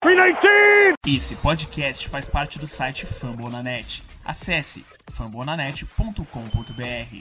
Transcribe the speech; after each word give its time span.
319! 0.00 0.94
Esse 1.06 1.36
podcast 1.36 2.08
faz 2.08 2.26
parte 2.26 2.58
do 2.58 2.66
site 2.66 3.04
Fambonanet. 3.04 4.02
Acesse 4.24 4.82
fambonanet.com.br. 5.10 7.16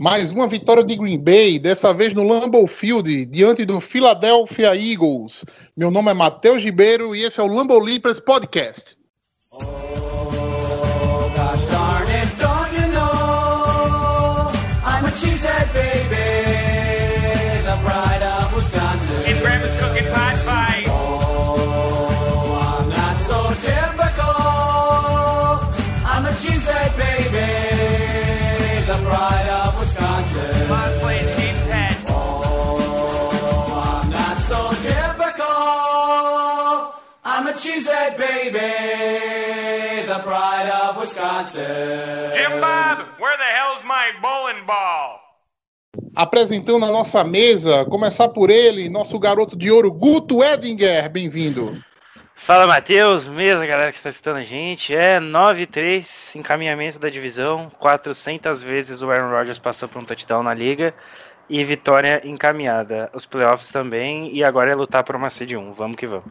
Mais 0.00 0.32
uma 0.32 0.48
vitória 0.48 0.82
de 0.82 0.96
Green 0.96 1.18
Bay, 1.18 1.58
dessa 1.58 1.92
vez 1.92 2.14
no 2.14 2.22
Lambeau 2.22 2.66
Field, 2.66 3.26
diante 3.26 3.66
do 3.66 3.78
Philadelphia 3.78 4.74
Eagles. 4.74 5.44
Meu 5.76 5.90
nome 5.90 6.10
é 6.10 6.14
Matheus 6.14 6.64
Ribeiro 6.64 7.14
e 7.14 7.22
esse 7.22 7.38
é 7.38 7.42
o 7.42 7.46
Lambeau 7.46 7.78
Leapers 7.78 8.18
Podcast. 8.18 8.96
Oh, 9.52 9.83
Jim 41.34 42.60
Bob, 42.60 43.08
where 43.18 43.36
the 43.36 43.50
hell's 43.56 43.82
my 43.82 44.12
bowling 44.22 44.64
ball? 44.64 45.20
Apresentando 46.14 46.84
a 46.86 46.92
nossa 46.92 47.24
mesa, 47.24 47.84
começar 47.86 48.28
por 48.28 48.50
ele, 48.50 48.88
nosso 48.88 49.18
garoto 49.18 49.56
de 49.56 49.68
ouro, 49.68 49.90
Guto 49.90 50.44
Edinger. 50.44 51.10
Bem-vindo. 51.10 51.82
Fala 52.36 52.68
Matheus, 52.68 53.26
mesa 53.26 53.66
galera 53.66 53.90
que 53.90 53.96
está 53.96 54.10
assistindo 54.10 54.36
a 54.36 54.42
gente. 54.42 54.94
É 54.94 55.18
9-3, 55.18 56.36
encaminhamento 56.36 57.00
da 57.00 57.08
divisão. 57.08 57.68
400 57.80 58.62
vezes 58.62 59.02
o 59.02 59.10
Aaron 59.10 59.30
Rodgers 59.30 59.58
passou 59.58 59.88
por 59.88 60.00
um 60.00 60.04
touchdown 60.04 60.44
na 60.44 60.54
liga. 60.54 60.94
E 61.50 61.64
vitória 61.64 62.22
encaminhada. 62.24 63.10
Os 63.12 63.26
playoffs 63.26 63.72
também. 63.72 64.32
E 64.32 64.44
agora 64.44 64.70
é 64.70 64.74
lutar 64.76 65.02
por 65.02 65.16
uma 65.16 65.30
seed 65.30 65.54
1. 65.54 65.72
Vamos 65.72 65.96
que 65.96 66.06
vamos. 66.06 66.30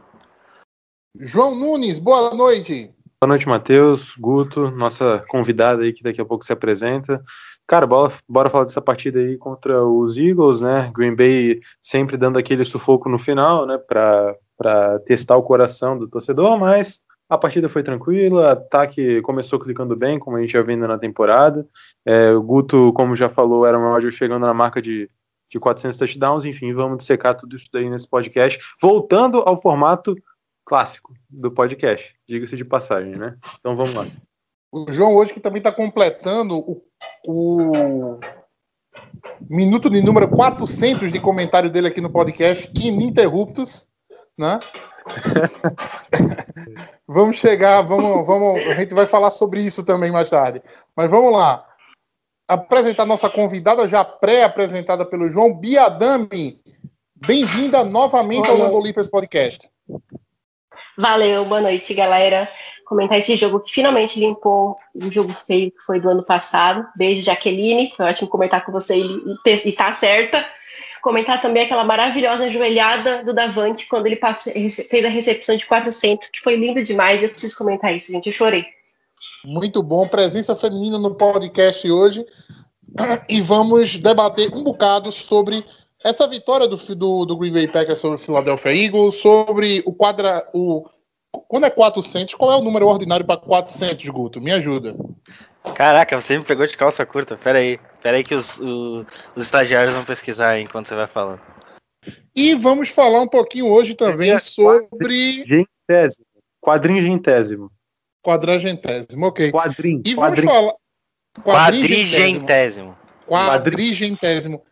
João 1.20 1.56
Nunes, 1.56 2.00
boa 2.00 2.34
noite. 2.34 2.90
Boa 3.24 3.30
noite, 3.30 3.48
Matheus, 3.48 4.18
Guto, 4.20 4.70
nossa 4.70 5.24
convidada 5.30 5.84
aí 5.84 5.94
que 5.94 6.04
daqui 6.04 6.20
a 6.20 6.26
pouco 6.26 6.44
se 6.44 6.52
apresenta. 6.52 7.24
Cara, 7.66 7.88
bora, 7.88 8.12
bora 8.28 8.50
falar 8.50 8.66
dessa 8.66 8.82
partida 8.82 9.18
aí 9.18 9.38
contra 9.38 9.82
os 9.82 10.18
Eagles, 10.18 10.60
né? 10.60 10.92
Green 10.94 11.16
Bay 11.16 11.62
sempre 11.82 12.18
dando 12.18 12.38
aquele 12.38 12.66
sufoco 12.66 13.08
no 13.08 13.18
final, 13.18 13.66
né? 13.66 13.78
Pra 13.78 15.00
testar 15.06 15.38
o 15.38 15.42
coração 15.42 15.98
do 15.98 16.06
torcedor, 16.06 16.60
mas 16.60 17.00
a 17.30 17.38
partida 17.38 17.70
foi 17.70 17.82
tranquila, 17.82 18.52
ataque 18.52 19.22
começou 19.22 19.58
clicando 19.58 19.96
bem, 19.96 20.20
como 20.20 20.36
a 20.36 20.42
gente 20.42 20.52
já 20.52 20.62
vendo 20.62 20.86
na 20.86 20.98
temporada. 20.98 21.66
É, 22.06 22.32
o 22.32 22.44
Guto, 22.44 22.92
como 22.92 23.16
já 23.16 23.30
falou, 23.30 23.66
era 23.66 23.80
o 23.80 23.90
Rodgers 23.90 24.16
chegando 24.16 24.46
na 24.46 24.54
marca 24.54 24.82
de, 24.82 25.10
de 25.50 25.60
400 25.62 25.98
touchdowns. 25.98 26.44
Enfim, 26.44 26.74
vamos 26.74 26.98
dissecar 26.98 27.38
tudo 27.38 27.56
isso 27.56 27.70
daí 27.72 27.90
nesse 27.90 28.06
podcast. 28.06 28.60
Voltando 28.82 29.38
ao 29.46 29.58
formato 29.58 30.14
clássico 30.66 31.14
do 31.30 31.52
podcast, 31.52 32.16
diga-se 32.28 32.56
de 32.56 32.66
passagem, 32.66 33.16
né? 33.16 33.38
Então 33.59 33.75
vamos 33.75 33.94
lá. 33.94 34.08
O 34.72 34.92
João 34.92 35.16
hoje 35.16 35.33
que 35.33 35.39
também 35.39 35.59
está 35.59 35.72
completando 35.72 36.58
o, 36.58 36.81
o 37.28 38.19
minuto 39.50 39.89
de 39.89 40.02
número 40.02 40.30
400 40.30 41.11
de 41.11 41.19
comentário 41.19 41.69
dele 41.69 41.88
aqui 41.88 42.02
no 42.02 42.09
podcast, 42.09 42.72
ininterruptos, 42.75 43.88
né? 44.38 44.59
vamos 47.08 47.36
chegar, 47.36 47.81
vamos, 47.81 48.25
vamos, 48.25 48.66
a 48.66 48.73
gente 48.75 48.95
vai 48.95 49.06
falar 49.06 49.31
sobre 49.31 49.61
isso 49.61 49.84
também 49.84 50.11
mais 50.11 50.30
tarde. 50.30 50.61
Mas 50.95 51.09
vamos 51.09 51.31
lá. 51.31 51.67
Apresentar 52.47 53.06
nossa 53.06 53.29
convidada 53.29 53.88
já 53.88 54.03
pré-apresentada 54.03 55.06
pelo 55.06 55.29
João 55.29 55.53
Biadami. 55.53 56.62
Bem-vinda 57.16 57.84
novamente 57.84 58.50
ao 58.50 58.57
Lambo 58.57 58.79
Leapers 58.79 59.07
Podcast. 59.07 59.69
Valeu, 60.98 61.44
boa 61.46 61.62
noite, 61.62 61.94
galera. 61.94 62.48
Comentar 62.86 63.18
esse 63.18 63.36
jogo 63.36 63.59
que 63.59 63.72
finalmente 63.72 64.20
limpou 64.20 64.78
um 64.94 65.09
jogo 65.09 65.34
feio 65.34 65.72
que 65.72 65.81
foi 65.81 66.00
do 66.00 66.09
ano 66.09 66.24
passado. 66.24 66.86
Beijo, 66.96 67.22
Jaqueline. 67.24 67.92
Foi 67.96 68.06
ótimo 68.06 68.30
comentar 68.30 68.64
com 68.64 68.72
você 68.72 68.96
e, 68.98 69.24
e, 69.46 69.70
e 69.70 69.72
tá 69.72 69.92
certa. 69.92 70.46
Comentar 71.02 71.42
também 71.42 71.64
aquela 71.64 71.84
maravilhosa 71.84 72.48
joelhada 72.50 73.24
do 73.24 73.34
Davante 73.34 73.88
quando 73.88 74.06
ele 74.06 74.16
passe, 74.16 74.53
fez 74.70 75.03
a 75.03 75.09
recepção 75.09 75.56
de 75.56 75.66
400, 75.66 76.30
que 76.30 76.40
foi 76.40 76.56
lindo 76.56 76.82
demais. 76.84 77.24
Eu 77.24 77.30
preciso 77.30 77.58
comentar 77.58 77.94
isso, 77.94 78.12
gente. 78.12 78.28
Eu 78.28 78.34
chorei. 78.34 78.66
Muito 79.44 79.82
bom. 79.82 80.08
Presença 80.08 80.56
feminina 80.56 81.00
no 81.00 81.16
podcast 81.16 81.90
hoje. 81.92 82.26
E 83.28 83.42
vamos 83.42 83.98
debater 83.98 84.53
um 84.53 84.64
bocado 84.64 85.12
sobre 85.12 85.66
essa 86.03 86.28
vitória 86.28 86.68
do, 86.68 86.75
do, 86.75 87.25
do, 87.25 87.38
Green 87.38 87.53
Bay 87.53 87.68
Packers 87.68 88.00
sobre 88.00 88.16
o 88.16 88.19
Philadelphia 88.19 88.75
Eagles, 88.75 89.16
sobre 89.16 89.81
o 89.86 89.94
quadra. 89.94 90.47
O, 90.53 90.88
quando 91.47 91.66
é 91.66 91.69
400, 91.69 92.36
qual 92.36 92.52
é 92.52 92.56
o 92.58 92.64
número 92.64 92.88
ordinário 92.88 93.25
para 93.25 93.40
400, 93.40 94.08
Guto? 94.09 94.41
Me 94.41 94.52
ajuda. 94.52 94.96
Caraca, 95.75 96.19
você 96.19 96.38
me 96.38 96.44
pegou 96.44 96.68
de 96.68 96.78
calça 96.78 97.06
curta. 97.06 97.38
Pera 97.38 97.59
aí. 97.59 97.80
Pera 98.02 98.18
aí 98.18 98.24
que 98.24 98.36
os, 98.36 98.59
o, 98.59 99.06
os 99.36 99.44
estagiários 99.44 99.94
vão 99.94 100.03
pesquisar 100.03 100.59
enquanto 100.59 100.88
você 100.88 100.96
vai 100.96 101.08
falando. 101.08 101.41
E 102.35 102.53
vamos 102.53 102.90
falar 102.90 103.22
um 103.22 103.28
pouquinho 103.28 103.68
hoje 103.68 103.96
também 103.96 104.38
sobre. 104.40 105.46
Gentésimo. 105.46 106.25
Quadringentésimo. 106.62 107.72
Quadragentésimo, 108.25 109.28
ok. 109.28 109.52
Quadrim. 109.52 110.02
E 110.06 110.16
quadrim. 110.16 110.46
vamos 110.46 110.62
falar. 110.62 110.74
Quadrigentésimo. 111.44 112.97
Quadrigentésimo. 113.28 114.64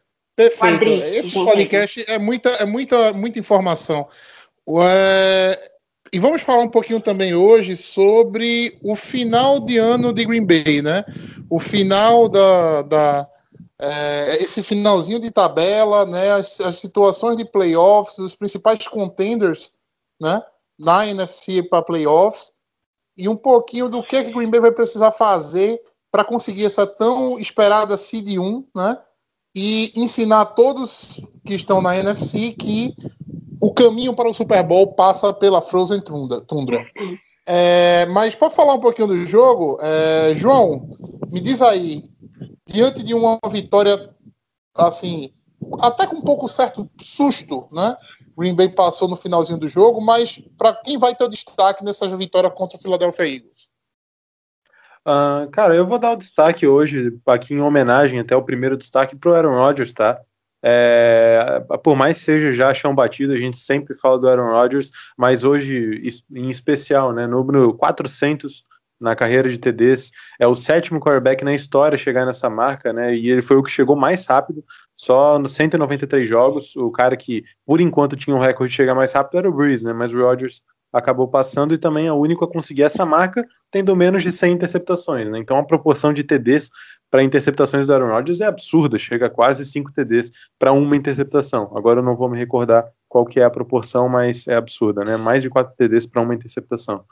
Perfeito. 0.49 0.85
Esse 0.85 1.27
gente. 1.29 1.45
podcast 1.45 2.05
é 2.07 2.17
muita, 2.17 2.49
é 2.49 2.65
muita, 2.65 3.13
muita 3.13 3.39
informação. 3.39 4.07
É, 4.83 5.59
E 6.11 6.19
vamos 6.19 6.41
falar 6.41 6.63
um 6.63 6.69
pouquinho 6.69 6.99
também 6.99 7.33
hoje 7.33 7.75
sobre 7.75 8.77
o 8.83 8.95
final 8.95 9.59
de 9.59 9.77
ano 9.77 10.11
de 10.11 10.25
Green 10.25 10.45
Bay, 10.45 10.81
né? 10.81 11.03
O 11.49 11.59
final 11.59 12.27
da. 12.27 12.81
da 12.81 13.29
é, 13.79 14.37
esse 14.41 14.61
finalzinho 14.61 15.19
de 15.19 15.31
tabela, 15.31 16.05
né? 16.05 16.31
As, 16.31 16.59
as 16.61 16.79
situações 16.79 17.37
de 17.37 17.45
playoffs, 17.45 18.17
os 18.17 18.35
principais 18.35 18.87
contenders, 18.87 19.71
né? 20.19 20.41
Na 20.77 21.07
NFC 21.07 21.63
para 21.63 21.81
playoffs. 21.81 22.51
E 23.17 23.29
um 23.29 23.35
pouquinho 23.35 23.89
do 23.89 24.01
que, 24.03 24.23
que 24.23 24.31
Green 24.31 24.49
Bay 24.49 24.59
vai 24.59 24.71
precisar 24.71 25.11
fazer 25.11 25.81
para 26.11 26.25
conseguir 26.25 26.65
essa 26.65 26.85
tão 26.85 27.39
esperada 27.39 27.95
Seed 27.95 28.37
1, 28.37 28.67
né? 28.75 28.97
E 29.53 29.91
ensinar 29.95 30.41
a 30.41 30.45
todos 30.45 31.21
que 31.45 31.53
estão 31.53 31.81
na 31.81 31.97
NFC 31.97 32.51
que 32.51 32.95
o 33.59 33.73
caminho 33.73 34.13
para 34.13 34.29
o 34.29 34.33
Super 34.33 34.63
Bowl 34.63 34.93
passa 34.93 35.33
pela 35.33 35.61
Frozen 35.61 36.01
Tundra. 36.01 36.85
É, 37.45 38.05
mas 38.07 38.35
para 38.35 38.49
falar 38.49 38.75
um 38.75 38.79
pouquinho 38.79 39.07
do 39.07 39.25
jogo, 39.25 39.77
é, 39.81 40.33
João, 40.35 40.89
me 41.31 41.39
diz 41.39 41.61
aí, 41.61 42.09
diante 42.65 43.03
de 43.03 43.13
uma 43.13 43.39
vitória 43.49 44.09
assim, 44.75 45.31
até 45.79 46.07
com 46.07 46.17
um 46.17 46.21
pouco 46.21 46.47
certo 46.47 46.89
susto, 46.99 47.67
né? 47.71 47.95
Green 48.37 48.55
Bay 48.55 48.69
passou 48.69 49.07
no 49.07 49.15
finalzinho 49.15 49.59
do 49.59 49.67
jogo, 49.67 50.01
mas 50.01 50.41
para 50.57 50.73
quem 50.73 50.97
vai 50.97 51.13
ter 51.13 51.23
o 51.23 51.29
destaque 51.29 51.83
nessa 51.83 52.07
vitória 52.15 52.49
contra 52.49 52.77
o 52.77 52.81
Philadelphia 52.81 53.27
Eagles? 53.27 53.70
Uh, 55.07 55.49
cara, 55.51 55.75
eu 55.75 55.85
vou 55.85 55.97
dar 55.97 56.11
o 56.11 56.15
destaque 56.15 56.67
hoje, 56.67 57.17
aqui 57.25 57.55
em 57.55 57.61
homenagem 57.61 58.19
até 58.19 58.35
o 58.35 58.43
primeiro 58.43 58.77
destaque 58.77 59.15
pro 59.15 59.33
Aaron 59.33 59.55
Rodgers, 59.55 59.93
tá? 59.93 60.21
É, 60.63 61.63
por 61.83 61.95
mais 61.95 62.19
que 62.19 62.23
seja 62.23 62.53
já 62.53 62.71
chão 62.71 62.93
batido, 62.93 63.33
a 63.33 63.37
gente 63.37 63.57
sempre 63.57 63.95
fala 63.95 64.19
do 64.19 64.29
Aaron 64.29 64.51
Rodgers, 64.51 64.91
mas 65.17 65.43
hoje, 65.43 66.01
em 66.31 66.49
especial, 66.49 67.11
né, 67.13 67.25
número 67.25 67.73
400 67.73 68.63
na 68.99 69.15
carreira 69.15 69.49
de 69.49 69.57
TDs, 69.57 70.11
é 70.39 70.45
o 70.45 70.55
sétimo 70.55 70.99
quarterback 70.99 71.43
na 71.43 71.55
história 71.55 71.97
chegar 71.97 72.23
nessa 72.23 72.47
marca, 72.47 72.93
né, 72.93 73.15
e 73.15 73.31
ele 73.31 73.41
foi 73.41 73.57
o 73.57 73.63
que 73.63 73.71
chegou 73.71 73.95
mais 73.95 74.23
rápido, 74.27 74.63
só 74.95 75.39
nos 75.39 75.53
193 75.55 76.29
jogos, 76.29 76.75
o 76.75 76.91
cara 76.91 77.17
que, 77.17 77.43
por 77.65 77.81
enquanto, 77.81 78.15
tinha 78.15 78.35
um 78.35 78.39
recorde 78.39 78.69
de 78.69 78.77
chegar 78.77 78.93
mais 78.93 79.11
rápido 79.11 79.39
era 79.39 79.49
o 79.49 79.53
Breeze, 79.53 79.83
né, 79.83 79.93
mas 79.93 80.13
o 80.13 80.21
Rodgers 80.21 80.61
acabou 80.91 81.27
passando 81.27 81.73
e 81.73 81.77
também 81.77 82.07
é 82.07 82.11
o 82.11 82.17
único 82.17 82.43
a 82.43 82.47
conseguir 82.47 82.83
essa 82.83 83.05
marca, 83.05 83.47
tendo 83.71 83.95
menos 83.95 84.23
de 84.23 84.31
100 84.31 84.53
interceptações. 84.53 85.29
Né? 85.29 85.39
Então 85.39 85.57
a 85.57 85.63
proporção 85.63 86.13
de 86.13 86.23
TDs 86.23 86.69
para 87.09 87.23
interceptações 87.23 87.85
do 87.85 87.93
Aaron 87.93 88.09
Rodgers 88.09 88.39
é 88.39 88.45
absurda, 88.45 88.97
chega 88.97 89.25
a 89.25 89.29
quase 89.29 89.65
5 89.65 89.91
TDs 89.91 90.31
para 90.57 90.71
uma 90.71 90.95
interceptação. 90.95 91.71
Agora 91.75 91.99
eu 91.99 92.03
não 92.03 92.15
vou 92.15 92.29
me 92.29 92.37
recordar 92.37 92.85
qual 93.07 93.25
que 93.25 93.39
é 93.39 93.43
a 93.43 93.49
proporção, 93.49 94.07
mas 94.07 94.47
é 94.47 94.55
absurda, 94.55 95.03
né? 95.03 95.17
Mais 95.17 95.43
de 95.43 95.49
4 95.49 95.75
TDs 95.75 96.05
para 96.05 96.21
uma 96.21 96.33
interceptação. 96.33 97.03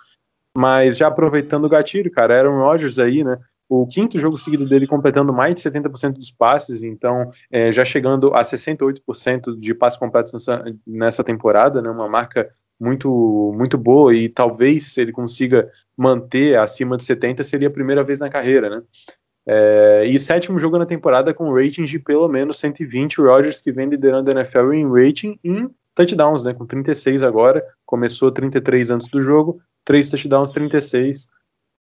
Mas 0.56 0.98
já 0.98 1.08
aproveitando 1.08 1.66
o 1.66 1.70
gatilho, 1.70 2.10
cara, 2.10 2.38
Aaron 2.38 2.60
Rodgers 2.60 2.98
aí, 2.98 3.24
né? 3.24 3.38
O 3.68 3.86
quinto 3.86 4.18
jogo 4.18 4.38
seguido 4.38 4.68
dele 4.68 4.88
completando 4.88 5.32
mais 5.32 5.54
de 5.54 5.62
70% 5.62 6.14
dos 6.14 6.32
passes, 6.32 6.82
então 6.82 7.30
é, 7.52 7.72
já 7.72 7.86
chegando 7.86 8.34
a 8.34 8.42
68% 8.42 9.60
de 9.60 9.76
passes 9.76 10.00
completos 10.00 10.34
nessa, 10.34 10.64
nessa 10.88 11.24
temporada, 11.24 11.82
né? 11.82 11.90
Uma 11.90 12.08
marca 12.08 12.50
muito, 12.80 13.54
muito 13.58 13.78
boa 13.78 14.16
e 14.16 14.30
talvez 14.30 14.94
se 14.94 15.02
ele 15.02 15.12
consiga 15.12 15.70
manter 15.98 16.58
acima 16.58 16.96
de 16.96 17.04
70 17.04 17.44
seria 17.44 17.68
a 17.68 17.72
primeira 17.72 18.04
vez 18.04 18.20
na 18.20 18.30
carreira, 18.30 18.70
né? 18.70 18.82
É, 19.46 20.06
e 20.06 20.20
sétimo 20.20 20.60
jogo 20.60 20.78
na 20.78 20.86
temporada 20.86 21.34
com 21.34 21.54
rating 21.54 21.84
de 21.84 21.98
pelo 21.98 22.28
menos 22.28 22.60
120. 22.60 23.20
O 23.20 23.26
Rodgers 23.26 23.60
que 23.60 23.72
vem 23.72 23.90
liderando 23.90 24.30
a 24.30 24.34
NFL 24.34 24.74
em 24.74 24.88
rating 24.88 25.40
em 25.44 25.70
touchdowns, 25.96 26.44
né? 26.44 26.54
Com 26.54 26.66
36 26.66 27.24
agora, 27.24 27.66
começou 27.86 28.32
33 28.32 28.92
antes 28.92 29.08
do 29.10 29.22
jogo, 29.22 29.60
3 29.86 30.10
touchdowns, 30.10 30.52
36. 30.52 31.28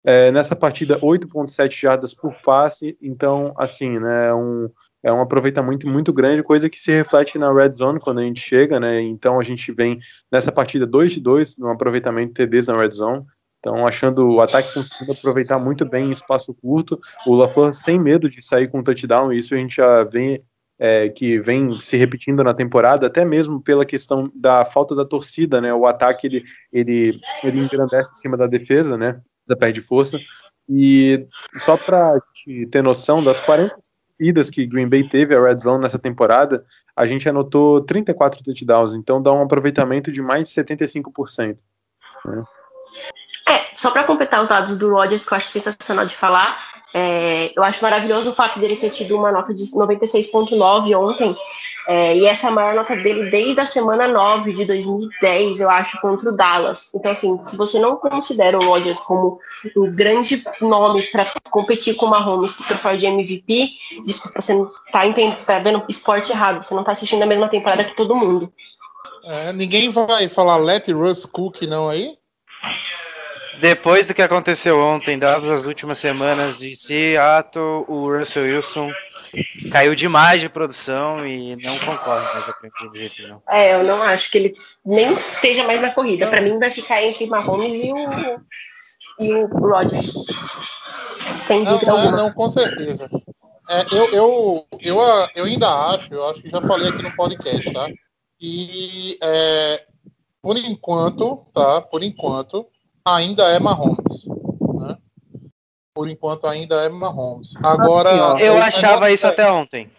É, 0.04 0.32
nessa 0.32 0.56
partida, 0.56 0.98
8.7 1.00 1.80
jardas 1.80 2.14
por 2.14 2.34
passe, 2.42 2.96
então, 3.02 3.52
assim, 3.56 3.98
né? 3.98 4.32
Um, 4.32 4.70
é 5.02 5.12
um 5.12 5.20
aproveitamento 5.20 5.88
muito 5.88 6.12
grande, 6.12 6.42
coisa 6.42 6.68
que 6.68 6.80
se 6.80 6.90
reflete 6.90 7.38
na 7.38 7.52
red 7.52 7.72
zone 7.72 8.00
quando 8.00 8.18
a 8.18 8.22
gente 8.22 8.40
chega, 8.40 8.80
né? 8.80 9.00
Então 9.00 9.38
a 9.38 9.44
gente 9.44 9.70
vem 9.72 9.98
nessa 10.30 10.50
partida 10.50 10.86
2 10.86 11.12
de 11.12 11.20
2 11.20 11.56
no 11.56 11.68
aproveitamento 11.68 12.34
TDs 12.34 12.66
na 12.66 12.76
red 12.76 12.90
zone. 12.90 13.24
Então, 13.60 13.86
achando 13.86 14.28
o 14.28 14.40
ataque 14.40 14.72
conseguindo 14.72 15.12
aproveitar 15.12 15.58
muito 15.58 15.84
bem 15.84 16.08
em 16.08 16.12
espaço 16.12 16.54
curto, 16.54 16.98
o 17.26 17.34
LaFleur 17.34 17.72
sem 17.72 17.98
medo 17.98 18.28
de 18.28 18.40
sair 18.40 18.68
com 18.68 18.82
touchdown, 18.82 19.32
isso 19.32 19.54
a 19.54 19.58
gente 19.58 19.76
já 19.76 20.04
vê 20.04 20.42
é, 20.78 21.08
que 21.08 21.40
vem 21.40 21.80
se 21.80 21.96
repetindo 21.96 22.44
na 22.44 22.54
temporada, 22.54 23.08
até 23.08 23.24
mesmo 23.24 23.60
pela 23.60 23.84
questão 23.84 24.30
da 24.32 24.64
falta 24.64 24.94
da 24.94 25.04
torcida, 25.04 25.60
né? 25.60 25.74
O 25.74 25.86
ataque 25.86 26.26
ele, 26.28 26.44
ele, 26.72 27.20
ele 27.42 27.58
engrandece 27.58 28.12
em 28.12 28.16
cima 28.16 28.36
da 28.36 28.46
defesa, 28.46 28.96
né? 28.96 29.20
Da 29.46 29.56
perde 29.56 29.80
força. 29.80 30.18
E 30.68 31.26
só 31.56 31.76
para 31.76 32.20
ter 32.70 32.82
noção, 32.82 33.24
das 33.24 33.40
40 33.40 33.74
idas 34.18 34.50
que 34.50 34.66
Green 34.66 34.88
Bay 34.88 35.08
teve 35.08 35.34
a 35.34 35.40
Red 35.40 35.58
Zone 35.58 35.82
nessa 35.82 35.98
temporada, 35.98 36.64
a 36.96 37.06
gente 37.06 37.28
anotou 37.28 37.82
34 37.82 38.42
touchdowns, 38.42 38.94
então 38.94 39.22
dá 39.22 39.32
um 39.32 39.42
aproveitamento 39.42 40.10
de 40.10 40.20
mais 40.20 40.48
de 40.48 40.54
75%. 40.54 41.58
Né? 42.24 42.42
É, 43.48 43.76
só 43.76 43.90
para 43.90 44.04
completar 44.04 44.42
os 44.42 44.48
dados 44.48 44.78
do 44.78 44.90
Rodgers, 44.90 45.26
que 45.26 45.32
eu 45.32 45.36
acho 45.36 45.48
sensacional 45.48 46.04
de 46.04 46.16
falar, 46.16 46.67
é, 46.94 47.52
eu 47.54 47.62
acho 47.62 47.82
maravilhoso 47.82 48.30
o 48.30 48.34
fato 48.34 48.58
dele 48.58 48.76
ter 48.76 48.90
tido 48.90 49.16
uma 49.16 49.30
nota 49.30 49.54
de 49.54 49.64
96,9 49.64 50.98
ontem, 50.98 51.36
é, 51.86 52.16
e 52.16 52.26
essa 52.26 52.46
é 52.46 52.50
a 52.50 52.52
maior 52.52 52.74
nota 52.74 52.96
dele 52.96 53.30
desde 53.30 53.60
a 53.60 53.66
semana 53.66 54.08
9 54.08 54.52
de 54.52 54.64
2010, 54.64 55.60
eu 55.60 55.70
acho, 55.70 56.00
contra 56.00 56.30
o 56.30 56.36
Dallas. 56.36 56.90
Então, 56.94 57.10
assim, 57.10 57.38
se 57.46 57.56
você 57.56 57.78
não 57.78 57.96
considera 57.96 58.58
o 58.58 58.64
Rodgers 58.64 59.00
como 59.00 59.38
um 59.76 59.94
grande 59.94 60.42
nome 60.60 61.02
para 61.10 61.32
competir 61.50 61.94
com 61.94 62.06
o 62.06 62.10
Mahomes 62.10 62.52
pro 62.52 62.66
troféu 62.66 62.96
de 62.96 63.06
MVP, 63.06 63.70
desculpa, 64.04 64.40
você 64.40 64.54
não 64.54 64.70
tá, 64.90 65.06
entendendo, 65.06 65.42
tá 65.44 65.58
vendo 65.58 65.82
esporte 65.88 66.30
errado, 66.30 66.62
você 66.62 66.74
não 66.74 66.84
tá 66.84 66.92
assistindo 66.92 67.22
a 67.22 67.26
mesma 67.26 67.48
temporada 67.48 67.84
que 67.84 67.96
todo 67.96 68.16
mundo. 68.16 68.52
É, 69.24 69.52
ninguém 69.52 69.90
vai 69.90 70.28
falar 70.28 70.56
Let 70.56 70.88
Russ 70.88 71.26
Cook 71.26 71.62
não 71.62 71.88
aí? 71.88 72.16
Depois 73.60 74.06
do 74.06 74.14
que 74.14 74.22
aconteceu 74.22 74.78
ontem, 74.78 75.18
dadas 75.18 75.50
as 75.50 75.66
últimas 75.66 75.98
semanas 75.98 76.58
de 76.58 76.76
Seattle, 76.76 77.84
o 77.88 78.16
Russell 78.16 78.44
Wilson 78.44 78.90
caiu 79.70 79.94
demais 79.94 80.40
de 80.40 80.48
produção 80.48 81.26
e 81.26 81.56
não 81.56 81.78
concorre 81.80 82.24
mais 82.32 82.46
com 82.46 82.92
de 82.92 82.98
jeito 83.06 83.28
não. 83.28 83.42
É, 83.48 83.74
eu 83.74 83.84
não 83.84 84.02
acho 84.02 84.30
que 84.30 84.38
ele 84.38 84.54
nem 84.84 85.12
esteja 85.12 85.64
mais 85.64 85.80
na 85.80 85.92
corrida. 85.92 86.26
Para 86.28 86.40
mim 86.40 86.58
vai 86.58 86.70
ficar 86.70 87.02
entre 87.02 87.26
Mahomes 87.26 87.74
e 87.74 87.92
o, 87.92 88.40
e 89.20 89.34
o 89.34 89.46
Rodgers. 89.46 90.14
Sem 91.46 91.64
Não, 91.64 91.72
dúvida 91.72 91.92
não, 91.92 91.98
alguma. 91.98 92.16
não, 92.16 92.32
com 92.32 92.48
certeza. 92.48 93.08
É, 93.68 93.82
eu, 93.92 94.10
eu, 94.12 94.66
eu, 94.80 94.98
eu 95.34 95.44
ainda 95.44 95.68
acho, 95.90 96.12
eu 96.12 96.26
acho 96.26 96.40
que 96.40 96.48
já 96.48 96.60
falei 96.60 96.88
aqui 96.88 97.02
no 97.02 97.14
podcast, 97.14 97.70
tá? 97.72 97.86
E 98.40 99.18
é, 99.20 99.84
por 100.40 100.56
enquanto, 100.56 101.44
tá? 101.52 101.82
Por 101.82 102.02
enquanto, 102.02 102.66
ainda 103.16 103.44
é 103.50 103.58
Mahomes. 103.58 104.24
Né? 104.80 104.96
Por 105.94 106.08
enquanto 106.08 106.46
ainda 106.46 106.82
é 106.84 106.88
Mahomes. 106.88 107.54
Agora. 107.62 108.34
Assim, 108.34 108.42
Eu 108.42 108.54
o 108.54 108.58
achava 108.58 109.10
isso 109.10 109.26
é- 109.26 109.30
até 109.30 109.50
ontem. 109.50 109.90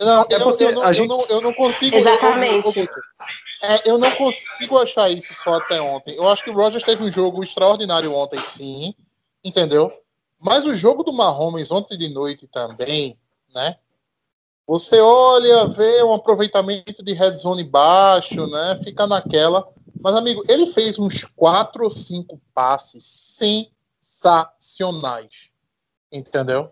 Não, 0.00 0.22
É 0.22 0.26
eu, 0.34 0.56
eu 0.58 0.72
não, 0.72 0.82
a 0.82 0.88
eu 0.88 0.94
gente- 0.94 1.08
não, 1.08 1.26
eu 1.28 1.40
não 1.40 1.52
consigo. 1.52 1.96
Exatamente. 1.96 2.66
eu- 2.78 2.84
eu- 2.84 2.88
eu- 2.88 3.68
é, 3.68 3.82
eu 3.90 3.98
não 3.98 4.10
consigo 4.12 4.78
achar 4.78 5.10
isso 5.10 5.34
só 5.42 5.54
até 5.54 5.80
ontem. 5.80 6.14
Eu 6.14 6.28
acho 6.28 6.44
que 6.44 6.50
o 6.50 6.54
Rogers 6.54 6.84
teve 6.84 7.02
um 7.02 7.10
jogo 7.10 7.42
extraordinário 7.42 8.14
ontem, 8.14 8.38
sim. 8.44 8.94
Entendeu? 9.44 9.92
Mas 10.38 10.64
o 10.64 10.74
jogo 10.74 11.02
do 11.02 11.12
Mahomes 11.12 11.70
ontem 11.72 11.98
de 11.98 12.08
noite 12.08 12.46
também, 12.46 13.18
né? 13.52 13.76
Você 14.68 15.00
olha, 15.00 15.66
vê 15.66 16.02
um 16.04 16.12
aproveitamento 16.12 17.02
de 17.02 17.12
red 17.14 17.34
zone 17.34 17.64
baixo, 17.64 18.46
né? 18.46 18.78
Fica 18.84 19.06
naquela. 19.06 19.66
Mas, 20.00 20.14
amigo, 20.14 20.44
ele 20.48 20.66
fez 20.66 20.98
uns 20.98 21.24
quatro 21.24 21.84
ou 21.84 21.90
cinco 21.90 22.40
passes 22.54 23.04
sensacionais. 24.20 25.50
Entendeu? 26.12 26.70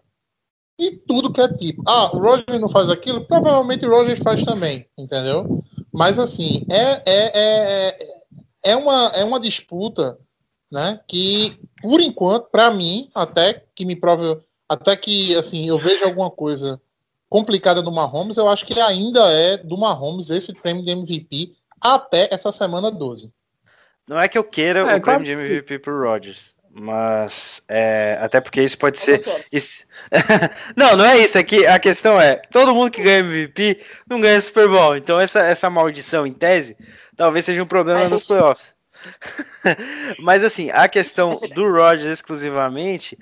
E 0.78 0.90
tudo 0.93 1.32
que 1.32 1.40
é 1.40 1.49
tipo. 1.49 1.82
Ah, 1.87 2.14
o 2.14 2.19
Roger 2.19 2.61
não 2.61 2.69
faz 2.69 2.90
aquilo? 2.90 3.25
Provavelmente 3.25 3.87
o 3.87 3.90
Roger 3.90 4.23
faz 4.23 4.44
também, 4.44 4.87
entendeu? 4.96 5.64
Mas 5.93 6.19
assim, 6.19 6.67
é, 6.70 7.02
é, 7.06 7.31
é, 7.34 7.99
é, 8.64 8.76
uma, 8.76 9.06
é 9.14 9.25
uma 9.25 9.40
disputa 9.40 10.19
né, 10.70 11.00
que, 11.08 11.58
por 11.81 12.00
enquanto, 12.00 12.50
para 12.50 12.70
mim, 12.70 13.08
até 13.14 13.64
que 13.75 13.84
me 13.84 13.96
prove. 13.96 14.38
Até 14.69 14.96
que 14.96 15.34
assim, 15.37 15.67
eu 15.69 15.79
vejo 15.79 16.05
alguma 16.05 16.31
coisa 16.31 16.81
complicada 17.29 17.81
do 17.81 17.93
Mahomes, 17.93 18.37
eu 18.37 18.49
acho 18.49 18.67
que 18.67 18.79
ainda 18.81 19.31
é 19.31 19.56
do 19.56 19.76
Mahomes 19.76 20.29
esse 20.29 20.52
prêmio 20.52 20.84
de 20.84 20.90
MVP 20.90 21.55
até 21.81 22.28
essa 22.32 22.50
semana 22.52 22.90
12. 22.90 23.32
Não 24.08 24.20
é 24.20 24.28
que 24.28 24.38
eu 24.38 24.44
queira 24.44 24.81
É, 24.81 24.82
o 24.82 24.87
claro 25.00 25.02
prêmio 25.02 25.25
de 25.25 25.32
MVP 25.32 25.78
pro 25.81 26.00
Rodgers, 26.00 26.55
mas 26.70 27.62
é, 27.69 28.19
até 28.20 28.40
porque 28.40 28.62
isso 28.62 28.78
pode 28.78 28.99
Mas 28.99 29.05
ser. 29.23 29.46
isso- 29.50 29.84
não, 30.76 30.96
não 30.96 31.05
é 31.05 31.19
isso. 31.19 31.37
É 31.37 31.43
que 31.43 31.67
a 31.67 31.78
questão 31.78 32.20
é: 32.20 32.37
todo 32.50 32.75
mundo 32.75 32.90
que 32.90 33.02
ganha 33.02 33.19
MVP 33.20 33.81
não 34.08 34.20
ganha 34.20 34.40
Super 34.40 34.69
Bowl. 34.69 34.96
Então, 34.96 35.19
essa, 35.19 35.40
essa 35.40 35.69
maldição, 35.70 36.26
em 36.26 36.32
tese, 36.32 36.76
talvez 37.17 37.44
seja 37.44 37.62
um 37.62 37.67
problema 37.67 38.00
Faz 38.00 38.11
nos 38.12 38.26
playoffs. 38.26 38.69
mas, 40.20 40.44
assim, 40.44 40.70
a 40.70 40.88
questão 40.88 41.38
do 41.55 41.70
Rodgers 41.70 42.05
exclusivamente 42.19 43.19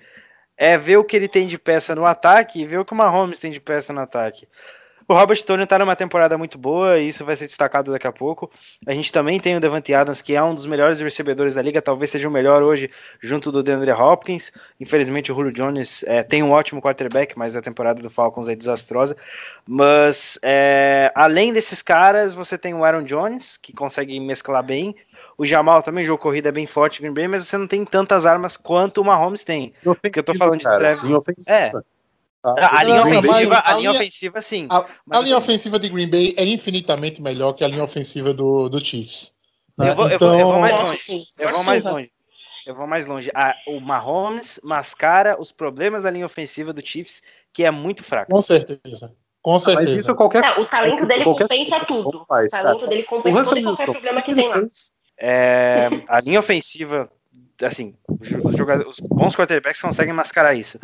é 0.56 0.76
ver 0.78 0.98
o 0.98 1.04
que 1.04 1.16
ele 1.16 1.28
tem 1.28 1.46
de 1.46 1.58
peça 1.58 1.94
no 1.94 2.04
ataque 2.04 2.60
e 2.60 2.66
ver 2.66 2.78
o 2.78 2.84
que 2.84 2.92
o 2.92 2.96
Mahomes 2.96 3.38
tem 3.38 3.50
de 3.50 3.60
peça 3.60 3.92
no 3.92 4.00
ataque. 4.00 4.46
O 5.06 5.14
Robert 5.14 5.42
Tony 5.44 5.66
tá 5.66 5.78
numa 5.78 5.94
temporada 5.94 6.38
muito 6.38 6.56
boa 6.56 6.98
e 6.98 7.08
isso 7.08 7.24
vai 7.24 7.36
ser 7.36 7.46
destacado 7.46 7.92
daqui 7.92 8.06
a 8.06 8.12
pouco. 8.12 8.50
A 8.86 8.92
gente 8.92 9.12
também 9.12 9.38
tem 9.38 9.56
o 9.56 9.60
Devante 9.60 9.92
Adams, 9.92 10.22
que 10.22 10.34
é 10.34 10.42
um 10.42 10.54
dos 10.54 10.66
melhores 10.66 11.00
recebedores 11.00 11.54
da 11.54 11.62
liga, 11.62 11.82
talvez 11.82 12.10
seja 12.10 12.28
o 12.28 12.32
melhor 12.32 12.62
hoje, 12.62 12.90
junto 13.22 13.52
do 13.52 13.62
DeAndre 13.62 13.92
Hopkins. 13.92 14.50
Infelizmente, 14.80 15.30
o 15.30 15.34
Julio 15.34 15.52
Jones 15.52 16.02
é, 16.04 16.22
tem 16.22 16.42
um 16.42 16.50
ótimo 16.52 16.80
quarterback, 16.80 17.36
mas 17.38 17.54
a 17.54 17.62
temporada 17.62 18.02
do 18.02 18.08
Falcons 18.08 18.48
é 18.48 18.56
desastrosa. 18.56 19.16
Mas, 19.66 20.38
é, 20.42 21.12
além 21.14 21.52
desses 21.52 21.82
caras, 21.82 22.32
você 22.32 22.56
tem 22.56 22.72
o 22.72 22.84
Aaron 22.84 23.04
Jones, 23.04 23.58
que 23.58 23.72
consegue 23.72 24.18
mesclar 24.20 24.62
bem. 24.62 24.96
O 25.36 25.44
Jamal 25.44 25.82
também, 25.82 26.04
jogo 26.04 26.22
corrida 26.22 26.48
é 26.48 26.52
bem 26.52 26.66
forte, 26.66 27.00
Green 27.00 27.12
Bay, 27.12 27.28
mas 27.28 27.46
você 27.46 27.58
não 27.58 27.66
tem 27.66 27.84
tantas 27.84 28.24
armas 28.24 28.56
quanto 28.56 29.00
o 29.00 29.04
Mahomes 29.04 29.44
tem. 29.44 29.74
Porque 30.00 30.18
eu 30.20 30.24
tô 30.24 30.34
falando 30.34 30.60
de 30.60 30.64
Travis. 30.64 31.02
É. 31.48 31.72
Tá? 32.44 32.54
A, 32.58 32.80
a 32.80 32.82
linha 32.84 32.96
Não, 33.02 33.08
mas 33.10 33.24
ofensiva, 33.24 33.54
a 33.56 33.70
a 33.70 33.76
linha 33.78 33.88
linha- 33.90 34.00
ofensiva, 34.02 34.40
sim. 34.42 34.66
A, 34.68 34.84
Mas 35.06 35.18
a 35.18 35.22
linha 35.22 35.36
assim- 35.38 35.44
ofensiva 35.46 35.78
de 35.78 35.88
Green 35.88 36.10
Bay 36.10 36.34
é 36.36 36.44
infinitamente 36.44 37.22
melhor 37.22 37.54
que 37.54 37.64
a 37.64 37.68
linha 37.68 37.82
ofensiva 37.82 38.34
do, 38.34 38.68
do 38.68 38.84
Chiefs. 38.84 39.32
né? 39.78 39.88
Eu 39.90 39.94
vou- 39.94 40.08
eu 40.10 40.18
vou- 40.18 40.38
eu 40.38 40.46
vou 40.46 40.60
mais 40.60 40.76
longe. 40.78 41.22
Eu 41.38 41.52
vou 41.52 41.64
mais 41.64 41.82
longe. 41.84 42.10
Eu 42.66 42.74
vou 42.74 42.86
mais 42.86 43.06
longe. 43.06 43.30
A- 43.34 43.56
o 43.66 43.80
Mahomes 43.80 44.60
mascara 44.62 45.40
os 45.40 45.50
problemas 45.52 46.02
da 46.02 46.10
linha 46.10 46.26
ofensiva 46.26 46.70
do 46.72 46.84
Chiefs, 46.86 47.22
que 47.52 47.64
é 47.64 47.70
muito 47.70 48.04
fraco. 48.04 48.30
Com 48.30 48.42
certeza. 48.42 49.14
Com 49.42 49.52
Mas 49.52 49.62
certeza. 49.64 49.98
isso 50.00 50.14
qualquer 50.14 50.42
Não, 50.42 50.60
o 50.60 50.66
talento 50.66 51.06
dele 51.06 51.24
qualquer 51.24 51.44
compensa 51.48 51.80
tudo. 51.86 52.24
faz, 52.28 52.46
o 52.48 52.50
talento 52.50 52.76
cara. 52.80 52.88
dele 52.90 53.02
compensa 53.04 53.44
todo 53.44 53.58
e 53.58 53.62
qualquer 53.62 53.82
Wilson, 53.82 53.92
problema 53.92 54.22
que 54.22 54.34
tem 54.34 54.48
lá. 54.48 54.62
É, 55.18 55.88
a 56.08 56.20
linha 56.20 56.38
ofensiva, 56.40 57.10
assim, 57.62 57.94
os 58.44 58.54
jogadores, 58.56 58.90
os 58.98 59.00
bons 59.00 59.34
quarterbacks 59.34 59.80
conseguem 59.80 60.12
mascarar 60.14 60.54
isso. 60.54 60.78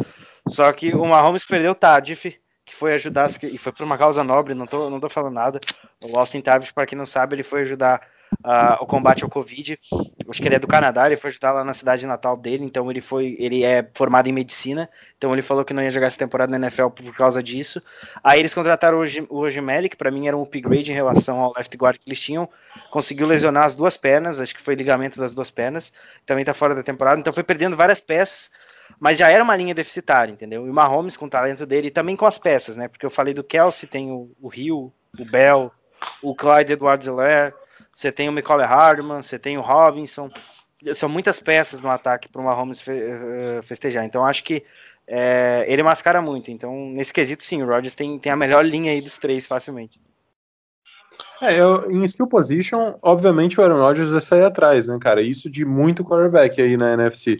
Só 0.51 0.73
que 0.73 0.95
o 0.95 1.05
Mahomes 1.07 1.45
perdeu 1.45 1.73
o 1.73 1.75
Tardif, 1.75 2.37
que 2.65 2.75
foi 2.77 2.95
ajudar, 2.95 3.31
e 3.43 3.59
foi 3.59 3.73
por 3.73 3.85
uma 3.85 3.99
causa 3.99 4.23
nobre, 4.23 4.55
não 4.55 4.67
tô, 4.67 4.91
não 4.91 5.01
tô 5.01 5.09
falando 5.09 5.35
nada. 5.35 5.61
O 6.05 6.19
Austin 6.19 6.41
Tardif, 6.41 6.73
para 6.73 6.87
quem 6.87 6.97
não 6.97 7.07
sabe, 7.07 7.35
ele 7.35 7.43
foi 7.43 7.63
ajudar 7.63 8.01
ah, 8.45 8.79
o 8.81 8.87
combate 8.87 9.25
ao 9.25 9.31
Covid. 9.31 9.79
Acho 10.29 10.41
que 10.41 10.47
ele 10.47 10.55
é 10.55 10.59
do 10.59 10.67
Canadá, 10.69 11.07
ele 11.07 11.17
foi 11.17 11.31
ajudar 11.31 11.53
lá 11.53 11.65
na 11.65 11.75
cidade 11.75 12.07
natal 12.07 12.37
dele, 12.37 12.65
então 12.65 12.89
ele 12.91 13.01
foi, 13.01 13.37
ele 13.39 13.65
é 13.65 13.89
formado 13.95 14.29
em 14.29 14.33
medicina, 14.33 14.89
então 15.19 15.33
ele 15.33 15.43
falou 15.43 15.65
que 15.65 15.75
não 15.75 15.83
ia 15.83 15.91
jogar 15.91 16.07
essa 16.07 16.19
temporada 16.19 16.51
na 16.57 16.67
NFL 16.67 16.89
por 16.91 17.15
causa 17.17 17.43
disso. 17.43 17.83
Aí 18.23 18.39
eles 18.39 18.55
contrataram 18.55 18.99
o 18.99 19.01
Ojim- 19.01 19.27
o 19.29 19.39
Ojimeli, 19.39 19.89
que 19.89 19.97
para 19.97 20.11
mim 20.11 20.29
era 20.29 20.37
um 20.37 20.43
upgrade 20.43 20.93
em 20.93 20.95
relação 20.95 21.41
ao 21.41 21.53
left 21.57 21.77
guard 21.77 21.99
que 21.99 22.09
eles 22.09 22.21
tinham, 22.21 22.49
conseguiu 22.91 23.27
lesionar 23.27 23.65
as 23.65 23.75
duas 23.75 23.97
pernas, 23.97 24.41
acho 24.41 24.55
que 24.55 24.63
foi 24.63 24.75
ligamento 24.75 25.19
das 25.19 25.35
duas 25.35 25.51
pernas, 25.51 25.93
também 26.25 26.45
tá 26.45 26.55
fora 26.55 26.75
da 26.75 26.83
temporada, 26.83 27.21
então 27.21 27.33
foi 27.33 27.43
perdendo 27.43 27.77
várias 27.77 28.01
peças, 28.01 28.51
mas 28.99 29.19
já 29.19 29.29
era 29.29 29.43
uma 29.43 29.57
linha 29.57 29.75
deficitária, 29.75 30.33
entendeu? 30.33 30.67
E 30.67 30.71
o 30.71 30.75
Mahomes 30.75 31.17
com 31.17 31.27
o 31.27 31.31
talento 31.31 31.65
dele 31.65 31.89
e 31.89 31.91
também 31.91 32.17
com 32.17 32.27
as 32.27 32.39
peças, 32.39 32.77
né? 32.77 32.89
Porque 32.89 33.07
eu 33.07 33.11
falei 33.11 33.35
do 33.35 33.45
Kelsey, 33.45 33.89
tem 33.89 34.11
o, 34.11 34.31
o 34.41 34.51
Hill, 34.53 34.93
o 35.19 35.25
Bell, 35.25 35.71
o 36.23 36.35
Clyde 36.35 36.73
Edwards 36.73 37.07
Helaire, 37.07 37.55
você 37.93 38.11
tem 38.11 38.29
o 38.29 38.33
Michael 38.33 38.67
Hardman, 38.67 39.23
você 39.23 39.39
tem 39.39 39.59
o 39.59 39.63
Robinson. 39.63 40.31
São 40.95 41.09
muitas 41.09 41.41
peças 41.41 41.81
no 41.81 41.91
ataque 41.91 42.29
para 42.29 42.41
o 42.41 42.45
Mahomes 42.45 42.81
fe 42.81 42.93
eh, 42.93 43.61
festejar. 43.63 44.05
Então 44.05 44.25
acho 44.25 44.43
que 44.43 44.65
é, 45.07 45.65
ele 45.69 45.83
mascara 45.83 46.23
muito. 46.23 46.51
Então, 46.51 46.91
nesse 46.91 47.13
quesito, 47.13 47.45
sim, 47.45 47.63
o 47.63 47.67
Rodgers 47.67 47.95
tem, 47.95 48.19
tem 48.19 48.33
a 48.33 48.37
melhor 48.37 48.65
linha 48.65 48.93
aí 48.93 49.01
dos 49.01 49.19
três 49.19 49.47
facilmente. 49.47 50.01
É, 51.43 51.61
eu, 51.61 51.91
em 51.91 52.05
skill 52.05 52.29
position, 52.29 52.95
obviamente 53.03 53.59
o 53.59 53.63
Aaron 53.63 53.81
Rodgers 53.81 54.11
vai 54.11 54.21
sair 54.21 54.45
atrás, 54.45 54.87
né, 54.87 54.97
cara? 55.01 55.21
Isso 55.21 55.51
de 55.51 55.65
muito 55.65 56.05
quarterback 56.05 56.63
aí 56.63 56.77
na 56.77 56.95
NFC. 56.95 57.39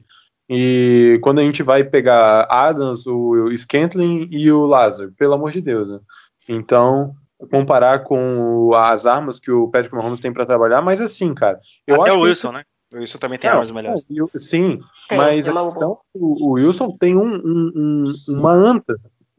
E 0.53 1.21
quando 1.23 1.39
a 1.39 1.43
gente 1.43 1.63
vai 1.63 1.85
pegar 1.85 2.49
Adams, 2.51 3.07
o 3.07 3.57
Scantling 3.57 4.29
e 4.33 4.51
o 4.51 4.67
Lazar, 4.67 5.09
pelo 5.17 5.35
amor 5.35 5.53
de 5.53 5.61
Deus, 5.61 5.89
né? 5.89 6.01
Então, 6.49 7.15
comparar 7.53 8.01
com 8.01 8.75
as 8.75 9.07
armas 9.07 9.39
que 9.39 9.49
o 9.49 9.69
Patrick 9.69 9.95
Mahomes 9.95 10.19
tem 10.19 10.33
para 10.33 10.45
trabalhar, 10.45 10.83
mas 10.83 11.01
assim, 11.01 11.33
cara. 11.33 11.61
Eu 11.87 12.01
Até 12.01 12.13
o 12.13 12.23
Wilson, 12.23 12.49
que... 12.49 12.55
né? 12.55 12.65
O 12.93 12.97
Wilson 12.97 13.19
também 13.19 13.39
tem 13.39 13.49
não, 13.49 13.59
armas 13.59 13.71
melhores. 13.71 14.09
Sim, 14.39 14.81
é, 15.09 15.17
mas 15.17 15.47
a 15.47 15.53
questão, 15.63 15.99
o, 16.13 16.49
o 16.49 16.51
Wilson 16.55 16.97
tem 16.99 17.17
um, 17.17 17.33
um, 17.33 17.73
um, 17.77 18.35
uma 18.35 18.53
anta 18.53 18.97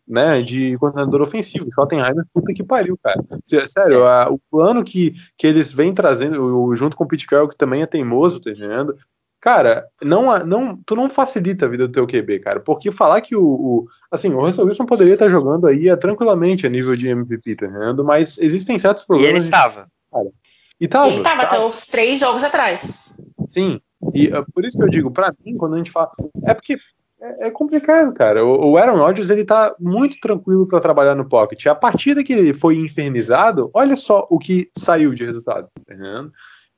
né, 0.07 0.41
de 0.41 0.77
coordenador 0.77 1.21
ofensivo. 1.21 1.69
Schottenheimer, 1.73 2.25
puta 2.33 2.53
que 2.53 2.63
pariu, 2.63 2.97
cara. 3.03 3.21
Sério, 3.67 4.05
a, 4.05 4.29
o 4.29 4.39
plano 4.49 4.81
que, 4.81 5.13
que 5.37 5.45
eles 5.45 5.73
vêm 5.73 5.93
trazendo, 5.93 6.73
junto 6.73 6.95
com 6.95 7.03
o 7.03 7.07
Pete 7.07 7.27
Carroll, 7.27 7.49
que 7.49 7.57
também 7.57 7.81
é 7.81 7.85
teimoso, 7.85 8.39
tá 8.39 8.49
entendendo? 8.49 8.95
Cara, 9.41 9.87
não, 9.99 10.37
não, 10.45 10.77
tu 10.85 10.95
não 10.95 11.09
facilita 11.09 11.65
a 11.65 11.67
vida 11.69 11.87
do 11.87 11.91
teu 11.91 12.05
QB, 12.05 12.39
cara, 12.41 12.59
porque 12.59 12.91
falar 12.91 13.19
que 13.21 13.35
o, 13.35 13.43
o 13.43 13.87
assim, 14.11 14.31
o 14.31 14.39
Russell 14.39 14.65
Wilson 14.65 14.85
poderia 14.85 15.15
estar 15.15 15.29
jogando 15.29 15.65
aí 15.65 15.95
tranquilamente 15.97 16.67
a 16.67 16.69
nível 16.69 16.95
de 16.95 17.07
MVP, 17.07 17.55
tá 17.55 17.65
entendendo? 17.65 18.03
Mas 18.03 18.37
existem 18.37 18.77
certos 18.77 19.03
problemas. 19.03 19.31
E 19.31 19.33
ele 19.33 19.43
estava. 19.43 19.87
Cara, 20.11 20.29
e 20.79 20.87
tava. 20.87 21.07
Ele 21.07 21.17
estava 21.17 21.41
até 21.41 21.59
uns 21.59 21.87
três 21.87 22.19
jogos 22.19 22.43
atrás. 22.43 22.99
Sim, 23.49 23.81
e 24.13 24.27
uh, 24.27 24.45
por 24.53 24.63
isso 24.63 24.77
que 24.77 24.83
eu 24.83 24.89
digo, 24.89 25.09
para 25.09 25.33
mim, 25.43 25.57
quando 25.57 25.73
a 25.73 25.77
gente 25.77 25.91
fala, 25.91 26.11
é 26.45 26.53
porque 26.53 26.77
é, 27.19 27.47
é 27.47 27.51
complicado, 27.51 28.13
cara. 28.13 28.45
O, 28.45 28.71
o 28.71 28.77
Aaron 28.77 28.97
Rodgers 28.97 29.31
ele 29.31 29.43
tá 29.43 29.75
muito 29.79 30.19
tranquilo 30.19 30.67
para 30.67 30.79
trabalhar 30.79 31.15
no 31.15 31.27
pocket. 31.27 31.65
A 31.65 31.73
partida 31.73 32.23
que 32.23 32.33
ele 32.33 32.53
foi 32.53 32.77
infernizado, 32.77 33.71
olha 33.73 33.95
só 33.95 34.27
o 34.29 34.37
que 34.37 34.69
saiu 34.77 35.15
de 35.15 35.25
resultado, 35.25 35.67
tá 35.73 35.93
entendendo? 35.95 36.31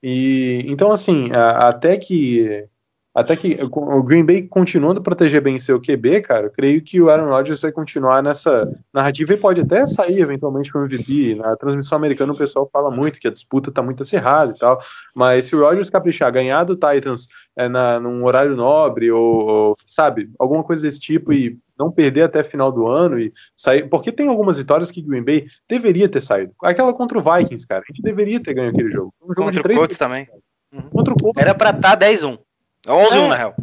E 0.04 0.64
então 0.68 0.92
assim, 0.92 1.32
a, 1.32 1.70
até 1.70 1.98
que 1.98 2.68
até 3.14 3.36
que 3.36 3.60
o 3.62 4.02
Green 4.02 4.26
Bay 4.26 4.42
continuando 4.42 5.00
a 5.00 5.04
proteger 5.04 5.40
bem 5.40 5.60
seu 5.60 5.80
QB, 5.80 6.22
cara, 6.22 6.48
eu 6.48 6.52
creio 6.52 6.82
que 6.82 7.00
o 7.00 7.10
Aaron 7.10 7.30
Rodgers 7.30 7.62
vai 7.62 7.72
continuar 7.72 8.24
nessa 8.24 8.68
narrativa 8.92 9.34
e 9.34 9.38
pode 9.38 9.62
até 9.62 9.86
sair 9.86 10.20
eventualmente 10.20 10.72
com 10.72 10.80
o 10.80 10.86
MVP. 10.86 11.36
Na 11.36 11.56
transmissão 11.56 11.96
americana 11.96 12.34
o 12.34 12.38
pessoal 12.38 12.68
fala 12.74 12.90
muito 12.90 13.20
que 13.20 13.28
a 13.28 13.32
disputa 13.32 13.72
tá 13.72 13.84
muito 13.84 14.02
acirrada 14.02 14.54
e 14.56 14.58
tal, 14.58 14.80
mas 15.16 15.46
se 15.46 15.56
o 15.56 15.60
Rodgers 15.60 15.92
caprichar, 15.92 16.32
ganhar 16.32 16.64
do 16.64 16.76
Titans 16.76 17.28
é, 17.56 17.70
na, 17.70 18.00
num 18.00 18.24
horário 18.24 18.56
nobre 18.56 19.12
ou, 19.12 19.48
ou, 19.48 19.76
sabe, 19.86 20.32
alguma 20.40 20.64
coisa 20.64 20.82
desse 20.82 21.00
tipo 21.00 21.32
e 21.32 21.60
não 21.78 21.92
perder 21.92 22.24
até 22.24 22.44
final 22.44 22.72
do 22.72 22.88
ano 22.88 23.20
e 23.20 23.32
sair, 23.56 23.88
porque 23.90 24.12
tem 24.12 24.28
algumas 24.28 24.58
vitórias 24.58 24.90
que 24.90 25.02
o 25.02 25.06
Green 25.06 25.24
Bay 25.24 25.46
deveria 25.70 26.10
ter 26.10 26.22
saído. 26.22 26.52
Aquela 26.64 26.94
contra 26.94 27.20
o 27.20 27.22
Vikings, 27.22 27.68
cara, 27.68 27.84
a 27.88 27.92
gente 27.92 28.02
deveria 28.02 28.42
ter 28.42 28.56
ganho 28.56 28.70
aquele 28.70 28.92
jogo. 28.92 29.14
Um 29.22 29.28
jogo 29.28 29.44
contra 29.44 29.74
o 29.74 29.76
Colts 29.76 29.98
também. 29.98 30.28
Uhum. 30.72 30.90
Contra 30.90 31.14
o 31.14 31.18
Colts. 31.18 31.42
Era 31.42 31.54
para 31.54 31.70
estar 31.70 31.96
tá 31.96 32.08
10-1. 32.08 32.40
11 32.88 33.18
é, 33.18 33.28
na 33.28 33.36
real. 33.36 33.56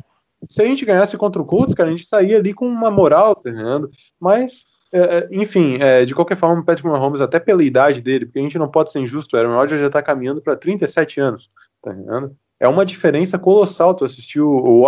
Se 0.49 0.63
a 0.63 0.65
gente 0.65 0.85
ganhasse 0.85 1.17
contra 1.17 1.41
o 1.41 1.45
Colts, 1.45 1.75
cara, 1.75 1.89
a 1.89 1.93
gente 1.93 2.07
saía 2.07 2.39
ali 2.39 2.55
com 2.55 2.67
uma 2.67 2.91
moral, 2.91 3.35
tá 3.35 3.51
entendendo? 3.51 3.91
Mas, 4.19 4.65
é, 4.93 5.01
é, 5.01 5.29
enfim, 5.31 5.79
é, 5.81 6.05
de 6.05 6.15
qualquer 6.15 6.37
forma, 6.37 6.63
o 6.63 6.65
Patrick 6.65 6.89
Mahomes, 6.89 7.21
até 7.21 7.39
pela 7.39 7.63
idade 7.63 8.01
dele, 8.01 8.27
porque 8.27 8.39
a 8.39 8.43
gente 8.43 8.59
não 8.59 8.69
pode 8.69 8.91
ser 8.91 9.01
injusto, 9.01 9.37
o 9.37 9.39
Aaron 9.39 9.55
Rodgers 9.55 9.83
já 9.83 9.91
tá 9.91 10.03
caminhando 10.03 10.41
para 10.41 10.57
37 10.57 11.21
anos, 11.21 11.51
tá 11.83 11.93
entendendo? 11.93 12.35
É 12.59 12.69
uma 12.69 12.85
diferença 12.85 13.39
colossal 13.39 13.95
tu 13.95 14.05
assistiu. 14.05 14.47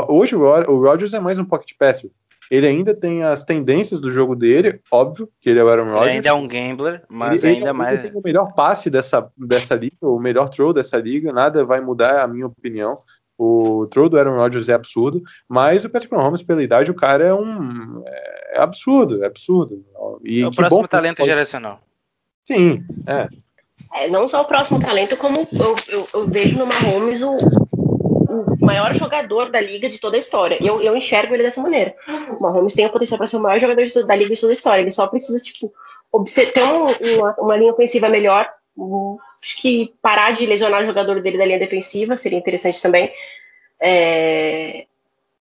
Hoje 0.09 0.37
o 0.37 0.83
Rodgers 0.83 1.15
é 1.15 1.21
mais 1.21 1.39
um 1.39 1.45
pocket 1.45 1.73
passer. 1.79 2.11
Ele 2.51 2.67
ainda 2.67 2.95
tem 2.95 3.23
as 3.23 3.45
tendências 3.45 3.99
do 3.99 4.13
jogo 4.13 4.37
dele, 4.37 4.79
óbvio, 4.91 5.27
que 5.41 5.49
ele 5.49 5.59
é 5.59 5.65
o 5.65 5.69
Aaron 5.69 5.85
Rodgers. 5.85 6.03
Ele 6.03 6.17
ainda 6.17 6.29
é 6.29 6.33
um 6.35 6.47
gambler, 6.47 7.03
mas 7.09 7.43
ele, 7.43 7.55
ainda 7.55 7.71
ele, 7.71 7.73
mais. 7.73 7.99
Ele 8.01 8.11
tem 8.11 8.21
o 8.21 8.23
melhor 8.23 8.53
passe 8.53 8.91
dessa, 8.91 9.27
dessa 9.39 9.75
liga, 9.75 9.97
o 10.03 10.19
melhor 10.19 10.51
throw 10.51 10.71
dessa 10.71 10.99
liga, 10.99 11.33
nada 11.33 11.65
vai 11.65 11.81
mudar 11.81 12.23
a 12.23 12.29
minha 12.29 12.47
opinião. 12.47 12.99
O 13.45 13.89
throw 13.89 14.09
do 14.09 14.17
Aaron 14.17 14.37
Rodgers 14.37 14.69
é 14.69 14.73
absurdo, 14.73 15.21
mas 15.49 15.85
o 15.85 15.91
Patrick 15.91 16.15
Mahomes, 16.15 16.45
pela 16.45 16.63
idade, 16.63 16.93
o 16.93 16.95
cara 16.95 17.25
é 17.25 17.35
um. 17.35 18.05
É 18.07 18.61
absurdo, 18.61 19.25
é 19.25 19.27
absurdo. 19.27 19.85
E 20.23 20.43
é 20.43 20.47
o 20.47 20.53
próximo 20.53 20.87
talento 20.87 21.17
pode... 21.17 21.29
geracional. 21.29 21.81
Sim, 22.45 22.85
é. 23.05 23.27
é. 23.95 24.09
Não 24.09 24.29
só 24.29 24.43
o 24.43 24.45
próximo 24.45 24.79
talento, 24.79 25.17
como 25.17 25.39
eu, 25.39 25.77
eu, 25.89 26.09
eu 26.15 26.29
vejo 26.29 26.57
no 26.57 26.67
Mahomes 26.67 27.21
o, 27.21 27.37
o 27.37 28.65
maior 28.65 28.95
jogador 28.95 29.51
da 29.51 29.61
liga 29.61 29.91
de 29.91 29.99
toda 29.99 30.17
a 30.17 30.21
história. 30.21 30.57
Eu, 30.61 30.81
eu 30.81 30.97
enxergo 30.97 31.35
ele 31.35 31.43
dessa 31.43 31.61
maneira. 31.61 31.97
O 32.39 32.41
Mahomes 32.41 32.75
tem 32.75 32.87
o 32.87 32.91
potencial 32.91 33.19
para 33.19 33.27
ser 33.27 33.39
o 33.39 33.43
maior 33.43 33.59
jogador 33.59 33.85
de, 33.85 34.07
da 34.07 34.15
liga 34.15 34.33
de 34.37 34.41
toda 34.41 34.53
a 34.53 34.55
história. 34.55 34.83
Ele 34.83 34.93
só 34.93 35.09
precisa, 35.09 35.41
tipo, 35.41 35.73
ter 36.25 36.63
um, 36.63 37.17
uma, 37.17 37.35
uma 37.41 37.57
linha 37.57 37.73
ofensiva 37.73 38.09
melhor, 38.09 38.49
acho 39.43 39.61
que 39.61 39.93
parar 40.01 40.33
de 40.33 40.47
lesionar 40.47 40.83
o 40.83 40.87
jogador 40.87 41.21
dele 41.21 41.37
da 41.37 41.45
linha 41.45 41.59
defensiva 41.59 42.17
seria 42.17 42.39
interessante 42.39 42.81
também. 42.81 43.13
É... 43.81 44.87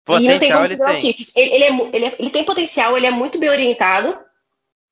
Potencial, 0.04 0.22
e 0.22 0.28
não 0.28 0.38
tem 0.38 0.52
como 0.52 0.64
ele 0.64 0.76
tem. 0.76 0.98
Chiefs. 0.98 1.36
Ele, 1.36 1.54
ele, 1.54 1.64
é, 1.64 1.90
ele, 1.92 2.04
é, 2.06 2.16
ele, 2.18 2.30
tem 2.30 2.44
potencial, 2.44 2.96
ele 2.96 3.06
é 3.06 3.10
muito 3.10 3.38
bem 3.38 3.50
orientado. 3.50 4.16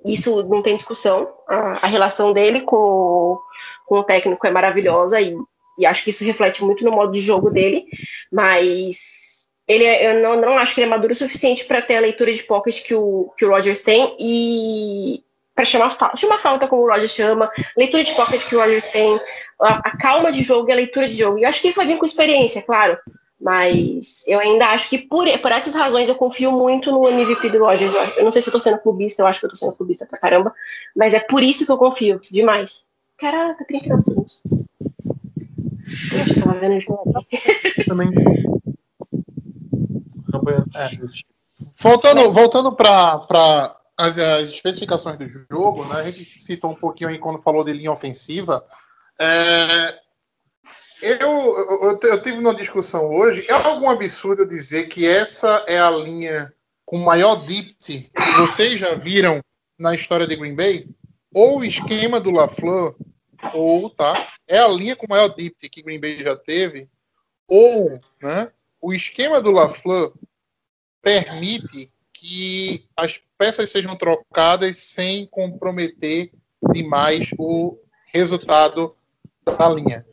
Isso 0.04 0.42
não 0.44 0.62
tem 0.62 0.76
discussão. 0.76 1.32
A, 1.48 1.78
a 1.82 1.86
relação 1.86 2.32
dele 2.32 2.60
com, 2.60 3.38
com 3.86 3.98
o 3.98 4.04
técnico 4.04 4.46
é 4.46 4.50
maravilhosa 4.50 5.20
e, 5.20 5.34
e, 5.78 5.86
acho 5.86 6.04
que 6.04 6.10
isso 6.10 6.24
reflete 6.24 6.62
muito 6.64 6.84
no 6.84 6.92
modo 6.92 7.12
de 7.12 7.20
jogo 7.20 7.50
dele. 7.50 7.86
Mas 8.30 9.48
ele 9.66 9.84
é, 9.84 10.10
eu 10.10 10.22
não, 10.22 10.40
não 10.40 10.58
acho 10.58 10.74
que 10.74 10.80
ele 10.80 10.88
é 10.88 10.90
maduro 10.90 11.12
o 11.12 11.16
suficiente 11.16 11.64
para 11.64 11.82
ter 11.82 11.96
a 11.96 12.00
leitura 12.00 12.32
de 12.32 12.42
pocket 12.42 12.82
que 12.84 12.94
o, 12.94 13.32
que 13.36 13.44
o 13.44 13.50
Rodgers 13.50 13.82
tem. 13.82 14.14
E 14.18 15.22
para 15.58 15.64
chamar 15.64 15.90
falta, 15.90 16.16
chama 16.16 16.38
falta 16.38 16.68
como 16.68 16.82
o 16.82 16.88
Roger 16.88 17.08
chama, 17.08 17.50
leitura 17.76 18.04
de 18.04 18.14
pocket 18.14 18.48
que 18.48 18.54
o 18.54 18.60
Rogers 18.60 18.86
tem, 18.92 19.20
a, 19.60 19.88
a, 19.88 19.96
calma 19.96 20.30
de 20.30 20.40
jogo 20.40 20.68
e 20.68 20.72
a 20.72 20.76
leitura 20.76 21.08
de 21.08 21.14
jogo. 21.14 21.36
E 21.36 21.42
eu 21.42 21.48
acho 21.48 21.60
que 21.60 21.66
isso 21.66 21.78
vai 21.78 21.84
vir 21.84 21.98
com 21.98 22.06
experiência, 22.06 22.62
claro. 22.62 22.96
Mas 23.40 24.22
eu 24.28 24.38
ainda 24.38 24.66
acho 24.66 24.88
que 24.88 24.98
por, 24.98 25.26
por 25.40 25.50
essas 25.50 25.74
razões 25.74 26.08
eu 26.08 26.14
confio 26.14 26.52
muito 26.52 26.92
no 26.92 27.08
MVP 27.08 27.50
do 27.50 27.58
Rogers. 27.58 27.92
Eu, 27.92 28.04
eu 28.18 28.24
não 28.24 28.30
sei 28.30 28.40
se 28.40 28.48
eu 28.48 28.52
tô 28.52 28.60
sendo 28.60 28.78
clubista, 28.78 29.20
eu 29.20 29.26
acho 29.26 29.40
que 29.40 29.46
eu 29.46 29.50
tô 29.50 29.56
sendo 29.56 29.72
clubista 29.72 30.06
pra 30.06 30.16
caramba, 30.16 30.54
mas 30.94 31.12
é 31.12 31.18
por 31.18 31.42
isso 31.42 31.66
que 31.66 31.72
eu 31.72 31.76
confio 31.76 32.20
demais. 32.30 32.84
Caraca, 33.16 33.64
39 33.64 34.04
segundos. 34.04 34.42
Eu 36.12 36.40
tava 36.40 36.52
vendo 36.60 36.78
o 36.78 37.84
Também. 37.84 38.12
É. 40.76 40.90
Voltando, 41.80 42.32
voltando 42.32 42.72
para 42.76 43.76
as, 43.98 44.16
as, 44.16 44.50
especificações 44.50 45.18
do 45.18 45.28
jogo, 45.28 45.84
né? 45.84 46.00
A 46.00 46.10
gente 46.10 46.40
citou 46.40 46.70
um 46.70 46.76
pouquinho 46.76 47.10
aí 47.10 47.18
quando 47.18 47.42
falou 47.42 47.64
de 47.64 47.72
linha 47.72 47.90
ofensiva. 47.90 48.64
É, 49.18 50.00
eu, 51.02 51.18
eu, 51.20 52.00
eu, 52.00 52.22
tive 52.22 52.38
uma 52.38 52.54
discussão 52.54 53.10
hoje. 53.10 53.44
É 53.48 53.52
algum 53.52 53.90
absurdo 53.90 54.46
dizer 54.46 54.86
que 54.88 55.04
essa 55.04 55.64
é 55.66 55.80
a 55.80 55.90
linha 55.90 56.54
com 56.86 56.98
maior 56.98 57.44
dipty 57.44 58.10
que 58.14 58.32
vocês 58.36 58.78
já 58.78 58.94
viram 58.94 59.40
na 59.76 59.94
história 59.94 60.26
de 60.26 60.36
Green 60.36 60.54
Bay? 60.54 60.88
Ou 61.34 61.58
o 61.58 61.64
esquema 61.64 62.20
do 62.20 62.30
LaFleur, 62.30 62.94
ou, 63.52 63.90
tá? 63.90 64.14
É 64.46 64.58
a 64.58 64.68
linha 64.68 64.94
com 64.94 65.06
maior 65.08 65.28
dipty 65.28 65.68
que 65.68 65.82
Green 65.82 66.00
Bay 66.00 66.22
já 66.22 66.36
teve, 66.36 66.88
ou, 67.46 68.00
né? 68.22 68.50
O 68.80 68.92
esquema 68.92 69.40
do 69.40 69.50
LaFleur 69.50 70.14
permite 71.02 71.92
que 72.18 72.84
as 72.96 73.22
peças 73.38 73.70
sejam 73.70 73.96
trocadas 73.96 74.76
sem 74.76 75.26
comprometer 75.26 76.32
demais 76.72 77.30
o 77.38 77.78
resultado 78.12 78.94
da 79.44 79.68
linha. 79.68 80.04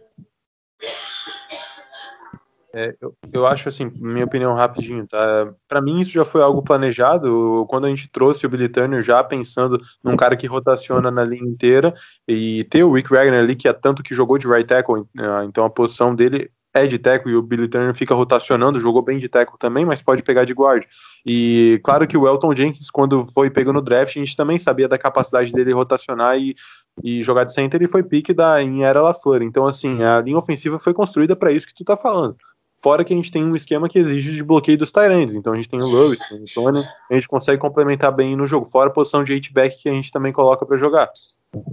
É, 2.78 2.94
eu, 3.00 3.16
eu, 3.32 3.48
acho 3.48 3.70
assim, 3.70 3.90
minha 3.96 4.26
opinião 4.26 4.54
rapidinho, 4.54 5.08
tá? 5.08 5.50
Para 5.66 5.82
mim 5.82 6.02
isso 6.02 6.12
já 6.12 6.26
foi 6.26 6.42
algo 6.42 6.62
planejado. 6.62 7.66
Quando 7.70 7.86
a 7.86 7.90
gente 7.90 8.12
trouxe 8.12 8.46
o 8.46 8.50
Billy 8.50 8.68
Turner 8.68 9.02
já 9.02 9.24
pensando 9.24 9.82
num 10.04 10.18
cara 10.18 10.36
que 10.36 10.46
rotaciona 10.46 11.10
na 11.10 11.24
linha 11.24 11.48
inteira 11.48 11.96
e 12.28 12.66
ter 12.66 12.84
o 12.84 12.92
Rick 12.92 13.10
Wagner 13.10 13.42
ali 13.42 13.56
que 13.56 13.70
é 13.70 13.72
tanto 13.72 14.04
que 14.04 14.14
jogou 14.14 14.38
de 14.38 14.46
right 14.46 14.68
tackle, 14.68 15.06
né? 15.16 15.26
então 15.46 15.64
a 15.64 15.70
posição 15.70 16.14
dele 16.14 16.52
é 16.76 16.86
de 16.86 17.00
tackle 17.00 17.32
e 17.32 17.36
o 17.38 17.42
Billy 17.42 17.70
Turner 17.70 17.96
fica 17.96 18.14
rotacionando, 18.14 18.82
jogou 18.82 19.02
bem 19.02 19.18
de 19.18 19.30
tackle 19.30 19.58
também, 19.58 19.86
mas 19.86 20.02
pode 20.02 20.22
pegar 20.22 20.44
de 20.44 20.54
guard. 20.54 20.84
E 21.26 21.80
claro 21.82 22.06
que 22.06 22.18
o 22.18 22.28
Elton 22.28 22.54
Jenkins, 22.54 22.90
quando 22.90 23.26
foi 23.26 23.50
pego 23.50 23.72
no 23.72 23.82
draft, 23.82 24.18
a 24.18 24.20
gente 24.20 24.36
também 24.36 24.58
sabia 24.58 24.86
da 24.86 24.98
capacidade 24.98 25.54
dele 25.54 25.72
rotacionar 25.72 26.38
e, 26.38 26.54
e 27.02 27.24
jogar 27.24 27.46
de 27.46 27.54
center 27.54 27.82
e 27.82 27.88
foi 27.88 28.04
pique 28.04 28.34
da, 28.34 28.62
em 28.62 28.84
Era 28.84 29.02
LaFleur. 29.02 29.42
Então, 29.42 29.66
assim, 29.66 30.04
a 30.04 30.20
linha 30.20 30.38
ofensiva 30.38 30.78
foi 30.78 30.94
construída 30.94 31.34
para 31.34 31.50
isso 31.50 31.66
que 31.66 31.74
tu 31.74 31.86
tá 31.86 31.96
falando. 31.96 32.36
Fora 32.84 33.06
que 33.06 33.14
a 33.14 33.16
gente 33.16 33.32
tem 33.32 33.44
um 33.44 33.56
esquema 33.56 33.88
que 33.88 33.98
exige 33.98 34.34
de 34.34 34.44
bloqueio 34.44 34.78
dos 34.78 34.92
Tyrands. 34.92 35.34
Então 35.34 35.54
a 35.54 35.56
gente 35.56 35.70
tem 35.70 35.82
o 35.82 35.88
Lewis, 35.88 36.20
tem 36.28 36.42
o 36.42 36.46
Tony, 36.54 36.84
a 37.10 37.14
gente 37.16 37.28
consegue 37.28 37.58
complementar 37.58 38.12
bem 38.12 38.36
no 38.36 38.46
jogo. 38.46 38.70
Fora 38.70 38.90
a 38.90 38.94
posição 38.94 39.24
de 39.24 39.34
H-back 39.34 39.82
que 39.82 39.88
a 39.88 39.94
gente 39.94 40.12
também 40.12 40.34
coloca 40.34 40.66
para 40.66 40.78
jogar. 40.78 41.10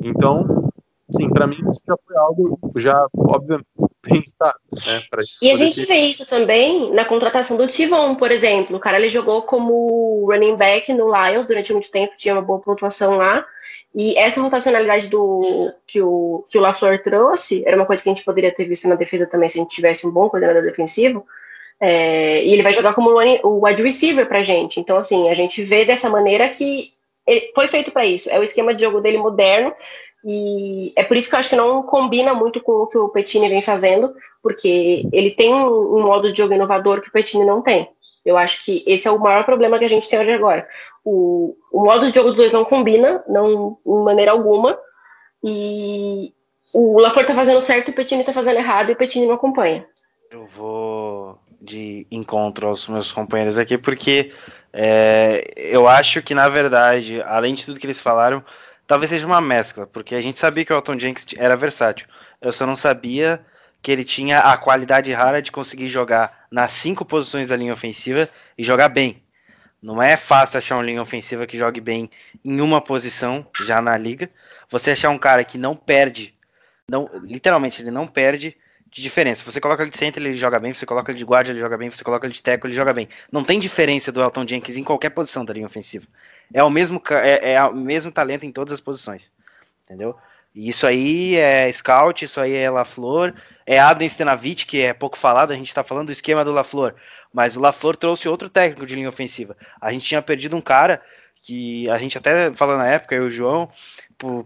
Então, 0.01 0.62
Sim, 1.15 1.29
pra 1.31 1.47
mim 1.47 1.59
isso 1.71 1.83
já 1.87 1.95
foi 2.07 2.17
algo 2.17 2.59
já, 2.77 3.07
obviamente, 3.17 3.67
pensado, 4.03 4.59
né? 4.87 5.03
E 5.41 5.51
a 5.51 5.55
gente 5.55 5.77
ter- 5.77 5.87
vê 5.87 5.97
isso 6.01 6.27
também 6.27 6.93
na 6.93 7.05
contratação 7.05 7.57
do 7.57 7.67
Tivon, 7.67 8.15
por 8.15 8.33
exemplo. 8.33 8.77
O 8.77 8.81
cara 8.81 8.99
ele 8.99 9.09
jogou 9.09 9.43
como 9.43 10.27
running 10.31 10.57
back 10.57 10.93
no 10.93 11.13
Lions 11.13 11.47
durante 11.47 11.73
muito 11.73 11.91
tempo, 11.91 12.15
tinha 12.17 12.35
uma 12.35 12.43
boa 12.43 12.61
pontuação 12.61 13.17
lá. 13.17 13.45
E 13.95 14.17
essa 14.17 14.41
rotacionalidade 14.41 15.09
do 15.09 15.71
que 15.87 16.01
o, 16.01 16.47
que 16.49 16.57
o 16.57 16.61
LaFleur 16.61 17.03
trouxe 17.03 17.63
era 17.67 17.77
uma 17.77 17.85
coisa 17.85 18.03
que 18.03 18.09
a 18.09 18.15
gente 18.15 18.25
poderia 18.25 18.51
ter 18.51 18.65
visto 18.65 18.89
na 18.89 18.95
defesa 18.95 19.27
também 19.27 19.49
se 19.49 19.59
a 19.59 19.63
gente 19.63 19.75
tivesse 19.75 20.07
um 20.07 20.11
bom 20.11 20.31
coordenador 20.31 20.63
defensivo. 20.63 21.27
É, 21.79 22.43
e 22.45 22.53
ele 22.53 22.63
vai 22.63 22.73
jogar 22.73 22.95
como 22.95 23.11
o 23.11 23.67
wide 23.67 23.83
receiver 23.83 24.27
pra 24.27 24.41
gente. 24.43 24.81
Então, 24.81 24.99
assim, 24.99 25.29
a 25.29 25.35
gente 25.35 25.63
vê 25.63 25.85
dessa 25.85 26.09
maneira 26.09 26.49
que 26.49 26.91
ele 27.27 27.51
foi 27.55 27.69
feito 27.69 27.91
para 27.91 28.07
isso. 28.07 28.31
É 28.31 28.39
o 28.39 28.43
esquema 28.43 28.75
de 28.75 28.83
jogo 28.83 29.01
dele 29.01 29.19
moderno. 29.19 29.75
E 30.25 30.93
é 30.97 31.03
por 31.03 31.17
isso 31.17 31.29
que 31.29 31.35
eu 31.35 31.39
acho 31.39 31.49
que 31.49 31.57
não 31.57 31.83
combina 31.83 32.33
muito 32.33 32.61
com 32.61 32.73
o 32.73 32.87
que 32.87 32.97
o 32.97 33.09
Petini 33.09 33.49
vem 33.49 33.61
fazendo, 33.61 34.15
porque 34.43 35.09
ele 35.13 35.31
tem 35.31 35.53
um, 35.53 36.03
modo 36.03 36.33
de 36.33 36.39
jogo 36.39 36.55
inovador 36.55 37.01
que 37.01 37.09
o 37.09 37.13
Petini 37.13 37.45
não 37.45 37.61
tem. 37.61 37.89
Eu 38.25 38.37
acho 38.37 38.65
que 38.65 38.85
esse 38.87 39.09
é 39.09 39.11
o 39.11 39.19
maior 39.19 39.45
problema 39.45 39.79
que 39.79 39.85
a 39.85 39.89
gente 39.89 40.09
tem 40.09 40.19
hoje 40.19 40.31
agora. 40.31 40.67
O, 41.05 41.57
o 41.73 41.83
modo 41.83 42.07
de 42.07 42.15
jogo 42.15 42.29
dos 42.29 42.37
dois 42.37 42.53
não 42.53 42.65
combina, 42.65 43.23
não 43.27 43.79
de 43.85 44.05
maneira 44.05 44.31
alguma, 44.31 44.79
e 45.43 46.33
o 46.73 47.01
LaFleur 47.01 47.27
tá 47.27 47.35
fazendo 47.35 47.61
certo, 47.61 47.91
o 47.91 47.93
Petini 47.93 48.23
tá 48.23 48.33
fazendo 48.33 48.59
errado, 48.59 48.91
e 48.91 48.93
o 48.93 48.97
Petini 48.97 49.27
não 49.27 49.35
acompanha. 49.35 49.85
Eu 50.31 50.47
vou 50.47 51.39
de 51.61 52.07
encontro 52.11 52.69
aos 52.69 52.89
meus 52.89 53.11
companheiros 53.11 53.59
aqui, 53.59 53.77
porque 53.77 54.33
é, 54.73 55.53
eu 55.57 55.87
acho 55.87 56.23
que, 56.23 56.35
na 56.35 56.49
verdade, 56.49 57.21
além 57.23 57.55
de 57.55 57.65
tudo 57.65 57.79
que 57.79 57.87
eles 57.87 58.01
falaram, 58.01 58.43
talvez 58.87 59.11
seja 59.11 59.27
uma 59.27 59.41
mescla, 59.41 59.87
porque 59.87 60.15
a 60.15 60.21
gente 60.21 60.39
sabia 60.39 60.65
que 60.65 60.73
o 60.73 60.77
Alton 60.77 60.99
Jenks 60.99 61.27
era 61.37 61.57
versátil. 61.57 62.07
Eu 62.41 62.53
só 62.53 62.67
não 62.67 62.77
sabia 62.77 63.45
que 63.83 63.91
ele 63.91 64.05
tinha 64.05 64.39
a 64.39 64.57
qualidade 64.57 65.13
rara 65.13 65.43
de 65.43 65.51
conseguir 65.51 65.89
jogar 65.89 66.47
nas 66.51 66.73
cinco 66.73 67.05
posições 67.05 67.49
da 67.49 67.57
linha 67.57 67.73
ofensiva 67.73 68.29
e 68.57 68.63
jogar 68.63 68.89
bem. 68.89 69.23
Não 69.83 70.01
é 70.01 70.17
fácil 70.17 70.59
achar 70.59 70.77
uma 70.77 70.85
linha 70.85 71.03
ofensiva 71.03 71.47
que 71.47 71.59
jogue 71.59 71.81
bem 71.81 72.09
em 72.45 72.61
uma 72.61 72.81
posição 72.81 73.45
já 73.67 73.83
na 73.83 73.99
liga. 73.99 74.31
Você 74.71 74.93
achar 74.93 75.11
um 75.11 75.19
cara 75.19 75.43
que 75.43 75.59
não 75.59 75.75
perde, 75.75 76.33
não, 76.89 77.11
literalmente 77.25 77.83
ele 77.83 77.91
não 77.91 78.07
perde 78.07 78.57
de 78.93 79.03
diferença. 79.03 79.43
Você 79.43 79.61
coloca 79.61 79.83
ele 79.83 79.91
de 79.91 79.97
center, 79.97 80.23
ele 80.23 80.35
joga 80.35 80.61
bem. 80.61 80.73
Você 80.73 80.87
coloca 80.87 81.11
ele 81.11 81.19
de 81.19 81.25
guarda, 81.25 81.51
ele 81.51 81.59
joga 81.59 81.77
bem. 81.77 81.91
Você 81.91 82.05
coloca 82.05 82.27
ele 82.27 82.35
de 82.35 82.43
tackle, 82.43 82.69
ele 82.69 82.77
joga 82.77 82.93
bem. 82.93 83.09
Não 83.33 83.43
tem 83.43 83.59
diferença 83.59 84.13
do 84.13 84.21
Elton 84.23 84.47
Jenkins 84.47 84.77
em 84.77 84.85
qualquer 84.85 85.11
posição 85.11 85.45
da 85.45 85.53
linha 85.53 85.67
ofensiva. 85.67 86.07
É 86.53 86.63
o 86.63 86.71
mesmo, 86.71 87.03
é, 87.11 87.53
é 87.53 87.65
o 87.65 87.75
mesmo 87.75 88.11
talento 88.11 88.45
em 88.45 88.53
todas 88.53 88.73
as 88.73 88.81
posições. 88.81 89.31
Entendeu? 89.85 90.17
E 90.55 90.69
isso 90.69 90.87
aí 90.87 91.37
é 91.37 91.73
scout, 91.73 92.25
isso 92.25 92.41
aí 92.41 92.55
é 92.55 92.69
LaFleur, 92.69 93.35
é 93.67 93.79
Adam 93.79 94.07
Stenavich, 94.07 94.67
que 94.67 94.83
é 94.83 94.93
pouco 94.93 95.17
falado, 95.17 95.51
a 95.51 95.57
gente 95.57 95.73
tá 95.73 95.83
falando 95.83 96.07
do 96.07 96.13
esquema 96.13 96.45
do 96.45 96.53
LaFleur, 96.53 96.95
mas 97.33 97.57
o 97.57 97.61
LaFleur 97.61 97.97
trouxe 97.97 98.29
outro 98.29 98.51
técnico 98.51 98.85
de 98.85 98.95
linha 98.95 99.09
ofensiva. 99.09 99.57
A 99.81 99.91
gente 99.93 100.07
tinha 100.07 100.21
perdido 100.21 100.55
um 100.55 100.61
cara 100.61 101.01
que 101.41 101.89
a 101.91 101.97
gente 101.97 102.19
até 102.19 102.53
falou 102.55 102.77
na 102.77 102.87
época, 102.87 103.15
eu 103.15 103.25
e 103.25 103.27
o 103.27 103.31
João, 103.31 103.71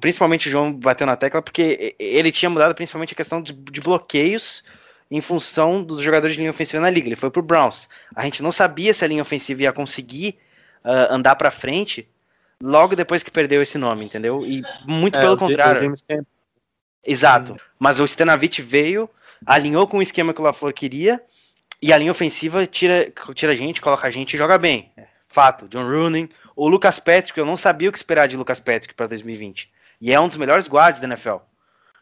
principalmente 0.00 0.48
o 0.48 0.50
João 0.50 0.72
bateu 0.72 1.06
na 1.06 1.16
tecla, 1.16 1.42
porque 1.42 1.94
ele 1.98 2.30
tinha 2.30 2.48
mudado 2.48 2.74
principalmente 2.74 3.12
a 3.12 3.16
questão 3.16 3.42
de, 3.42 3.52
de 3.52 3.80
bloqueios 3.80 4.64
em 5.10 5.20
função 5.20 5.82
dos 5.82 6.00
jogadores 6.00 6.34
de 6.34 6.40
linha 6.40 6.50
ofensiva 6.50 6.80
na 6.80 6.90
liga. 6.90 7.08
Ele 7.08 7.16
foi 7.16 7.30
pro 7.30 7.42
Browns. 7.42 7.88
A 8.14 8.22
gente 8.24 8.42
não 8.42 8.50
sabia 8.50 8.94
se 8.94 9.04
a 9.04 9.08
linha 9.08 9.22
ofensiva 9.22 9.62
ia 9.62 9.72
conseguir 9.72 10.38
ah, 10.86 11.08
andar 11.14 11.34
pra 11.34 11.50
frente 11.50 12.08
logo 12.62 12.94
depois 12.96 13.22
que 13.22 13.30
perdeu 13.30 13.60
esse 13.60 13.76
nome, 13.76 14.04
entendeu? 14.04 14.44
E 14.46 14.62
muito 14.86 15.18
É, 15.18 15.20
pelo 15.20 15.36
contrário. 15.36 15.92
Exato. 17.04 17.56
Mas 17.78 18.00
o 18.00 18.06
Stenavich 18.06 18.62
veio, 18.62 19.08
alinhou 19.44 19.86
com 19.86 19.98
o 19.98 20.02
esquema 20.02 20.32
que 20.32 20.40
o 20.40 20.44
LaFleur 20.44 20.72
queria, 20.72 21.22
e 21.80 21.92
a 21.92 21.98
linha 21.98 22.10
ofensiva 22.10 22.66
tira, 22.66 23.12
tira 23.34 23.52
a 23.52 23.56
gente, 23.56 23.80
coloca 23.80 24.06
a 24.06 24.10
gente 24.10 24.34
e 24.34 24.38
joga 24.38 24.56
bem. 24.58 24.90
É, 24.96 25.06
Fato. 25.28 25.68
John 25.68 25.86
Rooney. 25.86 26.30
O 26.54 26.68
Lucas 26.68 26.98
Patrick, 26.98 27.38
eu 27.38 27.44
não 27.44 27.56
sabia 27.56 27.88
o 27.88 27.92
que 27.92 27.98
esperar 27.98 28.26
de 28.26 28.36
Lucas 28.36 28.58
Patrick 28.58 28.94
para 28.94 29.06
2020. 29.06 29.70
E 30.00 30.12
é 30.12 30.18
um 30.18 30.28
dos 30.28 30.38
melhores 30.38 30.66
guardas 30.66 31.00
da 31.00 31.06
NFL. 31.06 31.36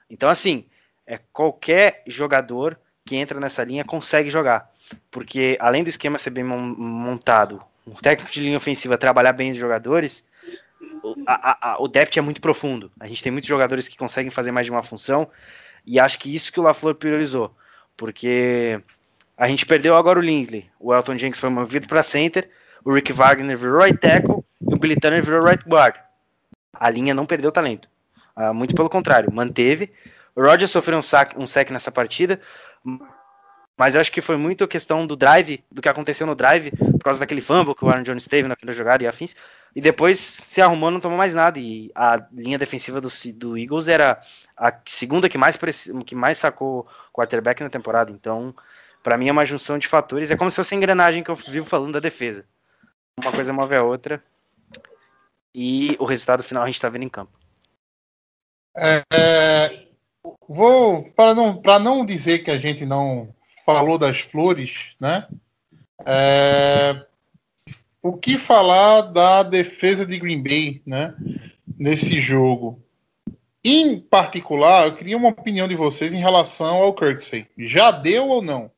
Então, 0.08 0.28
assim, 0.28 0.66
é, 1.06 1.18
qualquer 1.32 2.02
jogador 2.06 2.78
que 3.04 3.16
entra 3.16 3.40
nessa 3.40 3.64
linha 3.64 3.84
consegue 3.84 4.30
jogar. 4.30 4.70
Porque 5.10 5.56
além 5.60 5.82
do 5.82 5.90
esquema 5.90 6.18
ser 6.18 6.30
bem 6.30 6.44
mon- 6.44 6.74
montado, 6.76 7.60
o 7.86 7.94
técnico 7.94 8.32
de 8.32 8.40
linha 8.40 8.56
ofensiva 8.56 8.96
trabalhar 8.98 9.32
bem 9.32 9.50
os 9.50 9.56
jogadores, 9.56 10.26
o, 11.02 11.14
a- 11.26 11.72
a- 11.72 11.76
o 11.82 11.88
depth 11.88 12.16
é 12.16 12.20
muito 12.20 12.40
profundo. 12.40 12.90
A 12.98 13.06
gente 13.06 13.22
tem 13.22 13.32
muitos 13.32 13.48
jogadores 13.48 13.88
que 13.88 13.96
conseguem 13.96 14.30
fazer 14.30 14.50
mais 14.52 14.66
de 14.66 14.70
uma 14.72 14.82
função. 14.82 15.28
E 15.86 16.00
acho 16.00 16.18
que 16.18 16.34
isso 16.34 16.52
que 16.52 16.58
o 16.58 16.62
LaFleur 16.62 16.94
priorizou. 16.94 17.54
Porque 17.96 18.80
a 19.36 19.46
gente 19.46 19.66
perdeu 19.66 19.96
agora 19.96 20.18
o 20.18 20.22
Linsley. 20.22 20.68
O 20.80 20.94
Elton 20.94 21.16
Jenks 21.18 21.38
foi 21.40 21.50
movido 21.50 21.86
para 21.86 22.02
center. 22.02 22.48
O 22.84 22.92
Rick 22.92 23.12
Wagner 23.12 23.56
virou 23.56 23.80
right 23.80 23.98
tackle. 23.98 24.44
E 24.62 24.74
o 24.74 24.78
Billy 24.78 24.96
Turner 24.96 25.22
virou 25.22 25.44
right 25.44 25.62
guard. 25.68 25.96
A 26.72 26.90
linha 26.90 27.14
não 27.14 27.26
perdeu 27.26 27.52
talento. 27.52 27.88
Ah, 28.34 28.52
muito 28.52 28.74
pelo 28.74 28.88
contrário, 28.90 29.32
manteve. 29.32 29.92
O 30.34 30.42
Rodgers 30.42 30.70
sofreu 30.70 30.98
um 30.98 31.02
sack, 31.02 31.38
um 31.38 31.46
sec 31.46 31.70
nessa 31.70 31.92
partida. 31.92 32.40
Mas 33.76 33.94
eu 33.94 34.00
acho 34.00 34.12
que 34.12 34.20
foi 34.20 34.36
muito 34.36 34.68
questão 34.68 35.06
do 35.06 35.16
drive, 35.16 35.64
do 35.70 35.82
que 35.82 35.88
aconteceu 35.88 36.26
no 36.26 36.34
drive, 36.34 36.70
por 36.70 37.02
causa 37.04 37.18
daquele 37.18 37.40
fumble 37.40 37.74
que 37.74 37.84
o 37.84 37.88
Aaron 37.88 38.04
Jones 38.04 38.26
teve 38.26 38.46
naquela 38.46 38.72
jogada 38.72 39.02
e 39.02 39.06
afins. 39.06 39.34
E 39.74 39.80
depois 39.80 40.20
se 40.20 40.62
arrumou, 40.62 40.90
não 40.90 41.00
tomou 41.00 41.18
mais 41.18 41.34
nada. 41.34 41.58
E 41.58 41.90
a 41.94 42.24
linha 42.32 42.56
defensiva 42.56 43.00
do, 43.00 43.08
do 43.34 43.58
Eagles 43.58 43.88
era 43.88 44.20
a 44.56 44.72
segunda 44.86 45.28
que 45.28 45.36
mais, 45.36 45.58
que 46.06 46.14
mais 46.14 46.38
sacou 46.38 46.86
quarterback 47.12 47.62
na 47.62 47.68
temporada. 47.68 48.12
Então, 48.12 48.54
para 49.02 49.18
mim 49.18 49.28
é 49.28 49.32
uma 49.32 49.44
junção 49.44 49.76
de 49.76 49.88
fatores. 49.88 50.30
É 50.30 50.36
como 50.36 50.50
se 50.50 50.56
fosse 50.56 50.74
a 50.74 50.76
engrenagem 50.76 51.24
que 51.24 51.30
eu 51.30 51.34
vivo 51.34 51.66
falando 51.66 51.94
da 51.94 52.00
defesa. 52.00 52.46
Uma 53.20 53.32
coisa 53.32 53.52
move 53.52 53.74
a 53.74 53.82
outra. 53.82 54.22
E 55.52 55.96
o 55.98 56.04
resultado 56.04 56.44
final 56.44 56.62
a 56.62 56.66
gente 56.66 56.80
tá 56.80 56.88
vendo 56.88 57.04
em 57.04 57.08
campo. 57.08 57.32
É, 58.76 59.88
vou 60.48 61.10
para 61.12 61.34
não 61.34 61.60
para 61.60 61.78
não 61.78 62.04
dizer 62.04 62.40
que 62.40 62.50
a 62.50 62.58
gente 62.58 62.84
não 62.84 63.32
falou 63.64 63.98
das 63.98 64.20
flores, 64.20 64.94
né? 65.00 65.26
É, 66.04 67.04
o 68.02 68.12
que 68.12 68.36
falar 68.36 69.02
da 69.02 69.42
defesa 69.42 70.04
de 70.04 70.18
Green 70.18 70.42
Bay, 70.42 70.82
né? 70.86 71.14
Nesse 71.78 72.20
jogo. 72.20 72.82
Em 73.64 73.98
particular, 73.98 74.86
eu 74.86 74.94
queria 74.94 75.16
uma 75.16 75.30
opinião 75.30 75.66
de 75.66 75.74
vocês 75.74 76.12
em 76.12 76.18
relação 76.18 76.76
ao 76.76 76.92
Kirksey. 76.92 77.46
Já 77.56 77.90
deu 77.90 78.28
ou 78.28 78.42
não? 78.42 78.70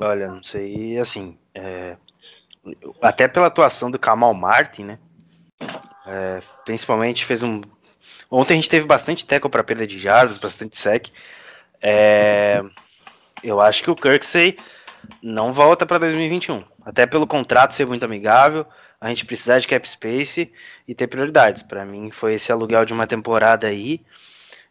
Olha, 0.00 0.28
não 0.28 0.42
sei, 0.42 0.98
assim, 0.98 1.38
é, 1.54 1.96
até 3.00 3.28
pela 3.28 3.46
atuação 3.46 3.90
do 3.90 3.98
Kamal 3.98 4.34
Martin, 4.34 4.84
né? 4.84 4.98
É, 6.06 6.42
principalmente 6.64 7.24
fez 7.24 7.42
um. 7.42 7.60
Ontem 8.28 8.54
a 8.54 8.56
gente 8.56 8.68
teve 8.68 8.86
bastante 8.86 9.24
tackle 9.24 9.50
para 9.50 9.62
perda 9.62 9.86
de 9.86 9.98
jardas, 9.98 10.38
bastante 10.38 10.76
sec. 10.76 11.08
É, 11.80 12.62
eu 13.42 13.60
acho 13.60 13.82
que 13.82 13.90
o 13.90 13.96
Kirksey 13.96 14.58
não 15.22 15.52
volta 15.52 15.86
para 15.86 15.98
2021. 15.98 16.62
Até 16.84 17.06
pelo 17.06 17.26
contrato 17.26 17.74
ser 17.74 17.86
muito 17.86 18.04
amigável, 18.04 18.66
a 19.00 19.08
gente 19.08 19.24
precisar 19.24 19.58
de 19.58 19.68
cap 19.68 19.88
space 19.88 20.52
e 20.86 20.94
ter 20.94 21.06
prioridades. 21.06 21.62
Para 21.62 21.84
mim, 21.84 22.10
foi 22.10 22.34
esse 22.34 22.52
aluguel 22.52 22.84
de 22.84 22.92
uma 22.92 23.06
temporada 23.06 23.66
aí. 23.66 24.00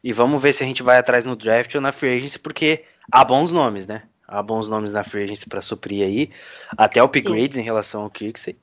E 0.04 0.14
vamos 0.14 0.42
ver 0.42 0.54
se 0.54 0.64
a 0.64 0.68
gente 0.68 0.84
vai 0.84 0.98
atrás 0.98 1.24
no 1.24 1.36
draft 1.36 1.74
ou 1.76 1.82
na 1.82 1.92
free 1.92 2.18
agency, 2.18 2.40
porque 2.40 2.86
há 3.12 3.24
bons 3.24 3.52
nomes, 3.52 3.86
né? 3.86 4.04
Há 4.28 4.42
bons 4.42 4.70
nomes 4.70 4.92
na 4.92 5.04
free 5.04 5.24
agency 5.24 5.50
para 5.50 5.62
suprir 5.62 6.06
aí. 6.06 6.30
Até 6.78 7.02
upgrades 7.02 7.58
em 7.58 7.64
relação 7.64 8.04
ao 8.04 8.10
Kirksey. 8.10 8.58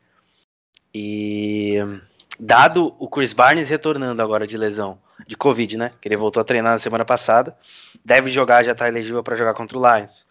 E 0.94 1.78
dado 2.38 2.94
o 2.98 3.08
Chris 3.08 3.32
Barnes 3.32 3.68
retornando 3.68 4.22
agora 4.22 4.46
de 4.46 4.56
lesão, 4.56 4.98
de 5.26 5.36
Covid, 5.36 5.76
né? 5.76 5.90
Que 6.00 6.08
ele 6.08 6.16
voltou 6.16 6.40
a 6.40 6.44
treinar 6.44 6.72
na 6.72 6.78
semana 6.78 7.04
passada, 7.04 7.56
deve 8.04 8.30
jogar, 8.30 8.62
já 8.62 8.74
tá 8.74 8.88
elegível 8.88 9.22
para 9.22 9.36
jogar 9.36 9.54
contra 9.54 9.78
o 9.78 9.96
Lions. 9.96 10.26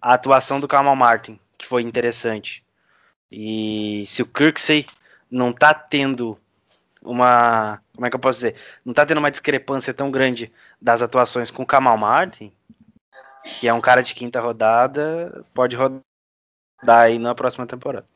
A 0.00 0.14
atuação 0.14 0.60
do 0.60 0.68
Kamal 0.68 0.96
Martin, 0.96 1.38
que 1.56 1.66
foi 1.66 1.82
interessante. 1.82 2.64
E 3.30 4.04
se 4.06 4.22
o 4.22 4.26
Kirksey 4.26 4.86
não 5.30 5.52
tá 5.52 5.74
tendo 5.74 6.38
uma. 7.02 7.80
Como 7.94 8.06
é 8.06 8.10
que 8.10 8.16
eu 8.16 8.20
posso 8.20 8.38
dizer? 8.38 8.56
Não 8.84 8.94
tá 8.94 9.04
tendo 9.04 9.18
uma 9.18 9.30
discrepância 9.30 9.92
tão 9.92 10.10
grande 10.10 10.52
das 10.80 11.02
atuações 11.02 11.50
com 11.50 11.62
o 11.62 11.66
Kamal 11.66 11.96
Martin, 11.98 12.52
que 13.44 13.68
é 13.68 13.74
um 13.74 13.80
cara 13.80 14.02
de 14.02 14.14
quinta 14.14 14.40
rodada, 14.40 15.44
pode 15.54 15.76
rodar 15.76 16.02
aí 16.86 17.18
na 17.18 17.34
próxima 17.34 17.66
temporada. 17.66 18.06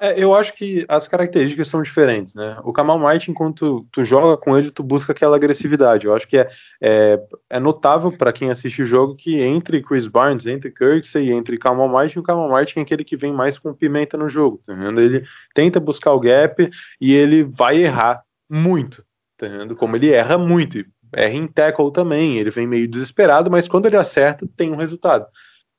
É, 0.00 0.22
eu 0.22 0.34
acho 0.34 0.54
que 0.54 0.84
as 0.88 1.08
características 1.08 1.68
são 1.68 1.82
diferentes, 1.82 2.34
né? 2.34 2.56
O 2.62 2.72
Kamal 2.72 2.98
Martin, 2.98 3.32
quando 3.32 3.86
tu, 3.90 4.04
joga 4.04 4.36
com 4.36 4.56
ele, 4.56 4.70
tu 4.70 4.82
busca 4.82 5.12
aquela 5.12 5.36
agressividade. 5.36 6.06
Eu 6.06 6.14
acho 6.14 6.26
que 6.26 6.38
é, 6.38 6.48
é, 6.80 7.20
é 7.50 7.58
notável 7.58 8.12
para 8.12 8.32
quem 8.32 8.50
assiste 8.50 8.82
o 8.82 8.86
jogo 8.86 9.16
que 9.16 9.40
entre 9.40 9.82
Chris 9.82 10.06
Barnes, 10.06 10.46
entre 10.46 10.70
Kirksey, 10.70 11.32
entre 11.32 11.58
Kamal 11.58 11.88
Martin, 11.88 12.20
o 12.20 12.22
Kamal 12.22 12.48
Martin 12.48 12.78
é 12.78 12.82
aquele 12.82 13.04
que 13.04 13.16
vem 13.16 13.32
mais 13.32 13.58
com 13.58 13.74
pimenta 13.74 14.16
no 14.16 14.28
jogo, 14.28 14.62
tá 14.64 14.72
vendo? 14.72 15.00
Ele 15.00 15.24
tenta 15.54 15.80
buscar 15.80 16.12
o 16.12 16.20
gap 16.20 16.70
e 17.00 17.12
ele 17.12 17.42
vai 17.42 17.78
errar 17.78 18.22
muito, 18.48 19.04
tá 19.36 19.46
vendo? 19.46 19.74
Como 19.74 19.96
ele 19.96 20.12
erra 20.12 20.38
muito, 20.38 20.84
erra 21.12 21.34
em 21.34 21.46
tackle 21.46 21.92
também, 21.92 22.38
ele 22.38 22.50
vem 22.50 22.66
meio 22.66 22.88
desesperado, 22.88 23.50
mas 23.50 23.66
quando 23.66 23.86
ele 23.86 23.96
acerta, 23.96 24.48
tem 24.56 24.70
um 24.70 24.76
resultado. 24.76 25.26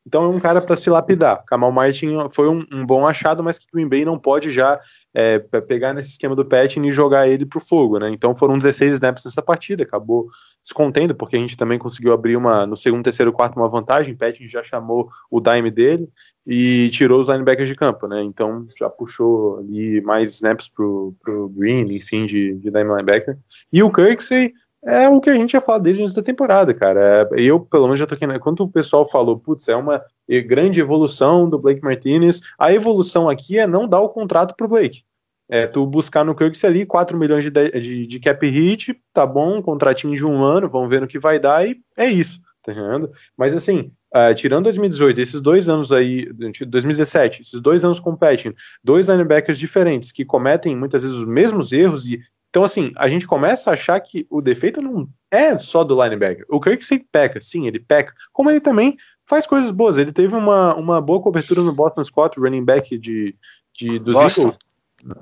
Então 0.10 0.24
é 0.24 0.28
um 0.28 0.40
cara 0.40 0.60
para 0.60 0.76
se 0.76 0.90
lapidar. 0.90 1.44
Kamal 1.46 1.72
Martin 1.72 2.16
foi 2.32 2.50
um, 2.50 2.66
um, 2.74 2.84
bom 2.84 3.06
achado, 3.06 3.44
mas 3.44 3.60
que 3.60 3.66
o 3.66 3.70
Green 3.72 3.88
Bay 3.88 4.04
não 4.04 4.18
pode 4.18 4.50
já 4.50 4.80
é, 5.14 5.38
pegar 5.38 5.94
nesse 5.94 6.10
esquema 6.10 6.36
do 6.36 6.44
Patton 6.44 6.84
e 6.84 6.92
jogar 6.92 7.28
ele 7.28 7.46
pro 7.46 7.60
fogo, 7.60 8.00
né? 8.00 8.10
Então 8.10 8.36
foram 8.36 8.58
16 8.58 8.94
snaps 8.94 9.24
nessa 9.24 9.40
partida, 9.40 9.84
acabou 9.84 10.28
se 10.64 10.74
contendo, 10.74 11.14
porque 11.14 11.36
a 11.36 11.40
gente 11.40 11.56
também 11.56 11.78
conseguiu 11.78 12.12
abrir 12.12 12.36
uma 12.36 12.66
no 12.66 12.76
segundo, 12.76 13.04
terceiro, 13.04 13.32
quarto 13.32 13.56
uma 13.56 13.70
vantagem. 13.70 14.16
Patton 14.16 14.48
já 14.48 14.64
chamou 14.64 15.10
o 15.30 15.40
dime 15.40 15.70
dele 15.70 16.10
e 16.44 16.90
tirou 16.90 17.22
os 17.22 17.30
linebackers 17.30 17.70
de 17.70 17.76
campo, 17.76 18.08
né? 18.08 18.24
Então 18.24 18.66
já 18.80 18.90
puxou 18.90 19.60
ali 19.60 20.02
mais 20.02 20.34
snaps 20.34 20.68
pro, 20.68 21.14
pro 21.22 21.50
Green, 21.50 21.84
enfim, 21.94 22.26
de, 22.26 22.56
de 22.56 22.72
dime 22.72 22.84
linebacker. 22.84 23.38
E 23.72 23.84
o 23.84 23.92
Kirksey 23.92 24.54
é 24.84 25.10
o 25.10 25.20
que 25.20 25.30
a 25.30 25.34
gente 25.34 25.52
já 25.52 25.62
falado 25.62 25.84
desde 25.84 26.02
o 26.02 26.04
início 26.04 26.22
da 26.22 26.26
temporada, 26.26 26.74
cara. 26.74 27.30
É, 27.34 27.42
eu, 27.42 27.60
pelo 27.60 27.84
menos, 27.86 28.00
já 28.00 28.08
tô 28.08 28.16
aqui. 28.16 28.26
Né? 28.26 28.40
Quando 28.40 28.62
o 28.62 28.70
pessoal 28.70 29.10
falou, 29.10 29.38
putz, 29.38 29.68
é 29.68 29.76
uma 29.76 30.04
grande 30.48 30.80
evolução 30.80 31.50
do 31.50 31.60
Blake 31.60 31.84
Martinez, 31.84 32.42
a 32.58 32.74
evolução 32.74 33.30
aqui 33.30 33.58
é 33.58 33.68
não 33.68 33.88
dar 33.88 34.00
o 34.00 34.10
contrato 34.10 34.56
pro 34.56 34.68
Blake. 34.68 35.04
É 35.50 35.66
tu 35.66 35.84
buscar 35.86 36.24
no 36.24 36.36
Kirks 36.36 36.64
ali 36.64 36.86
4 36.86 37.18
milhões 37.18 37.44
de, 37.44 37.50
de, 37.50 38.06
de, 38.06 38.20
cap 38.20 38.46
hit, 38.46 38.96
tá 39.12 39.26
bom, 39.26 39.62
contratinho 39.64 40.16
de 40.16 40.24
um 40.24 40.44
ano, 40.44 40.70
vamos 40.70 40.88
ver 40.90 41.02
no 41.02 41.08
que 41.08 41.18
vai 41.18 41.40
dar, 41.40 41.68
e 41.68 41.82
é 41.98 42.06
isso, 42.06 42.40
tá 42.64 42.72
entendendo? 42.72 43.12
Mas 43.36 43.56
assim, 43.56 43.92
uh, 44.16 44.34
tirando 44.36 44.66
2018, 44.66 45.20
esses 45.20 45.42
dois 45.42 45.68
anos 45.68 45.92
aí, 45.92 46.32
2017, 46.34 47.42
esses 47.42 47.60
dois 47.60 47.84
anos 47.84 48.00
competindo, 48.00 48.56
dois 48.84 49.08
linebackers 49.08 49.58
diferentes 49.58 50.12
que 50.12 50.24
cometem 50.24 50.76
muitas 50.76 51.02
vezes 51.02 51.18
os 51.18 51.26
mesmos 51.26 51.74
erros 51.74 52.08
e 52.08 52.22
então, 52.50 52.64
assim, 52.64 52.92
a 52.96 53.08
gente 53.08 53.28
começa 53.28 53.70
a 53.70 53.74
achar 53.74 54.00
que 54.00 54.26
o 54.30 54.42
defeito 54.42 54.82
não 54.82 55.08
é 55.30 55.56
só 55.58 55.84
do 55.84 56.02
linebacker. 56.02 56.46
O 56.50 56.60
Kirksey 56.60 57.06
peca, 57.12 57.40
sim, 57.40 57.68
ele 57.68 57.80
peca, 57.80 58.12
como 58.34 58.50
ele 58.50 58.60
também 58.60 58.98
faz 59.26 59.46
coisas 59.46 59.70
boas. 59.70 59.98
Ele 59.98 60.12
teve 60.12 60.36
uma, 60.36 60.74
uma 60.74 61.00
boa 61.00 61.22
cobertura 61.22 61.62
no 61.62 61.74
Boston 61.74 62.04
Scott, 62.04 62.40
running 62.40 62.66
back 62.66 62.98
de, 62.98 63.36
de, 63.74 64.00
dos 64.00 64.16
Boston. 64.16 64.42
Eagles. 64.42 64.60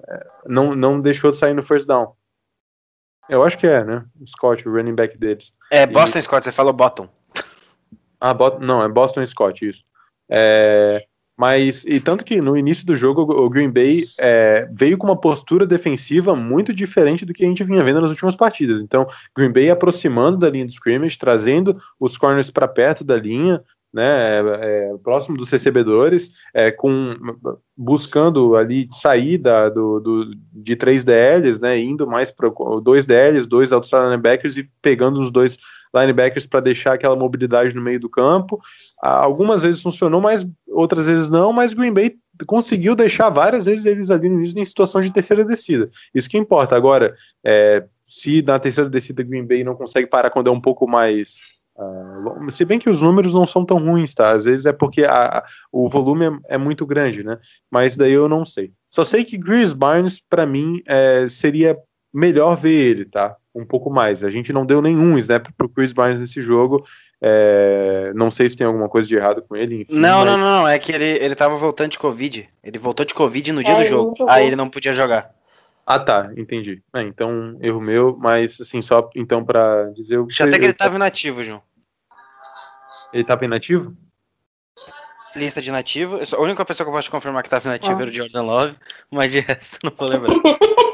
É, 0.08 0.28
não, 0.46 0.74
não 0.74 1.02
deixou 1.02 1.32
de 1.32 1.38
sair 1.38 1.54
no 1.54 1.64
first 1.64 1.86
down. 1.86 2.14
Eu 3.30 3.44
acho 3.44 3.58
que 3.58 3.68
é, 3.68 3.84
né? 3.84 4.06
O 4.22 4.26
Scott, 4.26 4.68
o 4.68 4.72
running 4.72 4.96
back 4.96 5.18
deles. 5.18 5.54
É, 5.70 5.86
Boston 5.86 6.20
e... 6.20 6.22
Scott, 6.22 6.46
você 6.46 6.52
falou 6.54 6.72
Boston. 6.72 7.10
Ah, 8.22 8.34
Bot... 8.34 8.64
não, 8.64 8.82
é 8.82 8.88
Boston 8.88 9.26
Scott, 9.28 9.68
isso. 9.68 9.84
É... 10.30 11.06
Mas, 11.38 11.86
e 11.86 12.00
tanto 12.00 12.26
que 12.26 12.42
no 12.42 12.58
início 12.58 12.84
do 12.84 12.96
jogo, 12.96 13.22
o 13.22 13.48
Green 13.48 13.70
Bay 13.70 14.06
é, 14.20 14.68
veio 14.72 14.98
com 14.98 15.06
uma 15.06 15.20
postura 15.20 15.68
defensiva 15.68 16.36
muito 16.36 16.74
diferente 16.74 17.26
do 17.26 17.34
que 17.34 17.46
a 17.46 17.48
gente 17.48 17.64
vinha 17.64 17.84
vendo 17.84 18.02
nas 18.02 18.10
últimas 18.10 18.36
partidas. 18.36 18.82
Então, 18.82 19.08
Green 19.36 19.52
Bay 19.52 19.70
aproximando 19.70 20.38
da 20.38 20.50
linha 20.50 20.66
de 20.66 20.72
scrimmage, 20.72 21.18
trazendo 21.18 21.80
os 22.00 22.18
corners 22.18 22.50
para 22.50 22.68
perto 22.68 23.04
da 23.04 23.16
linha, 23.16 23.62
né, 23.94 24.40
é, 24.62 24.96
próximo 25.04 25.38
dos 25.38 25.52
recebedores, 25.52 26.32
é, 26.54 26.72
com, 26.72 27.14
buscando 27.76 28.56
ali 28.56 28.90
sair 28.92 29.38
da, 29.38 29.70
do, 29.70 30.00
do, 30.00 30.32
de 30.52 30.76
três 30.76 31.04
DLs, 31.04 31.62
né, 31.62 31.80
indo 31.80 32.08
mais 32.08 32.32
para 32.32 32.50
dois 32.82 33.06
DLs, 33.06 33.48
dois 33.48 33.72
outside 33.72 34.06
linebackers 34.06 34.58
e 34.58 34.70
pegando 34.82 35.20
os 35.20 35.32
dois 35.32 35.58
linebackers 35.94 36.46
para 36.46 36.60
deixar 36.60 36.94
aquela 36.94 37.16
mobilidade 37.16 37.76
no 37.76 37.82
meio 37.82 38.00
do 38.00 38.10
campo. 38.10 38.60
Algumas 39.02 39.62
vezes 39.62 39.82
funcionou, 39.82 40.22
mas 40.22 40.48
outras 40.68 41.06
vezes 41.06 41.30
não, 41.30 41.52
mas 41.52 41.74
Green 41.74 41.94
Bay 41.94 42.16
conseguiu 42.46 42.96
deixar 42.96 43.30
várias 43.30 43.66
vezes 43.66 43.86
eles 43.86 44.12
ali 44.12 44.30
no 44.30 44.40
início 44.40 44.60
em 44.60 44.66
situação 44.66 45.02
de 45.02 45.12
terceira 45.12 45.44
descida. 45.44 45.90
Isso 46.14 46.30
que 46.30 46.38
importa. 46.38 46.76
Agora, 46.76 47.16
é, 47.44 47.84
se 48.08 48.42
na 48.42 48.60
terceira 48.60 48.90
descida 48.90 49.24
Green 49.24 49.46
Bay 49.46 49.64
não 49.64 49.76
consegue 49.76 50.08
parar 50.08 50.30
quando 50.30 50.48
é 50.48 50.52
um 50.52 50.62
pouco 50.62 50.88
mais 50.88 51.40
Uh, 51.78 52.50
se 52.50 52.66
bem 52.66 52.80
que 52.80 52.90
os 52.90 53.04
números 53.04 53.36
não 53.36 53.46
são 53.46 53.64
tão 53.64 53.78
ruins, 53.78 54.14
tá? 54.16 54.32
Às 54.32 54.46
vezes 54.46 54.66
é 54.66 54.74
porque 54.74 55.04
a, 55.04 55.26
a, 55.26 55.46
o 55.72 55.88
volume 55.88 56.26
é, 56.26 56.56
é, 56.56 56.58
muito 56.58 56.88
grande, 56.88 57.24
né? 57.24 57.38
Mas 57.70 57.96
daí 57.96 58.14
eu 58.14 58.28
não 58.28 58.44
sei. 58.44 58.72
Só 58.90 59.04
sei 59.04 59.24
que 59.24 59.38
Chris 59.38 59.74
Barnes, 59.74 60.20
para 60.20 60.44
mim, 60.44 60.82
é, 60.88 61.28
seria 61.28 61.78
melhor 62.18 62.56
ver 62.56 62.72
ele, 62.72 63.06
tá? 63.06 63.36
Um 63.54 63.64
pouco 63.64 63.92
mais. 63.92 64.24
A 64.24 64.30
gente 64.32 64.52
não 64.52 64.66
deu 64.66 64.82
nenhum 64.82 65.18
snap 65.20 65.48
pro 65.56 65.70
Chris 65.70 65.94
Barnes 65.94 66.20
nesse 66.20 66.42
jogo. 66.42 66.84
É, 67.22 68.12
não 68.16 68.32
sei 68.32 68.50
se 68.50 68.58
tem 68.58 68.66
alguma 68.66 68.90
coisa 68.90 69.08
de 69.08 69.16
errado 69.16 69.44
com 69.44 69.56
ele. 69.56 69.82
Enfim, 69.82 69.96
não, 69.96 70.26
mas... 70.26 70.26
não, 70.26 70.38
não, 70.38 70.68
É 70.68 70.80
que 70.80 70.92
ele, 70.92 71.06
ele 71.06 71.36
tava 71.36 71.56
voltando 71.56 71.92
de 71.92 72.00
Covid. 72.00 72.50
Ele 72.64 72.80
voltou 72.80 73.06
de 73.06 73.14
Covid 73.14 73.52
no 73.52 73.64
dia 73.64 73.74
é, 73.74 73.78
do 73.78 73.84
jogo. 73.84 74.16
Aí 74.28 74.48
ele 74.48 74.56
não 74.56 74.68
podia 74.68 74.92
jogar. 74.92 75.30
Ah, 75.86 76.00
tá, 76.00 76.32
entendi. 76.36 76.82
É, 76.96 77.02
então, 77.02 77.56
erro 77.62 77.80
meu, 77.80 78.18
mas 78.20 78.60
assim, 78.60 78.82
só 78.82 79.10
então 79.16 79.46
para 79.46 79.92
dizer 79.92 80.18
o 80.18 80.26
que. 80.26 80.42
Até 80.42 80.58
que 80.58 80.66
ele 80.66 80.74
tava 80.74 80.96
inativo, 80.96 81.44
João. 81.44 81.62
Ele 83.14 83.24
tava 83.24 83.46
inativo? 83.46 83.96
Lista 85.36 85.62
de 85.62 85.70
inativo. 85.70 86.20
A 86.36 86.42
única 86.42 86.66
pessoa 86.66 86.84
que 86.84 86.90
eu 86.90 86.96
posso 86.96 87.12
confirmar 87.12 87.44
que 87.44 87.50
tava 87.50 87.70
inativo 87.70 88.00
ah. 88.00 88.02
era 88.02 88.10
o 88.10 88.14
Jordan 88.14 88.42
Love, 88.42 88.76
mas 89.12 89.32
de 89.32 89.40
resto 89.40 89.78
não 89.84 89.94
vou 89.96 90.10
lembrar. 90.10 90.36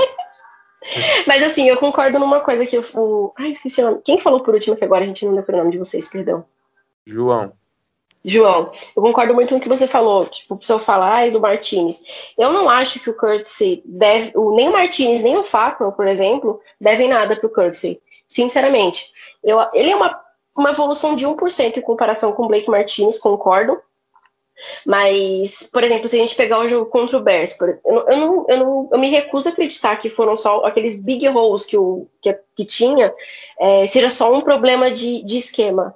Mas 1.28 1.44
assim, 1.44 1.70
eu 1.70 1.78
concordo 1.78 2.20
numa 2.20 2.40
coisa 2.40 2.66
que 2.66 2.78
o. 2.78 3.34
Ai, 3.38 3.52
esqueci 3.52 3.82
o 3.82 3.86
nome. 3.86 4.02
Quem 4.04 4.20
falou 4.20 4.42
por 4.42 4.54
último 4.54 4.76
que 4.76 4.84
agora 4.84 5.04
a 5.04 5.08
gente 5.08 5.26
não 5.26 5.34
lembra 5.34 5.56
o 5.56 5.60
nome 5.60 5.72
de 5.72 5.78
vocês, 5.78 6.08
perdão? 6.08 6.46
João. 7.06 7.54
João, 8.26 8.72
eu 8.96 9.04
concordo 9.04 9.34
muito 9.34 9.50
com 9.50 9.58
o 9.58 9.60
que 9.60 9.68
você 9.68 9.86
falou, 9.86 10.26
tipo, 10.28 10.54
o 10.54 10.58
pessoal 10.58 10.80
falar 10.80 11.14
ai, 11.14 11.32
do 11.32 11.42
Martinez. 11.42 12.02
Eu 12.38 12.54
não 12.54 12.70
acho 12.70 13.00
que 13.02 13.10
o 13.10 13.14
Curtsey 13.14 13.84
deve, 13.86 14.32
nem 14.56 14.70
o 14.70 14.72
Martinez, 14.72 15.22
nem 15.22 15.36
o 15.36 15.44
Fackrell, 15.44 15.92
por 15.92 16.08
exemplo, 16.08 16.62
devem 16.80 17.10
nada 17.10 17.36
pro 17.36 17.50
Curtsey. 17.50 18.02
Sinceramente. 18.26 19.12
Eu, 19.44 19.60
ele 19.74 19.90
é 19.90 19.96
uma, 19.96 20.18
uma 20.56 20.72
evolução 20.72 21.16
de 21.16 21.28
1% 21.28 21.78
em 21.78 21.82
comparação 21.82 22.32
com 22.32 22.44
o 22.44 22.48
Blake 22.48 22.70
Martinez, 22.70 23.20
concordo. 23.20 23.78
Mas, 24.86 25.70
por 25.72 25.84
exemplo, 25.84 26.08
se 26.08 26.16
a 26.16 26.20
gente 26.20 26.36
pegar 26.36 26.60
o 26.60 26.68
jogo 26.68 26.90
contra 26.90 27.18
o 27.18 27.22
Bears, 27.22 27.58
eu, 27.60 27.80
não, 27.86 28.10
eu, 28.10 28.18
não, 28.18 28.46
eu, 28.48 28.58
não, 28.58 28.90
eu 28.92 29.00
me 29.00 29.10
recuso 29.10 29.50
a 29.50 29.52
acreditar 29.52 29.96
que 29.98 30.10
foram 30.10 30.38
só 30.38 30.64
aqueles 30.66 31.00
big 31.00 31.28
holes 31.28 31.66
que, 31.66 31.78
o, 31.78 32.08
que, 32.22 32.38
que 32.56 32.66
tinha, 32.66 33.14
é, 33.60 33.88
seja 33.88 34.10
só 34.10 34.34
um 34.34 34.42
problema 34.42 34.92
de, 34.92 35.24
de 35.24 35.38
esquema. 35.38 35.96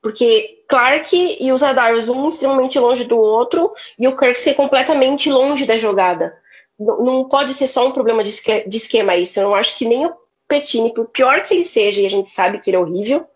Porque 0.00 0.62
Clark 0.68 1.36
e 1.40 1.50
os 1.50 1.62
Adarius, 1.62 2.08
um 2.08 2.28
extremamente 2.28 2.78
longe 2.78 3.04
do 3.04 3.18
outro, 3.18 3.72
e 3.98 4.06
o 4.06 4.16
Kirk 4.16 4.40
ser 4.40 4.54
completamente 4.54 5.30
longe 5.30 5.66
da 5.66 5.76
jogada. 5.76 6.32
Não, 6.78 7.02
não 7.02 7.24
pode 7.28 7.52
ser 7.52 7.66
só 7.66 7.86
um 7.86 7.92
problema 7.92 8.22
de, 8.22 8.30
de 8.66 8.76
esquema 8.76 9.16
isso. 9.16 9.40
Eu 9.40 9.48
não 9.48 9.54
acho 9.54 9.76
que 9.76 9.84
nem 9.84 10.06
o 10.06 10.14
Petini, 10.46 10.94
por 10.94 11.06
pior 11.06 11.42
que 11.42 11.54
ele 11.54 11.64
seja, 11.64 12.00
e 12.00 12.06
a 12.06 12.10
gente 12.10 12.30
sabe 12.30 12.60
que 12.60 12.70
ele 12.70 12.76
é 12.76 12.80
horrível, 12.80 13.26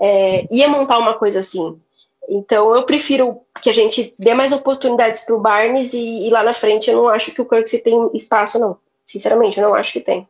é, 0.00 0.46
ia 0.50 0.68
montar 0.68 0.98
uma 0.98 1.14
coisa 1.14 1.40
assim. 1.40 1.80
Então 2.30 2.74
eu 2.76 2.84
prefiro 2.84 3.40
que 3.60 3.68
a 3.68 3.74
gente 3.74 4.14
dê 4.16 4.32
mais 4.34 4.52
oportunidades 4.52 5.22
para 5.22 5.34
o 5.34 5.40
Barnes 5.40 5.92
e, 5.92 6.28
e, 6.28 6.30
lá 6.30 6.44
na 6.44 6.54
frente 6.54 6.88
eu 6.88 6.96
não 6.96 7.08
acho 7.08 7.34
que 7.34 7.42
o 7.42 7.44
Kirksey 7.44 7.82
tem 7.82 8.10
espaço, 8.14 8.58
não. 8.58 8.78
Sinceramente, 9.04 9.58
eu 9.58 9.68
não 9.68 9.74
acho 9.74 9.94
que 9.94 10.00
tem. 10.00 10.28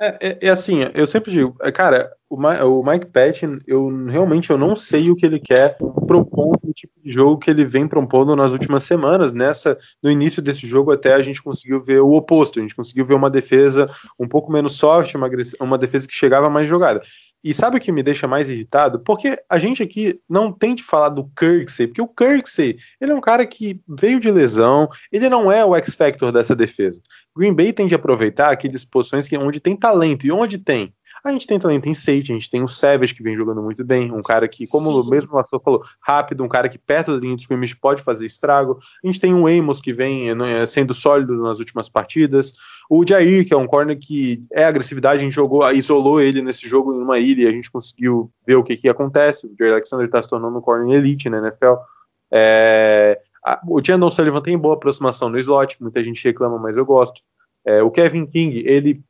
É, 0.00 0.16
é, 0.20 0.38
é 0.42 0.48
assim, 0.48 0.80
eu 0.94 1.06
sempre 1.06 1.30
digo, 1.30 1.56
é, 1.60 1.72
cara, 1.72 2.12
o, 2.28 2.36
o 2.36 2.84
Mike 2.84 3.06
Patton, 3.06 3.58
eu 3.66 3.88
realmente 4.06 4.50
eu 4.50 4.58
não 4.58 4.76
sei 4.76 5.10
o 5.10 5.16
que 5.16 5.26
ele 5.26 5.40
quer 5.40 5.76
propor 6.06 6.56
o 6.62 6.72
tipo 6.72 6.92
de 7.02 7.10
jogo 7.10 7.38
que 7.38 7.50
ele 7.50 7.64
vem 7.64 7.88
propondo 7.88 8.36
nas 8.36 8.52
últimas 8.52 8.84
semanas. 8.84 9.32
Nessa, 9.32 9.78
no 10.02 10.10
início 10.10 10.42
desse 10.42 10.66
jogo 10.66 10.92
até 10.92 11.14
a 11.14 11.22
gente 11.22 11.42
conseguiu 11.42 11.80
ver 11.82 12.00
o 12.00 12.12
oposto, 12.12 12.58
a 12.58 12.62
gente 12.62 12.76
conseguiu 12.76 13.04
ver 13.04 13.14
uma 13.14 13.30
defesa 13.30 13.88
um 14.18 14.28
pouco 14.28 14.52
menos 14.52 14.76
soft, 14.76 15.14
uma, 15.14 15.28
uma 15.60 15.78
defesa 15.78 16.06
que 16.06 16.14
chegava 16.14 16.50
mais 16.50 16.68
jogada. 16.68 17.02
E 17.42 17.54
sabe 17.54 17.76
o 17.76 17.80
que 17.80 17.92
me 17.92 18.02
deixa 18.02 18.26
mais 18.26 18.48
irritado? 18.48 18.98
Porque 19.00 19.40
a 19.48 19.58
gente 19.58 19.82
aqui 19.82 20.20
não 20.28 20.52
tem 20.52 20.74
de 20.74 20.82
falar 20.82 21.10
do 21.10 21.30
Kirksey, 21.36 21.86
porque 21.86 22.02
o 22.02 22.08
Kirksey, 22.08 22.76
ele 23.00 23.12
é 23.12 23.14
um 23.14 23.20
cara 23.20 23.46
que 23.46 23.80
veio 23.88 24.18
de 24.18 24.30
lesão, 24.30 24.88
ele 25.12 25.28
não 25.28 25.50
é 25.50 25.64
o 25.64 25.76
X-Factor 25.76 26.32
dessa 26.32 26.54
defesa. 26.54 27.00
Green 27.36 27.54
Bay 27.54 27.72
tem 27.72 27.86
de 27.86 27.94
aproveitar 27.94 28.50
aquelas 28.50 28.84
posições 28.84 29.28
que, 29.28 29.38
onde 29.38 29.60
tem 29.60 29.76
talento, 29.76 30.26
e 30.26 30.32
onde 30.32 30.58
tem 30.58 30.92
a 31.24 31.32
gente 31.32 31.46
tem 31.46 31.58
talento 31.58 31.88
em 31.88 31.94
safety, 31.94 32.32
a 32.32 32.34
gente 32.34 32.50
tem 32.50 32.62
o 32.62 32.68
Savage 32.68 33.14
que 33.14 33.22
vem 33.22 33.36
jogando 33.36 33.62
muito 33.62 33.84
bem, 33.84 34.12
um 34.12 34.22
cara 34.22 34.46
que, 34.48 34.66
como 34.66 34.90
Sim. 34.90 35.00
o 35.00 35.10
mesmo 35.10 35.32
Marcelo 35.32 35.62
falou, 35.62 35.84
rápido, 36.00 36.44
um 36.44 36.48
cara 36.48 36.68
que 36.68 36.78
perto 36.78 37.12
da 37.12 37.20
linha 37.20 37.36
de 37.36 37.42
scrimmage 37.42 37.76
pode 37.76 38.02
fazer 38.02 38.26
estrago. 38.26 38.78
A 39.02 39.06
gente 39.06 39.20
tem 39.20 39.34
o 39.34 39.46
Amos 39.46 39.80
que 39.80 39.92
vem 39.92 40.34
né, 40.34 40.66
sendo 40.66 40.94
sólido 40.94 41.36
nas 41.42 41.58
últimas 41.58 41.88
partidas. 41.88 42.54
O 42.88 43.04
Jair, 43.06 43.46
que 43.46 43.52
é 43.52 43.56
um 43.56 43.66
corner 43.66 43.98
que 43.98 44.42
é 44.50 44.64
agressividade, 44.64 45.20
a 45.20 45.24
gente 45.24 45.34
jogou, 45.34 45.70
isolou 45.72 46.20
ele 46.20 46.40
nesse 46.40 46.66
jogo 46.66 46.94
em 46.94 47.02
uma 47.02 47.18
ilha 47.18 47.42
e 47.42 47.46
a 47.46 47.52
gente 47.52 47.70
conseguiu 47.70 48.30
ver 48.46 48.54
o 48.54 48.64
que, 48.64 48.76
que 48.76 48.88
acontece. 48.88 49.46
O 49.46 49.54
Jair 49.58 49.72
Alexander 49.72 50.06
está 50.06 50.22
se 50.22 50.28
tornando 50.28 50.56
um 50.56 50.62
corner 50.62 50.96
elite 50.96 51.28
na 51.28 51.38
NFL. 51.38 51.74
É, 52.30 53.20
o 53.66 53.84
Chandon 53.84 54.10
Sullivan 54.10 54.40
tem 54.40 54.56
boa 54.56 54.74
aproximação 54.74 55.28
no 55.28 55.38
slot, 55.38 55.76
muita 55.80 56.02
gente 56.02 56.24
reclama, 56.24 56.58
mas 56.58 56.76
eu 56.76 56.86
gosto. 56.86 57.20
É, 57.64 57.82
o 57.82 57.90
Kevin 57.90 58.24
King, 58.24 58.62
ele 58.66 59.02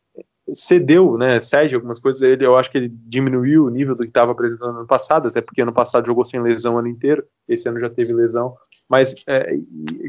cedeu, 0.55 1.17
né, 1.17 1.41
cede 1.41 1.75
algumas 1.75 2.01
coisas, 2.01 2.21
ele, 2.23 2.45
eu 2.45 2.57
acho 2.57 2.71
que 2.71 2.79
ele 2.79 2.93
diminuiu 3.07 3.65
o 3.65 3.71
nível 3.71 3.95
do 3.95 4.03
que 4.03 4.09
estava 4.09 4.33
apresentando 4.33 4.73
no 4.73 4.79
ano 4.81 4.87
passado, 4.87 5.29
até 5.29 5.41
porque 5.41 5.63
ano 5.63 5.73
passado 5.73 6.07
jogou 6.07 6.25
sem 6.25 6.41
lesão 6.41 6.75
o 6.75 6.79
ano 6.79 6.89
inteiro, 6.89 7.25
esse 7.49 7.69
ano 7.69 7.81
já 7.81 7.91
teve 7.91 8.13
lesão, 8.13 8.55
Mas 8.89 9.15
é, 9.27 9.57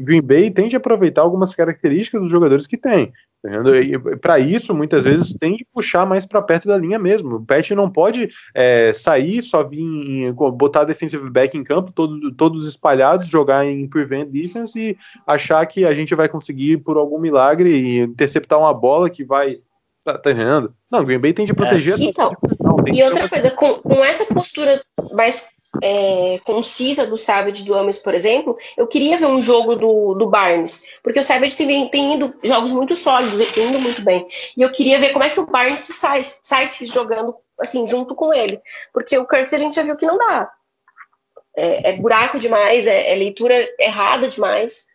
Green 0.02 0.22
Bay 0.22 0.50
tende 0.50 0.76
a 0.76 0.78
aproveitar 0.78 1.22
algumas 1.22 1.54
características 1.54 2.22
dos 2.22 2.30
jogadores 2.30 2.66
que 2.66 2.76
tem. 2.76 3.12
Para 4.20 4.38
isso, 4.38 4.74
muitas 4.74 5.04
vezes 5.04 5.32
tem 5.32 5.56
que 5.56 5.64
puxar 5.72 6.04
mais 6.04 6.26
para 6.26 6.42
perto 6.42 6.68
da 6.68 6.76
linha 6.76 6.98
mesmo. 6.98 7.36
O 7.36 7.44
Pet 7.44 7.74
não 7.74 7.90
pode 7.90 8.28
é, 8.54 8.92
sair, 8.92 9.40
só 9.42 9.62
vir, 9.62 9.80
em, 9.80 10.32
botar 10.32 10.84
defensive 10.84 11.30
back 11.30 11.56
em 11.56 11.64
campo, 11.64 11.90
todo, 11.90 12.32
todos 12.34 12.68
espalhados, 12.68 13.28
jogar 13.28 13.64
em 13.64 13.88
prevent 13.88 14.28
defense 14.28 14.78
e 14.78 14.96
achar 15.26 15.64
que 15.66 15.86
a 15.86 15.94
gente 15.94 16.14
vai 16.14 16.28
conseguir, 16.28 16.78
por 16.78 16.98
algum 16.98 17.18
milagre, 17.18 18.00
interceptar 18.00 18.58
uma 18.58 18.74
bola 18.74 19.08
que 19.08 19.24
vai. 19.24 19.56
Tá, 20.04 20.18
tá 20.18 20.30
entendendo? 20.30 20.74
Não, 20.90 21.04
Green 21.04 21.18
Bay 21.18 21.32
tem 21.32 21.44
de 21.44 21.54
proteger. 21.54 21.94
É, 21.94 22.04
então, 22.04 22.32
não, 22.58 22.76
e 22.92 23.02
outra 23.02 23.28
coisa, 23.28 23.50
com, 23.50 23.74
com 23.74 24.04
essa 24.04 24.24
postura 24.24 24.82
mais 25.12 25.46
é, 25.82 26.40
concisa 26.44 27.06
do 27.06 27.16
Savage 27.16 27.64
do 27.64 27.74
Ames, 27.74 27.98
por 27.98 28.14
exemplo, 28.14 28.56
eu 28.76 28.86
queria 28.86 29.18
ver 29.18 29.26
um 29.26 29.40
jogo 29.40 29.76
do, 29.76 30.14
do 30.14 30.26
Barnes, 30.26 30.98
porque 31.02 31.20
o 31.20 31.24
Savage 31.24 31.56
tem, 31.56 31.88
tem 31.88 32.14
ido 32.14 32.34
jogos 32.42 32.72
muito 32.72 32.96
sólidos, 32.96 33.38
ele 33.38 33.52
tem 33.52 33.68
indo 33.68 33.78
muito 33.78 34.02
bem. 34.02 34.26
E 34.56 34.62
eu 34.62 34.72
queria 34.72 34.98
ver 34.98 35.12
como 35.12 35.24
é 35.24 35.30
que 35.30 35.38
o 35.38 35.46
Barnes 35.46 35.82
sai, 35.82 36.22
sai 36.42 36.66
se 36.66 36.86
jogando 36.86 37.36
assim, 37.60 37.86
junto 37.86 38.14
com 38.14 38.32
ele. 38.32 38.60
Porque 38.92 39.16
o 39.16 39.26
Kirk 39.26 39.54
a 39.54 39.58
gente 39.58 39.76
já 39.76 39.82
viu 39.82 39.96
que 39.96 40.06
não 40.06 40.18
dá. 40.18 40.50
É, 41.56 41.90
é 41.90 41.92
buraco 41.96 42.38
demais, 42.38 42.86
é, 42.86 43.12
é, 43.12 43.14
leitura 43.14 43.54
errada 43.78 44.28
demais. 44.28 44.86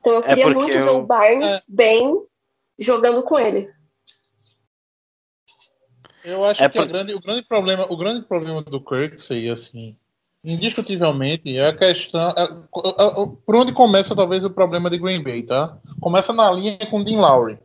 Então 0.00 0.14
eu 0.14 0.20
é 0.20 0.22
queria 0.22 0.48
muito 0.48 0.72
eu... 0.72 0.82
ver 0.82 0.90
o 0.90 1.02
Barnes 1.02 1.50
é. 1.50 1.60
bem 1.68 2.22
jogando 2.78 3.22
com 3.22 3.38
ele. 3.38 3.70
Eu 6.24 6.44
acho 6.44 6.62
que 6.62 6.78
por... 6.78 6.86
grande, 6.86 7.14
o, 7.14 7.20
grande 7.20 7.42
problema, 7.42 7.86
o 7.88 7.96
grande 7.96 8.22
problema 8.22 8.62
do 8.62 8.80
Kirksey, 8.80 9.50
assim, 9.50 9.96
indiscutivelmente, 10.42 11.56
é 11.56 11.68
a 11.68 11.76
questão. 11.76 12.30
É, 12.30 12.44
é, 12.44 13.26
por 13.44 13.56
onde 13.56 13.72
começa 13.72 14.16
talvez 14.16 14.44
o 14.44 14.50
problema 14.50 14.88
de 14.88 14.98
Green 14.98 15.22
Bay, 15.22 15.42
tá? 15.42 15.76
Começa 16.00 16.32
na 16.32 16.50
linha 16.50 16.78
com 16.90 17.02
Dean 17.02 17.20
Lowry. 17.20 17.58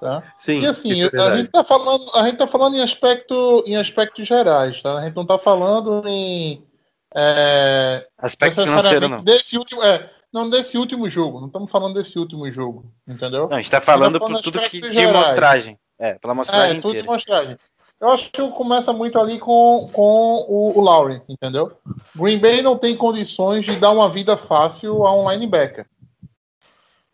Tá? 0.00 0.22
Sim, 0.36 0.62
e 0.62 0.66
assim, 0.66 1.00
é 1.00 1.20
a, 1.20 1.36
gente 1.36 1.50
tá 1.50 1.62
falando, 1.62 2.04
a 2.16 2.24
gente 2.24 2.36
tá 2.36 2.46
falando 2.46 2.74
em, 2.74 2.82
aspecto, 2.82 3.62
em 3.66 3.76
aspectos 3.76 4.26
gerais, 4.26 4.82
tá? 4.82 4.98
A 4.98 5.04
gente 5.04 5.14
não 5.14 5.24
tá 5.24 5.38
falando 5.38 6.02
em. 6.08 6.66
É, 7.14 8.06
aspecto 8.18 8.62
financeiro, 8.62 9.08
não. 9.08 9.22
Desse 9.22 9.56
último, 9.56 9.82
é, 9.82 10.10
não, 10.32 10.50
desse 10.50 10.76
último 10.76 11.08
jogo. 11.08 11.38
Não 11.38 11.46
estamos 11.46 11.70
falando 11.70 11.94
desse 11.94 12.18
último 12.18 12.50
jogo, 12.50 12.92
entendeu? 13.06 13.48
Não, 13.48 13.56
a 13.56 13.60
gente 13.60 13.70
tá 13.70 13.80
falando, 13.80 14.18
tá 14.18 14.26
falando 14.26 14.42
por 14.42 14.52
tudo 14.52 14.68
que, 14.68 14.80
de 14.80 15.00
amostragem. 15.00 15.78
É, 16.02 16.14
pela 16.14 16.32
amostragem. 16.32 16.78
É, 16.78 16.80
tudo 16.80 16.94
de 16.94 17.08
amostragem. 17.08 17.56
Eu 18.00 18.10
acho 18.10 18.32
que 18.32 18.48
começa 18.50 18.92
muito 18.92 19.20
ali 19.20 19.38
com, 19.38 19.88
com 19.92 20.44
o, 20.48 20.76
o 20.76 20.80
Lowry, 20.80 21.22
entendeu? 21.28 21.78
Green 22.16 22.40
Bay 22.40 22.60
não 22.60 22.76
tem 22.76 22.96
condições 22.96 23.64
de 23.64 23.76
dar 23.76 23.92
uma 23.92 24.08
vida 24.08 24.36
fácil 24.36 25.06
a 25.06 25.14
um 25.14 25.30
linebacker. 25.30 25.86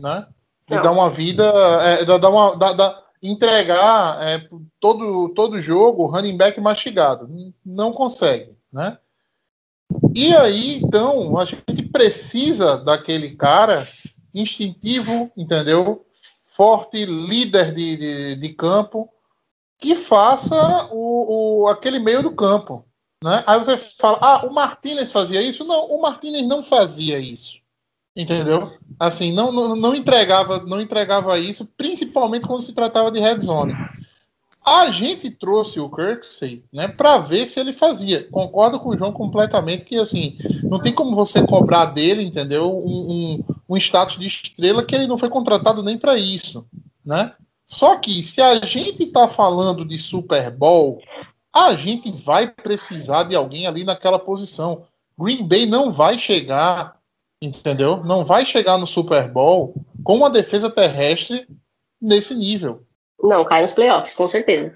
Né? 0.01 0.27
De 0.67 0.77
não. 0.77 0.83
dar 0.83 0.93
uma 0.93 1.11
vida. 1.11 1.45
É, 1.83 2.03
dar 2.03 2.31
uma, 2.31 2.57
da, 2.57 2.73
da, 2.73 3.03
entregar 3.23 4.27
é, 4.27 4.49
todo, 4.81 5.29
todo 5.35 5.61
jogo 5.61 6.07
running 6.07 6.39
back 6.39 6.59
mastigado. 6.59 7.29
Não 7.63 7.93
consegue. 7.93 8.57
Né? 8.73 8.97
E 10.15 10.35
aí, 10.35 10.79
então, 10.79 11.37
a 11.37 11.45
gente 11.45 11.83
precisa 11.83 12.79
daquele 12.79 13.37
cara 13.37 13.87
instintivo, 14.35 15.31
entendeu? 15.37 16.07
Forte, 16.59 17.07
líder 17.07 17.73
de, 17.73 17.97
de, 17.97 18.35
de 18.35 18.49
campo 18.49 19.09
que 19.79 19.95
faça 19.95 20.89
o, 20.91 21.63
o, 21.63 21.69
aquele 21.69 22.01
meio 22.01 22.21
do 22.21 22.35
campo. 22.35 22.85
Né? 23.23 23.45
Aí 23.47 23.57
você 23.57 23.77
fala, 23.77 24.19
ah, 24.21 24.45
o 24.45 24.53
Martinez 24.53 25.13
fazia 25.13 25.41
isso? 25.41 25.65
Não, 25.65 25.87
o 25.87 26.03
Martinez 26.03 26.45
não 26.49 26.61
fazia 26.61 27.21
isso. 27.21 27.61
Entendeu? 28.17 28.77
Assim, 28.99 29.33
não, 29.33 29.53
não, 29.53 29.77
não 29.77 29.95
entregava 29.95 30.59
não 30.65 30.81
entregava 30.81 31.39
isso, 31.39 31.65
principalmente 31.77 32.49
quando 32.49 32.63
se 32.63 32.75
tratava 32.75 33.13
de 33.13 33.21
red 33.21 33.39
zone. 33.39 33.73
A 34.69 34.91
gente 34.91 35.31
trouxe 35.31 35.81
o 35.81 35.89
Kirksey, 35.89 36.63
né, 36.71 36.89
para 36.89 37.17
ver 37.17 37.47
se 37.47 37.59
ele 37.59 37.73
fazia. 37.73 38.29
Concordo 38.31 38.79
com 38.79 38.91
o 38.91 38.99
João 38.99 39.13
completamente 39.13 39.87
que 39.87 39.97
assim, 39.97 40.37
não 40.63 40.79
tem 40.79 40.93
como 40.93 41.17
você 41.17 41.43
cobrar 41.47 41.87
dele, 41.87 42.23
entendeu? 42.23 42.77
Um, 42.77 43.11
um, 43.11 43.45
um 43.71 43.77
status 43.79 44.19
de 44.19 44.27
estrela 44.27 44.85
que 44.85 44.95
ele 44.95 45.07
não 45.07 45.17
foi 45.17 45.31
contratado 45.31 45.83
nem 45.83 45.97
para 45.97 46.19
isso, 46.19 46.69
né? 47.03 47.33
Só 47.67 47.97
que 47.97 48.23
se 48.23 48.43
a 48.43 48.63
gente 48.63 49.05
está 49.05 49.27
falando 49.27 49.87
de 49.87 49.97
Super 49.97 50.51
Bowl, 50.51 51.01
a 51.51 51.75
gente 51.75 52.13
vai 52.13 52.51
precisar 52.51 53.23
de 53.23 53.35
alguém 53.35 53.67
ali 53.67 53.85
naquela 53.85 54.19
posição. 54.19 54.85
Green 55.19 55.49
Bay 55.49 55.65
não 55.65 55.91
vai 55.91 56.19
chegar, 56.19 56.99
entendeu? 57.41 58.05
Não 58.05 58.23
vai 58.23 58.45
chegar 58.45 58.77
no 58.77 58.87
Super 58.87 59.33
Bowl 59.33 59.75
com 60.05 60.17
uma 60.17 60.29
defesa 60.29 60.69
terrestre 60.69 61.49
nesse 62.01 62.35
nível. 62.35 62.87
Não, 63.21 63.45
cai 63.45 63.63
nos 63.63 63.73
playoffs, 63.73 64.15
com 64.15 64.29
certeza. 64.29 64.73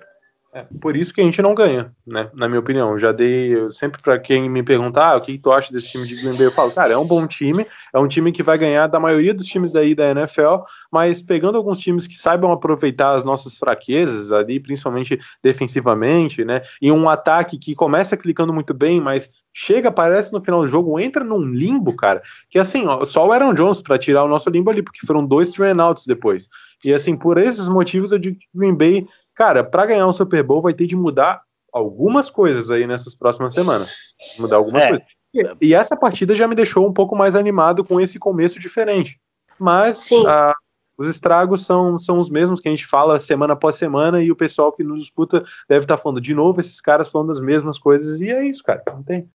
É, 0.54 0.66
por 0.82 0.94
isso 0.94 1.14
que 1.14 1.20
a 1.22 1.24
gente 1.24 1.40
não 1.40 1.54
ganha, 1.54 1.94
né? 2.06 2.28
Na 2.34 2.46
minha 2.46 2.60
opinião. 2.60 2.90
Eu 2.90 2.98
já 2.98 3.10
dei 3.10 3.56
eu, 3.56 3.72
sempre 3.72 4.02
para 4.02 4.18
quem 4.18 4.50
me 4.50 4.62
perguntar 4.62 5.12
ah, 5.12 5.16
o 5.16 5.20
que, 5.22 5.38
tu 5.38 5.50
acha 5.50 5.72
desse 5.72 5.92
time 5.92 6.06
de 6.06 6.16
Green 6.16 6.36
Bay, 6.36 6.46
eu 6.46 6.52
falo, 6.52 6.70
cara, 6.72 6.92
é 6.92 6.96
um 6.96 7.06
bom 7.06 7.26
time, 7.26 7.66
é 7.90 7.98
um 7.98 8.06
time 8.06 8.30
que 8.30 8.42
vai 8.42 8.58
ganhar 8.58 8.86
da 8.86 9.00
maioria 9.00 9.32
dos 9.32 9.46
times 9.46 9.72
daí 9.72 9.94
da 9.94 10.10
NFL, 10.10 10.56
mas 10.92 11.22
pegando 11.22 11.56
alguns 11.56 11.80
times 11.80 12.06
que 12.06 12.18
saibam 12.18 12.52
aproveitar 12.52 13.14
as 13.14 13.24
nossas 13.24 13.56
fraquezas 13.56 14.30
ali, 14.30 14.60
principalmente 14.60 15.18
defensivamente, 15.42 16.44
né? 16.44 16.60
E 16.82 16.92
um 16.92 17.08
ataque 17.08 17.58
que 17.58 17.74
começa 17.74 18.14
clicando 18.14 18.52
muito 18.52 18.74
bem, 18.74 19.00
mas 19.00 19.30
chega, 19.54 19.88
aparece 19.88 20.34
no 20.34 20.42
final 20.42 20.60
do 20.60 20.66
jogo, 20.66 21.00
entra 21.00 21.24
num 21.24 21.42
limbo, 21.42 21.96
cara, 21.96 22.22
que 22.50 22.58
assim, 22.58 22.86
ó, 22.86 23.06
só 23.06 23.26
o 23.26 23.32
Aaron 23.32 23.54
Jones 23.54 23.80
para 23.80 23.98
tirar 23.98 24.22
o 24.22 24.28
nosso 24.28 24.50
limbo 24.50 24.70
ali, 24.70 24.82
porque 24.82 25.06
foram 25.06 25.24
dois 25.24 25.48
three 25.48 25.70
outs 25.80 26.06
depois. 26.06 26.46
E 26.84 26.92
assim, 26.92 27.16
por 27.16 27.38
esses 27.38 27.68
motivos, 27.68 28.12
eu 28.12 28.18
digo 28.18 28.38
que 28.38 28.46
Green 28.54 28.74
Bay 28.74 29.06
Cara, 29.34 29.64
para 29.64 29.86
ganhar 29.86 30.06
um 30.06 30.12
Super 30.12 30.42
Bowl 30.42 30.62
vai 30.62 30.74
ter 30.74 30.86
de 30.86 30.96
mudar 30.96 31.42
algumas 31.72 32.30
coisas 32.30 32.70
aí 32.70 32.86
nessas 32.86 33.14
próximas 33.14 33.54
semanas. 33.54 33.92
Mudar 34.38 34.56
algumas 34.56 34.82
é. 34.82 34.88
coisas. 34.88 35.06
E, 35.34 35.68
e, 35.68 35.74
essa 35.74 35.96
partida 35.96 36.34
já 36.34 36.46
me 36.46 36.54
deixou 36.54 36.86
um 36.86 36.92
pouco 36.92 37.16
mais 37.16 37.34
animado 37.34 37.82
com 37.82 37.98
esse 37.98 38.18
começo 38.18 38.60
diferente. 38.60 39.18
Mas 39.58 40.10
a, 40.26 40.54
os 40.98 41.08
estragos 41.08 41.64
são, 41.64 41.98
são 41.98 42.18
os 42.18 42.28
mesmos 42.28 42.60
que 42.60 42.68
a 42.68 42.70
gente 42.70 42.86
fala 42.86 43.18
semana 43.18 43.54
após 43.54 43.76
semana 43.76 44.22
e 44.22 44.30
o 44.30 44.36
pessoal 44.36 44.70
que 44.70 44.84
nos 44.84 45.04
escuta 45.04 45.42
deve 45.66 45.84
estar 45.84 45.96
tá 45.96 46.02
falando 46.02 46.20
de 46.20 46.34
novo, 46.34 46.60
esses 46.60 46.80
caras 46.80 47.10
falando 47.10 47.32
as 47.32 47.40
mesmas 47.40 47.78
coisas. 47.78 48.20
E 48.20 48.28
é 48.28 48.44
isso, 48.44 48.62
cara. 48.62 48.82
Não 48.88 49.02
tem. 49.02 49.28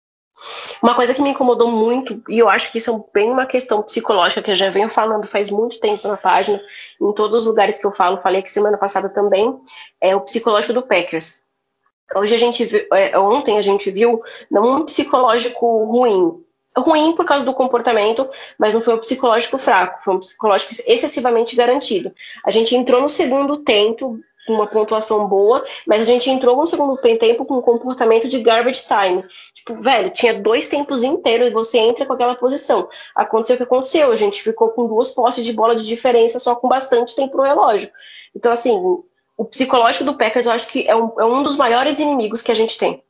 Uma 0.82 0.94
coisa 0.94 1.14
que 1.14 1.22
me 1.22 1.30
incomodou 1.30 1.70
muito, 1.70 2.22
e 2.28 2.38
eu 2.38 2.48
acho 2.48 2.70
que 2.72 2.78
isso 2.78 2.90
é 2.90 3.18
bem 3.18 3.30
uma 3.30 3.46
questão 3.46 3.82
psicológica 3.82 4.42
que 4.42 4.50
eu 4.50 4.56
já 4.56 4.68
venho 4.68 4.88
falando 4.88 5.26
faz 5.26 5.50
muito 5.50 5.78
tempo 5.78 6.06
na 6.08 6.16
página, 6.16 6.60
em 7.00 7.12
todos 7.12 7.42
os 7.42 7.46
lugares 7.46 7.80
que 7.80 7.86
eu 7.86 7.92
falo, 7.92 8.20
falei 8.20 8.40
aqui 8.40 8.50
semana 8.50 8.76
passada 8.76 9.08
também, 9.08 9.58
é 10.00 10.14
o 10.14 10.20
psicológico 10.20 10.72
do 10.72 10.82
Packers. 10.82 11.42
Hoje 12.14 12.34
a 12.34 12.38
gente 12.38 12.64
viu, 12.64 12.86
é, 12.92 13.18
ontem 13.18 13.58
a 13.58 13.62
gente 13.62 13.90
viu 13.90 14.22
não 14.50 14.76
um 14.76 14.84
psicológico 14.84 15.84
ruim, 15.84 16.44
ruim 16.76 17.14
por 17.14 17.24
causa 17.24 17.44
do 17.44 17.54
comportamento, 17.54 18.28
mas 18.58 18.74
não 18.74 18.82
foi 18.82 18.94
um 18.94 18.98
psicológico 18.98 19.56
fraco, 19.58 20.04
foi 20.04 20.14
um 20.14 20.20
psicológico 20.20 20.74
excessivamente 20.86 21.56
garantido. 21.56 22.12
A 22.44 22.50
gente 22.50 22.74
entrou 22.74 23.00
no 23.00 23.08
segundo 23.08 23.56
tempo 23.58 24.20
com 24.46 24.52
uma 24.54 24.66
pontuação 24.66 25.26
boa, 25.26 25.64
mas 25.86 26.00
a 26.00 26.04
gente 26.04 26.30
entrou 26.30 26.56
no 26.56 26.66
segundo 26.66 26.96
tempo 26.96 27.44
com 27.44 27.58
um 27.58 27.62
comportamento 27.62 28.28
de 28.28 28.40
garbage 28.42 28.84
time. 28.86 29.24
Tipo, 29.54 29.82
velho, 29.82 30.10
tinha 30.10 30.34
dois 30.34 30.68
tempos 30.68 31.02
inteiros 31.02 31.48
e 31.48 31.50
você 31.50 31.78
entra 31.78 32.06
com 32.06 32.12
aquela 32.12 32.34
posição. 32.34 32.88
Aconteceu 33.14 33.54
o 33.54 33.56
que 33.58 33.64
aconteceu, 33.64 34.12
a 34.12 34.16
gente 34.16 34.42
ficou 34.42 34.70
com 34.70 34.86
duas 34.86 35.10
posses 35.10 35.44
de 35.44 35.52
bola 35.52 35.74
de 35.74 35.86
diferença, 35.86 36.38
só 36.38 36.54
com 36.54 36.68
bastante 36.68 37.16
tempo 37.16 37.36
no 37.36 37.42
relógio. 37.42 37.90
Então, 38.34 38.52
assim, 38.52 38.72
o 39.36 39.44
psicológico 39.44 40.04
do 40.04 40.14
Packers 40.14 40.46
eu 40.46 40.52
acho 40.52 40.68
que 40.68 40.86
é 40.86 40.94
um, 40.94 41.12
é 41.18 41.24
um 41.24 41.42
dos 41.42 41.56
maiores 41.56 41.98
inimigos 41.98 42.42
que 42.42 42.52
a 42.52 42.54
gente 42.54 42.78
tem. 42.78 43.02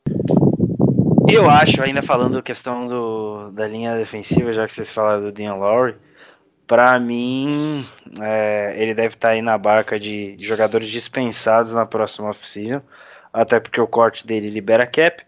Eu 1.27 1.49
acho, 1.49 1.81
ainda 1.81 2.03
falando 2.03 2.41
questão 2.41 2.87
do, 2.87 3.49
da 3.49 3.67
linha 3.67 3.97
defensiva, 3.97 4.53
já 4.53 4.65
que 4.67 4.73
vocês 4.73 4.91
falaram 4.91 5.23
do 5.23 5.31
Dean 5.31 5.55
Lowry, 5.55 5.95
para 6.67 6.99
mim, 6.99 7.87
é, 8.21 8.73
ele 8.77 8.93
deve 8.93 9.09
estar 9.15 9.29
tá 9.29 9.33
aí 9.33 9.41
na 9.41 9.57
barca 9.57 9.99
de, 9.99 10.35
jogadores 10.39 10.89
dispensados 10.89 11.73
na 11.73 11.85
próxima 11.85 12.29
off-season, 12.29 12.81
até 13.31 13.59
porque 13.59 13.79
o 13.79 13.87
corte 13.87 14.25
dele 14.25 14.49
libera 14.49 14.87
cap. 14.87 15.23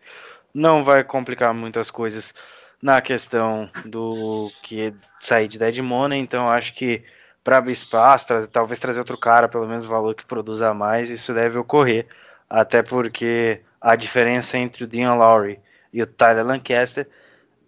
Não 0.54 0.84
vai 0.84 1.04
complicar 1.04 1.54
muitas 1.54 1.91
coisas 1.91 2.34
na 2.82 3.02
questão 3.02 3.69
do 3.86 4.52
que 4.63 4.93
sair 5.19 5.47
de 5.47 5.60
dead 5.60 5.80
money, 5.80 6.19
então 6.19 6.50
acho 6.50 6.73
que 6.73 7.04
para 7.43 7.58
abrir 7.58 7.73
espaço, 7.73 8.28
trazer, 8.28 8.47
talvez 8.47 8.80
trazer 8.80 9.00
outro 9.00 9.17
cara, 9.17 9.47
pelo 9.47 9.67
menos 9.67 9.86
valor 9.86 10.15
que 10.15 10.26
produza 10.26 10.73
mais, 10.73 11.10
isso 11.10 11.34
deve 11.34 11.58
ocorrer, 11.58 12.08
até 12.50 12.82
porque 12.82 13.62
a 13.80 13.95
diferença 13.95 14.58
entre 14.58 14.84
o 14.84 14.88
Dean 14.88 15.13
Lowry 15.13 15.60
e 15.93 16.02
o 16.02 16.08
Tyler 16.08 16.45
Lancaster 16.45 17.08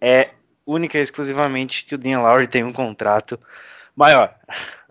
é 0.00 0.30
única 0.66 0.98
e 0.98 1.02
exclusivamente 1.02 1.84
que 1.84 1.94
o 1.94 1.98
Dean 1.98 2.20
Lowry 2.20 2.46
tem 2.46 2.64
um 2.64 2.72
contrato 2.72 3.38
maior. 3.96 4.34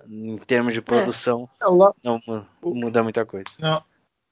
Em 0.08 0.38
termos 0.40 0.74
de 0.74 0.80
é. 0.80 0.82
produção, 0.82 1.48
é. 1.62 1.66
não 2.04 2.22
muda 2.64 3.04
muita 3.04 3.26
coisa. 3.26 3.50
Não. 3.60 3.84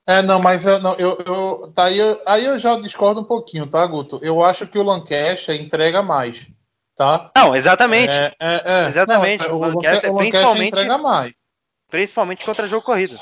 É, 0.07 0.21
não, 0.23 0.39
mas 0.39 0.65
eu, 0.65 0.79
não, 0.79 0.95
eu, 0.95 1.17
eu, 1.25 1.71
tá, 1.75 1.83
aí, 1.85 1.97
eu, 1.97 2.21
aí 2.25 2.45
eu 2.45 2.57
já 2.57 2.79
discordo 2.79 3.19
um 3.19 3.25
pouquinho, 3.25 3.67
tá, 3.67 3.85
Guto? 3.85 4.19
Eu 4.23 4.41
acho 4.41 4.65
que 4.65 4.79
o 4.79 4.83
Lancaster 4.83 5.61
entrega 5.61 6.01
mais. 6.01 6.47
tá? 6.95 7.29
Não, 7.35 7.53
exatamente. 7.55 8.11
É, 8.13 8.33
é, 8.39 8.61
é. 8.65 8.87
Exatamente. 8.87 9.45
Não, 9.47 9.55
O 9.55 9.57
o 9.57 9.59
Lancaster, 9.59 10.09
o 10.09 10.13
Lancaster 10.15 10.17
principalmente- 10.31 10.67
entrega 10.73 10.97
mais. 10.97 11.33
Principalmente 11.89 12.45
contra 12.45 12.67
jogo 12.67 12.85
corrido. 12.85 13.17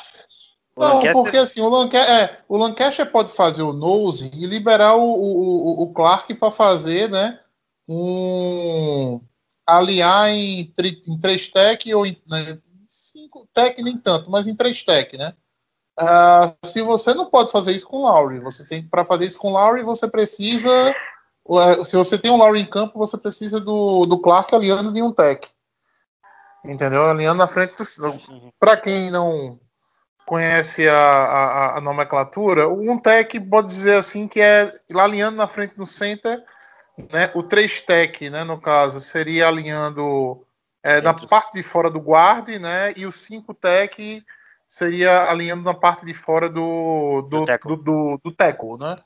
O 0.76 0.82
Não, 0.82 0.96
Lancaster- 0.98 1.14
porque 1.14 1.38
assim, 1.38 1.62
o 1.62 1.70
Lancaster, 1.70 2.10
é, 2.14 2.40
o 2.48 2.58
Lancaster 2.58 3.12
pode 3.12 3.32
fazer 3.32 3.64
o 3.64 3.74
nose 3.74 4.30
e 4.34 4.46
liberar 4.46 4.96
o, 4.96 5.02
o, 5.04 5.82
o- 5.82 5.84
o 5.84 5.94
Clark 5.94 6.34
para 6.36 6.52
fazer, 6.52 7.10
né? 7.10 7.40
Um. 7.88 9.22
Aliar 9.68 10.30
em, 10.30 10.66
tri- 10.76 11.02
em 11.08 11.18
três 11.18 11.50
tech 11.50 11.92
ou 11.94 12.06
em 12.06 12.22
né, 12.28 12.60
cinco 12.88 13.48
tech 13.52 13.82
nem 13.82 13.98
tanto, 13.98 14.30
mas 14.30 14.46
em 14.48 14.56
três 14.56 14.84
tech, 14.84 15.18
né? 15.18 15.34
Ah, 15.98 16.54
se 16.64 16.82
você 16.82 17.14
não 17.14 17.30
pode 17.30 17.52
fazer 17.52 17.72
isso 17.72 17.88
com 17.88 17.98
o 17.98 18.04
Lowry, 18.04 18.40
você 18.40 18.68
tem 18.68 18.84
para 18.86 19.06
fazer 19.06 19.26
isso 19.26 19.38
com 19.40 19.50
o 19.50 19.54
Lowry, 19.54 19.82
você 19.82 20.08
precisa. 20.08 20.70
eh, 20.70 21.84
Se 21.84 21.96
você 21.96 22.18
tem 22.18 22.30
um 22.30 22.38
Lowry 22.38 22.60
em 22.60 22.66
campo, 22.66 23.00
você 23.00 23.18
precisa 23.18 23.60
do, 23.60 24.06
do 24.06 24.20
Clark 24.20 24.54
aliando 24.54 24.92
de 24.92 25.02
um 25.02 25.12
tech. 25.12 25.48
Entendeu? 26.64 27.06
Alinhando 27.06 27.38
na 27.40 27.48
frente 27.48 27.76
do. 27.78 28.52
Para 28.60 28.76
quem 28.78 29.10
não 29.10 29.60
conhece 30.28 30.88
a, 30.90 30.98
a, 30.98 31.78
a 31.78 31.82
nomenclatura, 31.82 32.68
um 32.68 32.98
tech 32.98 33.40
pode 33.40 33.68
dizer 33.68 33.96
assim 33.98 34.28
que 34.28 34.42
é 34.42 34.72
alinhando 34.96 35.38
na 35.38 35.48
frente 35.48 35.76
do 35.76 35.86
center, 35.86 36.44
né? 36.98 37.32
O 37.34 37.44
3 37.44 37.82
tech, 37.82 38.30
né, 38.30 38.44
no 38.44 38.60
caso, 38.60 39.00
seria 39.00 39.48
alinhando 39.48 40.46
é, 40.84 41.02
na 41.02 41.14
parte 41.14 41.54
de 41.54 41.64
fora 41.64 41.90
do 41.90 42.00
guard, 42.00 42.48
né? 42.50 42.94
E 42.96 43.06
o 43.06 43.12
5 43.12 43.54
tech 43.54 44.24
seria 44.68 45.30
alinhando 45.30 45.64
na 45.64 45.74
parte 45.74 46.06
de 46.06 46.14
fora 46.14 46.50
do 46.50 47.22
do, 47.24 47.40
Do 47.42 47.46
tackle. 47.46 47.76
do, 47.78 48.20
do, 48.24 48.32
do 48.32 48.78
né? 48.78 48.98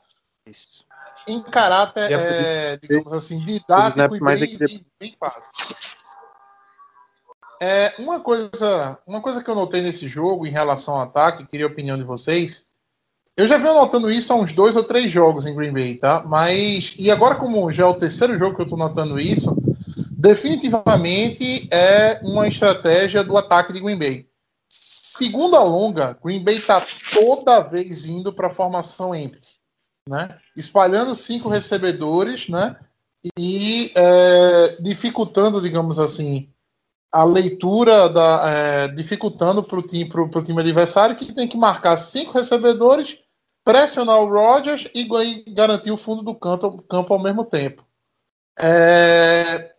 Isso. 0.46 0.84
Em 1.26 1.42
caráter, 1.42 2.10
é 2.10 2.72
é, 2.72 2.76
digamos 2.76 3.12
assim, 3.12 3.44
didático 3.44 4.16
e 4.16 4.20
bem, 4.20 4.58
bem, 4.58 4.86
bem 4.98 5.16
fácil. 5.18 5.52
É, 7.62 7.94
uma, 7.98 8.18
coisa, 8.20 8.98
uma 9.06 9.20
coisa 9.20 9.44
que 9.44 9.50
eu 9.50 9.54
notei 9.54 9.82
nesse 9.82 10.08
jogo 10.08 10.46
em 10.46 10.50
relação 10.50 10.94
ao 10.94 11.02
ataque, 11.02 11.46
queria 11.46 11.66
a 11.66 11.68
opinião 11.68 11.98
de 11.98 12.04
vocês. 12.04 12.66
Eu 13.40 13.48
já 13.48 13.56
venho 13.56 13.74
notando 13.74 14.10
isso 14.10 14.32
há 14.32 14.36
uns 14.36 14.52
dois 14.52 14.76
ou 14.76 14.84
três 14.84 15.10
jogos 15.10 15.46
em 15.46 15.54
Green 15.54 15.72
Bay, 15.72 15.94
tá? 15.94 16.22
Mas. 16.26 16.92
E 16.98 17.10
agora, 17.10 17.36
como 17.36 17.72
já 17.72 17.84
é 17.84 17.86
o 17.86 17.94
terceiro 17.94 18.38
jogo 18.38 18.54
que 18.54 18.60
eu 18.60 18.68
tô 18.68 18.76
notando 18.76 19.18
isso, 19.18 19.56
definitivamente 20.10 21.66
é 21.70 22.20
uma 22.22 22.46
estratégia 22.46 23.24
do 23.24 23.36
ataque 23.38 23.72
de 23.72 23.80
Green 23.80 23.98
Bay. 23.98 24.26
Segunda 24.68 25.62
longa, 25.62 26.18
Green 26.22 26.44
Bay 26.44 26.60
tá 26.60 26.84
toda 27.14 27.62
vez 27.62 28.06
indo 28.06 28.30
para 28.30 28.50
formação 28.50 29.14
empty, 29.14 29.54
né? 30.06 30.36
Espalhando 30.54 31.14
cinco 31.14 31.48
recebedores, 31.48 32.48
né? 32.48 32.76
E 33.38 33.90
é, 33.94 34.76
dificultando, 34.80 35.62
digamos 35.62 35.98
assim, 35.98 36.48
a 37.10 37.24
leitura 37.24 38.08
da 38.08 38.42
é, 38.44 38.88
dificultando 38.88 39.62
para 39.62 39.78
o 39.78 39.82
time, 39.82 40.06
pro 40.06 40.42
time 40.42 40.60
adversário 40.60 41.16
que 41.16 41.32
tem 41.32 41.48
que 41.48 41.56
marcar 41.56 41.96
cinco 41.96 42.32
recebedores, 42.32 43.18
pressionar 43.64 44.18
o 44.20 44.30
Rodgers 44.30 44.88
e, 44.94 45.04
garantir 45.52 45.90
o 45.90 45.96
fundo 45.96 46.22
do 46.22 46.34
campo, 46.34 46.82
campo 46.82 47.14
ao 47.14 47.20
mesmo 47.20 47.44
tempo. 47.44 47.84
É, 48.58 49.72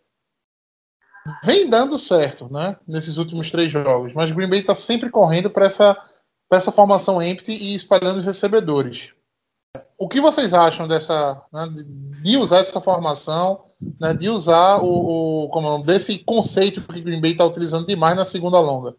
vem 1.44 1.68
dando 1.68 1.98
certo, 1.98 2.52
né? 2.52 2.76
Nesses 2.86 3.16
últimos 3.16 3.50
três 3.50 3.70
jogos, 3.70 4.12
mas 4.14 4.32
Green 4.32 4.48
Bay 4.48 4.60
está 4.60 4.74
sempre 4.74 5.10
correndo 5.10 5.50
para 5.50 5.66
essa, 5.66 5.96
essa 6.50 6.72
formação 6.72 7.22
empty 7.22 7.52
e 7.52 7.74
espalhando 7.74 8.18
os 8.18 8.24
recebedores. 8.24 9.12
O 9.96 10.08
que 10.08 10.20
vocês 10.20 10.52
acham 10.52 10.86
dessa 10.86 11.42
né, 11.52 11.68
de, 12.22 12.36
usar 12.36 12.58
essa 12.58 12.80
formação, 12.80 13.64
né, 14.00 14.12
de 14.12 14.28
usar 14.28 14.82
o, 14.82 15.44
o 15.44 15.48
como 15.48 15.78
é 15.78 15.82
desse 15.84 16.18
conceito 16.18 16.82
que 16.82 17.00
Green 17.00 17.20
Bay 17.20 17.32
está 17.32 17.44
utilizando 17.44 17.86
demais 17.86 18.16
na 18.16 18.24
segunda 18.24 18.58
longa? 18.58 18.96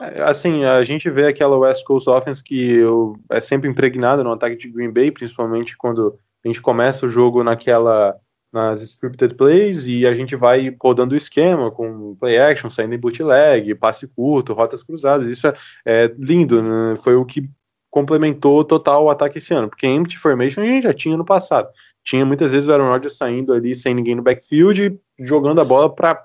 É, 0.00 0.22
Assim, 0.22 0.64
a 0.64 0.82
gente 0.84 1.08
vê 1.10 1.26
aquela 1.26 1.56
West 1.58 1.84
Coast 1.84 2.08
Offense 2.08 2.42
que 2.42 2.72
eu- 2.72 3.16
é 3.30 3.40
sempre 3.40 3.68
impregnada 3.68 4.22
no 4.22 4.32
ataque 4.32 4.56
de 4.56 4.68
Green 4.70 4.90
Bay, 4.90 5.10
principalmente 5.10 5.76
quando 5.76 6.18
a 6.44 6.48
gente 6.48 6.60
começa 6.62 7.06
o 7.06 7.08
jogo 7.08 7.42
naquela 7.42 8.16
nas 8.50 8.80
scripted 8.80 9.34
plays 9.34 9.86
e 9.88 10.06
a 10.06 10.14
gente 10.14 10.34
vai 10.34 10.74
rodando 10.80 11.14
o 11.14 11.18
esquema 11.18 11.70
com 11.70 12.16
play 12.18 12.38
action, 12.38 12.70
saindo 12.70 12.94
em 12.94 12.98
bootleg, 12.98 13.74
passe 13.74 14.08
curto, 14.08 14.54
rotas 14.54 14.82
cruzadas. 14.82 15.26
Isso 15.26 15.46
é, 15.46 15.54
é 15.84 16.14
lindo, 16.18 16.62
né? 16.62 16.96
Foi 17.02 17.14
o 17.14 17.26
que 17.26 17.46
complementou 17.90 18.64
total 18.64 19.04
o 19.04 19.10
ataque 19.10 19.36
esse 19.36 19.52
ano, 19.52 19.68
porque 19.68 19.86
empty 19.86 20.18
formation 20.18 20.62
a 20.62 20.64
gente 20.64 20.84
já 20.84 20.94
tinha 20.94 21.16
no 21.16 21.26
passado. 21.26 21.68
Tinha 22.02 22.24
muitas 22.24 22.52
vezes 22.52 22.66
o 22.68 22.72
Aaron 22.72 22.88
Rodgers 22.88 23.18
saindo 23.18 23.52
ali 23.52 23.74
sem 23.74 23.94
ninguém 23.94 24.14
no 24.14 24.22
backfield, 24.22 24.98
jogando 25.18 25.60
a 25.60 25.64
bola 25.64 25.94
para 25.94 26.24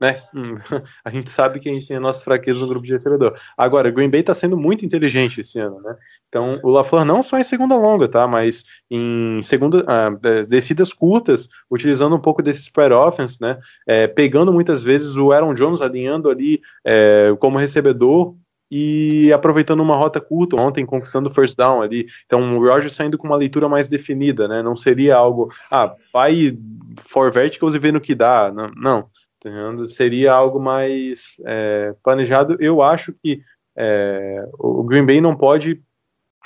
né? 0.00 0.22
Hum, 0.34 0.56
A 1.04 1.10
gente 1.10 1.28
sabe 1.28 1.60
que 1.60 1.68
a 1.68 1.72
gente 1.72 1.86
tem 1.86 1.96
as 1.96 2.02
nossas 2.02 2.24
fraquezas 2.24 2.62
no 2.62 2.68
grupo 2.68 2.86
de 2.86 2.92
recebedor. 2.92 3.38
Agora, 3.56 3.88
o 3.88 3.92
Green 3.92 4.08
Bay 4.08 4.20
está 4.20 4.32
sendo 4.32 4.56
muito 4.56 4.84
inteligente 4.84 5.40
esse 5.40 5.58
ano, 5.58 5.80
né? 5.80 5.94
Então, 6.28 6.58
o 6.62 6.70
LaFleur 6.70 7.04
não 7.04 7.22
só 7.22 7.38
em 7.38 7.44
segunda 7.44 7.76
longa, 7.76 8.08
tá? 8.08 8.26
Mas 8.26 8.64
em 8.90 9.40
segunda, 9.42 9.84
ah, 9.86 10.16
eh, 10.22 10.42
descidas 10.44 10.92
curtas, 10.92 11.48
utilizando 11.70 12.14
um 12.16 12.20
pouco 12.20 12.42
desse 12.42 12.60
spread 12.60 12.94
offense, 12.94 13.40
né? 13.40 13.58
Eh, 13.86 14.06
pegando 14.06 14.52
muitas 14.52 14.82
vezes 14.82 15.16
o 15.16 15.32
Aaron 15.32 15.54
Jones 15.54 15.82
alinhando 15.82 16.30
ali 16.30 16.60
eh, 16.84 17.34
como 17.40 17.58
recebedor 17.58 18.34
e 18.70 19.32
aproveitando 19.32 19.80
uma 19.80 19.96
rota 19.96 20.20
curta, 20.20 20.54
ontem 20.54 20.86
conquistando 20.86 21.28
first 21.28 21.56
down 21.56 21.82
ali. 21.82 22.06
Então, 22.24 22.56
o 22.56 22.64
Rogers 22.64 22.94
saindo 22.94 23.18
com 23.18 23.26
uma 23.26 23.36
leitura 23.36 23.68
mais 23.68 23.88
definida, 23.88 24.46
né? 24.46 24.62
Não 24.62 24.76
seria 24.76 25.16
algo, 25.16 25.52
ah, 25.72 25.92
vai 26.12 26.56
for 26.98 27.32
verticals 27.32 27.74
e 27.74 27.78
vê 27.78 27.90
no 27.90 28.00
que 28.00 28.14
dá. 28.14 28.52
Não, 28.52 28.70
não 28.76 29.10
entendeu? 29.40 29.88
seria 29.88 30.32
algo 30.32 30.60
mais 30.60 31.36
é, 31.46 31.94
planejado. 32.02 32.56
Eu 32.60 32.82
acho 32.82 33.12
que 33.12 33.42
é, 33.76 34.46
o 34.58 34.82
Green 34.82 35.06
Bay 35.06 35.20
não 35.20 35.36
pode 35.36 35.82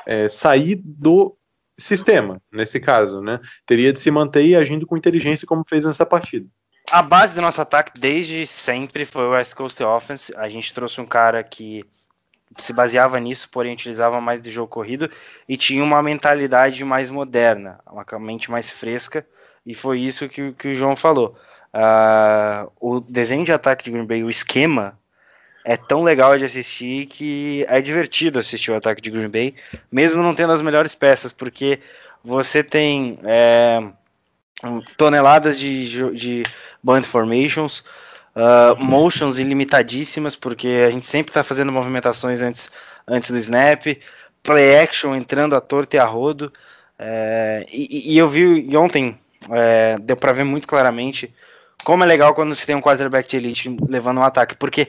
é, 0.06 0.28
sair 0.28 0.76
do 0.76 1.36
sistema, 1.78 2.40
nesse 2.52 2.78
caso, 2.78 3.20
né? 3.20 3.40
Teria 3.66 3.92
de 3.92 3.98
se 3.98 4.10
manter 4.10 4.54
agindo 4.54 4.86
com 4.86 4.96
inteligência 4.96 5.46
como 5.46 5.64
fez 5.68 5.84
nessa 5.84 6.06
partida. 6.06 6.46
A 6.90 7.02
base 7.02 7.34
do 7.34 7.40
nosso 7.40 7.60
ataque 7.60 7.98
desde 7.98 8.46
sempre 8.46 9.04
foi 9.04 9.24
o 9.24 9.30
West 9.30 9.54
Coast 9.54 9.82
Offense. 9.82 10.34
A 10.36 10.48
gente 10.48 10.72
trouxe 10.72 11.00
um 11.00 11.06
cara 11.06 11.42
que 11.42 11.84
se 12.58 12.72
baseava 12.72 13.18
nisso, 13.18 13.48
porém 13.50 13.72
utilizava 13.72 14.20
mais 14.20 14.40
de 14.40 14.50
jogo 14.50 14.68
corrido 14.68 15.10
e 15.48 15.56
tinha 15.56 15.82
uma 15.82 16.02
mentalidade 16.02 16.84
mais 16.84 17.10
moderna, 17.10 17.80
uma 17.90 18.04
mente 18.20 18.50
mais 18.50 18.70
fresca, 18.70 19.26
e 19.66 19.74
foi 19.74 20.00
isso 20.00 20.28
que, 20.28 20.52
que 20.52 20.68
o 20.68 20.74
João 20.74 20.94
falou. 20.94 21.36
Ah, 21.76 22.68
o 22.80 23.00
desenho 23.00 23.44
de 23.44 23.52
ataque 23.52 23.84
de 23.84 23.90
Green 23.90 24.06
Bay, 24.06 24.22
o 24.22 24.30
esquema, 24.30 24.96
é 25.64 25.76
tão 25.76 26.04
legal 26.04 26.38
de 26.38 26.44
assistir 26.44 27.06
que 27.06 27.66
é 27.68 27.80
divertido 27.80 28.38
assistir 28.38 28.70
o 28.70 28.76
ataque 28.76 29.02
de 29.02 29.10
Green 29.10 29.28
Bay, 29.28 29.56
mesmo 29.90 30.22
não 30.22 30.34
tendo 30.34 30.52
as 30.52 30.62
melhores 30.62 30.94
peças, 30.94 31.32
porque 31.32 31.80
você 32.22 32.62
tem 32.62 33.18
é, 33.24 33.82
toneladas 34.96 35.58
de, 35.58 36.12
de 36.12 36.42
bunt 36.80 37.04
formations, 37.04 37.82
ah, 38.36 38.76
motions 38.78 39.40
ilimitadíssimas, 39.40 40.36
porque 40.36 40.84
a 40.86 40.90
gente 40.92 41.06
sempre 41.06 41.30
está 41.30 41.42
fazendo 41.42 41.72
movimentações 41.72 42.40
antes, 42.40 42.70
antes 43.04 43.32
do 43.32 43.38
snap, 43.38 43.84
play 44.44 44.78
action 44.78 45.12
entrando 45.12 45.56
a 45.56 45.60
torta 45.60 45.96
e 45.96 45.98
a 45.98 46.04
rodo. 46.04 46.52
é, 47.00 47.66
e, 47.72 48.12
e 48.14 48.18
eu 48.18 48.28
vi 48.28 48.76
ontem, 48.76 49.18
é, 49.50 49.98
deu 49.98 50.16
para 50.16 50.32
ver 50.32 50.44
muito 50.44 50.68
claramente 50.68 51.34
como 51.82 52.04
é 52.04 52.06
legal 52.06 52.34
quando 52.34 52.54
você 52.54 52.66
tem 52.66 52.76
um 52.76 52.80
quarterback 52.80 53.28
de 53.28 53.36
elite 53.36 53.76
levando 53.88 54.18
um 54.18 54.24
ataque, 54.24 54.56
porque 54.56 54.88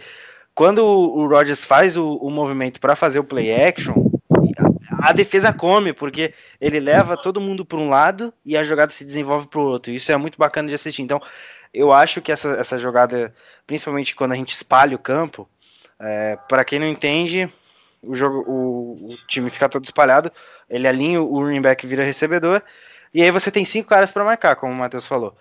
quando 0.54 0.80
o 0.86 1.28
Rodgers 1.28 1.64
faz 1.64 1.98
o, 1.98 2.16
o 2.16 2.30
movimento 2.30 2.80
para 2.80 2.96
fazer 2.96 3.20
o 3.20 3.24
play 3.24 3.54
action, 3.54 3.94
a, 4.90 5.10
a 5.10 5.12
defesa 5.12 5.52
come, 5.52 5.92
porque 5.92 6.34
ele 6.62 6.80
leva 6.80 7.18
todo 7.18 7.42
mundo 7.42 7.66
para 7.66 7.78
um 7.78 7.90
lado 7.90 8.34
e 8.46 8.56
a 8.56 8.64
jogada 8.64 8.92
se 8.92 9.04
desenvolve 9.04 9.48
para 9.48 9.60
o 9.60 9.64
outro. 9.64 9.92
Isso 9.92 10.12
é 10.12 10.18
muito 10.18 10.38
bacana 10.38 10.70
de 10.70 10.76
assistir. 10.76 11.02
Então, 11.02 11.22
eu 11.74 11.92
acho 11.92 12.22
que 12.22 12.32
essa, 12.32 12.52
essa 12.54 12.80
jogada, 12.80 13.34
principalmente 13.68 14.16
quando 14.16 14.32
a 14.32 14.36
gente 14.36 14.54
espalha 14.54 14.96
o 14.96 15.00
campo, 15.00 15.48
é, 16.00 16.38
para 16.48 16.64
quem 16.64 16.80
não 16.80 16.88
entende, 16.88 17.52
o, 18.02 18.16
jogo, 18.16 18.46
o, 18.48 19.12
o 19.12 19.18
time 19.28 19.50
fica 19.50 19.68
todo 19.68 19.84
espalhado, 19.84 20.32
ele 20.70 20.88
alinha 20.88 21.22
o 21.22 21.40
running 21.40 21.62
back 21.62 21.86
vira 21.86 22.04
recebedor, 22.04 22.62
e 23.14 23.22
aí 23.22 23.32
você 23.32 23.52
tem 23.52 23.66
cinco 23.66 23.90
caras 23.90 24.12
para 24.12 24.24
marcar, 24.24 24.56
como 24.56 24.72
o 24.72 24.76
Matheus 24.76 25.06
falou. 25.06 25.36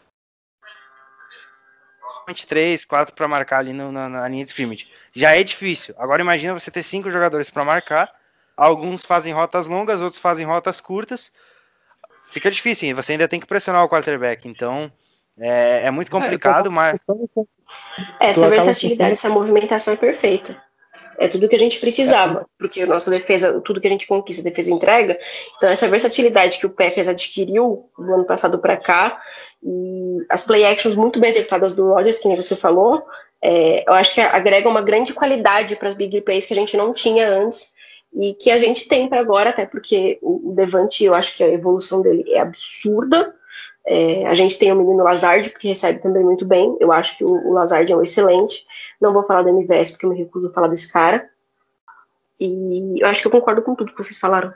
23, 2.27 2.85
4 2.85 3.15
para 3.15 3.29
marcar 3.29 3.59
ali 3.59 3.73
no- 3.73 3.93
na, 3.93 4.09
na 4.09 4.29
linha 4.29 4.45
de 4.45 4.51
scrimmage. 4.51 4.91
Já 5.15 5.37
é 5.37 5.43
difícil. 5.43 5.95
Agora 5.99 6.23
imagina 6.23 6.55
você 6.55 6.71
ter 6.71 6.83
cinco 6.83 7.11
jogadores 7.11 7.51
para 7.51 7.65
marcar. 7.65 8.09
Alguns 8.57 9.05
fazem 9.05 9.33
rotas 9.33 9.67
longas, 9.67 10.01
outros 10.01 10.21
fazem 10.21 10.47
rotas 10.47 10.81
curtas. 10.81 11.33
Fica 12.25 12.51
difícil, 12.51 12.89
hein? 12.89 12.95
você 12.95 13.13
ainda 13.13 13.29
tem 13.29 13.39
que 13.41 13.47
pressionar 13.47 13.85
o 13.85 13.89
quarterback. 13.89 14.49
Então 14.49 14.91
é, 15.39 15.87
é 15.87 15.91
muito 15.91 16.11
complicado, 16.11 16.71
mas 16.71 16.99
Essa 18.21 18.49
versatilidade, 18.49 19.13
essa 19.13 19.29
movimentação 19.29 19.95
é 19.95 19.97
perfeita. 19.97 20.61
É 21.17 21.29
tudo 21.29 21.49
que 21.49 21.55
a 21.55 21.59
gente 21.59 21.79
precisava, 21.79 22.45
porque 22.59 22.83
a 22.83 22.87
nossa 22.87 23.09
defesa, 23.09 23.61
tudo 23.61 23.81
que 23.81 23.87
a 23.87 23.91
gente 23.91 24.07
conquista, 24.07 24.43
a 24.43 24.51
defesa 24.51 24.73
entrega. 24.73 25.17
Então, 25.57 25.69
essa 25.71 25.87
versatilidade 25.87 26.59
que 26.59 26.67
o 26.67 26.71
Packers 26.71 27.07
adquiriu 27.07 27.89
do 27.97 28.15
ano 28.15 28.25
passado 28.25 28.59
para 28.59 28.77
cá, 28.77 29.23
e 29.63 29.94
as 30.29 30.45
play 30.45 30.65
actions 30.65 30.95
muito 30.95 31.21
bem 31.21 31.31
executadas 31.31 31.75
do 31.75 31.89
Rodgers, 31.89 32.19
que 32.19 32.29
nem 32.29 32.41
você 32.41 32.57
falou, 32.57 33.07
é, 33.43 33.85
eu 33.87 33.93
acho 33.93 34.15
que 34.15 34.21
agrega 34.23 34.69
uma 34.69 34.81
grande 34.81 35.13
qualidade 35.13 35.77
para 35.77 35.89
as 35.89 35.95
big 35.95 36.21
plays 36.23 36.47
que 36.47 36.55
a 36.55 36.57
gente 36.57 36.77
não 36.77 36.95
tinha 36.95 37.29
antes 37.29 37.75
e 38.15 38.33
que 38.33 38.51
a 38.51 38.59
gente 38.59 38.89
tem 38.89 39.09
para 39.09 39.21
agora, 39.21 39.51
até 39.51 39.67
porque 39.67 40.19
o, 40.23 40.55
Devante, 40.55 41.05
eu 41.05 41.15
acho 41.15 41.37
que 41.37 41.43
a 41.43 41.49
evolução 41.49 42.01
dele 42.01 42.25
é 42.29 42.39
absurda. 42.39 43.35
É, 43.87 44.27
a 44.27 44.35
gente 44.35 44.59
tem 44.59 44.73
o 44.73 44.77
menino 44.77 45.03
Lazard, 45.03 45.51
que 45.51 45.69
recebe 45.69 45.99
também 45.99 46.25
muito 46.25 46.47
bem. 46.47 46.75
Eu 46.81 46.91
acho 46.91 47.19
que 47.19 47.25
o, 47.25 47.49
o 47.49 47.53
Lazard 47.53 47.93
é 47.93 47.97
um 47.97 48.03
excelente. 48.03 48.65
Não 49.01 49.13
vou 49.13 49.25
falar 49.25 49.43
do 49.43 49.51
MVS, 49.51 49.93
porque 49.93 50.07
eu 50.07 50.11
me 50.11 50.17
recuso 50.17 50.47
a 50.47 50.53
falar 50.53 50.69
desse 50.69 50.91
cara. 50.91 51.29
E 52.41 53.01
eu 53.01 53.07
acho 53.07 53.21
que 53.21 53.27
eu 53.27 53.33
concordo 53.33 53.63
com 53.63 53.75
tudo 53.75 53.93
que 53.93 54.03
vocês 54.03 54.19
falaram. 54.19 54.55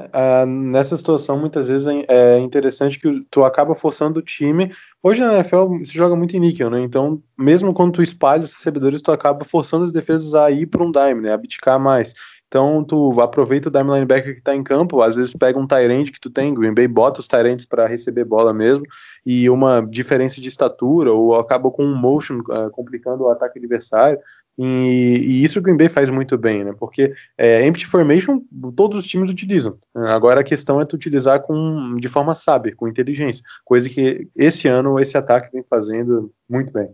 Uh, 0.00 0.44
nessa 0.44 0.96
situação, 0.96 1.38
muitas 1.38 1.68
vezes 1.68 1.86
é, 2.08 2.40
interessante 2.40 2.98
que 2.98 3.24
tu 3.30 3.44
acaba 3.44 3.76
forçando 3.76 4.18
o 4.18 4.22
time. 4.22 4.72
Hoje 5.00 5.20
na 5.20 5.34
NFL 5.34 5.84
se 5.84 5.94
joga 5.94 6.16
muito 6.16 6.36
em 6.36 6.40
níquel, 6.40 6.68
né? 6.68 6.80
Então, 6.80 7.22
mesmo 7.38 7.72
quando 7.72 7.92
tu 7.92 8.02
espalha 8.02 8.42
os 8.42 8.52
recebedores, 8.54 9.00
tu 9.00 9.12
acaba 9.12 9.44
forçando 9.44 9.84
as 9.84 9.92
defesas 9.92 10.34
a 10.34 10.50
ir 10.50 10.66
para 10.66 10.82
um 10.82 10.90
dime, 10.90 11.20
né? 11.20 11.30
A 11.30 11.34
abdicar 11.34 11.78
mais. 11.78 12.12
Então, 12.48 12.84
tu 12.84 13.20
aproveita 13.20 13.68
o 13.68 13.72
dime 13.72 13.92
linebacker 13.92 14.34
que 14.34 14.40
tá 14.40 14.54
em 14.54 14.62
campo, 14.62 15.02
às 15.02 15.16
vezes 15.16 15.32
pega 15.32 15.58
um 15.58 15.66
Tyrant 15.66 16.10
que 16.10 16.20
tu 16.20 16.30
tem, 16.30 16.54
Green 16.54 16.72
Bay 16.72 16.86
bota 16.86 17.20
os 17.20 17.26
Tyrants 17.26 17.64
para 17.64 17.86
receber 17.86 18.24
bola 18.24 18.52
mesmo, 18.52 18.84
e 19.26 19.50
uma 19.50 19.80
diferença 19.80 20.40
de 20.40 20.48
estatura, 20.48 21.12
ou 21.12 21.34
acaba 21.34 21.68
com 21.70 21.84
um 21.84 21.96
motion 21.96 22.38
uh, 22.38 22.70
complicando 22.70 23.24
o 23.24 23.28
ataque 23.28 23.58
adversário. 23.58 24.20
E, 24.58 24.64
e, 24.64 25.44
isso 25.44 25.58
o 25.58 25.62
Green 25.62 25.76
Bay 25.76 25.88
faz 25.88 26.08
muito 26.08 26.38
bem, 26.38 26.64
né? 26.64 26.72
Porque 26.78 27.12
é, 27.36 27.66
empty 27.66 27.86
formation 27.86 28.40
todos 28.76 28.98
os 28.98 29.06
times 29.06 29.28
utilizam. 29.28 29.76
Agora 29.94 30.40
a 30.40 30.44
questão 30.44 30.80
é 30.80 30.84
tu 30.84 30.94
utilizar 30.94 31.40
com, 31.42 31.96
de 31.96 32.08
forma 32.08 32.34
sábia, 32.34 32.74
com 32.76 32.86
inteligência, 32.86 33.42
coisa 33.64 33.88
que 33.88 34.28
esse 34.36 34.68
ano 34.68 35.00
esse 35.00 35.16
ataque 35.16 35.52
vem 35.52 35.64
fazendo 35.68 36.32
muito 36.48 36.72
bem. 36.72 36.88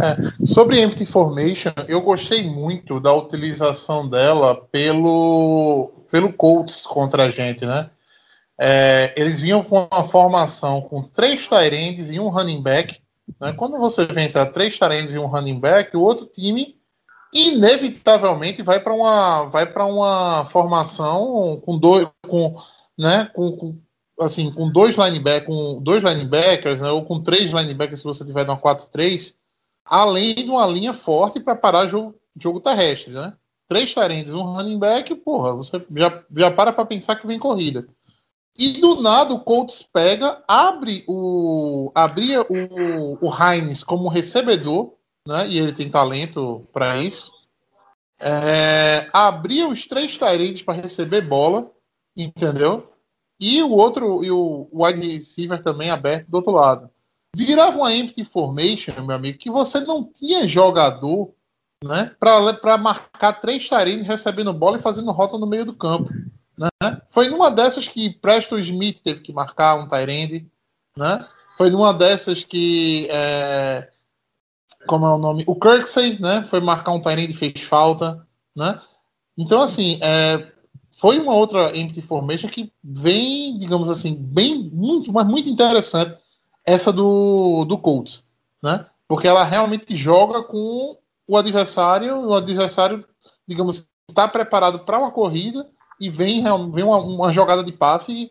É, 0.00 0.44
sobre 0.46 0.80
empty 0.80 1.06
formation, 1.06 1.72
eu 1.86 2.00
gostei 2.00 2.42
muito 2.50 2.98
da 2.98 3.14
utilização 3.14 4.08
dela 4.08 4.56
pelo 4.72 5.92
pelo 6.10 6.32
Colts 6.32 6.84
contra 6.84 7.24
a 7.24 7.30
gente, 7.30 7.64
né? 7.64 7.88
É, 8.60 9.12
eles 9.16 9.40
vinham 9.40 9.64
com 9.64 9.88
uma 9.90 10.04
formação 10.04 10.80
com 10.82 11.02
três 11.02 11.48
tight 11.48 12.12
e 12.12 12.20
um 12.20 12.28
running 12.28 12.62
back 12.62 13.01
né? 13.40 13.52
Quando 13.52 13.78
você 13.78 14.06
vem 14.06 14.26
entre 14.26 14.44
três 14.46 14.78
tarendes 14.78 15.14
e 15.14 15.18
um 15.18 15.26
running 15.26 15.58
back, 15.58 15.96
o 15.96 16.00
outro 16.00 16.26
time 16.26 16.80
inevitavelmente 17.32 18.62
vai 18.62 18.78
para 18.78 18.92
uma 18.92 19.44
vai 19.44 19.64
para 19.64 19.86
uma 19.86 20.44
formação 20.44 21.60
com 21.64 21.78
dois 21.78 22.06
com 22.28 22.60
né 22.98 23.30
com, 23.32 23.52
com 23.52 23.78
assim 24.20 24.50
com 24.52 24.70
dois 24.70 24.96
linebackers 24.96 25.46
com 25.46 25.82
dois 25.82 26.04
linebackers 26.04 26.82
né, 26.82 26.90
ou 26.90 27.04
com 27.06 27.22
três 27.22 27.50
linebackers 27.50 28.00
se 28.00 28.04
você 28.04 28.24
tiver 28.24 28.44
uma 28.44 28.60
4-3 28.60 29.34
além 29.86 30.34
de 30.34 30.50
uma 30.50 30.66
linha 30.66 30.92
forte 30.92 31.40
para 31.40 31.56
parar 31.56 31.86
jogo, 31.86 32.14
jogo 32.38 32.60
terrestre 32.60 33.14
né 33.14 33.32
três 33.66 33.94
tarendes 33.94 34.34
um 34.34 34.42
running 34.42 34.78
back 34.78 35.14
porra 35.14 35.54
você 35.54 35.82
já, 35.96 36.22
já 36.36 36.50
para 36.50 36.70
para 36.70 36.84
pensar 36.84 37.16
que 37.16 37.26
vem 37.26 37.38
corrida 37.38 37.88
e 38.58 38.74
do 38.74 39.00
nada 39.00 39.32
o 39.32 39.40
Colts 39.40 39.82
pega, 39.82 40.42
abre 40.46 41.04
o. 41.08 41.90
abria 41.94 42.42
o, 42.42 43.18
o 43.20 43.32
Heinz 43.32 43.82
como 43.82 44.08
recebedor, 44.08 44.94
né? 45.26 45.48
E 45.48 45.58
ele 45.58 45.72
tem 45.72 45.90
talento 45.90 46.66
para 46.72 46.98
isso. 46.98 47.32
É, 48.20 49.08
abria 49.12 49.66
os 49.68 49.86
três 49.86 50.16
Tyrants 50.16 50.62
para 50.62 50.80
receber 50.80 51.22
bola, 51.22 51.70
entendeu? 52.16 52.92
E 53.40 53.60
o 53.62 53.70
outro, 53.70 54.22
e 54.22 54.30
o 54.30 54.68
wide 54.72 55.00
receiver 55.00 55.60
também 55.60 55.90
aberto 55.90 56.28
do 56.28 56.36
outro 56.36 56.52
lado. 56.52 56.88
Virava 57.34 57.78
uma 57.78 57.92
empty 57.92 58.24
formation, 58.24 58.92
meu 59.02 59.16
amigo, 59.16 59.38
que 59.38 59.50
você 59.50 59.80
não 59.80 60.04
tinha 60.04 60.46
jogador 60.46 61.34
né, 61.82 62.14
para 62.20 62.78
marcar 62.78 63.32
três 63.40 63.68
Tyrants 63.68 64.06
recebendo 64.06 64.52
bola 64.52 64.76
e 64.78 64.82
fazendo 64.82 65.10
rota 65.10 65.38
no 65.38 65.46
meio 65.46 65.64
do 65.64 65.74
campo. 65.74 66.10
Né? 66.56 66.68
Foi 67.10 67.28
numa 67.28 67.50
dessas 67.50 67.88
que 67.88 68.10
Preston 68.10 68.58
Smith 68.58 69.00
teve 69.00 69.20
que 69.20 69.32
marcar 69.32 69.76
um 69.76 69.88
Tyrande. 69.88 70.46
Né? 70.96 71.26
Foi 71.56 71.70
numa 71.70 71.92
dessas 71.92 72.44
que. 72.44 73.08
É, 73.10 73.88
como 74.86 75.06
é 75.06 75.10
o 75.10 75.18
nome? 75.18 75.44
O 75.46 75.58
Kirksey 75.58 76.20
né? 76.20 76.42
foi 76.42 76.60
marcar 76.60 76.92
um 76.92 77.00
Tyrande 77.00 77.32
e 77.32 77.36
fez 77.36 77.60
falta. 77.62 78.26
Né? 78.54 78.80
Então, 79.36 79.60
assim, 79.60 79.98
é, 80.02 80.52
foi 80.92 81.18
uma 81.18 81.34
outra 81.34 81.76
empty 81.76 82.02
formation 82.02 82.48
que 82.48 82.72
vem, 82.82 83.56
digamos 83.56 83.88
assim, 83.88 84.14
bem, 84.14 84.70
muito, 84.72 85.12
mas 85.12 85.26
muito 85.26 85.48
interessante 85.48 86.20
essa 86.64 86.92
do, 86.92 87.64
do 87.64 87.78
Colts, 87.78 88.24
né? 88.62 88.86
Porque 89.08 89.26
ela 89.26 89.42
realmente 89.42 89.96
joga 89.96 90.42
com 90.42 90.96
o 91.26 91.36
adversário, 91.36 92.16
o 92.28 92.34
adversário, 92.34 93.04
digamos, 93.46 93.88
está 94.08 94.28
preparado 94.28 94.80
para 94.80 94.98
uma 94.98 95.10
corrida 95.10 95.68
e 96.02 96.10
vem, 96.10 96.42
vem 96.72 96.84
uma, 96.84 96.98
uma 96.98 97.32
jogada 97.32 97.62
de 97.62 97.72
passe 97.72 98.30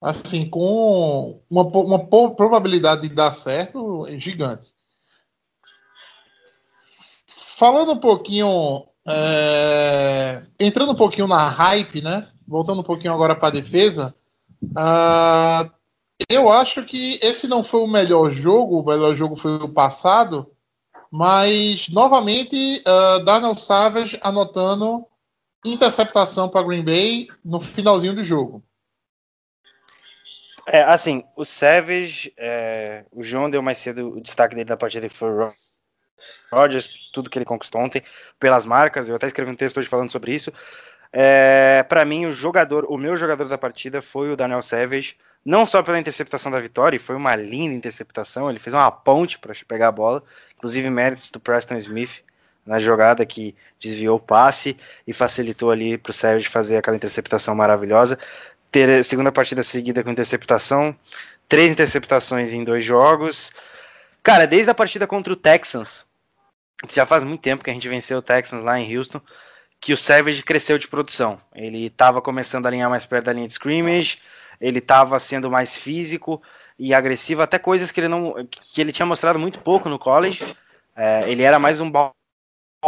assim 0.00 0.48
com 0.48 1.40
uma, 1.50 1.62
uma 1.62 2.06
probabilidade 2.36 3.08
de 3.08 3.14
dar 3.14 3.32
certo 3.32 4.06
gigante. 4.18 4.72
Falando 7.26 7.92
um 7.92 7.98
pouquinho, 7.98 8.86
é, 9.08 10.42
entrando 10.60 10.92
um 10.92 10.96
pouquinho 10.96 11.26
na 11.26 11.48
hype, 11.48 12.02
né? 12.02 12.28
Voltando 12.46 12.80
um 12.80 12.84
pouquinho 12.84 13.14
agora 13.14 13.34
para 13.34 13.48
a 13.48 13.52
defesa, 13.52 14.14
uh, 14.62 15.70
eu 16.28 16.50
acho 16.50 16.84
que 16.84 17.18
esse 17.22 17.48
não 17.48 17.64
foi 17.64 17.80
o 17.80 17.88
melhor 17.88 18.30
jogo, 18.30 18.80
o 18.80 18.84
melhor 18.84 19.14
jogo 19.14 19.34
foi 19.34 19.56
o 19.56 19.68
passado, 19.68 20.46
mas 21.10 21.88
novamente 21.88 22.82
uh, 22.86 23.24
Darnell 23.24 23.54
Savage 23.54 24.18
anotando 24.22 25.06
interceptação 25.72 26.48
para 26.48 26.66
Green 26.66 26.84
Bay 26.84 27.28
no 27.44 27.60
finalzinho 27.60 28.14
do 28.14 28.22
jogo. 28.22 28.62
É, 30.66 30.82
assim, 30.82 31.24
o 31.36 31.44
Savage, 31.44 32.32
é, 32.36 33.04
o 33.12 33.22
João 33.22 33.48
deu 33.48 33.62
mais 33.62 33.78
cedo 33.78 34.16
o 34.16 34.20
destaque 34.20 34.54
dele 34.54 34.64
da 34.64 34.76
partida 34.76 35.08
que 35.08 35.16
foi 35.16 35.30
o 35.30 35.48
Rodgers, 36.52 36.88
tudo 37.12 37.30
que 37.30 37.38
ele 37.38 37.44
conquistou 37.44 37.80
ontem, 37.80 38.02
pelas 38.38 38.66
marcas, 38.66 39.08
eu 39.08 39.16
até 39.16 39.26
escrevi 39.26 39.50
um 39.50 39.56
texto 39.56 39.78
hoje 39.78 39.88
falando 39.88 40.10
sobre 40.10 40.34
isso. 40.34 40.52
É, 41.12 41.84
para 41.88 42.04
mim, 42.04 42.26
o 42.26 42.32
jogador, 42.32 42.84
o 42.88 42.98
meu 42.98 43.16
jogador 43.16 43.48
da 43.48 43.56
partida 43.56 44.02
foi 44.02 44.32
o 44.32 44.36
Daniel 44.36 44.60
Savage, 44.60 45.16
não 45.44 45.64
só 45.64 45.82
pela 45.82 46.00
interceptação 46.00 46.50
da 46.50 46.58
vitória, 46.58 46.98
foi 46.98 47.14
uma 47.14 47.36
linda 47.36 47.74
interceptação, 47.74 48.50
ele 48.50 48.58
fez 48.58 48.74
uma 48.74 48.90
ponte 48.90 49.38
para 49.38 49.54
pegar 49.66 49.88
a 49.88 49.92
bola, 49.92 50.22
inclusive 50.56 50.90
méritos 50.90 51.30
do 51.30 51.38
Preston 51.38 51.76
Smith, 51.76 52.24
na 52.66 52.78
jogada 52.78 53.24
que 53.24 53.54
desviou 53.78 54.16
o 54.16 54.20
passe 54.20 54.76
e 55.06 55.12
facilitou 55.12 55.70
ali 55.70 55.96
para 55.96 56.10
o 56.10 56.14
Sérgio 56.14 56.50
fazer 56.50 56.76
aquela 56.76 56.96
interceptação 56.96 57.54
maravilhosa. 57.54 58.18
Ter 58.70 59.04
segunda 59.04 59.30
partida 59.30 59.62
seguida 59.62 60.02
com 60.02 60.10
interceptação, 60.10 60.94
três 61.48 61.70
interceptações 61.70 62.52
em 62.52 62.64
dois 62.64 62.84
jogos. 62.84 63.52
Cara, 64.22 64.46
desde 64.46 64.70
a 64.70 64.74
partida 64.74 65.06
contra 65.06 65.32
o 65.32 65.36
Texans, 65.36 66.04
já 66.90 67.06
faz 67.06 67.22
muito 67.24 67.40
tempo 67.40 67.62
que 67.62 67.70
a 67.70 67.72
gente 67.72 67.88
venceu 67.88 68.18
o 68.18 68.22
Texans 68.22 68.60
lá 68.60 68.78
em 68.78 68.96
Houston, 68.96 69.20
que 69.80 69.92
o 69.92 69.96
Savage 69.96 70.42
cresceu 70.42 70.78
de 70.78 70.88
produção. 70.88 71.38
Ele 71.54 71.86
estava 71.86 72.20
começando 72.20 72.66
a 72.66 72.68
alinhar 72.68 72.90
mais 72.90 73.06
perto 73.06 73.26
da 73.26 73.32
linha 73.32 73.46
de 73.46 73.52
scrimmage, 73.52 74.18
ele 74.60 74.78
estava 74.78 75.18
sendo 75.18 75.50
mais 75.50 75.76
físico 75.76 76.42
e 76.78 76.92
agressivo, 76.92 77.42
até 77.42 77.58
coisas 77.58 77.92
que 77.92 78.00
ele 78.00 78.08
não 78.08 78.34
que 78.50 78.80
ele 78.80 78.92
tinha 78.92 79.06
mostrado 79.06 79.38
muito 79.38 79.60
pouco 79.60 79.88
no 79.88 79.98
college. 79.98 80.42
É, 80.94 81.30
ele 81.30 81.42
era 81.42 81.58
mais 81.58 81.78
um 81.78 81.90
ball 81.90 82.15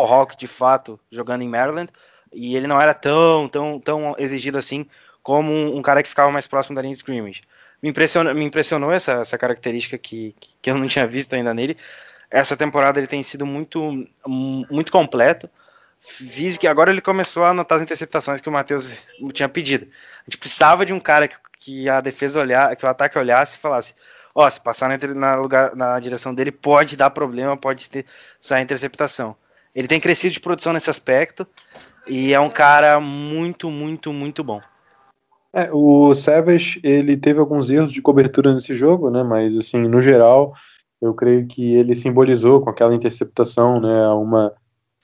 Hawk 0.05 0.36
de 0.36 0.46
fato 0.46 0.99
jogando 1.11 1.42
em 1.42 1.49
Maryland 1.49 1.90
e 2.32 2.57
ele 2.57 2.66
não 2.66 2.80
era 2.80 2.94
tão 2.94 3.49
tão 3.49 3.80
tão 3.80 4.14
exigido 4.18 4.59
assim 4.59 4.86
como 5.22 5.53
um, 5.53 5.76
um 5.76 5.82
cara 5.82 6.03
que 6.03 6.09
ficava 6.09 6.30
mais 6.30 6.46
próximo 6.46 6.74
da 6.74 6.82
linha 6.82 6.94
de 6.94 6.99
scrimmage. 6.99 7.42
Me 7.82 7.90
impressionou, 7.90 8.34
me 8.34 8.44
impressionou 8.44 8.92
essa, 8.92 9.20
essa 9.20 9.38
característica 9.38 9.99
que, 9.99 10.34
que 10.61 10.70
eu 10.70 10.76
não 10.76 10.86
tinha 10.88 11.07
visto 11.07 11.34
ainda 11.34 11.53
nele. 11.55 11.76
Essa 12.30 12.57
temporada 12.57 12.99
ele 12.99 13.07
tem 13.07 13.22
sido 13.22 13.46
muito 13.46 14.07
muito 14.26 14.92
completo. 14.92 15.49
Fiz 16.01 16.57
que 16.57 16.66
agora 16.66 16.90
ele 16.90 17.01
começou 17.01 17.44
a 17.44 17.51
anotar 17.51 17.76
as 17.76 17.82
interceptações 17.82 18.40
que 18.40 18.49
o 18.49 18.53
Matheus 18.53 18.96
tinha 19.32 19.49
pedido. 19.49 19.86
A 19.86 20.30
gente 20.30 20.38
precisava 20.38 20.86
de 20.86 20.92
um 20.92 21.01
cara 21.01 21.26
que, 21.28 21.36
que 21.59 21.88
a 21.88 22.01
defesa 22.01 22.40
olhar, 22.40 22.74
que 22.76 22.86
o 22.86 22.88
ataque 22.88 23.18
olhasse 23.18 23.57
e 23.57 23.61
falasse: 23.61 23.94
ó, 24.34 24.46
oh, 24.46 24.51
se 24.51 24.61
passar 24.61 24.88
na, 24.88 25.14
na, 25.14 25.34
lugar, 25.36 25.74
na 25.74 25.99
direção 25.99 26.34
dele 26.34 26.53
pode 26.53 26.96
dar 26.96 27.11
problema, 27.11 27.57
pode 27.57 27.90
ter 27.90 28.07
sair 28.40 28.62
interceptação. 28.62 29.36
Ele 29.75 29.89
tem 29.89 30.01
crescido 30.01 30.33
de 30.33 30.41
produção 30.41 30.73
nesse 30.73 30.91
aspecto 30.91 31.47
e 32.07 32.33
é 32.33 32.41
um 32.41 32.51
cara 32.51 32.99
muito, 33.01 33.71
muito, 33.71 34.12
muito 34.12 34.43
bom. 34.43 34.61
É, 35.53 35.71
o 35.73 36.14
Savage, 36.14 36.81
ele 36.83 37.16
teve 37.16 37.41
alguns 37.41 37.71
erros 37.71 37.93
de 37.93 38.03
cobertura 38.03 38.53
nesse 38.53 38.75
jogo, 38.75 39.11
né? 39.11 39.23
Mas 39.23 39.57
assim, 39.57 39.81
no 39.89 40.01
geral, 40.01 40.55
eu 41.01 41.14
creio 41.14 41.47
que 41.47 41.75
ele 41.75 41.95
simbolizou 41.95 42.61
com 42.61 42.71
aquela 42.71 42.95
interceptação, 42.95 43.81
né, 43.81 44.09
uma 44.09 44.53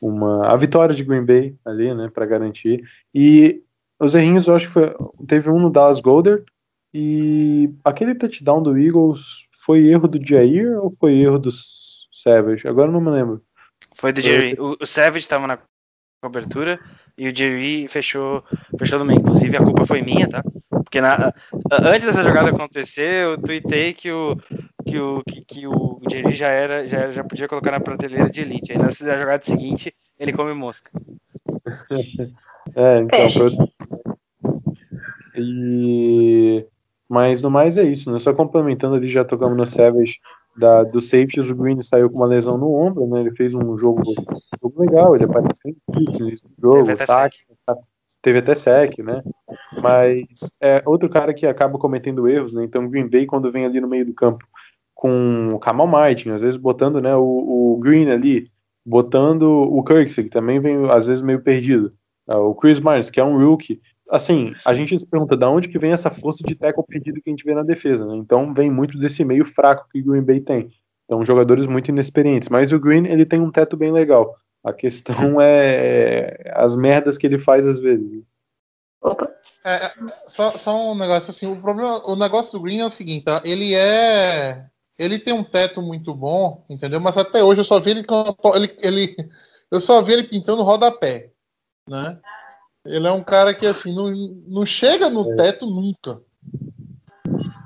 uma 0.03 0.47
a 0.49 0.57
vitória 0.57 0.95
de 0.95 1.05
Green 1.05 1.25
Bay 1.25 1.57
ali, 1.65 1.95
né, 1.95 2.11
para 2.13 2.27
garantir. 2.27 2.83
E 3.15 3.63
os 3.99 4.15
errinhos, 4.15 4.47
eu 4.47 4.55
acho 4.55 4.67
que 4.67 4.73
foi, 4.73 4.95
teve 5.27 5.49
um 5.49 5.59
no 5.59 5.71
Dallas 5.71 6.01
Golder, 6.01 6.45
E 6.97 7.75
aquele 7.85 8.15
touchdown 8.15 8.63
do 8.63 8.79
Eagles 8.79 9.49
foi 9.65 9.85
erro 9.89 10.07
do 10.07 10.25
Jair 10.25 10.79
ou 10.81 10.93
foi 10.93 11.15
erro 11.15 11.41
do 11.41 11.51
Savage? 12.13 12.69
Agora 12.69 12.89
eu 12.89 12.93
não 12.93 13.01
me 13.01 13.11
lembro. 13.11 13.43
Foi 13.95 14.13
do 14.13 14.21
Jerry. 14.21 14.57
O, 14.59 14.77
o 14.81 14.87
Savage 14.87 15.29
tava 15.29 15.47
na 15.47 15.59
cobertura 16.23 16.81
e 17.17 17.29
o 17.29 17.37
Jerry 17.37 17.87
fechou, 17.89 18.43
fechou 18.79 18.99
no 18.99 19.05
meio. 19.05 19.21
Inclusive, 19.21 19.57
a 19.57 19.63
culpa 19.63 19.85
foi 19.85 20.03
minha, 20.03 20.29
tá? 20.29 20.43
Porque 20.71 21.01
na, 21.01 21.33
antes 21.73 22.07
dessa 22.07 22.23
jogada 22.23 22.51
acontecer, 22.51 23.25
eu 23.25 23.41
tuitei 23.41 23.93
que 23.95 24.11
o, 24.11 24.37
que 24.87 24.99
o, 24.99 25.23
que, 25.27 25.45
que 25.45 25.67
o 25.67 26.01
Jerry 26.11 26.33
já 26.33 26.49
era, 26.49 26.87
já, 26.87 26.99
era- 26.99 27.11
já 27.11 27.25
podia 27.25 27.49
colocar 27.49 27.71
na 27.71 27.81
prateleira 27.81 28.29
de 28.29 28.41
elite. 28.41 28.73
Aí 28.73 28.79
na 28.79 28.91
jogada 28.91 29.45
seguinte, 29.45 29.95
ele 30.19 30.33
come 30.33 30.55
mosca. 30.55 30.91
É, 32.75 32.99
então. 32.99 33.29
Foi... 33.31 33.51
E... 35.37 36.67
Mas 37.09 37.43
no 37.43 37.51
mais 37.51 37.77
é 37.77 37.85
isso, 37.85 38.11
né? 38.11 38.19
Só 38.19 38.33
complementando 38.33 38.97
ali, 38.97 39.07
já 39.07 39.23
tocamos 39.25 39.57
no 39.57 39.67
Savage 39.67 40.19
da, 40.57 40.85
do 40.85 41.01
safeties, 41.01 41.51
o 41.51 41.55
Green 41.55 41.81
saiu 41.83 42.09
com 42.09 42.17
uma 42.17 42.27
lesão 42.27 42.57
no 42.57 42.73
ombro, 42.73 43.07
né? 43.07 43.21
Ele 43.21 43.35
fez 43.35 43.55
um 43.55 43.77
jogo, 43.77 44.03
um 44.09 44.59
jogo 44.63 44.81
legal, 44.81 45.15
ele 45.15 45.25
apareceu 45.25 45.71
em 45.71 45.77
blitz 45.89 46.19
no 46.19 46.29
início 46.29 46.49
do 46.49 46.55
jogo, 46.63 46.87
Teve 46.87 46.93
até 46.93 47.07
saque, 47.07 47.39
teve 48.23 48.39
até 48.39 48.55
sec, 48.55 48.99
né? 49.01 49.23
Mas 49.83 50.53
é 50.61 50.83
outro 50.87 51.09
cara 51.09 51.35
que 51.35 51.47
acaba 51.47 51.79
cometendo 51.79 52.29
erros, 52.29 52.55
né? 52.55 52.65
Então 52.65 52.89
Green 52.89 53.09
Bay, 53.09 53.27
quando 53.27 53.51
vem 53.53 53.67
ali 53.67 53.81
no 53.81 53.89
meio 53.89 54.07
do 54.07 54.15
campo 54.15 54.45
com 54.95 55.55
o 55.55 55.59
Kamal 55.59 55.87
Martin, 55.87 56.31
às 56.31 56.43
vezes 56.43 56.57
botando 56.57 57.01
né, 57.01 57.15
o, 57.15 57.75
o 57.75 57.79
Green 57.79 58.09
ali, 58.11 58.51
botando 58.87 59.43
o 59.43 59.83
Kirksey, 59.83 60.25
que 60.25 60.31
também 60.31 60.61
vem 60.61 60.91
às 60.91 61.07
vezes 61.07 61.23
meio 61.23 61.43
perdido. 61.43 61.93
Ah, 62.27 62.39
O 62.39 62.55
Chris 62.55 62.81
Myers, 62.81 63.11
que 63.11 63.21
é 63.21 63.25
um 63.25 63.39
rookie. 63.39 63.81
Assim, 64.11 64.53
a 64.65 64.75
gente 64.75 64.99
se 64.99 65.07
pergunta 65.07 65.37
de 65.37 65.45
onde 65.47 65.69
que 65.69 65.79
vem 65.79 65.93
essa 65.93 66.11
força 66.11 66.43
de 66.45 66.55
tackle 66.55 66.85
perdido 66.87 67.21
que 67.23 67.31
a 67.31 67.33
gente 67.33 67.45
vê 67.45 67.55
na 67.55 67.63
defesa, 67.63 68.07
né? 68.07 68.15
Então 68.17 68.53
vem 68.53 68.71
muito 68.71 68.99
desse 68.99 69.25
meio 69.25 69.45
fraco 69.45 69.89
que 69.91 70.01
o 70.01 70.05
Green 70.05 70.23
Bay 70.23 70.41
tem. 70.41 70.71
Então, 71.05 71.25
jogadores 71.25 71.67
muito 71.67 71.89
inexperientes. 71.89 72.49
Mas 72.49 72.73
o 72.73 72.79
Green, 72.79 73.07
ele 73.07 73.27
tem 73.27 73.41
um 73.41 73.51
teto 73.51 73.77
bem 73.77 73.93
legal. 73.93 74.35
A 74.63 74.73
questão 74.73 75.15
é 75.41 76.53
as 76.55 76.77
merdas 76.77 77.19
que 77.19 77.27
ele 77.27 77.39
faz 77.39 77.67
às 77.67 77.79
vezes. 77.81 78.23
Opa. 79.03 79.31
É, 79.65 79.87
é, 79.87 79.93
só, 80.27 80.51
só 80.53 80.93
um 80.93 80.95
negócio 80.95 81.31
assim, 81.31 81.47
o 81.47 81.57
problema, 81.61 82.07
o 82.07 82.17
negócio 82.17 82.53
do 82.59 82.63
Green 82.63 82.81
é 82.81 82.87
o 82.87 82.91
seguinte, 82.91 83.25
tá? 83.25 83.41
ele 83.45 83.75
é, 83.75 84.67
ele 84.99 85.19
tem 85.19 85.33
um 85.35 85.45
teto 85.45 85.81
muito 85.83 86.15
bom, 86.15 86.65
entendeu? 86.69 87.01
Mas 87.01 87.17
até 87.17 87.43
hoje 87.43 87.61
eu 87.61 87.65
só 87.65 87.81
vi 87.81 87.93
ele, 87.93 88.05
com- 88.05 88.35
ele, 88.55 88.77
ele 88.83 89.17
eu 89.71 89.81
só 89.81 90.03
vi 90.03 90.13
ele 90.13 90.25
pintando 90.25 90.63
rodapé, 90.63 91.31
né? 91.89 92.19
Ele 92.85 93.07
é 93.07 93.13
um 93.13 93.23
cara 93.23 93.55
que 93.55 93.67
assim 93.67 93.95
não, 93.95 94.11
não 94.47 94.67
chega 94.67 95.09
no 95.09 95.35
teto 95.35 95.67
nunca. 95.67 96.21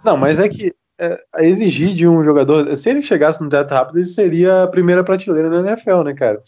Não, 0.05 0.17
mas 0.17 0.39
é 0.39 0.49
que 0.49 0.73
é, 1.01 1.21
exigir 1.41 1.95
de 1.95 2.07
um 2.09 2.25
jogador, 2.25 2.75
se 2.77 2.89
ele 2.91 3.03
chegasse 3.03 3.41
no 3.43 3.49
teto 3.49 3.71
rápido, 3.73 3.99
ele 3.99 4.07
seria 4.07 4.63
a 4.65 4.69
primeira 4.69 5.03
prateleira 5.05 5.49
na 5.51 5.71
NFL, 5.71 6.03
né, 6.03 6.15
cara? 6.15 6.43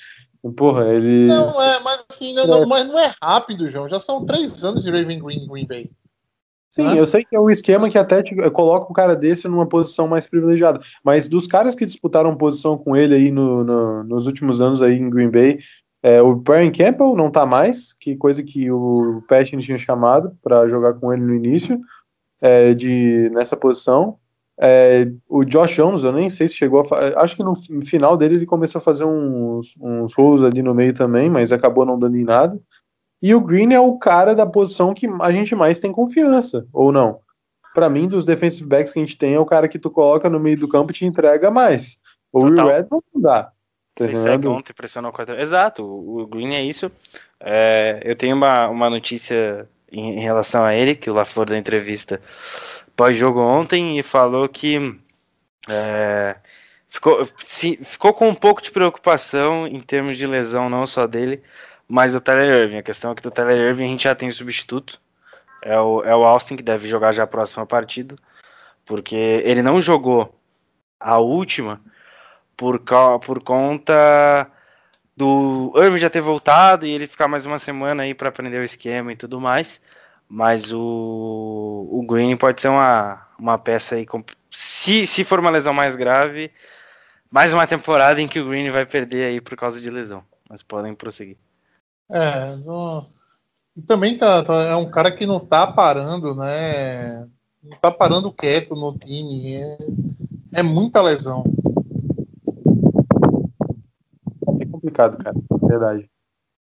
Porra, 0.56 0.86
ele. 0.88 1.26
Não 1.26 1.60
é, 1.62 1.80
mas 1.80 2.04
assim, 2.10 2.32
não, 2.32 2.46
não- 2.46 2.66
mas 2.66 2.86
não 2.86 2.98
é 2.98 3.12
rápido, 3.22 3.68
João. 3.68 3.88
Já 3.88 3.98
são 3.98 4.24
três 4.24 4.64
anos 4.64 4.82
de 4.84 4.90
Raven 4.90 5.18
Green 5.18 5.46
Green 5.46 5.66
Bay. 5.66 5.90
Sim, 6.70 6.86
né? 6.94 6.98
eu 7.00 7.04
sei 7.04 7.24
que 7.24 7.34
é 7.36 7.40
um 7.40 7.50
esquema 7.50 7.90
que 7.90 7.98
até 7.98 8.22
te, 8.22 8.34
coloca 8.52 8.90
o 8.90 8.94
cara 8.94 9.14
desse 9.16 9.48
numa 9.48 9.66
posição 9.68 10.06
mais 10.08 10.26
privilegiada. 10.26 10.80
Mas 11.04 11.28
dos 11.28 11.46
caras 11.46 11.74
que 11.74 11.84
disputaram 11.84 12.36
posição 12.36 12.78
com 12.78 12.96
ele 12.96 13.14
aí 13.14 13.30
no, 13.30 13.64
no- 13.64 14.04
nos 14.04 14.26
últimos 14.26 14.60
anos 14.62 14.80
aí 14.80 14.94
em 14.94 15.10
Green 15.10 15.30
Bay, 15.30 15.58
é, 16.02 16.22
o 16.22 16.34
Brian 16.34 16.70
Campbell 16.72 17.14
não 17.14 17.30
tá 17.30 17.44
mais, 17.44 17.92
que 17.92 18.16
coisa 18.16 18.42
que 18.42 18.70
o 18.70 19.22
Patton 19.28 19.58
tinha 19.58 19.78
chamado 19.78 20.36
para 20.42 20.68
jogar 20.68 20.94
com 20.94 21.12
ele 21.12 21.22
no 21.22 21.34
início, 21.34 21.78
é, 22.40 22.72
de, 22.74 23.30
nessa 23.34 23.56
posição. 23.56 24.16
É, 24.62 25.10
o 25.28 25.44
Josh 25.44 25.74
Jones, 25.74 26.02
eu 26.02 26.12
nem 26.12 26.28
sei 26.28 26.46
se 26.48 26.54
chegou 26.54 26.82
a. 26.90 27.22
Acho 27.22 27.34
que 27.34 27.42
no 27.42 27.56
fi- 27.56 27.80
final 27.82 28.14
dele 28.16 28.34
ele 28.34 28.46
começou 28.46 28.78
a 28.78 28.82
fazer 28.82 29.04
uns, 29.04 29.74
uns 29.80 30.14
rolos 30.14 30.44
ali 30.44 30.62
no 30.62 30.74
meio 30.74 30.92
também, 30.92 31.30
mas 31.30 31.50
acabou 31.50 31.86
não 31.86 31.98
dando 31.98 32.16
em 32.16 32.24
nada. 32.24 32.60
E 33.22 33.34
o 33.34 33.40
Green 33.40 33.72
é 33.72 33.80
o 33.80 33.98
cara 33.98 34.34
da 34.34 34.46
posição 34.46 34.94
que 34.94 35.06
a 35.20 35.32
gente 35.32 35.54
mais 35.54 35.80
tem 35.80 35.92
confiança, 35.92 36.66
ou 36.72 36.92
não? 36.92 37.20
Pra 37.74 37.88
mim, 37.88 38.08
dos 38.08 38.26
defensive 38.26 38.68
backs 38.68 38.92
que 38.92 38.98
a 38.98 39.02
gente 39.02 39.16
tem, 39.16 39.34
é 39.34 39.40
o 39.40 39.46
cara 39.46 39.68
que 39.68 39.78
tu 39.78 39.90
coloca 39.90 40.28
no 40.28 40.40
meio 40.40 40.58
do 40.58 40.68
campo 40.68 40.90
e 40.90 40.94
te 40.94 41.06
entrega 41.06 41.50
mais. 41.50 41.98
O 42.32 42.44
Will. 42.44 42.66
Redmond 42.66 43.04
não 43.14 43.22
dá. 43.22 43.52
Fez 44.06 44.18
ontem, 44.50 44.72
pressionou 44.72 45.10
o 45.10 45.14
quarterback. 45.14 45.42
Exato, 45.42 45.84
o 45.84 46.20
o 46.22 46.26
Green 46.26 46.54
é 46.54 46.62
isso. 46.62 46.90
É, 47.38 48.00
eu 48.04 48.14
tenho 48.16 48.36
uma, 48.36 48.68
uma 48.68 48.90
notícia 48.90 49.68
em, 49.90 50.18
em 50.18 50.20
relação 50.20 50.64
a 50.64 50.74
ele, 50.74 50.94
que 50.94 51.10
o 51.10 51.14
LaFleur 51.14 51.46
da 51.46 51.56
entrevista 51.58 52.20
pós-jogo 52.96 53.40
ontem 53.40 53.98
e 53.98 54.02
falou 54.02 54.48
que 54.48 54.98
é, 55.68 56.36
ficou, 56.88 57.26
se- 57.38 57.78
ficou 57.82 58.12
com 58.12 58.28
um 58.28 58.34
pouco 58.34 58.60
de 58.60 58.70
preocupação 58.70 59.66
em 59.66 59.80
termos 59.80 60.16
de 60.16 60.26
lesão, 60.26 60.68
não 60.68 60.86
só 60.86 61.06
dele, 61.06 61.42
mas 61.88 62.12
do 62.12 62.20
Tyler 62.20 62.62
Irving. 62.64 62.78
A 62.78 62.82
questão 62.82 63.12
é 63.12 63.14
que 63.14 63.22
do 63.22 63.30
Tyler 63.30 63.56
Irving 63.56 63.84
a 63.84 63.88
gente 63.88 64.04
já 64.04 64.14
tem 64.14 64.28
o 64.28 64.32
substituto. 64.32 65.00
É 65.62 65.78
o, 65.78 66.02
é 66.04 66.16
o 66.16 66.24
Austin, 66.24 66.56
que 66.56 66.62
deve 66.62 66.88
jogar 66.88 67.12
já 67.12 67.24
a 67.24 67.26
próxima 67.26 67.66
partida, 67.66 68.16
porque 68.86 69.14
ele 69.44 69.60
não 69.62 69.78
jogou 69.80 70.34
a 70.98 71.18
última 71.18 71.80
por, 72.60 72.78
por 73.24 73.42
conta 73.42 74.46
do 75.16 75.72
Irving 75.76 75.96
já 75.96 76.10
ter 76.10 76.20
voltado 76.20 76.84
e 76.84 76.90
ele 76.90 77.06
ficar 77.06 77.26
mais 77.26 77.46
uma 77.46 77.58
semana 77.58 78.02
aí 78.02 78.12
para 78.12 78.28
aprender 78.28 78.58
o 78.58 78.64
esquema 78.64 79.14
e 79.14 79.16
tudo 79.16 79.40
mais. 79.40 79.80
Mas 80.28 80.70
o, 80.70 81.88
o 81.90 82.04
Green 82.06 82.36
pode 82.36 82.60
ser 82.60 82.68
uma, 82.68 83.26
uma 83.38 83.56
peça 83.56 83.94
aí. 83.94 84.06
Se, 84.50 85.06
se 85.06 85.24
for 85.24 85.40
uma 85.40 85.48
lesão 85.48 85.72
mais 85.72 85.96
grave, 85.96 86.52
mais 87.30 87.54
uma 87.54 87.66
temporada 87.66 88.20
em 88.20 88.28
que 88.28 88.38
o 88.38 88.46
Green 88.46 88.70
vai 88.70 88.84
perder 88.84 89.28
aí 89.28 89.40
por 89.40 89.56
causa 89.56 89.80
de 89.80 89.88
lesão. 89.88 90.22
Mas 90.46 90.62
podem 90.62 90.94
prosseguir. 90.94 91.38
É, 92.10 92.44
e 93.74 93.80
também 93.82 94.18
tá, 94.18 94.42
tá- 94.42 94.64
é 94.64 94.76
um 94.76 94.90
cara 94.90 95.10
que 95.10 95.24
não 95.24 95.40
tá 95.40 95.66
parando, 95.66 96.34
né? 96.34 97.26
Não 97.62 97.78
tá 97.80 97.90
parando 97.90 98.30
quieto 98.30 98.74
no 98.74 98.98
time. 98.98 99.54
É, 99.56 100.60
é 100.60 100.62
muita 100.62 101.00
lesão. 101.00 101.42
É 104.60 104.64
complicado, 104.80 105.18
cara. 105.18 105.36
Verdade. 105.62 106.08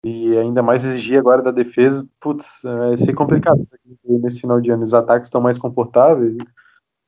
E 0.04 0.36
ainda 0.36 0.62
mais 0.62 0.84
exigir 0.84 1.18
agora 1.18 1.40
da 1.42 1.52
defesa, 1.52 2.04
putz, 2.20 2.60
vai 2.64 2.96
ser 2.96 3.14
complicado. 3.14 3.64
Nesse 4.04 4.40
final 4.40 4.60
de 4.60 4.70
ano, 4.70 4.82
os 4.82 4.92
ataques 4.94 5.28
estão 5.28 5.40
mais 5.40 5.56
confortáveis, 5.58 6.36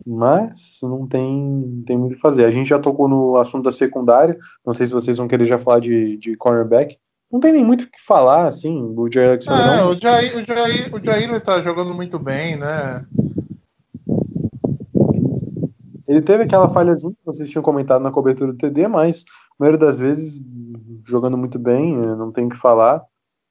mas 0.06 0.78
não 0.82 1.06
tem, 1.06 1.82
tem 1.86 1.98
muito 1.98 2.12
o 2.12 2.14
que 2.16 2.20
fazer. 2.22 2.44
A 2.44 2.52
gente 2.52 2.68
já 2.68 2.78
tocou 2.78 3.08
no 3.08 3.36
assunto 3.36 3.64
da 3.64 3.72
secundária, 3.72 4.38
não 4.64 4.72
sei 4.72 4.86
se 4.86 4.92
vocês 4.92 5.16
vão 5.16 5.26
querer 5.26 5.44
já 5.44 5.58
falar 5.58 5.80
de, 5.80 6.16
de 6.18 6.36
cornerback. 6.36 6.96
Não 7.32 7.40
tem 7.40 7.52
nem 7.52 7.64
muito 7.64 7.82
o 7.82 7.90
que 7.90 8.00
falar, 8.06 8.46
assim, 8.46 8.80
o 8.96 9.10
Jair 9.12 9.30
Alexander 9.30 9.60
É, 9.66 9.76
não- 9.78 9.90
o 9.90 9.98
Jair, 10.00 10.36
o 10.36 10.46
Jair, 10.46 10.94
o 10.94 11.04
Jair 11.04 11.40
tá 11.40 11.60
jogando 11.60 11.92
muito 11.92 12.16
bem, 12.16 12.56
né? 12.56 13.04
Ele 16.06 16.22
teve 16.22 16.44
aquela 16.44 16.68
falhazinha 16.68 17.12
que 17.12 17.24
vocês 17.24 17.50
tinham 17.50 17.62
comentado 17.62 18.02
na 18.02 18.12
cobertura 18.12 18.52
do 18.52 18.58
TD, 18.58 18.86
mas 18.86 19.24
a 19.50 19.54
maioria 19.58 19.84
das 19.84 19.98
vezes 19.98 20.40
jogando 21.06 21.36
muito 21.36 21.58
bem, 21.58 21.94
eh, 21.94 22.14
não 22.16 22.32
tem 22.32 22.46
o 22.46 22.48
que 22.50 22.56
falar. 22.56 23.02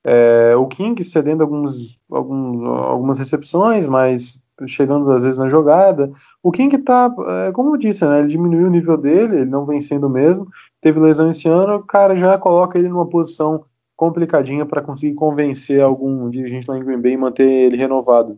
É, 0.05 0.53
o 0.55 0.67
King 0.67 1.01
cedendo 1.03 1.41
alguns, 1.43 1.97
algum- 2.11 2.67
algumas 2.67 3.17
recepções, 3.19 3.87
mas 3.87 4.41
chegando 4.67 5.09
às 5.11 5.23
vezes 5.23 5.39
na 5.39 5.49
jogada. 5.49 6.11
O 6.41 6.51
King 6.51 6.77
tá, 6.77 7.13
é, 7.47 7.51
como 7.51 7.73
eu 7.73 7.77
disse, 7.77 8.05
né, 8.05 8.19
ele 8.19 8.27
diminuiu 8.27 8.67
o 8.67 8.71
nível 8.71 8.97
dele, 8.97 9.37
ele 9.37 9.49
não 9.49 9.65
vem 9.65 9.79
sendo 9.81 10.09
mesmo. 10.09 10.47
Teve 10.81 10.99
lesão 10.99 11.29
esse 11.31 11.47
ano, 11.47 11.75
o 11.75 11.83
cara 11.83 12.15
já 12.17 12.37
coloca 12.37 12.77
ele 12.77 12.89
numa 12.89 13.07
posição 13.07 13.63
complicadinha 13.95 14.65
para 14.65 14.81
conseguir 14.81 15.15
convencer 15.15 15.81
algum 15.81 16.29
dirigente 16.29 16.69
lá 16.69 16.77
em 16.77 16.83
Green 16.83 17.01
Bay 17.01 17.13
e 17.13 17.17
manter 17.17 17.49
ele 17.49 17.77
renovado. 17.77 18.37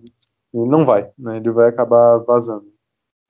Ele 0.53 0.69
não 0.69 0.85
vai, 0.85 1.09
né, 1.17 1.37
ele 1.37 1.51
vai 1.51 1.67
acabar 1.67 2.17
vazando. 2.19 2.65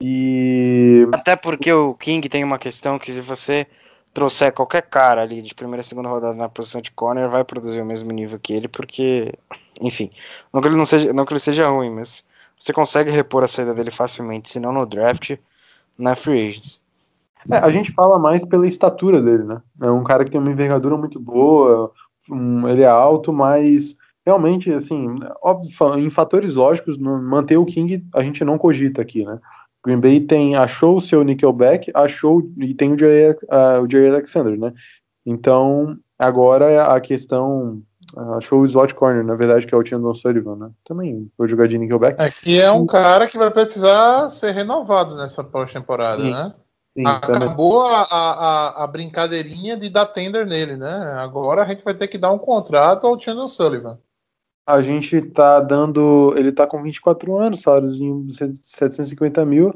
E 0.02 1.06
Até 1.12 1.34
porque 1.36 1.72
o 1.72 1.94
King 1.94 2.28
tem 2.28 2.44
uma 2.44 2.58
questão 2.58 2.98
que 2.98 3.10
se 3.10 3.20
você 3.20 3.66
trouxer 4.16 4.50
qualquer 4.50 4.80
cara 4.80 5.20
ali 5.20 5.42
de 5.42 5.54
primeira 5.54 5.82
e 5.82 5.84
segunda 5.84 6.08
rodada 6.08 6.32
na 6.32 6.48
posição 6.48 6.80
de 6.80 6.90
corner, 6.90 7.28
vai 7.28 7.44
produzir 7.44 7.82
o 7.82 7.84
mesmo 7.84 8.10
nível 8.10 8.38
que 8.38 8.54
ele, 8.54 8.66
porque, 8.66 9.34
enfim, 9.78 10.10
não 10.50 10.62
que 10.62 10.68
ele 10.68 10.76
não 10.76 10.86
seja, 10.86 11.12
não 11.12 11.26
que 11.26 11.34
ele 11.34 11.40
seja 11.40 11.68
ruim, 11.68 11.90
mas 11.90 12.24
você 12.58 12.72
consegue 12.72 13.10
repor 13.10 13.44
a 13.44 13.46
saída 13.46 13.74
dele 13.74 13.90
facilmente, 13.90 14.48
se 14.50 14.58
não 14.58 14.72
no 14.72 14.86
draft, 14.86 15.36
na 15.98 16.14
free 16.14 16.48
agents. 16.48 16.80
É, 17.50 17.58
a 17.58 17.70
gente 17.70 17.92
fala 17.92 18.18
mais 18.18 18.42
pela 18.42 18.66
estatura 18.66 19.20
dele, 19.20 19.44
né? 19.44 19.60
É 19.82 19.90
um 19.90 20.02
cara 20.02 20.24
que 20.24 20.30
tem 20.30 20.40
uma 20.40 20.50
envergadura 20.50 20.96
muito 20.96 21.20
boa, 21.20 21.92
um- 22.30 22.66
ele 22.66 22.80
é 22.84 22.88
alto, 22.88 23.34
mas 23.34 23.98
realmente, 24.24 24.72
assim, 24.72 25.14
óbvio, 25.42 25.98
em 25.98 26.08
fatores 26.08 26.54
lógicos, 26.54 26.96
manter 26.96 27.58
o 27.58 27.66
King 27.66 28.02
a 28.14 28.22
gente 28.22 28.42
não 28.46 28.56
cogita 28.56 29.02
aqui, 29.02 29.26
né? 29.26 29.38
Green 29.86 30.00
Bay 30.00 30.20
tem, 30.20 30.56
achou 30.56 30.96
o 30.96 31.00
seu 31.00 31.22
Nickelback, 31.22 31.90
achou 31.94 32.42
e 32.58 32.74
tem 32.74 32.92
o 32.92 32.98
Jerry, 32.98 33.38
ah, 33.48 33.80
o 33.80 33.90
Jerry 33.90 34.08
Alexander, 34.08 34.58
né? 34.58 34.72
Então, 35.24 35.96
agora 36.18 36.86
a 36.92 37.00
questão 37.00 37.80
Ah, 38.16 38.36
Acho 38.36 38.40
que 38.42 38.48
foi 38.50 38.58
o 38.60 38.64
slot 38.64 38.94
corner, 38.94 39.24
na 39.24 39.34
verdade, 39.34 39.66
que 39.66 39.74
é 39.74 39.78
o 39.78 39.84
Chandon 39.84 40.14
Sullivan, 40.14 40.56
né? 40.56 40.70
Também 40.84 41.28
foi 41.36 41.48
jogar 41.48 41.66
de 41.66 41.76
nickelback. 41.76 42.20
É 42.22 42.30
que 42.30 42.60
é 42.60 42.70
um 42.70 42.86
cara 42.86 43.26
que 43.26 43.36
vai 43.36 43.50
precisar 43.50 44.28
ser 44.28 44.52
renovado 44.52 45.16
nessa 45.16 45.42
pós-temporada, 45.42 46.22
né? 46.22 46.54
Sim, 46.96 47.02
também. 47.20 47.48
Acabou 47.48 47.82
a, 47.86 48.02
a, 48.02 48.30
a- 48.80 48.84
a 48.84 48.86
brincadeirinha 48.86 49.76
de 49.76 49.90
dar 49.90 50.06
tender 50.06 50.46
nele, 50.46 50.76
né? 50.76 51.14
Agora 51.18 51.62
a 51.62 51.68
gente 51.68 51.84
vai 51.84 51.94
ter 51.94 52.06
que 52.08 52.16
dar 52.16 52.32
um 52.32 52.38
contrato 52.38 53.06
ao 53.06 53.20
Chandler 53.20 53.48
Sullivan. 53.48 53.98
A 54.66 54.80
gente 54.82 55.22
tá 55.22 55.60
dando. 55.60 56.34
Ele 56.36 56.50
tá 56.50 56.66
com 56.66 56.82
24 56.82 57.38
anos, 57.38 57.60
saláriozinho 57.60 58.24
de 58.24 58.34
750 58.34 59.46
mil. 59.46 59.72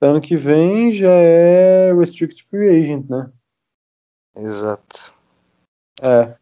Ano 0.00 0.20
que 0.20 0.36
vem 0.36 0.92
já 0.92 1.10
é 1.10 1.92
Restricted 1.92 2.46
Free 2.48 2.68
Agent, 2.68 3.08
né? 3.08 3.30
Exato. 4.36 5.12
É. 6.00 6.34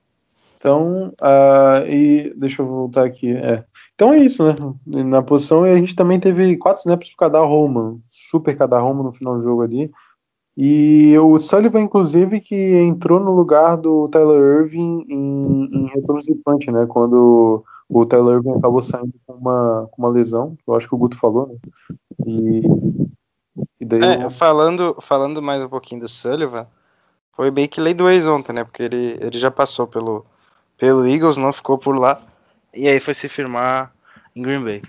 Então, 0.57 1.13
ah, 1.21 1.83
e 1.87 2.35
deixa 2.37 2.61
eu 2.61 2.67
voltar 2.67 3.07
aqui. 3.07 3.35
É. 3.35 3.65
Então 3.95 4.13
é 4.13 4.19
isso, 4.19 4.45
né? 4.45 4.55
Na 4.87 5.23
posição, 5.23 5.67
e 5.67 5.71
a 5.71 5.77
gente 5.77 5.97
também 5.97 6.21
teve 6.21 6.57
quatro 6.59 6.81
snaps 6.81 7.09
pro 7.09 7.17
cada 7.17 7.41
Roman, 7.41 7.99
super 8.11 8.57
cada 8.57 8.79
Roman 8.79 9.05
no 9.05 9.13
final 9.13 9.39
do 9.39 9.43
jogo 9.43 9.63
ali. 9.63 9.91
E 10.57 11.17
o 11.19 11.39
Sullivan, 11.39 11.81
inclusive, 11.81 12.41
que 12.41 12.55
entrou 12.55 13.19
no 13.21 13.35
lugar 13.35 13.77
do 13.77 14.09
Tyler 14.09 14.63
Irving 14.63 15.07
em, 15.09 15.65
em 15.73 15.87
retornos 15.95 16.25
de 16.25 16.35
punch, 16.35 16.71
né? 16.71 16.85
Quando 16.87 17.65
o 17.91 18.07
Tyler 18.07 18.37
Irving 18.37 18.53
acabou 18.59 18.81
saindo 18.81 19.13
com 19.27 19.35
uma, 19.35 19.89
com 19.91 20.03
uma 20.03 20.09
lesão, 20.09 20.57
eu 20.67 20.75
acho 20.75 20.89
que 20.89 20.95
o 20.95 20.99
Guto 20.99 21.17
falou, 21.17 21.49
né? 21.49 21.57
E, 22.27 22.63
e 23.81 23.85
daí 23.85 24.01
É, 24.03 24.27
o- 24.27 24.31
falando, 24.31 24.97
falando 25.01 25.43
mais 25.43 25.63
um 25.63 25.69
pouquinho 25.69 26.01
do 26.03 26.09
Sullivan, 26.09 26.67
foi 27.33 27.51
bem 27.51 27.67
que 27.69 27.81
lei 27.81 27.93
do 27.95 28.09
ex 28.09 28.27
ontem, 28.27 28.53
né? 28.53 28.65
Porque 28.65 28.83
ele, 28.83 29.19
ele 29.21 29.39
já 29.39 29.51
passou 29.51 29.87
pelo, 29.87 30.25
pelo 30.79 31.07
Eagles, 31.07 31.37
não 31.37 31.53
ficou 31.53 31.77
por 31.79 31.99
lá. 31.99 32.21
E 32.73 32.87
aí 32.89 33.01
foi 33.01 33.15
se 33.15 33.29
firmar 33.29 33.93
em 34.35 34.43
Green 34.43 34.63
Bay. 34.63 34.83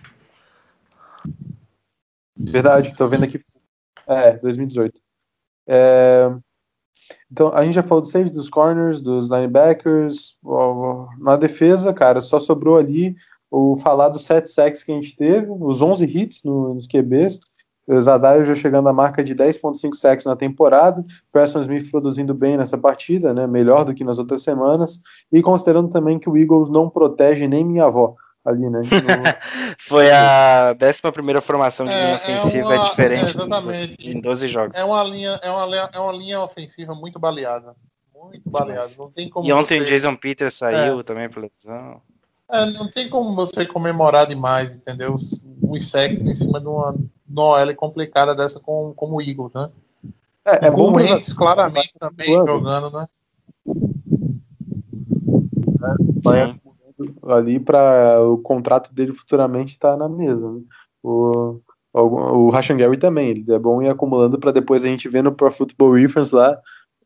Verdade, 2.38 2.96
tô 2.96 3.08
vendo 3.08 3.24
aqui. 3.24 3.40
É, 4.08 4.34
2018. 4.38 5.00
É, 5.68 6.30
Então, 7.32 7.52
a 7.54 7.64
gente 7.64 7.74
já 7.76 7.84
falou 7.84 8.02
do 8.02 8.08
safety, 8.08 8.36
dos 8.36 8.50
corners, 8.50 9.02
dos 9.02 9.30
linebackers. 9.30 10.38
Na 11.20 11.36
defesa, 11.36 11.94
cara, 11.94 12.22
só 12.22 12.40
sobrou 12.40 12.78
ali 12.78 13.16
o 13.50 13.78
falar 13.78 14.10
dos 14.10 14.26
7 14.26 14.50
sacks 14.50 14.84
que 14.84 14.92
a 14.92 14.96
gente 14.96 15.16
teve, 15.16 15.48
os 15.50 15.82
11 15.82 16.06
hits 16.06 16.44
no- 16.44 16.74
nos 16.74 16.88
QBs. 16.88 17.40
O 17.88 18.00
já 18.00 18.56
chegando 18.56 18.88
à 18.88 18.94
marca 18.94 19.24
de 19.24 19.36
10.5 19.36 19.96
sacks 19.96 20.26
na 20.26 20.36
temporada. 20.36 21.04
Preston 21.32 21.62
Smith 21.62 21.92
produzindo 21.92 22.34
bem 22.34 22.56
nessa 22.56 22.78
partida, 22.78 23.34
né? 23.34 23.46
Melhor 23.48 23.84
do 23.84 23.94
que 23.94 24.04
nas 24.04 24.20
outras 24.20 24.44
semanas. 24.44 25.02
E 25.32 25.42
considerando 25.42 25.90
também 25.90 26.18
que 26.18 26.30
o 26.30 26.38
Eagles 26.38 26.70
não 26.70 26.90
protege 26.90 27.48
nem 27.48 27.66
minha 27.66 27.86
avó 27.86 28.16
ali, 28.46 28.70
né? 28.70 28.80
No- 28.82 28.88
Foi 29.80 30.12
a 30.12 30.76
11 30.82 31.02
primeira 31.12 31.42
formação 31.42 31.86
de 31.86 31.92
É, 31.92 31.96
linha 31.96 32.14
é 32.14 32.16
ofensiva 32.16 32.68
uma- 32.76 32.84
diferente 32.90 33.24
é, 33.24 33.30
exatamente. 33.30 34.10
em 34.10 34.20
12 34.22 34.48
jogos. 34.48 34.76
É 34.78 34.84
uma 34.84 35.04
linha, 35.04 35.40
é 35.42 35.50
uma, 35.50 35.66
linha- 35.66 35.90
é 35.94 36.00
uma 36.00 36.12
linha 36.12 36.42
ofensiva 36.42 36.94
muito 36.96 37.20
baleada. 37.20 37.76
Muito 38.16 38.50
baleada. 38.50 38.90
Não 38.98 39.10
tem 39.12 39.30
como 39.30 39.48
E 39.48 39.54
ontem 39.54 39.80
você, 39.80 39.84
o 39.86 39.88
Jason 39.88 40.16
Peters 40.16 40.54
saiu 40.56 41.04
também 41.04 41.28
por 41.30 41.42
lesão. 41.42 42.02
é, 42.52 42.66
não 42.72 42.88
tem 42.88 43.10
como 43.10 43.34
você 43.36 43.66
comemorar 43.66 44.28
demais, 44.28 44.76
entendeu? 44.76 45.16
Os, 45.16 45.42
os 45.64 45.90
sacks 45.90 46.22
em 46.24 46.36
cima 46.36 46.60
de 46.60 46.68
uma, 46.68 46.96
OL 47.42 47.76
complicada 47.76 48.36
dessa 48.36 48.60
com, 48.60 48.94
como 48.96 49.16
o 49.18 49.22
Eagles, 49.22 49.52
né? 49.54 49.70
É, 50.46 50.68
é 50.68 50.72
bom 50.72 50.92
Wentz 50.94 51.34
claramente 51.34 51.94
também 52.00 52.28
Claro. 52.34 52.48
jogando, 52.48 52.92
né? 52.92 53.08
Sim. 56.24 56.61
Ali 57.28 57.60
para 57.60 58.22
o 58.22 58.38
contrato 58.38 58.94
dele 58.94 59.14
futuramente 59.14 59.72
estar 59.72 59.96
na 59.98 60.08
mesa. 60.10 60.52
né? 60.52 60.62
O, 61.04 61.60
o, 61.94 62.00
o 62.00 62.50
Rashan 62.50 62.78
Gary 62.78 62.98
também, 62.98 63.30
ele 63.30 63.46
é 63.54 63.60
bom 63.60 63.82
ir 63.82 63.90
acumulando 63.90 64.40
para 64.40 64.52
depois 64.52 64.84
a 64.84 64.88
gente 64.88 65.10
ver 65.10 65.24
no 65.24 65.32
Pro 65.32 65.52
Football 65.52 65.94
Reference 65.94 66.34
lá 66.34 66.58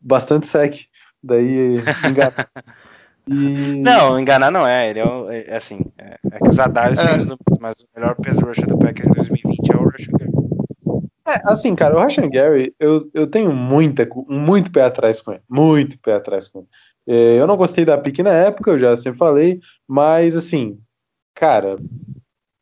bastante 0.02 0.48
sec. 0.48 0.76
Daí 1.24 1.78
engana. 2.08 2.34
E, 3.28 3.82
Não, 3.82 4.20
enganar 4.20 4.52
não 4.52 4.68
é. 4.68 4.88
Ele 4.92 5.00
é, 5.00 5.04
o- 5.04 5.32
é- 5.32 5.46
é 5.48 5.58
assim. 5.58 5.80
É, 5.98 6.16
é 6.32 6.38
que 6.38 6.48
os 6.48 6.60
Adares 6.60 7.00
É. 7.00 7.08
tem 7.08 7.18
os 7.18 7.26
números, 7.26 7.58
mas 7.60 7.80
o 7.82 7.88
melhor 7.96 8.14
pass 8.16 8.38
rusher 8.40 8.68
do 8.68 8.78
Packers 8.78 9.10
em 9.10 9.14
2020 9.14 9.72
é 9.72 9.76
o 9.76 9.84
Rush 9.84 10.08
é, 11.28 11.42
assim, 11.46 11.74
cara, 11.74 11.96
o 11.96 12.00
Rashan 12.00 12.30
Gary, 12.30 12.76
eu, 12.80 13.10
eu 13.12 13.26
tenho 13.26 13.52
muita, 13.52 14.08
muito 14.30 14.72
pé 14.72 14.84
atrás 14.84 15.20
com 15.20 15.32
ele. 15.32 15.42
Muito 15.50 15.98
pé 15.98 16.14
atrás 16.14 16.48
com 16.48 16.60
ele. 16.60 16.68
É, 17.08 17.40
eu 17.40 17.48
não 17.48 17.58
gostei 17.58 17.86
da 17.86 17.98
pique 17.98 18.24
na 18.24 18.34
época, 18.34 18.72
eu 18.72 18.80
já 18.80 18.96
sempre 18.98 19.20
falei, 19.20 19.60
mas 19.88 20.36
assim, 20.36 20.80
cara, 21.36 21.78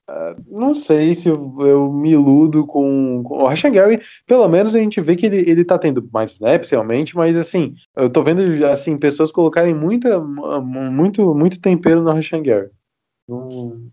ah, 0.07 0.35
não 0.47 0.75
sei 0.75 1.15
se 1.15 1.29
eu, 1.29 1.55
eu 1.61 1.91
me 1.91 2.11
iludo 2.11 2.67
com, 2.67 3.23
com 3.23 3.37
o 3.39 3.47
Rashan 3.47 3.71
Gary. 3.71 3.99
Pelo 4.27 4.47
menos 4.47 4.75
a 4.75 4.79
gente 4.79 4.99
vê 4.99 5.15
que 5.15 5.25
ele, 5.25 5.49
ele 5.49 5.63
tá 5.63 5.77
tendo 5.79 6.07
mais 6.11 6.33
snaps 6.33 6.69
realmente, 6.69 7.15
mas 7.15 7.37
assim, 7.37 7.73
eu 7.95 8.09
tô 8.09 8.21
vendo 8.23 8.43
assim, 8.65 8.97
pessoas 8.97 9.31
colocarem 9.31 9.73
muita, 9.73 10.19
muito, 10.19 11.33
muito 11.33 11.59
tempero 11.61 12.01
no 12.01 12.11
Rashan 12.11 12.43
Gary. 12.43 12.69
Não- 13.27 13.89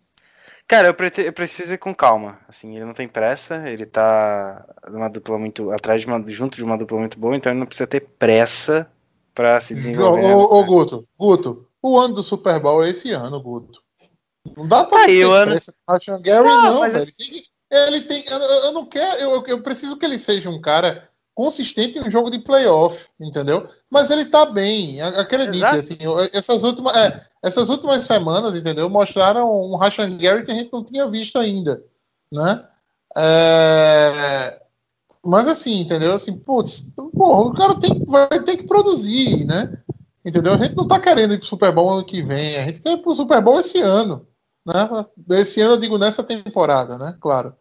Cara, 0.66 0.88
eu, 0.88 1.24
eu 1.24 1.32
preciso 1.32 1.74
ir 1.74 1.78
com 1.78 1.92
calma. 1.92 2.38
Assim, 2.48 2.76
ele 2.76 2.84
não 2.84 2.94
tem 2.94 3.08
pressa, 3.08 3.68
ele 3.68 3.84
tá 3.84 4.64
numa 4.88 5.08
dupla 5.08 5.36
muito. 5.36 5.70
atrás 5.72 6.00
de 6.00 6.06
uma. 6.06 6.22
junto 6.28 6.56
de 6.56 6.62
uma 6.64 6.78
dupla 6.78 6.98
muito 6.98 7.18
boa, 7.18 7.34
então 7.36 7.50
ele 7.50 7.58
não 7.58 7.66
precisa 7.66 7.88
ter 7.88 8.00
pressa 8.18 8.88
pra 9.40 9.58
se 9.60 9.74
desenvolver. 9.74 10.34
ô, 10.34 10.58
ô, 10.58 10.64
Guto, 10.64 11.08
Guto, 11.18 11.66
o 11.82 11.98
ano 11.98 12.14
do 12.14 12.22
Super 12.22 12.60
Bowl 12.60 12.84
é 12.84 12.90
esse 12.90 13.10
ano, 13.10 13.40
Guto. 13.40 13.80
Não 14.56 14.66
dá 14.68 14.86
Aí, 14.92 15.06
ter 15.20 15.24
o 15.24 15.32
ano- 15.32 15.52
pressa 15.52 15.74
Gary, 16.20 16.46
Não, 16.48 16.64
não, 16.74 16.80
mas 16.80 16.92
velho. 16.92 17.02
assim- 17.04 17.16
Tem 17.16 17.30
que- 17.30 17.50
Ele 17.72 18.00
tem. 18.00 18.24
Eu, 18.26 18.38
eu 18.38 18.72
não 18.72 18.84
quero. 18.84 19.20
Eu, 19.20 19.42
eu 19.46 19.62
preciso 19.62 19.96
que 19.96 20.04
ele 20.04 20.18
seja 20.18 20.50
um 20.50 20.60
cara 20.60 21.08
consistente 21.34 21.98
em 21.98 22.02
um 22.02 22.10
jogo 22.10 22.28
de 22.28 22.38
playoff, 22.40 23.08
entendeu? 23.18 23.68
Mas 23.88 24.10
ele 24.10 24.24
tá 24.24 24.44
bem, 24.44 25.00
acredite. 25.00 25.64
Assim, 25.64 25.96
essas, 26.32 26.64
últimas, 26.64 26.94
é, 26.96 27.24
essas 27.42 27.68
últimas 27.68 28.02
semanas, 28.02 28.56
entendeu? 28.56 28.90
Mostraram 28.90 29.48
um 29.48 29.76
Rashan 29.76 30.18
Gary 30.18 30.44
que 30.44 30.50
a 30.50 30.54
gente 30.54 30.72
não 30.72 30.84
tinha 30.84 31.08
visto 31.08 31.38
ainda, 31.38 31.82
né? 32.30 32.66
É, 33.16 34.60
Mas 35.24 35.48
assim, 35.48 35.80
entendeu? 35.80 36.14
Assim, 36.14 36.36
putz, 36.36 36.82
porra, 36.94 37.40
o 37.42 37.54
cara 37.54 37.78
tem, 37.78 38.04
vai 38.06 38.28
ter 38.42 38.56
que 38.56 38.66
produzir, 38.66 39.44
né? 39.44 39.82
Entendeu? 40.24 40.54
A 40.54 40.58
gente 40.58 40.76
não 40.76 40.86
tá 40.86 40.98
querendo 40.98 41.34
ir 41.34 41.38
pro 41.38 41.46
Super 41.46 41.72
Bowl 41.72 41.90
ano 41.90 42.04
que 42.04 42.22
vem, 42.22 42.56
a 42.56 42.62
gente 42.62 42.80
quer 42.80 42.92
ir 42.92 43.02
pro 43.02 43.14
Super 43.14 43.40
Bowl 43.42 43.60
esse 43.60 43.80
ano, 43.80 44.26
né? 44.66 44.88
Esse 45.30 45.60
ano 45.60 45.74
eu 45.74 45.78
digo 45.78 45.98
nessa 45.98 46.22
temporada, 46.22 46.98
né? 46.98 47.16
Claro. 47.20 47.54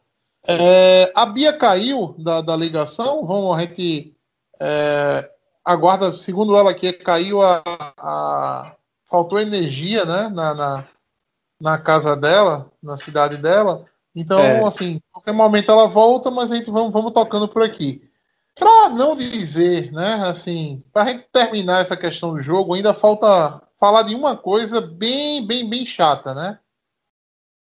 É, 0.47 1.11
a 1.15 1.25
Bia 1.25 1.51
caiu 1.53 2.15
da, 2.17 2.41
da 2.41 2.55
ligação, 2.55 3.25
vamos, 3.25 3.57
a 3.57 3.61
gente 3.61 4.15
é, 4.61 5.29
aguarda, 5.65 6.13
segundo 6.13 6.55
ela 6.55 6.71
aqui, 6.71 6.93
caiu 6.93 7.41
a, 7.41 7.61
a- 7.97 8.75
faltou 9.05 9.39
energia, 9.39 10.05
né? 10.05 10.29
Na, 10.29 10.53
na, 10.53 10.85
na 11.61 11.77
casa 11.77 12.15
dela, 12.15 12.71
na 12.81 12.95
cidade 12.97 13.37
dela. 13.37 13.85
Então, 14.15 14.39
É. 14.39 14.63
assim, 14.65 14.93
em 14.93 15.01
qualquer 15.11 15.33
momento 15.33 15.71
ela 15.71 15.87
volta, 15.87 16.29
mas 16.31 16.51
a 16.51 16.55
gente 16.55 16.71
vamos, 16.71 16.93
vamos 16.93 17.13
tocando 17.13 17.47
por 17.47 17.63
aqui. 17.63 18.01
Para 18.55 18.89
não 18.89 19.15
dizer, 19.15 19.91
né, 19.91 20.15
assim, 20.25 20.83
para 20.91 21.03
a 21.03 21.07
gente 21.13 21.25
terminar 21.31 21.81
essa 21.81 21.95
questão 21.95 22.33
do 22.33 22.39
jogo, 22.41 22.73
ainda 22.73 22.93
falta 22.93 23.61
falar 23.79 24.03
de 24.03 24.13
uma 24.15 24.35
coisa 24.35 24.81
bem, 24.81 25.45
bem, 25.45 25.69
bem 25.69 25.85
chata, 25.85 26.33
né? 26.33 26.59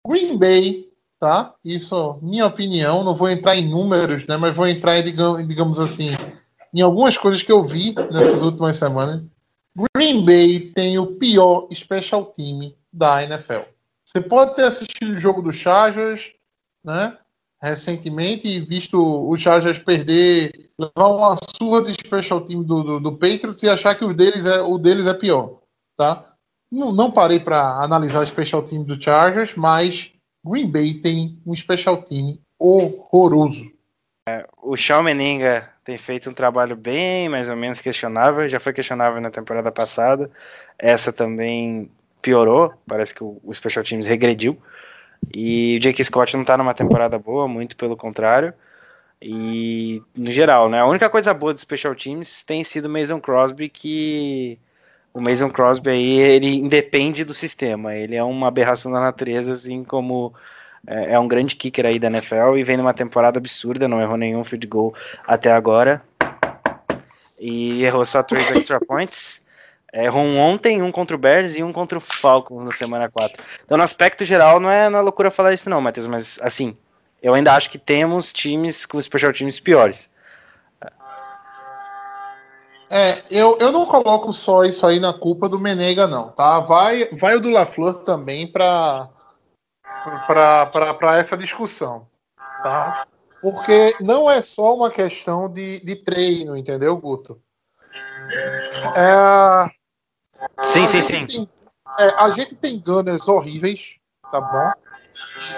Green 0.07 0.37
Bay, 0.37 0.89
tá? 1.21 1.55
Isso, 1.65 2.19
minha 2.23 2.47
opinião, 2.47 3.05
não 3.05 3.15
vou 3.15 3.31
entrar 3.31 3.55
em 3.57 3.69
números, 3.69 4.27
né, 4.27 4.37
mas 4.37 4.55
vou 4.57 4.67
entrar 4.67 4.99
em, 4.99 5.47
digamos, 5.47 5.79
assim, 5.79 6.11
em 6.75 6.81
algumas 6.81 7.17
coisas 7.17 7.43
que 7.43 7.53
eu 7.53 7.63
vi 7.63 7.95
nessas 8.11 8.43
últimas 8.43 8.77
semanas. 8.77 9.23
Green 9.95 10.25
Bay 10.25 10.73
tem 10.75 10.99
o 10.99 11.07
pior 11.07 11.69
special 11.73 12.25
team 12.27 12.75
da 12.93 13.23
NFL. 13.23 13.63
Você 14.05 14.21
pode 14.21 14.57
ter 14.57 14.65
assistido 14.65 15.13
o 15.13 15.17
jogo 15.17 15.43
do 15.43 15.53
Chargers, 15.53 16.33
né? 16.85 17.17
Recentemente 17.61 18.61
visto 18.61 18.99
o 19.01 19.37
Chargers 19.37 19.79
perder, 19.79 20.71
levar 20.79 21.09
uma 21.09 21.37
surra 21.59 21.83
de 21.83 21.93
special 21.93 22.41
team 22.41 22.63
do, 22.63 22.83
do, 22.83 23.01
do 23.01 23.13
Patriots 23.13 23.63
e 23.63 23.69
achar 23.69 23.95
que 23.97 24.05
o 24.05 24.15
deles 24.15 24.47
é, 24.47 24.61
o 24.61 24.79
deles 24.79 25.07
é 25.07 25.15
pior, 25.15 25.59
tá? 25.97 26.35
Não, 26.71 26.93
não 26.93 27.11
parei 27.11 27.41
para 27.41 27.83
analisar 27.83 28.21
o 28.21 28.27
special 28.27 28.63
team 28.63 28.85
do 28.85 29.01
Chargers, 29.01 29.55
mas 29.57 30.13
Green 30.45 30.71
Bay 30.71 30.95
tem 30.95 31.41
um 31.45 31.55
special 31.55 32.03
team 32.03 32.39
horroroso. 32.59 33.73
O 34.63 34.77
Shawn 34.77 35.03
Meninga 35.03 35.71
tem 35.83 35.97
feito 35.97 36.29
um 36.29 36.35
trabalho 36.35 36.77
bem 36.77 37.29
mais 37.29 37.49
ou 37.49 37.57
menos 37.57 37.81
questionável, 37.81 38.47
já 38.47 38.61
foi 38.61 38.75
questionável 38.75 39.21
na 39.21 39.31
temporada 39.31 39.73
passada, 39.73 40.31
essa 40.79 41.13
também 41.13 41.91
piorou, 42.21 42.75
parece 42.87 43.15
que 43.15 43.25
o, 43.25 43.41
o 43.43 43.55
Special 43.55 43.85
Teams 43.85 44.07
regrediu, 44.07 44.61
e 45.35 45.77
o 45.77 45.81
Jake 45.81 46.03
Scott 46.05 46.37
não 46.37 46.45
tá 46.45 46.57
numa 46.57 46.75
temporada 46.75 47.19
boa, 47.19 47.47
muito 47.47 47.77
pelo 47.77 47.97
contrário, 47.97 48.53
e 49.21 50.01
no 50.17 50.31
geral, 50.31 50.69
né, 50.69 50.81
a 50.81 50.87
única 50.87 51.11
coisa 51.11 51.35
boa 51.35 51.53
do 51.53 51.61
Special 51.61 51.95
Teams 51.95 52.45
tem 52.45 52.63
sido 52.63 52.87
o 52.87 52.89
Mason 52.89 53.21
Crosby, 53.21 53.69
que 53.69 54.59
o 55.13 55.21
Mason 55.21 55.51
Crosby 55.51 55.91
aí, 55.91 56.19
ele 56.21 56.55
independe 56.57 57.25
do 57.25 57.35
sistema. 57.35 57.95
Ele 57.97 58.15
é 58.15 58.23
uma 58.23 58.49
aberração 58.49 58.93
da 58.93 59.01
natureza, 59.01 59.53
assim 59.53 59.83
como 59.83 60.33
é, 60.87 61.15
é 61.15 61.19
um 61.19 61.27
grande 61.27 61.57
kicker 61.57 61.85
aí 61.85 61.99
da 61.99 62.09
NFL 62.09 62.57
e 62.57 62.63
vem 62.63 62.77
numa 62.77 62.95
temporada 62.95 63.39
absurda, 63.39 63.89
não 63.89 64.01
errou 64.01 64.17
nenhum 64.17 64.45
field 64.45 64.67
goal 64.67 64.95
até 65.27 65.51
agora. 65.51 66.03
E 67.41 67.83
errou 67.85 68.05
só 68.07 68.23
três 68.23 68.49
extra 68.57 68.81
points. 68.81 69.45
Errou 69.93 70.23
um 70.23 70.39
ontem, 70.39 70.83
um 70.83 70.93
contra 70.93 71.17
o 71.17 71.19
Bears 71.19 71.57
e 71.57 71.63
um 71.63 71.73
contra 71.73 71.97
o 71.97 72.01
Falcons 72.01 72.65
na 72.65 72.73
semana 72.73 73.11
4. 73.11 73.43
Então, 73.65 73.77
no 73.77 73.83
aspecto 73.83 74.25
geral, 74.25 74.61
não 74.61 74.71
é 74.71 74.89
na 74.89 75.01
loucura 75.01 75.31
falar 75.31 75.55
isso, 75.55 75.71
não, 75.71 75.81
Matheus, 75.81 76.07
mas 76.07 76.39
assim, 76.43 76.77
eu 77.23 77.33
ainda 77.33 77.55
acho 77.55 77.71
que 77.71 77.79
temos 77.79 78.33
times 78.33 78.85
com 78.85 79.01
special 79.01 79.33
teams 79.33 79.59
piores. 79.59 80.11
É, 82.91 83.23
eu, 83.31 83.59
eu 83.61 83.71
não 83.71 83.85
coloco 83.85 84.33
só 84.33 84.65
isso 84.65 84.87
aí 84.87 84.99
na 84.99 85.13
culpa 85.13 85.49
do 85.49 85.59
Menega, 85.59 86.07
não, 86.07 86.31
tá? 86.31 86.61
Vai, 86.61 87.07
vai 87.13 87.37
o 87.37 87.41
do 87.41 87.51
LaFleur 87.51 88.03
também 88.03 88.51
para 88.51 89.11
essa 91.19 91.37
discussão, 91.37 92.07
tá? 92.63 93.07
Porque 93.43 93.95
não 94.01 94.31
é 94.31 94.41
só 94.41 94.75
uma 94.75 94.91
questão 94.91 95.53
de, 95.53 95.81
de 95.81 95.97
treino, 95.97 96.57
entendeu, 96.57 96.97
Guto? 96.97 97.41
É, 98.97 99.71
Sim, 100.63 100.87
sim, 100.87 100.99
a 100.99 101.03
sim. 101.03 101.27
tem- 101.27 101.51
é, 101.99 102.09
a 102.17 102.31
gente 102.31 102.55
tem 102.55 102.81
gunners 102.81 103.27
horríveis, 103.27 103.97
tá 104.31 104.41
bom? 104.41 104.73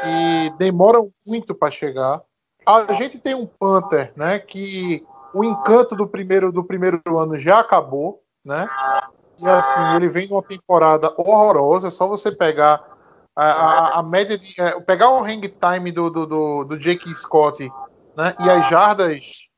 E 0.07 0.51
demoram 0.59 1.12
muito 1.26 1.55
para 1.55 1.70
chegar. 1.70 2.22
A 2.66 2.93
gente 2.93 3.18
tem 3.18 3.35
um 3.35 3.47
Panther, 3.47 4.12
né? 4.16 4.39
Que 4.39 5.05
o 5.35 5.45
encanto 5.45 5.95
do 5.97 6.07
primeiro 6.07 6.53
do 6.53 6.64
primeiro 6.64 7.01
ano 7.18 7.39
já 7.39 7.61
acabou, 7.61 8.22
né? 8.45 8.68
E 9.39 9.49
assim, 9.49 9.97
ele 9.97 10.09
vem 10.09 10.28
numa 10.28 10.43
temporada 10.43 11.12
horrorosa. 11.16 11.89
É 11.89 11.91
só 11.91 12.07
você 12.07 12.31
pegar 12.31 12.83
a, 13.35 13.45
a- 13.45 13.99
a 13.99 14.03
média 14.03 14.37
de. 14.39 14.61
é, 14.61 14.81
pegar 14.81 15.11
o 15.11 15.22
hang 15.24 15.47
time 15.49 15.91
do, 15.93 16.11
do, 16.11 16.26
do, 16.26 16.64
do 16.64 16.78
Jake 16.78 17.12
Scott, 17.14 17.70
né? 18.16 18.35
E 18.41 18.49
as 18.51 18.68
jardas 18.68 19.49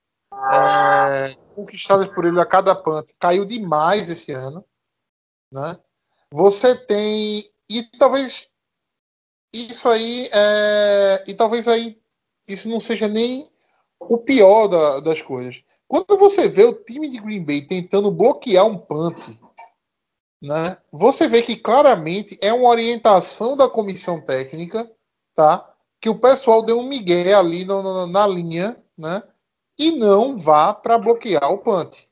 é, 0.53 1.37
conquistadas 1.55 2.09
por 2.09 2.25
ele 2.25 2.41
a 2.41 2.47
cada 2.47 2.75
punt 2.75 3.11
caiu 3.18 3.45
demais 3.45 4.09
esse 4.09 4.33
ano, 4.33 4.64
né? 5.53 5.78
Você 6.32 6.74
tem 6.74 7.50
e 7.70 7.82
talvez 7.98 8.48
isso 9.53 9.88
aí 9.88 10.28
é, 10.32 11.24
e 11.26 11.34
talvez 11.34 11.68
aí 11.68 12.00
isso 12.48 12.68
não 12.68 12.80
seja 12.80 13.07
nem 13.09 13.50
o 14.00 14.18
pior 14.18 14.66
da- 14.68 15.00
das 15.00 15.22
coisas. 15.22 15.62
Quando 15.86 16.16
você 16.18 16.48
vê 16.48 16.64
o 16.64 16.72
time 16.84 17.09
de 17.09 17.18
Green 17.20 17.44
Bay 17.44 17.62
tentando 17.66 18.11
bloquear 18.11 18.66
um 18.66 18.78
punt, 18.78 19.18
né? 20.40 20.76
Você 20.90 21.28
vê 21.28 21.42
que 21.42 21.57
claramente 21.57 22.36
é 22.42 22.53
uma 22.53 22.68
orientação 22.68 23.57
da 23.57 23.68
comissão 23.68 24.20
técnica, 24.20 24.90
tá? 25.34 25.68
Que 26.00 26.09
o 26.09 26.18
pessoal 26.18 26.62
deu 26.62 26.78
um 26.78 26.88
migué 26.88 27.32
ali 27.34 27.64
no- 27.64 27.82
no- 27.82 28.07
na 28.07 28.26
linha, 28.26 28.82
né? 28.98 29.22
E 29.78 29.92
não 29.92 30.36
vá 30.36 30.72
para 30.74 30.98
bloquear 30.98 31.50
o 31.53 31.59
punt. 31.59 32.09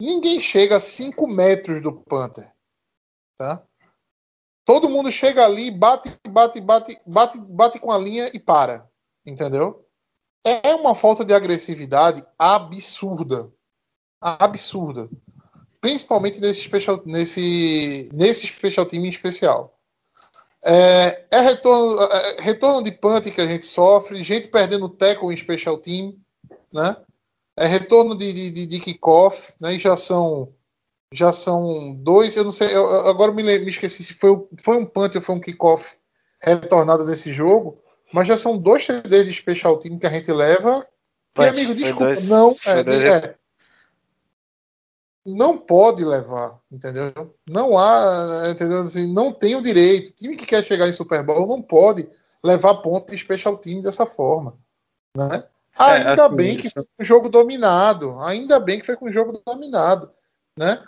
Ninguém 0.00 0.40
chega 0.40 0.76
a 0.76 0.80
5 0.80 1.26
metros 1.26 1.82
do 1.82 1.92
Panther, 1.92 2.50
tá? 3.36 3.62
Todo 4.64 4.88
mundo 4.88 5.12
chega 5.12 5.44
ali, 5.44 5.70
bate, 5.70 6.10
bate, 6.26 6.60
bate, 6.60 6.98
bate, 7.06 7.38
bate 7.40 7.78
com 7.78 7.92
a 7.92 7.98
linha 7.98 8.30
e 8.32 8.38
para, 8.38 8.88
entendeu? 9.26 9.86
É 10.42 10.74
uma 10.74 10.94
falta 10.94 11.22
de 11.22 11.34
agressividade 11.34 12.24
absurda, 12.38 13.52
absurda, 14.18 15.10
principalmente 15.82 16.40
nesse 16.40 16.62
special, 16.62 17.02
nesse, 17.04 18.08
nesse 18.14 18.46
special 18.46 18.86
team 18.86 19.04
em 19.04 19.08
especial. 19.08 19.78
É, 20.62 21.26
é 21.30 21.40
retorno, 21.40 22.00
é 22.02 22.40
retorno 22.40 22.82
de 22.82 22.92
punt 22.92 23.30
que 23.30 23.40
a 23.40 23.46
gente 23.46 23.66
sofre, 23.66 24.22
gente 24.22 24.48
perdendo 24.48 24.88
tackle 24.88 25.32
em 25.32 25.36
special 25.36 25.76
team, 25.78 26.18
né? 26.72 26.96
É 27.60 27.66
retorno 27.66 28.16
de, 28.16 28.32
de, 28.32 28.50
de, 28.50 28.66
de 28.66 28.80
kickoff, 28.80 29.52
né? 29.60 29.74
E 29.74 29.78
já 29.78 29.96
são 29.96 30.52
já 31.12 31.32
são 31.32 31.92
dois, 31.96 32.36
eu 32.36 32.44
não 32.44 32.52
sei, 32.52 32.74
eu, 32.74 32.88
agora 33.08 33.32
me, 33.32 33.42
me 33.42 33.66
esqueci 33.68 34.04
se 34.04 34.14
foi, 34.14 34.30
o- 34.30 34.48
foi 34.62 34.76
um 34.78 34.86
punt 34.86 35.14
ou 35.16 35.20
foi 35.20 35.34
um 35.34 35.40
kickoff 35.40 35.96
retornado 36.40 37.04
desse 37.04 37.32
jogo, 37.32 37.82
mas 38.12 38.28
já 38.28 38.36
são 38.36 38.56
dois 38.56 38.86
TDs 38.86 39.26
de 39.26 39.32
special 39.32 39.76
team 39.76 39.98
que 39.98 40.06
a 40.06 40.10
gente 40.10 40.30
leva. 40.32 40.86
E 41.36 41.48
amigo, 41.48 41.74
desculpa, 41.74 42.04
dois- 42.14 42.28
não, 42.30 42.56
é, 42.64 42.84
dois- 42.84 43.04
é, 43.04 43.34
não 45.26 45.58
pode 45.58 46.04
levar, 46.04 46.58
entendeu? 46.72 47.12
Não 47.48 47.76
há, 47.76 48.48
entendeu? 48.50 48.80
Assim, 48.80 49.12
não 49.12 49.32
tem 49.32 49.54
o 49.56 49.60
direito. 49.62 50.12
Time 50.12 50.36
que 50.36 50.46
quer 50.46 50.64
chegar 50.64 50.88
em 50.88 50.92
Super 50.92 51.22
Bowl 51.22 51.46
não 51.46 51.60
pode 51.60 52.08
levar 52.42 52.74
ponto 52.76 53.10
de 53.10 53.18
special 53.18 53.56
team 53.58 53.82
dessa 53.82 54.06
forma, 54.06 54.56
né? 55.16 55.44
Ainda 55.84 56.26
assim, 56.26 56.36
bem 56.36 56.56
que 56.56 56.66
isso- 56.66 56.74
foi 56.74 56.84
com 56.84 57.02
um 57.02 57.04
jogo 57.04 57.28
dominado, 57.28 58.18
ainda 58.20 58.58
bem 58.60 58.80
que 58.80 58.86
foi 58.86 58.96
com 58.96 59.08
um 59.08 59.12
jogo 59.12 59.40
dominado, 59.46 60.10
né? 60.56 60.82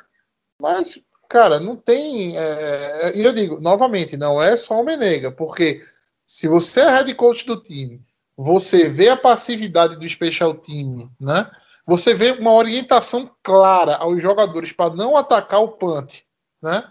Mas, 0.61 0.99
cara, 1.29 1.59
não 1.61 1.77
tem. 1.77 2.37
é, 2.37 3.17
E 3.17 3.23
eu 3.25 3.33
digo, 3.33 3.61
novamente, 3.61 4.17
não 4.17 4.41
é 4.43 4.57
só 4.57 4.81
o 4.81 4.85
Menega, 4.85 5.31
porque 5.33 5.83
se 6.27 6.49
você 6.49 6.81
é 6.81 6.91
head 6.91 7.15
coach 7.15 7.45
do 7.47 7.61
time, 7.61 8.01
você 8.37 8.89
vê 8.89 9.09
a 9.09 9.17
passividade 9.17 9.97
do 9.97 10.09
special 10.09 10.55
team, 10.55 11.11
né? 11.21 11.51
Você 11.87 12.15
vê 12.15 12.33
uma 12.33 12.53
orientação 12.55 13.31
clara 13.43 13.97
aos 13.97 14.23
jogadores 14.23 14.73
para 14.73 14.95
não 14.95 15.17
atacar 15.17 15.61
o 15.61 15.73
punt, 15.73 16.21
né? 16.63 16.91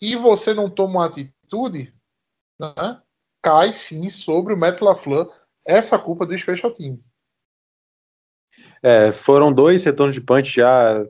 E 0.00 0.14
você 0.16 0.52
não 0.54 0.68
toma 0.68 1.00
uma 1.00 1.06
atitude, 1.06 1.94
né? 2.58 3.00
Cai 3.42 3.72
sim 3.72 4.08
sobre 4.10 4.52
o 4.52 4.56
Matt 4.56 4.80
LaFleur 4.82 5.30
essa 5.66 5.98
culpa 5.98 6.26
do 6.26 6.36
special 6.36 6.70
team. 6.72 6.98
É, 8.82 9.12
foram 9.12 9.52
dois 9.52 9.84
retornos 9.84 10.14
de 10.14 10.20
punch 10.20 10.56
já 10.56 11.04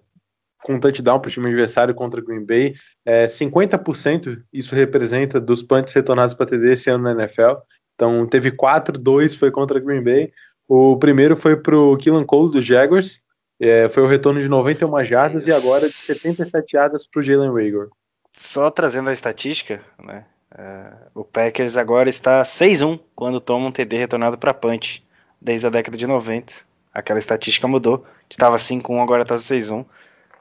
com 0.62 0.78
touchdown 0.78 1.18
para 1.18 1.28
o 1.28 1.32
time 1.32 1.48
adversário 1.48 1.94
contra 1.94 2.20
Green 2.20 2.44
Bay. 2.44 2.74
É, 3.04 3.26
50% 3.26 4.42
isso 4.52 4.74
representa 4.74 5.40
dos 5.40 5.62
punts 5.62 5.94
retornados 5.94 6.34
para 6.34 6.46
TD 6.46 6.72
esse 6.72 6.90
ano 6.90 7.04
na 7.04 7.12
NFL. 7.12 7.54
Então 7.94 8.26
teve 8.26 8.50
4, 8.50 8.98
2 8.98 9.34
foi 9.34 9.50
contra 9.50 9.80
Green 9.80 10.02
Bay. 10.02 10.32
O 10.68 10.96
primeiro 10.96 11.36
foi 11.36 11.56
para 11.56 11.76
o 11.76 11.96
Killan 11.96 12.24
Cole 12.24 12.52
dos 12.52 12.64
Jaguars. 12.64 13.20
É, 13.58 13.88
foi 13.88 14.02
o 14.02 14.06
retorno 14.06 14.40
de 14.40 14.48
91 14.48 15.04
jardas 15.04 15.46
e 15.46 15.52
agora 15.52 15.86
de 15.86 15.92
77 15.92 16.72
jardas 16.72 17.06
para 17.06 17.20
o 17.20 17.22
Jalen 17.22 17.52
Rager. 17.52 17.88
Só 18.32 18.70
trazendo 18.70 19.10
a 19.10 19.12
estatística, 19.12 19.82
né? 20.02 20.24
é, 20.56 20.92
o 21.14 21.24
Packers 21.24 21.76
agora 21.76 22.08
está 22.08 22.42
6-1 22.42 22.98
quando 23.14 23.40
toma 23.40 23.68
um 23.68 23.72
TD 23.72 23.98
retornado 23.98 24.36
para 24.36 24.54
punch, 24.54 25.06
desde 25.40 25.66
a 25.66 25.70
década 25.70 25.96
de 25.96 26.06
90. 26.06 26.54
Aquela 26.93 27.18
estatística 27.18 27.68
mudou. 27.68 28.05
Estava 28.28 28.57
5-1, 28.57 29.03
agora 29.03 29.22
está 29.22 29.36
6-1. 29.36 29.84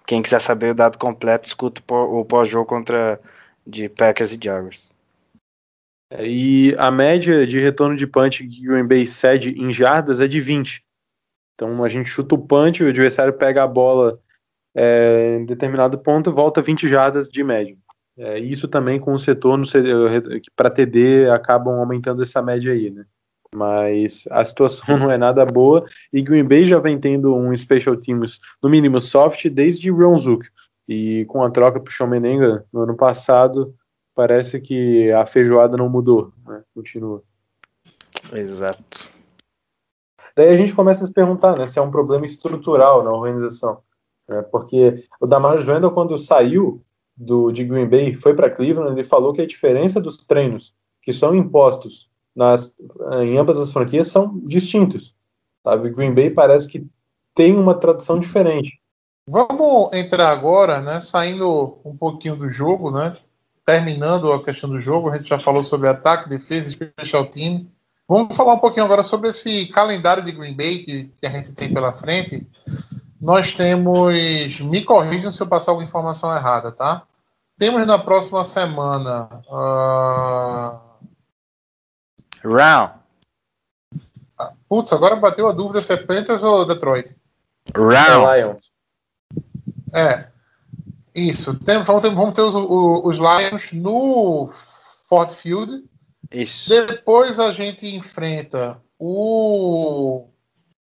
Quem 0.05 0.21
quiser 0.21 0.41
saber 0.41 0.71
o 0.71 0.75
dado 0.75 0.97
completo, 0.97 1.47
escuta 1.47 1.81
o 1.81 1.83
pó- 1.83 2.05
o 2.05 2.25
pós-jogo 2.25 2.65
contra 2.65 3.19
de 3.65 3.87
Packers 3.87 4.33
e 4.33 4.39
Jaguars. 4.43 4.89
É, 6.11 6.27
E 6.27 6.75
a 6.77 6.89
média 6.89 7.45
de 7.45 7.59
retorno 7.59 7.95
de 7.95 8.07
punch 8.07 8.47
que 8.47 8.69
o 8.69 8.87
Bay 8.87 9.05
cede 9.05 9.51
em 9.51 9.71
jardas 9.71 10.19
é 10.19 10.27
de 10.27 10.41
20. 10.41 10.83
Então 11.53 11.83
a 11.83 11.89
gente 11.89 12.09
chuta 12.09 12.35
o 12.35 12.37
punch, 12.37 12.83
o 12.83 12.87
adversário 12.87 13.33
pega 13.33 13.63
a 13.63 13.67
bola 13.67 14.19
é, 14.73 15.37
em 15.39 15.45
determinado 15.45 15.97
ponto 15.99 16.31
volta 16.31 16.61
20 16.61 16.87
jardas 16.87 17.29
de 17.29 17.43
média. 17.43 17.77
É, 18.17 18.39
isso 18.39 18.67
também 18.67 18.99
com 18.99 19.13
o 19.13 19.19
setor 19.19 19.59
para 20.55 20.69
TD 20.69 21.29
acabam 21.29 21.79
aumentando 21.79 22.21
essa 22.21 22.41
média 22.41 22.73
aí, 22.73 22.89
né? 22.89 23.05
Mas 23.53 24.27
a 24.31 24.43
situação 24.43 24.97
não 24.97 25.11
é 25.11 25.17
nada 25.17 25.45
boa 25.45 25.85
e 26.13 26.21
Green 26.21 26.43
Bay 26.43 26.65
já 26.65 26.79
vem 26.79 26.99
tendo 26.99 27.35
um 27.35 27.55
special 27.55 27.97
teams 27.97 28.39
no 28.61 28.69
mínimo 28.69 28.99
soft 29.01 29.47
desde 29.49 29.89
Ron 29.89 30.19
Zook. 30.19 30.47
E 30.87 31.25
com 31.25 31.43
a 31.43 31.51
troca 31.51 31.79
para 31.79 32.05
o 32.05 32.09
Menenga 32.09 32.65
no 32.73 32.81
ano 32.81 32.95
passado, 32.95 33.75
parece 34.15 34.59
que 34.59 35.11
a 35.11 35.25
feijoada 35.25 35.77
não 35.77 35.87
mudou, 35.87 36.33
né? 36.47 36.63
Continua. 36.73 37.21
Exato. 38.33 39.07
Daí 40.35 40.49
a 40.49 40.57
gente 40.57 40.73
começa 40.73 41.03
a 41.03 41.07
se 41.07 41.13
perguntar, 41.13 41.57
né, 41.57 41.67
se 41.67 41.77
é 41.77 41.81
um 41.81 41.91
problema 41.91 42.25
estrutural 42.25 43.03
na 43.03 43.11
organização, 43.11 43.79
né? 44.27 44.41
Porque 44.41 45.03
o 45.19 45.27
Damar 45.27 45.57
Wendell 45.57 45.91
quando 45.91 46.17
saiu 46.17 46.83
do 47.15 47.51
de 47.51 47.63
Green 47.65 47.87
Bay, 47.87 48.15
foi 48.15 48.33
para 48.33 48.49
Cleveland, 48.49 48.93
ele 48.93 49.03
falou 49.03 49.33
que 49.33 49.41
a 49.41 49.47
diferença 49.47 49.99
dos 49.99 50.17
treinos 50.17 50.73
que 51.01 51.11
são 51.11 51.35
impostos 51.35 52.09
nas 52.39 52.73
em 53.21 53.37
ambas 53.37 53.57
as 53.57 53.73
franquias 53.73 54.07
são 54.07 54.39
distintos. 54.45 55.13
Sabe, 55.61 55.89
Green 55.89 56.13
Bay 56.13 56.29
parece 56.29 56.69
que 56.69 56.87
tem 57.35 57.53
uma 57.55 57.75
tradição 57.75 58.17
diferente. 58.17 58.79
Vamos 59.27 59.93
entrar 59.93 60.29
agora, 60.29 60.81
né? 60.81 61.01
Saindo 61.01 61.77
um 61.83 61.95
pouquinho 61.95 62.37
do 62.37 62.49
jogo, 62.49 62.89
né? 62.89 63.15
Terminando 63.65 64.31
a 64.31 64.41
questão 64.41 64.69
do 64.69 64.79
jogo, 64.79 65.09
a 65.09 65.17
gente 65.17 65.29
já 65.29 65.37
falou 65.37 65.63
sobre 65.63 65.89
ataque, 65.89 66.29
defesa, 66.29 66.71
special 66.71 67.25
team. 67.25 67.67
Vamos 68.07 68.35
falar 68.35 68.53
um 68.53 68.59
pouquinho 68.59 68.85
agora 68.85 69.03
sobre 69.03 69.29
esse 69.29 69.67
calendário 69.67 70.23
de 70.23 70.31
Green 70.31 70.55
Bay 70.55 70.79
que, 70.79 71.11
que 71.19 71.27
a 71.27 71.29
gente 71.29 71.51
tem 71.51 71.71
pela 71.71 71.91
frente. 71.91 72.47
nós 73.21 73.51
temos. 73.51 74.59
Me 74.61 74.81
corrijam 74.81 75.31
se 75.31 75.41
eu 75.41 75.47
passar 75.47 75.71
alguma 75.71 75.87
informação 75.87 76.33
errada, 76.33 76.71
tá? 76.71 77.03
Temos 77.57 77.85
na 77.85 77.99
próxima 77.99 78.45
semana. 78.45 79.29
ah, 79.51 80.88
Round. 82.43 82.93
Putz, 84.67 84.93
agora 84.93 85.15
bateu 85.15 85.47
a 85.47 85.51
dúvida 85.51 85.81
se 85.81 85.93
é 85.93 85.97
Panthers 85.97 86.43
ou 86.43 86.65
Detroit. 86.65 87.15
Round. 87.75 88.25
É 88.25 88.37
Lions. 88.37 88.71
É. 89.93 90.27
Isso. 91.13 91.57
Tem, 91.59 91.81
vamos, 91.83 92.01
ter, 92.01 92.09
vamos 92.11 92.33
ter 92.33 92.41
os, 92.41 92.55
os 92.55 93.17
Lions 93.17 93.71
no 93.73 94.49
Ford 95.07 95.29
Field. 95.31 95.83
Isso. 96.31 96.69
Depois 96.69 97.39
a 97.39 97.51
gente 97.51 97.87
enfrenta 97.87 98.81
o, 98.97 100.27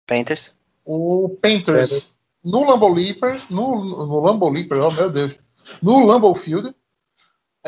Panthers. 0.06 0.54
o 0.84 1.28
Panthers 1.40 2.16
no 2.42 2.64
Lambeau 2.64 2.92
Leaper. 2.92 3.36
No, 3.50 3.84
no 3.84 4.20
Lambeau 4.20 4.50
Leaper, 4.50 4.78
oh 4.80 4.90
meu 4.90 5.10
Deus. 5.10 5.36
No 5.82 6.06
Lambeau 6.06 6.34
Field. 6.34 6.74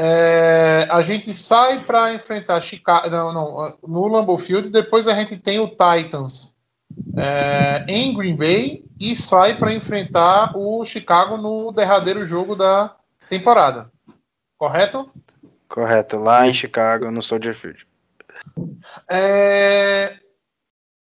É, 0.00 0.86
a 0.90 1.00
gente 1.02 1.34
sai 1.34 1.80
para 1.80 2.14
enfrentar 2.14 2.60
Chicago. 2.60 3.10
Não, 3.10 3.32
não. 3.32 3.78
No 3.86 4.06
Lambeau 4.06 4.38
Field. 4.38 4.70
Depois 4.70 5.08
a 5.08 5.14
gente 5.14 5.36
tem 5.36 5.58
o 5.58 5.66
Titans 5.66 6.56
é, 7.16 7.84
em 7.88 8.14
Green 8.14 8.36
Bay 8.36 8.84
e 9.00 9.16
sai 9.16 9.56
para 9.56 9.72
enfrentar 9.72 10.52
o 10.54 10.84
Chicago 10.84 11.36
no 11.36 11.72
derradeiro 11.72 12.24
jogo 12.24 12.54
da 12.54 12.94
temporada. 13.28 13.90
Correto? 14.56 15.10
Correto. 15.68 16.16
Lá 16.16 16.46
em 16.46 16.52
Chicago, 16.52 17.10
no 17.10 17.20
Soldier 17.20 17.54
Field. 17.54 17.84
É, 19.10 20.16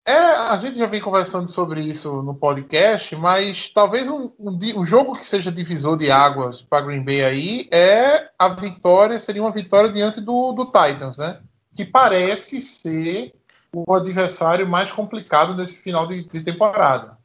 é, 0.10 0.36
a 0.50 0.58
gente 0.58 0.78
já 0.78 0.88
vem 0.88 1.00
conversando 1.00 1.48
sobre 1.48 1.82
isso 1.82 2.22
no 2.24 2.34
podcast, 2.34 3.16
mas 3.16 3.70
talvez 3.70 4.08
um, 4.08 4.32
um 4.40 4.58
o 4.76 4.84
jogo 4.84 5.16
que 5.16 5.26
seja 5.26 5.52
divisor 5.52 5.96
de 5.96 6.10
águas 6.10 6.62
para 6.62 6.82
Green 6.82 7.04
Bay 7.04 7.24
aí 7.24 7.70
é 7.72 8.30
a 8.38 8.50
vitória, 8.50 9.20
seria 9.20 9.44
uma 9.44 9.52
vitória 9.52 9.90
diante 9.90 10.20
do, 10.20 10.52
do 10.54 10.66
Titans, 10.66 11.18
né? 11.18 11.42
Que 11.76 11.86
parece 11.86 12.60
ser 12.62 13.34
o 13.72 13.94
adversário 13.94 14.68
mais 14.68 14.92
complicado 14.92 15.56
nesse 15.56 15.82
final 15.82 16.08
de, 16.08 16.24
de 16.24 16.44
temporada. 16.44 17.18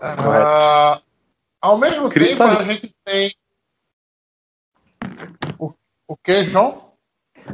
Ah, 0.00 1.00
ao 1.60 1.78
mesmo 1.78 2.08
Cristalino. 2.08 2.58
tempo, 2.58 2.70
a 2.70 2.72
gente 2.72 2.94
tem. 3.04 3.34
O, 5.58 5.72
o 6.08 6.16
que, 6.16 6.44
João? 6.44 6.92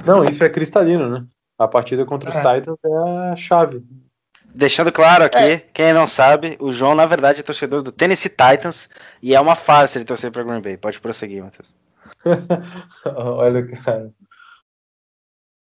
Não, 0.06 0.24
isso 0.24 0.42
é 0.42 0.48
cristalino, 0.48 1.08
né? 1.08 1.26
A 1.58 1.68
partida 1.68 2.04
contra 2.04 2.30
os 2.30 2.36
É. 2.36 2.40
Titans 2.40 2.78
é 2.84 3.32
a 3.32 3.36
chave. 3.36 3.84
Deixando 4.54 4.92
claro 4.92 5.24
aqui, 5.24 5.38
É. 5.38 5.58
quem 5.72 5.92
não 5.92 6.06
sabe, 6.06 6.56
o 6.60 6.70
João, 6.70 6.94
na 6.94 7.06
verdade, 7.06 7.40
é 7.40 7.42
torcedor 7.42 7.82
do 7.82 7.90
Tennessee 7.90 8.28
Titans 8.28 8.90
e 9.22 9.34
é 9.34 9.40
uma 9.40 9.54
farsa 9.54 9.98
ele 9.98 10.04
torcer 10.04 10.30
para 10.30 10.42
Green 10.42 10.60
Bay. 10.60 10.76
Pode 10.76 11.00
prosseguir, 11.00 11.42
Matheus. 11.42 11.74
Olha, 13.16 13.66
cara. 13.82 14.10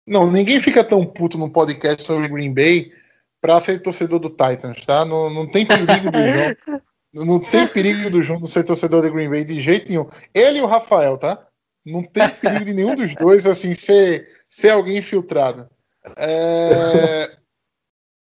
Não, 0.07 0.29
ninguém 0.29 0.59
fica 0.59 0.83
tão 0.83 1.05
puto 1.05 1.37
no 1.37 1.51
podcast 1.51 2.03
sobre 2.03 2.27
Green 2.27 2.53
Bay 2.53 2.91
pra 3.39 3.59
ser 3.59 3.79
torcedor 3.79 4.19
do 4.19 4.29
Titans, 4.29 4.83
tá? 4.85 5.05
Não, 5.05 5.29
não 5.29 5.45
tem 5.45 5.65
perigo 5.65 6.09
do 6.11 6.17
João. 6.17 6.81
Não 7.11 7.39
tem 7.39 7.67
perigo 7.67 8.07
do 8.11 8.21
João 8.21 8.39
não 8.39 8.45
ser 8.45 8.63
torcedor 8.63 9.01
do 9.01 9.11
Green 9.11 9.27
Bay 9.27 9.43
de 9.43 9.59
jeito 9.59 9.89
nenhum. 9.89 10.07
Ele 10.31 10.59
e 10.59 10.61
o 10.61 10.67
Rafael, 10.67 11.17
tá? 11.17 11.43
Não 11.83 12.03
tem 12.03 12.29
perigo 12.29 12.63
de 12.63 12.71
nenhum 12.71 12.93
dos 12.93 13.15
dois, 13.15 13.47
assim, 13.47 13.73
ser, 13.73 14.27
ser 14.47 14.69
alguém 14.69 14.99
infiltrado. 14.99 15.67
É, 16.15 17.35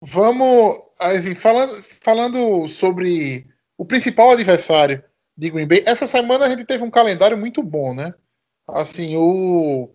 Vamos, 0.01 0.77
assim, 0.97 1.35
falando, 1.35 1.71
falando 2.01 2.67
sobre 2.67 3.47
o 3.77 3.85
principal 3.85 4.31
adversário 4.31 5.03
de 5.37 5.49
Green 5.49 5.67
Bay, 5.67 5.83
essa 5.85 6.07
semana 6.07 6.45
a 6.45 6.49
gente 6.49 6.65
teve 6.65 6.83
um 6.83 6.91
calendário 6.91 7.37
muito 7.37 7.61
bom, 7.63 7.93
né? 7.93 8.13
Assim, 8.67 9.15
o 9.17 9.89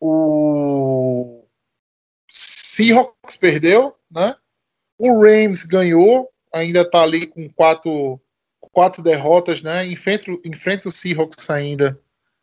o 0.00 1.44
Seahawks 2.30 3.36
perdeu, 3.36 3.94
né? 4.10 4.36
O 4.98 5.20
Rams 5.20 5.64
ganhou, 5.64 6.30
ainda 6.52 6.88
tá 6.88 7.02
ali 7.02 7.26
com 7.26 7.48
quatro, 7.52 8.20
quatro 8.72 9.02
derrotas, 9.02 9.62
né? 9.62 9.86
Enfrenta, 9.86 10.30
enfrenta 10.44 10.88
o 10.88 10.92
Seahawks 10.92 11.50
ainda 11.50 12.00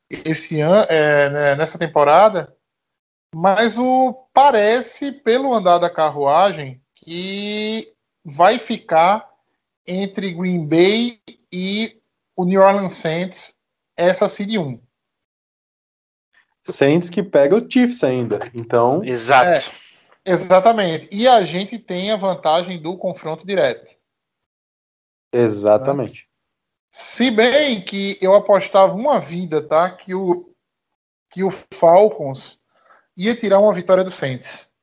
esse 0.10 0.60
ano, 0.62 0.86
é, 0.90 1.30
né, 1.30 1.56
nessa 1.56 1.80
temporada. 1.80 2.56
Mas 3.38 3.78
o 3.78 4.14
parece, 4.34 5.12
pelo 5.12 5.54
andar 5.54 5.78
da 5.78 5.90
carruagem, 5.90 6.82
que 6.94 7.94
vai 8.24 8.58
ficar 8.58 9.30
entre 9.86 10.34
Green 10.34 10.66
Bay 10.66 11.20
e 11.52 12.02
o 12.34 12.46
New 12.46 12.62
Orleans 12.62 12.94
Saints 12.94 13.54
essa 13.98 14.30
seed 14.30 14.56
1. 14.56 14.80
Saints 16.64 17.10
que 17.10 17.22
pega 17.22 17.58
o 17.58 17.70
Chiefs 17.70 18.06
ainda. 18.06 18.40
Então, 18.54 19.04
Exato. 19.04 19.70
Exatamente. 20.24 21.10
E 21.12 21.28
a 21.28 21.44
gente 21.44 21.78
tem 21.78 22.12
a 22.12 22.16
vantagem 22.16 22.82
do 22.82 22.98
confronto 22.98 23.46
direto. 23.46 23.92
exatamente. 25.34 26.30
Se 26.90 27.30
bem 27.32 27.84
que 27.84 28.18
eu 28.22 28.34
apostava 28.34 28.94
uma 28.94 29.20
vida, 29.20 29.62
tá? 29.62 29.92
Que 29.92 30.16
o, 30.16 30.56
que 31.30 31.44
o 31.44 31.52
Falcons 31.52 32.64
ia 33.18 33.36
tirar 33.36 33.60
uma 33.60 33.74
vitória 33.74 34.04
do 34.04 34.12
Saints. 34.12 34.74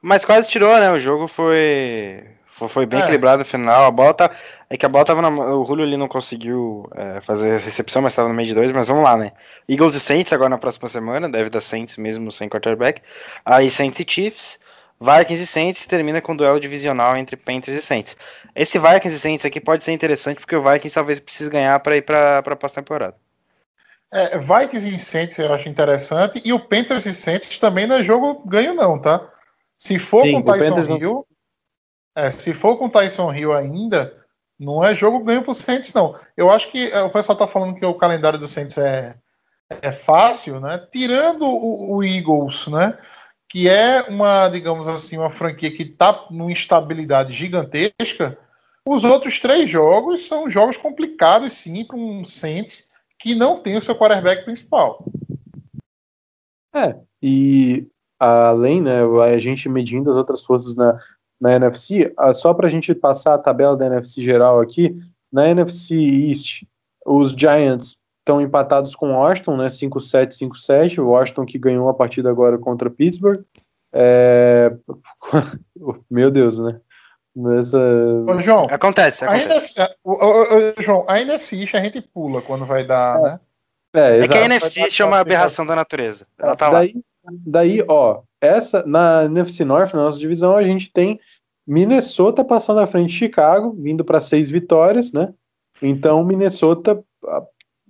Mas 0.00 0.24
quase 0.24 0.48
tirou, 0.48 0.78
né? 0.78 0.90
O 0.90 0.98
jogo 0.98 1.26
foi. 1.26 2.24
Foi, 2.46 2.86
bem 2.86 2.98
É. 2.98 3.02
equilibrado 3.04 3.38
no 3.40 3.44
final. 3.44 3.84
A 3.84 3.90
bola 3.90 4.12
tá. 4.12 4.30
É 4.68 4.76
que 4.76 4.84
a 4.84 4.88
bola 4.88 5.04
tava 5.04 5.22
na. 5.22 5.28
O 5.28 5.64
Julio 5.64 5.84
ali 5.84 5.96
não 5.96 6.08
conseguiu 6.08 6.88
é, 6.96 7.20
fazer 7.20 7.54
a 7.54 7.58
recepção, 7.58 8.02
mas 8.02 8.14
tava 8.14 8.28
no 8.28 8.34
meio 8.34 8.48
de 8.48 8.54
dois. 8.54 8.72
Mas 8.72 8.88
vamos 8.88 9.04
lá, 9.04 9.16
né? 9.16 9.32
Eagles 9.68 9.94
e 9.94 10.00
Saints 10.00 10.32
agora 10.32 10.48
na 10.50 10.58
próxima 10.58 10.88
semana. 10.88 11.28
Deve 11.28 11.50
dar 11.50 11.60
Saints 11.60 11.96
mesmo 11.96 12.32
sem 12.32 12.48
quarterback. 12.48 13.00
Aí 13.44 13.70
Saints 13.70 14.00
e 14.00 14.06
Chiefs. 14.08 14.58
Vikings 15.00 15.42
e 15.44 15.46
Saints 15.46 15.86
termina 15.86 16.20
com 16.20 16.32
um 16.32 16.36
duelo 16.36 16.58
divisional 16.58 17.16
entre 17.16 17.36
Panthers 17.36 17.78
e 17.78 17.82
Saints. 17.82 18.16
Esse 18.54 18.80
Vikings 18.80 19.16
e 19.16 19.20
Saints 19.20 19.46
aqui 19.46 19.60
pode 19.60 19.84
ser 19.84 19.92
interessante 19.92 20.40
porque 20.40 20.56
o 20.56 20.62
Vikings 20.62 20.92
talvez 20.92 21.20
precise 21.20 21.48
ganhar 21.48 21.78
para 21.78 21.96
ir 21.96 22.02
para 22.02 22.38
a 22.38 22.56
pós-temporada. 22.56 23.14
É, 24.10 24.38
Vikings 24.38 24.88
e 24.88 24.98
Saints 24.98 25.38
eu 25.38 25.52
acho 25.52 25.68
interessante. 25.68 26.40
E 26.44 26.52
o 26.52 26.60
Panthers 26.60 27.06
e 27.06 27.12
Saints 27.12 27.58
também 27.58 27.86
não 27.86 27.96
é 27.96 28.02
jogo 28.02 28.42
ganho, 28.46 28.74
não, 28.74 29.00
tá? 29.00 29.28
Se 29.76 29.98
for 29.98 30.22
Sim, 30.22 30.32
com 30.32 30.38
o 30.38 30.44
Tyson 30.44 30.74
Panthers 30.74 31.00
Hill. 31.00 31.26
É, 32.16 32.30
se 32.30 32.52
for 32.52 32.76
com 32.76 32.88
Tyson 32.88 33.32
Hill 33.32 33.52
ainda, 33.52 34.16
não 34.58 34.84
é 34.84 34.94
jogo 34.94 35.22
ganho 35.22 35.42
pro 35.42 35.54
Saints, 35.54 35.92
não. 35.92 36.14
Eu 36.36 36.50
acho 36.50 36.70
que 36.70 36.90
é, 36.90 37.00
o 37.02 37.10
pessoal 37.10 37.38
tá 37.38 37.46
falando 37.46 37.76
que 37.76 37.86
o 37.86 37.94
calendário 37.94 38.38
do 38.38 38.48
Saints 38.48 38.76
é, 38.76 39.14
é 39.68 39.92
fácil, 39.92 40.58
né? 40.58 40.84
Tirando 40.90 41.46
o, 41.46 41.96
o 41.96 42.02
Eagles, 42.02 42.66
né? 42.66 42.98
Que 43.48 43.68
é 43.68 44.02
uma, 44.08 44.48
digamos 44.48 44.88
assim, 44.88 45.16
uma 45.16 45.30
franquia 45.30 45.70
que 45.70 45.84
tá 45.84 46.26
numa 46.30 46.50
instabilidade 46.50 47.32
gigantesca. 47.32 48.36
Os 48.84 49.04
outros 49.04 49.38
três 49.38 49.70
jogos 49.70 50.26
são 50.26 50.50
jogos 50.50 50.76
complicados, 50.76 51.52
sim, 51.52 51.84
para 51.84 51.96
um 51.96 52.24
Saints 52.24 52.87
que 53.18 53.34
não 53.34 53.60
tem 53.60 53.76
o 53.76 53.80
seu 53.80 53.94
quarterback 53.94 54.44
principal. 54.44 55.04
E 57.22 57.86
além, 58.18 58.80
né, 58.80 59.00
a 59.02 59.38
gente 59.38 59.68
medindo 59.68 60.10
as 60.10 60.16
outras 60.16 60.44
forças 60.44 60.74
na, 60.74 60.98
na 61.40 61.54
NFC, 61.54 62.12
ah, 62.16 62.32
só 62.32 62.54
para 62.54 62.66
a 62.66 62.70
gente 62.70 62.94
passar 62.94 63.34
a 63.34 63.38
tabela 63.38 63.76
da 63.76 63.86
NFC 63.86 64.22
geral 64.22 64.60
aqui, 64.60 64.96
na 65.32 65.48
NFC 65.48 65.94
East, 65.94 66.64
os 67.04 67.32
Giants 67.32 67.98
estão 68.20 68.40
empatados 68.40 68.94
com 68.94 69.12
o 69.12 69.16
Washington, 69.16 69.56
né, 69.56 69.66
5-7, 69.66 70.32
5-7, 70.32 70.98
o 70.98 71.08
Washington 71.08 71.46
que 71.46 71.58
ganhou 71.58 71.88
a 71.88 71.94
partida 71.94 72.30
agora 72.30 72.58
contra 72.58 72.90
Pittsburgh. 72.90 73.42
É... 73.92 74.76
Meu 76.10 76.30
Deus, 76.30 76.58
né? 76.58 76.80
Nessa... 77.38 77.78
Ô, 78.26 78.40
João, 78.40 78.66
Acontece, 78.68 79.24
a 79.24 79.30
acontece. 79.30 79.74
João, 80.80 81.04
a 81.06 81.20
NFC 81.20 81.60
East 81.60 81.74
a 81.76 81.80
gente 81.80 82.00
pula 82.00 82.42
quando 82.42 82.66
vai 82.66 82.82
dar, 82.84 83.20
né? 83.20 83.40
É, 83.94 84.16
É 84.16 84.18
que 84.18 84.24
exato. 84.24 84.40
a 84.40 84.44
NFC 84.44 85.02
é 85.02 85.04
uma 85.04 85.20
aberração 85.20 85.64
da 85.64 85.76
natureza. 85.76 86.26
Ela 86.36 86.56
tá 86.56 86.68
lá. 86.68 86.80
daí, 86.80 86.94
daí, 87.46 87.84
ó, 87.86 88.22
essa 88.40 88.84
na 88.84 89.24
NFC 89.26 89.64
North, 89.64 89.94
na 89.94 90.02
nossa 90.02 90.18
divisão, 90.18 90.56
a 90.56 90.64
gente 90.64 90.92
tem 90.92 91.20
Minnesota 91.64 92.44
passando 92.44 92.80
à 92.80 92.86
frente 92.88 93.10
de 93.10 93.18
Chicago, 93.18 93.72
vindo 93.78 94.04
para 94.04 94.18
seis 94.18 94.50
vitórias, 94.50 95.12
né? 95.12 95.32
Então, 95.80 96.24
Minnesota 96.24 97.00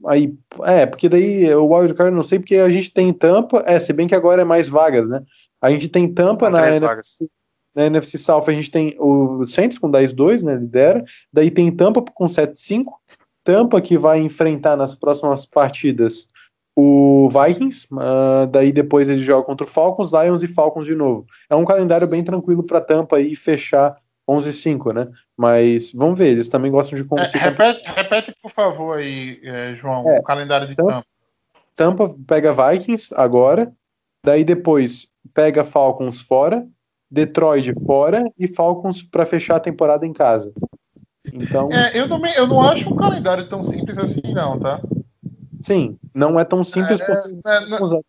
aí, 0.06 0.36
é, 0.64 0.84
porque 0.84 1.08
daí 1.08 1.54
o 1.54 1.72
wildcard 1.72 2.14
não 2.14 2.22
sei 2.22 2.38
porque 2.38 2.56
a 2.56 2.70
gente 2.70 2.92
tem 2.92 3.12
Tampa, 3.14 3.64
é, 3.66 3.78
se 3.78 3.94
bem 3.94 4.06
que 4.06 4.14
agora 4.14 4.42
é 4.42 4.44
mais 4.44 4.68
vagas, 4.68 5.08
né? 5.08 5.22
A 5.60 5.70
gente 5.70 5.88
tem 5.88 6.12
Tampa 6.12 6.50
na 6.50 6.68
NFC, 6.68 7.28
na 7.78 7.86
NFC 7.86 8.18
South, 8.18 8.44
a 8.48 8.52
gente 8.52 8.72
tem 8.72 8.96
o 8.98 9.46
Saints 9.46 9.78
com 9.78 9.88
10-2, 9.88 10.42
né, 10.42 10.56
lidera, 10.56 11.04
daí 11.32 11.48
tem 11.48 11.70
Tampa 11.70 12.02
com 12.02 12.26
7-5, 12.26 12.86
Tampa 13.44 13.80
que 13.80 13.96
vai 13.96 14.18
enfrentar 14.18 14.76
nas 14.76 14.96
próximas 14.96 15.46
partidas 15.46 16.28
o 16.74 17.28
Vikings, 17.28 17.86
ah, 17.96 18.46
daí 18.50 18.72
depois 18.72 19.08
eles 19.08 19.22
jogam 19.24 19.44
contra 19.44 19.64
o 19.64 19.70
Falcons, 19.70 20.12
Lions 20.12 20.42
e 20.42 20.48
Falcons 20.48 20.86
de 20.86 20.94
novo. 20.94 21.26
É 21.48 21.54
um 21.54 21.64
calendário 21.64 22.06
bem 22.06 22.22
tranquilo 22.22 22.62
para 22.62 22.80
Tampa 22.80 23.16
aí 23.16 23.34
fechar 23.34 23.96
11-5, 24.28 24.92
né? 24.92 25.08
Mas 25.36 25.92
vamos 25.92 26.18
ver, 26.18 26.28
eles 26.28 26.48
também 26.48 26.70
gostam 26.70 26.96
de 26.96 27.04
É, 27.04 27.08
conseguir. 27.08 27.44
repete, 27.44 27.90
repete, 27.90 28.34
por 28.42 28.50
favor, 28.50 28.98
aí, 28.98 29.40
é, 29.42 29.74
João, 29.74 30.08
É, 30.08 30.18
o 30.20 30.22
calendário 30.22 30.66
de 30.66 30.76
Tampa. 30.76 31.04
Tampa 31.74 32.14
pega 32.26 32.52
Vikings 32.52 33.14
agora, 33.16 33.72
daí 34.24 34.44
depois 34.44 35.08
pega 35.32 35.64
Falcons 35.64 36.20
fora, 36.20 36.66
Detroit 37.10 37.72
fora 37.84 38.30
e 38.38 38.46
Falcons 38.46 39.02
para 39.02 39.24
fechar 39.26 39.56
a 39.56 39.60
temporada 39.60 40.06
em 40.06 40.12
casa. 40.12 40.52
Então, 41.32 41.70
É, 41.72 41.98
eu, 41.98 42.06
não, 42.08 42.18
me- 42.20 42.34
eu 42.36 42.46
não 42.46 42.62
acho 42.62 42.88
um 42.88 42.96
calendário 42.96 43.48
tão 43.48 43.62
simples 43.62 43.98
assim, 43.98 44.22
não, 44.34 44.58
tá? 44.58 44.80
sim, 45.62 45.98
não 46.14 46.38
é 46.38 46.44
tão 46.44 46.64
simples 46.64 47.00
É, 47.00 47.04
porque 47.04 47.40
é, 47.46 47.66
não- 47.66 48.02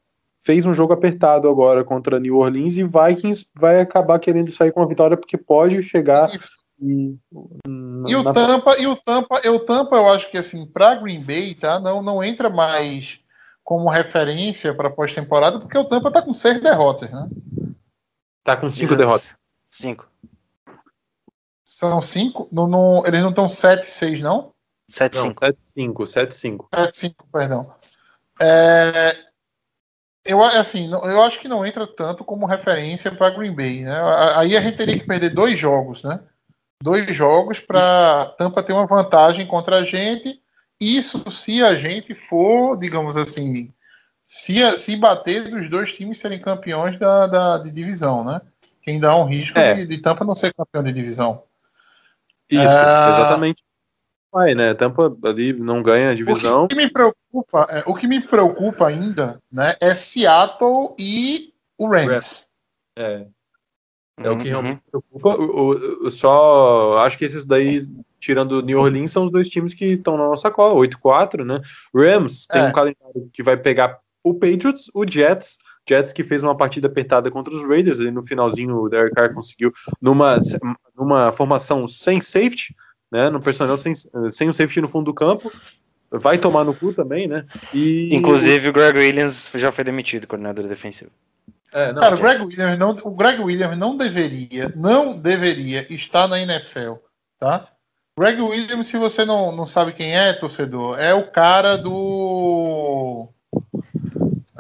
fez 0.43 0.66
um 0.66 0.74
jogo 0.74 0.93
apertado 0.93 1.50
agora 1.50 1.84
contra 1.84 2.20
New 2.20 2.38
Orleans 2.38 2.78
e 2.78 2.84
Vikings 2.84 3.45
vai 3.56 3.80
acabar 3.82 4.20
querendo 4.20 4.52
sair 4.52 4.72
com 4.72 4.82
a 4.82 4.86
vitória 4.88 5.18
porque 5.18 5.38
pode 5.38 5.82
chegar 5.84 6.30
e, 6.82 7.16
E 8.08 8.16
o 8.16 8.24
na- 8.24 8.32
Tampa, 8.34 8.78
e 8.80 8.88
o 8.88 8.95
Tampa, 8.95 9.41
e 9.43 9.50
o 9.50 9.60
Tampa, 9.60 9.95
eu 9.97 10.08
acho 10.08 10.32
que 10.32 10.38
assim, 10.38 10.66
para 10.66 10.95
Green 10.95 11.22
Bay, 11.24 11.54
tá? 11.54 11.78
Não, 11.80 12.02
não 12.02 12.24
entra 12.24 12.50
mais 12.50 13.20
como 13.64 13.89
referência 13.89 14.74
para 14.74 14.89
pós-temporada, 14.89 15.60
porque 15.60 15.78
o 15.78 15.84
Tampa 15.84 16.10
tá 16.10 16.22
com 16.22 16.34
seis 16.34 16.60
derrotas, 16.62 17.12
né? 17.12 17.28
Tá 18.44 18.56
com 18.58 18.70
cinco 18.70 18.94
Exato. 18.94 18.98
derrotas. 18.98 19.34
Cinco. 19.70 20.08
São 21.66 22.02
cinco, 22.02 22.50
não, 22.52 22.68
não- 22.68 23.06
eles 23.06 23.22
não 23.22 23.30
estão 23.30 23.48
7-6, 23.48 24.20
não? 24.22 24.54
7-5. 24.90 25.26
Não, 25.26 25.34
7-5, 25.34 26.08
7-5. 26.08 26.68
7-5, 26.74 27.28
perdão. 27.32 27.74
É, 28.42 29.16
eu, 30.26 30.44
assim, 30.44 30.92
eu 30.92 31.22
acho 31.24 31.40
que 31.40 31.48
não 31.48 31.66
entra 31.66 31.86
tanto 31.88 32.24
como 32.24 32.46
referência 32.46 33.12
para 33.12 33.30
Green 33.30 33.54
Bay, 33.56 33.84
né? 33.84 34.00
Aí 34.36 34.58
a 34.58 34.62
gente 34.62 34.78
teria 34.78 34.98
que 34.98 35.06
perder 35.06 35.30
dois 35.30 35.58
jogos, 35.58 36.04
né? 36.04 36.20
Dois 36.82 37.16
jogos 37.16 37.60
para 37.60 38.26
Tampa 38.38 38.64
ter 38.64 38.74
uma 38.74 38.86
vantagem 38.88 39.46
contra 39.46 39.78
a 39.78 39.84
gente. 39.84 40.42
Isso 40.80 41.30
se 41.32 41.62
a 41.64 41.76
gente 41.76 42.16
for, 42.16 42.78
digamos 42.78 43.18
assim, 43.18 43.74
se, 44.32 44.72
se 44.78 44.96
bater 44.96 45.50
dos 45.50 45.68
dois 45.72 45.92
times 45.92 46.20
serem 46.20 46.40
campeões 46.40 47.00
da, 47.00 47.26
da- 47.26 47.58
de 47.58 47.72
divisão, 47.72 48.24
né? 48.24 48.40
Quem 48.84 49.00
dá 49.00 49.16
um 49.16 49.26
risco 49.26 49.58
É. 49.58 49.74
de, 49.74 49.88
de 49.88 49.98
Tampa 49.98 50.24
não 50.24 50.36
ser 50.36 50.54
campeão 50.54 50.84
de 50.84 50.94
divisão. 50.94 51.42
Isso, 52.48 52.62
Ah. 52.62 53.10
exatamente. 53.10 53.64
Vai, 54.32 54.54
né? 54.54 54.76
Tampa 54.76 55.12
ali 55.24 55.52
não 55.54 55.82
ganha 55.82 56.12
a 56.12 56.14
divisão. 56.16 56.66
O 56.66 56.68
que 56.68 56.76
me 56.76 56.88
preocupa, 56.92 57.66
é, 57.72 57.84
o 57.88 57.96
que 57.96 58.08
me 58.08 58.22
preocupa 58.22 58.88
ainda, 58.88 59.40
né, 59.52 59.74
é 59.82 59.96
Seattle 59.96 60.94
e 61.00 61.52
o 61.76 61.88
Rams. 61.90 62.48
É, 62.96 63.26
é 64.20 64.30
o 64.30 64.38
que 64.38 64.44
Uhum. 64.44 64.50
realmente 64.50 64.82
preocupa. 64.92 65.36
O, 65.42 66.06
o- 66.06 66.12
só 66.12 67.00
acho 67.00 67.18
que 67.18 67.26
esses 67.26 67.46
daí, 67.46 67.82
tirando 68.20 68.62
New 68.62 68.80
Orleans, 68.80 69.12
são 69.12 69.26
os 69.26 69.32
dois 69.32 69.50
times 69.50 69.74
que 69.74 69.86
estão 69.94 70.16
na 70.18 70.28
nossa 70.28 70.52
cola, 70.52 70.76
8-4, 70.76 71.44
né? 71.44 71.60
Rams 71.92 72.46
tem 72.46 72.62
É. 72.62 72.66
um 72.66 72.72
calendário 72.72 73.28
que 73.34 73.42
vai 73.42 73.58
pegar 73.58 73.98
o 74.24 74.34
Patriots, 74.34 74.89
o 74.93 75.05
Jets, 75.09 75.57
Jets 75.88 76.13
que 76.13 76.24
fez 76.24 76.43
uma 76.43 76.55
partida 76.55 76.88
apertada 76.88 77.32
contra 77.32 77.53
os 77.53 77.67
Raiders, 77.67 77.99
ali 77.99 78.11
no 78.11 78.26
finalzinho 78.26 78.76
o 78.76 78.89
Derek 78.89 79.15
Carr 79.15 79.34
conseguiu 79.34 79.74
numa, 80.01 80.38
numa 80.95 81.32
formação 81.32 81.88
sem 81.88 82.22
safety, 82.22 82.76
né? 83.11 83.30
No 83.30 83.41
personal 83.41 83.78
sem, 83.80 83.93
sem 84.32 84.49
o 84.49 84.53
safety 84.53 84.82
no 84.82 84.88
fundo 84.88 85.05
do 85.05 85.13
campo. 85.13 85.51
Vai 86.11 86.38
tomar 86.38 86.63
no 86.63 86.74
cu 86.74 86.91
também, 86.93 87.28
né? 87.28 87.45
E 87.74 88.15
Inclusive 88.15 88.70
o 88.70 88.74
Greg 88.74 88.97
Williams 88.97 89.49
já 89.53 89.72
foi 89.72 89.84
demitido, 89.84 90.26
coordenador 90.26 90.67
defensivo. 90.67 91.11
É, 91.72 91.93
não, 91.93 92.01
Cara, 92.01 92.15
o. 92.15 92.20
Greg, 92.20 92.41
Williams 92.41 92.78
não, 92.78 92.89
o 93.03 93.11
Greg 93.11 93.41
Williams 93.41 93.78
não 93.78 93.95
deveria, 93.95 94.74
não 94.76 95.17
deveria 95.17 95.91
estar 95.93 96.28
na 96.28 96.39
NFL, 96.39 96.93
tá? 97.38 97.67
Greg 98.17 98.41
Williams, 98.41 98.88
se 98.88 98.97
você 98.97 99.24
não, 99.24 99.55
não 99.55 99.65
sabe 99.65 99.93
quem 99.93 100.13
é, 100.17 100.34
torcedor, 100.34 100.99
é 100.99 101.13
o 101.13 101.32
cara 101.32 101.78
do. 101.78 102.59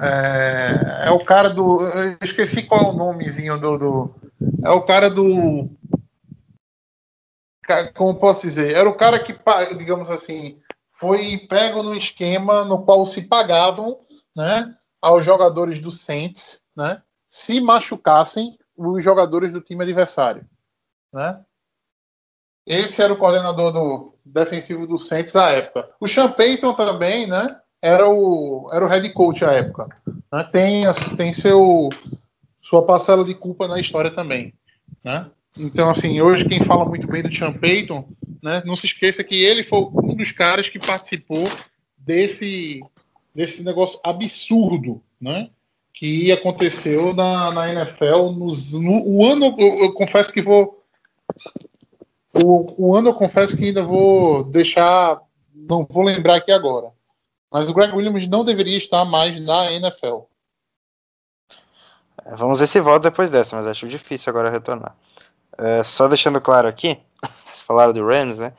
É, 0.01 1.07
é 1.07 1.11
o 1.11 1.23
cara 1.23 1.49
do. 1.49 1.81
Eu 1.81 2.17
esqueci 2.21 2.63
qual 2.63 2.81
é 2.81 2.89
o 2.89 2.93
nomezinho 2.93 3.59
do. 3.59 3.77
do 3.77 4.15
é 4.63 4.69
o 4.69 4.81
cara 4.81 5.09
do. 5.09 5.69
Como 7.95 8.15
posso 8.15 8.41
dizer? 8.41 8.73
Era 8.73 8.89
o 8.89 8.95
cara 8.95 9.19
que, 9.19 9.37
digamos 9.77 10.09
assim, 10.09 10.59
foi 10.91 11.37
pego 11.49 11.83
no 11.83 11.95
esquema 11.95 12.65
no 12.65 12.83
qual 12.83 13.05
se 13.05 13.23
pagavam, 13.23 13.99
né? 14.35 14.75
Aos 15.01 15.23
jogadores 15.23 15.79
do 15.79 15.91
Saints, 15.91 16.63
né? 16.75 17.01
Se 17.29 17.61
machucassem 17.61 18.57
os 18.75 19.03
jogadores 19.03 19.51
do 19.51 19.61
time 19.61 19.83
adversário, 19.83 20.45
né? 21.13 21.43
Esse 22.65 23.01
era 23.01 23.13
o 23.13 23.17
coordenador 23.17 23.71
do 23.71 24.13
defensivo 24.23 24.85
do 24.85 24.97
Saints 24.97 25.35
à 25.35 25.51
época. 25.51 25.89
O 25.99 26.07
Sean 26.07 26.31
Payton 26.31 26.73
também, 26.73 27.27
né? 27.27 27.59
Era 27.81 28.09
o, 28.09 28.69
era 28.71 28.85
o 28.85 28.87
head 28.87 29.09
coach 29.13 29.43
à 29.45 29.51
época. 29.51 29.87
né? 30.31 30.43
Tem, 30.51 30.83
tem 31.15 31.33
seu, 31.33 31.89
sua 32.59 32.85
parcela 32.85 33.23
de 33.23 33.33
culpa 33.33 33.67
na 33.67 33.79
história 33.79 34.11
também. 34.11 34.53
Né? 35.03 35.25
Então, 35.57 35.89
assim, 35.89 36.21
hoje 36.21 36.45
quem 36.45 36.63
fala 36.63 36.85
muito 36.85 37.07
bem 37.07 37.21
do 37.21 37.33
Sean 37.33 37.53
Payton, 37.53 38.07
né, 38.41 38.61
não 38.65 38.75
se 38.75 38.85
esqueça 38.85 39.23
que 39.23 39.43
ele 39.43 39.63
foi 39.63 39.79
um 39.79 40.15
dos 40.15 40.31
caras 40.31 40.69
que 40.69 40.79
participou 40.79 41.43
desse, 41.97 42.81
desse 43.35 43.63
negócio 43.63 43.99
absurdo, 44.03 45.01
né? 45.19 45.49
Que 45.93 46.31
aconteceu 46.31 47.13
na, 47.13 47.51
na 47.51 47.69
NFL 47.69 48.31
nos, 48.31 48.71
no 48.71 49.03
o 49.05 49.25
ano. 49.25 49.53
Eu, 49.57 49.79
eu 49.79 49.93
confesso 49.93 50.31
que 50.31 50.41
vou. 50.41 50.81
O, 52.33 52.87
o 52.87 52.95
ano 52.95 53.09
eu 53.09 53.13
confesso 53.13 53.57
que 53.57 53.65
ainda 53.65 53.83
vou 53.83 54.45
deixar. 54.45 55.19
Não 55.53 55.85
vou 55.89 56.03
lembrar 56.03 56.35
aqui 56.35 56.53
agora. 56.53 56.93
Mas 57.51 57.67
o 57.69 57.73
Greg 57.73 57.93
Williams 57.95 58.27
não 58.27 58.43
deveria 58.45 58.77
estar 58.77 59.03
mais 59.05 59.39
na 59.41 59.71
NFL. 59.71 60.21
É, 62.25 62.35
Vamos 62.35 62.59
ver 62.59 62.67
se 62.67 62.79
volta 62.79 63.09
depois 63.09 63.29
dessa, 63.29 63.55
mas 63.55 63.65
acho 63.67 63.87
difícil 63.87 64.29
agora 64.29 64.49
retornar. 64.49 64.95
É, 65.57 65.83
só 65.83 66.07
deixando 66.07 66.39
claro 66.39 66.67
aqui, 66.67 66.99
vocês 67.43 67.61
falaram 67.61 67.93
do 67.93 68.05
Rams, 68.05 68.37
né? 68.39 68.53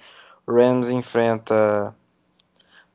O 0.46 0.52
Rams 0.52 0.88
enfrenta 0.90 1.94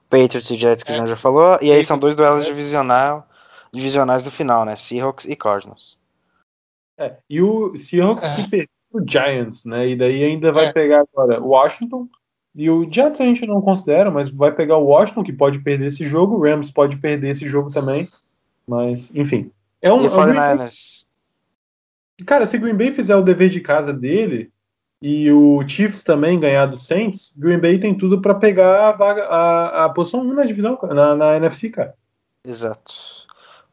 Patriots 0.09 0.49
e 0.51 0.57
Jets, 0.57 0.83
que 0.83 0.91
a 0.91 0.97
gente 0.97 1.07
já 1.07 1.15
falou, 1.15 1.57
e 1.61 1.71
aí 1.71 1.83
são 1.83 1.97
dois 1.97 2.15
duelos 2.15 2.45
divisional, 2.45 3.27
divisionais 3.71 4.21
do 4.23 4.29
final, 4.31 4.65
né? 4.65 4.75
Seahawks 4.75 5.25
e 5.25 5.35
Cardinals. 5.35 5.97
É, 6.97 7.17
e 7.29 7.41
o 7.41 7.75
Seahawks 7.77 8.25
É. 8.25 8.35
que 8.35 8.49
perdeu 8.49 8.67
o 8.91 9.03
Giants, 9.09 9.65
né? 9.65 9.87
E 9.89 9.95
daí 9.95 10.23
ainda 10.23 10.51
vai 10.51 10.65
É. 10.65 10.73
pegar 10.73 11.01
agora 11.11 11.41
o 11.41 11.47
Washington. 11.49 12.07
E 12.55 12.69
o 12.69 12.89
Jets 12.89 13.19
a 13.19 13.25
gente 13.25 13.45
não 13.45 13.61
considera, 13.61 14.09
mas 14.09 14.31
vai 14.31 14.51
pegar 14.51 14.77
o 14.77 14.85
Washington, 14.85 15.23
que 15.23 15.33
pode 15.33 15.59
perder 15.59 15.87
esse 15.87 16.07
jogo. 16.07 16.35
O 16.37 16.41
Rams 16.43 16.71
pode 16.71 16.95
perder 16.97 17.29
esse 17.29 17.47
jogo 17.47 17.69
também. 17.69 18.07
Mas, 18.67 19.11
enfim. 19.13 19.51
É 19.81 19.91
um, 19.91 20.03
E 20.03 20.05
é 20.05 20.09
um 20.09 20.23
Green 20.23 20.35
Bay- 20.35 20.57
49ers. 20.57 21.05
cara, 22.25 22.45
se 22.45 22.57
Green 22.57 22.75
Bay 22.75 22.91
fizer 22.91 23.15
o 23.15 23.21
dever 23.21 23.49
de 23.49 23.59
casa 23.59 23.93
dele 23.93 24.49
e 25.01 25.29
o 25.31 25.61
Chiefs 25.67 26.01
também 26.03 26.39
ganhar 26.39 26.65
do 26.67 26.77
Saints, 26.77 27.33
Green 27.37 27.59
Bay 27.59 27.77
tem 27.77 27.93
tudo 27.93 28.21
pra 28.21 28.33
pegar 28.33 28.87
a 28.87 28.91
vaga, 28.93 29.25
a, 29.25 29.85
a 29.85 29.89
posição 29.89 30.21
1 30.21 30.33
na 30.33 30.45
divisão, 30.45 30.79
na, 30.81 31.13
na 31.13 31.35
NFC, 31.35 31.69
cara. 31.69 31.93
Exato. 32.47 32.93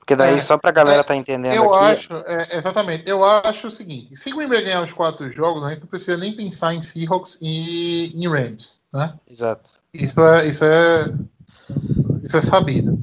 Porque 0.02 0.16
daí, 0.16 0.34
É, 0.34 0.40
só 0.40 0.58
pra 0.58 0.72
galera 0.72 0.98
é, 1.00 1.04
tá 1.04 1.14
entendendo 1.14 1.54
Eu 1.54 1.72
aqui. 1.72 1.92
acho, 1.92 2.12
é, 2.26 2.56
exatamente, 2.56 3.08
eu 3.08 3.24
acho 3.24 3.68
o 3.68 3.70
seguinte: 3.70 4.16
se 4.16 4.32
Green 4.32 4.48
Bay 4.48 4.60
ganhar 4.60 4.82
os 4.82 4.92
quatro 4.92 5.30
jogos, 5.30 5.62
a 5.62 5.68
gente 5.70 5.82
não 5.82 5.86
precisa 5.86 6.16
nem 6.16 6.34
pensar 6.34 6.74
em 6.74 6.82
Seahawks 6.82 7.38
e 7.40 8.12
em 8.12 8.28
Rams, 8.28 8.82
né? 8.92 9.14
Exato. 9.30 9.70
Isso 9.94 10.20
é, 10.20 10.46
isso 10.48 10.64
é, 10.64 11.04
isso 12.20 12.36
é 12.36 12.40
sabido. 12.40 12.98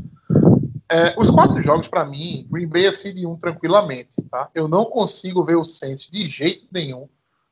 É, 0.92 1.16
os 1.18 1.30
quatro 1.30 1.62
jogos, 1.64 1.88
para 1.88 2.04
mim, 2.04 2.46
Green 2.52 2.68
Bay 2.68 2.88
é 2.88 2.92
seed 2.92 3.24
1 3.24 3.38
tranquilamente, 3.38 4.22
tá? 4.30 4.50
Eu 4.54 4.68
não 4.68 4.84
consigo 4.84 5.42
ver 5.42 5.56
o 5.56 5.64
Saints 5.64 6.10
de 6.12 6.28
jeito 6.28 6.66
nenhum 6.70 7.08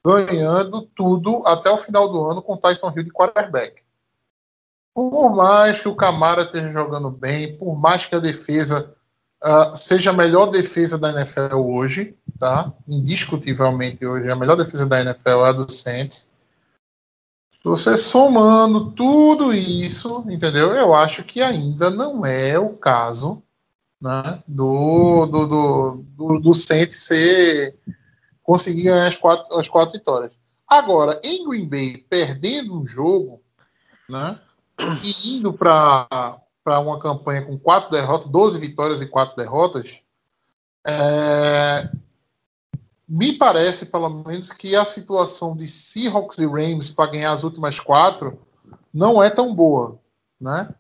ganhando 0.06 0.82
tudo 0.82 1.44
até 1.46 1.70
o 1.70 1.78
final 1.78 2.10
do 2.10 2.26
ano 2.26 2.42
com 2.42 2.54
o 2.54 2.58
Tyson 2.58 2.92
Hill 2.96 3.04
de 3.04 3.12
quarterback. 3.12 3.82
Por 4.94 5.34
mais 5.34 5.80
que 5.80 5.88
o 5.88 5.96
Camara 5.96 6.42
esteja 6.42 6.70
jogando 6.70 7.10
bem, 7.10 7.58
por 7.58 7.76
mais 7.76 8.06
que 8.06 8.16
a 8.16 8.20
defesa 8.20 8.94
ah, 9.42 9.76
seja 9.76 10.10
a 10.10 10.14
melhor 10.14 10.48
defesa 10.48 10.98
da 10.98 11.12
NFL 11.12 11.56
hoje, 11.56 12.16
tá? 12.40 12.74
Indiscutivelmente 12.88 14.06
hoje, 14.06 14.30
a 14.30 14.36
melhor 14.36 14.56
defesa 14.56 14.86
da 14.86 15.02
NFL 15.02 15.30
é 15.30 15.50
a 15.50 15.52
do 15.52 15.72
Saints. 15.72 16.32
Você 17.64 17.98
somando 17.98 18.92
tudo 18.92 19.54
isso, 19.54 20.24
entendeu? 20.30 20.72
Eu 20.72 20.94
acho 20.94 21.24
que 21.24 21.42
ainda 21.42 21.90
não 21.90 22.26
é 22.26 22.58
o 22.58 22.70
caso 22.70 23.44
né, 24.02 24.42
do, 24.48 25.26
do, 25.26 25.48
do, 25.48 26.06
do, 26.16 26.40
do 26.40 26.54
Saints 26.54 26.98
ser, 26.98 27.78
conseguir 28.42 28.84
ganhar 28.84 29.08
as 29.08 29.18
quatro, 29.18 29.58
as 29.60 29.68
quatro 29.68 29.98
vitórias. 29.98 30.32
Agora, 30.68 31.20
em 31.24 31.48
Green 31.48 31.68
Bay, 31.68 32.06
perdendo 32.10 32.80
um 32.80 32.86
jogo, 32.86 33.42
né, 34.10 34.40
e 35.04 35.36
indo 35.36 35.52
para 35.52 36.40
uma 36.80 37.00
campanha 37.00 37.46
com 37.46 37.58
quatro 37.58 37.92
derrotas, 37.92 38.28
12 38.28 38.60
vitórias 38.60 39.02
e 39.02 39.08
quatro 39.08 39.36
derrotas, 39.36 40.02
é, 40.86 41.90
me 43.08 43.34
parece, 43.34 43.86
pelo 43.86 44.10
menos, 44.10 44.52
que 44.52 44.76
a 44.76 44.84
situação 44.84 45.56
de 45.56 45.68
Seahawks 45.68 46.38
e 46.40 46.46
Rams 46.46 46.92
para 46.92 47.12
ganhar 47.12 47.32
as 47.32 47.44
últimas 47.44 47.80
quatro 47.80 48.40
não 48.94 49.22
é 49.24 49.30
tão 49.30 49.54
boa, 49.54 50.00
né? 50.40 50.74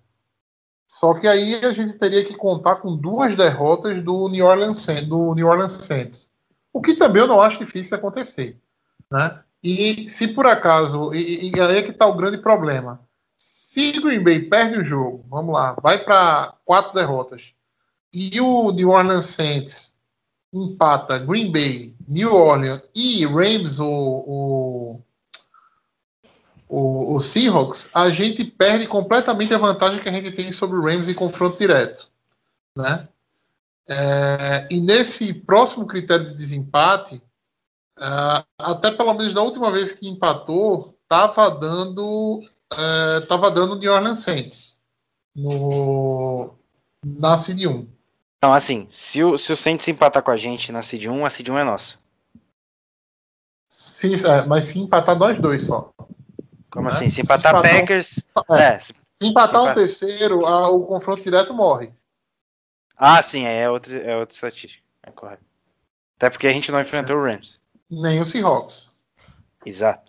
Só 0.87 1.13
que 1.13 1.27
aí 1.27 1.55
a 1.63 1.73
gente 1.73 1.97
teria 1.97 2.25
que 2.25 2.35
contar 2.35 2.77
com 2.77 2.95
duas 2.95 3.35
derrotas 3.35 4.03
do 4.03 4.27
New 4.29 4.45
Orleans, 4.45 4.85
do 5.07 5.35
New 5.35 5.47
Orleans 5.47 5.73
Saints. 5.73 6.29
O 6.73 6.81
que 6.81 6.95
também 6.95 7.21
eu 7.21 7.27
não 7.27 7.41
acho 7.41 7.59
difícil 7.59 7.97
acontecer, 7.97 8.59
né? 9.11 9.41
E 9.61 10.07
se 10.09 10.27
por 10.27 10.45
acaso, 10.45 11.13
e, 11.13 11.51
e 11.51 11.59
aí 11.59 11.77
é 11.77 11.81
que 11.81 11.91
está 11.91 12.05
o 12.05 12.15
grande 12.15 12.37
problema. 12.37 13.06
Se 13.77 13.91
Green 13.91 14.23
Bay 14.23 14.39
perde 14.39 14.79
o 14.79 14.83
jogo, 14.83 15.23
vamos 15.29 15.53
lá, 15.53 15.77
vai 15.79 16.03
para 16.03 16.51
quatro 16.65 16.95
derrotas, 16.95 17.53
e 18.11 18.41
o 18.41 18.71
New 18.71 18.89
Orleans 18.89 19.25
Saints 19.25 19.95
empata 20.51 21.19
Green 21.19 21.51
Bay, 21.51 21.95
New 22.07 22.33
Orleans 22.33 22.81
e 22.95 23.23
Rams, 23.27 23.79
o, 23.79 24.99
o, 26.67 27.19
Seahawks, 27.19 27.91
a 27.93 28.09
gente 28.09 28.43
perde 28.43 28.87
completamente 28.87 29.53
a 29.53 29.59
vantagem 29.59 29.99
que 29.99 30.09
a 30.09 30.11
gente 30.11 30.31
tem 30.31 30.51
sobre 30.51 30.75
o 30.75 30.81
Rams 30.83 31.07
em 31.07 31.13
confronto 31.13 31.59
direto. 31.59 32.09
Né? 32.75 33.07
É, 33.87 34.67
e 34.71 34.81
nesse 34.81 35.31
próximo 35.35 35.85
critério 35.85 36.25
de 36.25 36.33
desempate, 36.33 37.21
ah, 37.95 38.43
até 38.57 38.89
pelo 38.89 39.13
menos 39.13 39.35
da 39.35 39.43
última 39.43 39.69
vez 39.69 39.91
que 39.91 40.07
empatou, 40.07 40.97
estava 41.03 41.51
dando 41.51 42.43
é, 42.73 43.19
tava 43.21 43.49
dando 43.51 43.75
New 43.77 43.91
Orleans 43.93 44.19
Saints 44.19 44.79
no, 45.35 46.53
na 47.05 47.37
Seed 47.37 47.65
1. 47.65 47.87
Então, 48.37 48.53
assim, 48.53 48.85
se 48.89 49.23
o, 49.23 49.37
se 49.37 49.51
o 49.51 49.57
Saints 49.57 49.87
empatar 49.87 50.21
com 50.21 50.31
a 50.31 50.37
gente 50.37 50.71
na 50.71 50.81
Seed 50.83 51.05
1, 51.05 51.25
a 51.25 51.29
Seed 51.29 51.49
1 51.49 51.57
é 51.57 51.63
nossa. 51.63 51.97
Se, 53.69 54.13
é, 54.27 54.45
mas 54.45 54.65
se 54.65 54.79
empatar 54.79 55.17
nós 55.17 55.39
dois 55.39 55.63
só. 55.65 55.93
Como 56.69 56.87
Né? 56.87 56.93
assim? 56.95 57.09
Se 57.09 57.15
Se 57.15 57.21
empatar 57.21 57.53
empatar 57.55 57.75
um- 57.75 57.79
Packers. 57.79 58.25
É. 58.51 58.63
É. 58.75 58.79
se- 58.79 58.93
empatar 59.21 59.63
Se 59.63 59.69
um 59.69 59.73
terceiro, 59.73 60.45
a- 60.45 60.69
o 60.69 60.85
confronto 60.85 61.21
direto 61.23 61.53
morre. 61.53 61.91
Ah, 62.95 63.21
sim, 63.21 63.45
é 63.45 63.69
outra, 63.69 63.97
é 63.97 64.15
outra 64.17 64.33
estatística. 64.35 64.83
É 65.03 65.11
correto. 65.11 65.43
Até 66.17 66.29
porque 66.29 66.47
a 66.47 66.51
gente 66.53 66.71
não 66.71 66.81
enfrentou 66.81 67.15
o 67.17 67.23
Rams. 67.23 67.59
Nem 67.89 68.19
o 68.19 68.25
Seahawks. 68.25 68.91
Exato. 69.65 70.06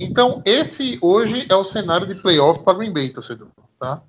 Então, 0.00 0.42
esse 0.44 0.98
hoje 1.00 1.46
é 1.48 1.54
o 1.54 1.64
cenário 1.64 2.06
de 2.06 2.14
playoff 2.14 2.62
para 2.62 2.78
Green 2.78 2.92
Bay, 2.92 3.10
torcedor. 3.10 3.48
Tá? 3.78 4.02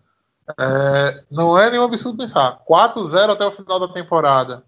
É, 0.60 1.24
não 1.30 1.58
é 1.58 1.70
nenhum 1.70 1.84
absurdo 1.84 2.18
pensar. 2.18 2.64
4-0 2.66 3.32
até 3.32 3.46
o 3.46 3.52
final 3.52 3.80
da 3.80 3.88
temporada 3.88 4.64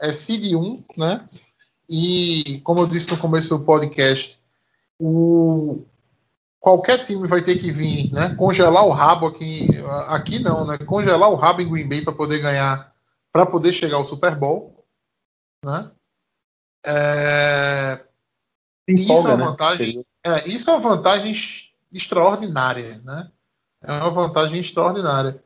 é 0.00 0.12
seed 0.12 0.54
1, 0.54 0.84
né? 0.96 1.28
E, 1.88 2.60
como 2.64 2.80
eu 2.80 2.86
disse 2.86 3.10
no 3.10 3.18
começo 3.18 3.56
do 3.56 3.64
podcast, 3.64 4.40
o, 4.98 5.84
qualquer 6.60 7.02
time 7.02 7.26
vai 7.26 7.42
ter 7.42 7.58
que 7.58 7.70
vir, 7.70 8.12
né? 8.12 8.34
Congelar 8.34 8.84
o 8.86 8.90
rabo 8.90 9.26
aqui. 9.26 9.68
Aqui 10.08 10.38
não, 10.38 10.66
né? 10.66 10.78
Congelar 10.78 11.30
o 11.30 11.34
rabo 11.34 11.62
em 11.62 11.68
Green 11.68 11.88
Bay 11.88 12.02
para 12.02 12.12
poder 12.12 12.38
ganhar, 12.38 12.92
para 13.32 13.46
poder 13.46 13.72
chegar 13.72 13.96
ao 13.96 14.04
Super 14.04 14.36
Bowl, 14.36 14.84
né? 15.64 15.90
É, 16.86 18.00
Isso 18.88 19.12
é 19.12 19.34
uma 19.34 19.36
vantagem. 19.36 20.04
É, 20.24 20.48
isso 20.48 20.68
é 20.68 20.72
uma 20.74 20.80
vantagem 20.80 21.28
ex- 21.30 21.68
extraordinária, 21.92 23.00
né? 23.04 23.28
É 23.82 23.92
uma 23.92 24.10
vantagem 24.10 24.60
extraordinária. 24.60 25.42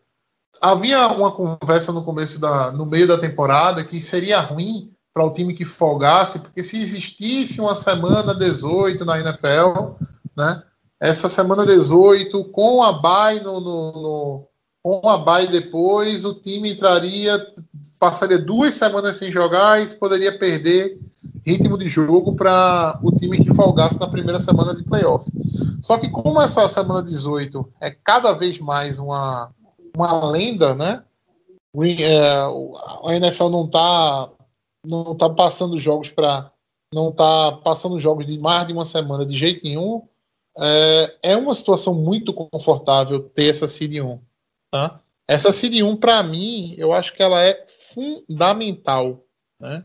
Havia 0.60 1.06
uma 1.08 1.32
conversa 1.32 1.92
no 1.92 2.02
começo 2.04 2.40
da, 2.40 2.70
no 2.72 2.86
meio 2.86 3.06
da 3.06 3.18
temporada 3.18 3.84
que 3.84 4.00
seria 4.00 4.40
ruim 4.40 4.92
para 5.12 5.24
o 5.24 5.32
time 5.32 5.54
que 5.54 5.64
folgasse, 5.64 6.40
porque 6.40 6.62
se 6.62 6.80
existisse 6.80 7.60
uma 7.60 7.74
semana 7.74 8.34
18 8.34 9.04
na 9.04 9.18
NFL, 9.20 9.94
né? 10.36 10.62
Essa 10.98 11.28
semana 11.28 11.64
18 11.66 12.44
com 12.46 12.82
a 12.82 12.92
bye 12.92 13.40
no, 13.40 13.60
no, 13.60 13.92
no- 13.92 14.48
com 14.82 15.08
a 15.08 15.16
bye 15.16 15.46
depois, 15.46 16.24
o 16.24 16.34
time 16.34 16.72
entraria, 16.72 17.46
passaria 17.98 18.38
duas 18.38 18.74
semanas 18.74 19.16
sem 19.16 19.30
jogar 19.32 19.80
e 19.82 19.94
poderia 19.94 20.36
perder 20.38 20.98
ritmo 21.46 21.76
de 21.76 21.88
jogo 21.88 22.34
para 22.34 22.98
o 23.02 23.10
time 23.14 23.44
que 23.44 23.54
folgasse 23.54 24.00
na 24.00 24.08
primeira 24.08 24.40
semana 24.40 24.74
de 24.74 24.82
playoff. 24.82 25.30
Só 25.82 25.98
que 25.98 26.10
como 26.10 26.40
essa 26.40 26.66
semana 26.66 27.02
18 27.02 27.72
é 27.80 27.90
cada 27.90 28.32
vez 28.32 28.58
mais 28.58 28.98
uma, 28.98 29.52
uma 29.94 30.30
lenda, 30.30 30.74
né? 30.74 31.04
É, 32.00 32.30
a 33.04 33.14
NFL 33.14 33.48
não 33.48 33.64
está 33.64 34.30
não 34.86 35.14
tá 35.14 35.28
passando 35.28 35.78
jogos 35.78 36.08
para 36.08 36.50
não 36.92 37.10
tá 37.10 37.52
passando 37.64 37.98
jogos 37.98 38.26
de 38.26 38.38
mais 38.38 38.66
de 38.66 38.72
uma 38.72 38.84
semana 38.84 39.26
de 39.26 39.36
jeito 39.36 39.64
nenhum. 39.64 40.02
É, 40.56 41.16
é 41.22 41.36
uma 41.36 41.54
situação 41.54 41.94
muito 41.94 42.32
confortável 42.32 43.20
ter 43.20 43.48
essa 43.48 43.66
seed 43.66 43.96
1, 43.96 44.20
tá? 44.70 45.00
Essa 45.26 45.52
seed 45.52 45.82
1 45.82 45.96
para 45.96 46.22
mim, 46.22 46.74
eu 46.78 46.92
acho 46.92 47.12
que 47.12 47.22
ela 47.22 47.42
é 47.42 47.66
fundamental, 47.66 49.24
né? 49.60 49.84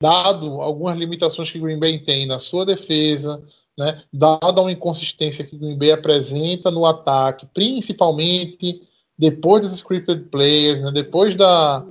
Dado 0.00 0.60
algumas 0.62 0.96
limitações 0.96 1.50
que 1.50 1.58
Green 1.58 1.78
Bay 1.78 1.98
tem 1.98 2.26
na 2.26 2.38
sua 2.38 2.64
defesa, 2.64 3.42
né, 3.76 4.02
dada 4.12 4.60
uma 4.60 4.72
inconsistência 4.72 5.44
que 5.44 5.58
Green 5.58 5.76
Bay 5.76 5.92
apresenta 5.92 6.70
no 6.70 6.86
ataque, 6.86 7.46
principalmente 7.52 8.82
depois 9.18 9.62
dos 9.62 9.78
scripted 9.78 10.30
players, 10.30 10.80
né, 10.80 10.90
depois 10.90 11.36
da 11.36 11.84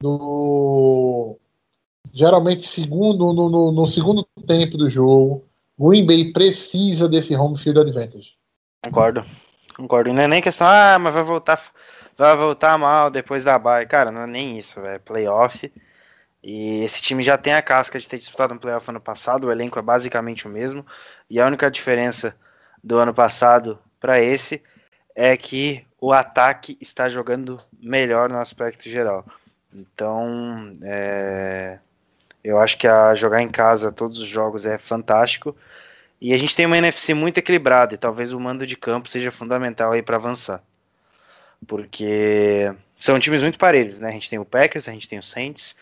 do 0.00 1.38
geralmente 2.12 2.62
segundo 2.66 3.32
no, 3.32 3.48
no, 3.48 3.72
no 3.72 3.86
segundo 3.86 4.26
tempo 4.46 4.76
do 4.76 4.88
jogo, 4.88 5.44
Green 5.78 6.06
Bay 6.06 6.32
precisa 6.32 7.08
desse 7.08 7.34
home 7.34 7.58
field 7.58 7.80
advantage. 7.80 8.34
Concordo. 8.84 9.24
Concordo. 9.74 10.12
Não 10.12 10.22
é 10.22 10.28
nem 10.28 10.42
questão, 10.42 10.66
ah, 10.66 10.98
mas 11.00 11.14
vai 11.14 11.24
voltar, 11.24 11.60
vai 12.16 12.36
voltar 12.36 12.78
mal 12.78 13.10
depois 13.10 13.42
da 13.42 13.58
bye. 13.58 13.86
Cara, 13.86 14.12
não 14.12 14.22
é 14.22 14.26
nem 14.26 14.56
isso, 14.56 14.78
é 14.80 14.98
playoff. 14.98 15.72
E 16.44 16.84
esse 16.84 17.00
time 17.00 17.22
já 17.22 17.38
tem 17.38 17.54
a 17.54 17.62
casca 17.62 17.98
de 17.98 18.06
ter 18.06 18.18
disputado 18.18 18.52
um 18.52 18.58
playoff 18.58 18.90
ano 18.90 19.00
passado, 19.00 19.46
o 19.46 19.50
elenco 19.50 19.78
é 19.78 19.82
basicamente 19.82 20.46
o 20.46 20.50
mesmo. 20.50 20.84
E 21.30 21.40
a 21.40 21.46
única 21.46 21.70
diferença 21.70 22.36
do 22.82 22.98
ano 22.98 23.14
passado 23.14 23.78
para 23.98 24.20
esse 24.20 24.62
é 25.16 25.34
que 25.38 25.86
o 25.98 26.12
ataque 26.12 26.76
está 26.82 27.08
jogando 27.08 27.58
melhor 27.80 28.28
no 28.28 28.38
aspecto 28.38 28.90
geral. 28.90 29.24
Então, 29.72 30.70
é, 30.82 31.78
eu 32.42 32.60
acho 32.60 32.76
que 32.76 32.86
a 32.86 33.14
jogar 33.14 33.40
em 33.40 33.48
casa 33.48 33.90
todos 33.90 34.18
os 34.18 34.28
jogos 34.28 34.66
é 34.66 34.76
fantástico. 34.76 35.56
E 36.20 36.34
a 36.34 36.36
gente 36.36 36.54
tem 36.54 36.66
uma 36.66 36.76
NFC 36.76 37.14
muito 37.14 37.38
equilibrada 37.38 37.94
e 37.94 37.98
talvez 37.98 38.34
o 38.34 38.40
mando 38.40 38.66
de 38.66 38.76
campo 38.76 39.08
seja 39.08 39.30
fundamental 39.30 39.92
aí 39.92 40.02
para 40.02 40.16
avançar. 40.16 40.62
Porque 41.66 42.70
são 42.94 43.18
times 43.18 43.40
muito 43.40 43.58
parelhos, 43.58 43.98
né? 43.98 44.10
A 44.10 44.12
gente 44.12 44.28
tem 44.28 44.38
o 44.38 44.44
Packers, 44.44 44.88
a 44.88 44.92
gente 44.92 45.08
tem 45.08 45.18
o 45.18 45.22
Saints, 45.22 45.74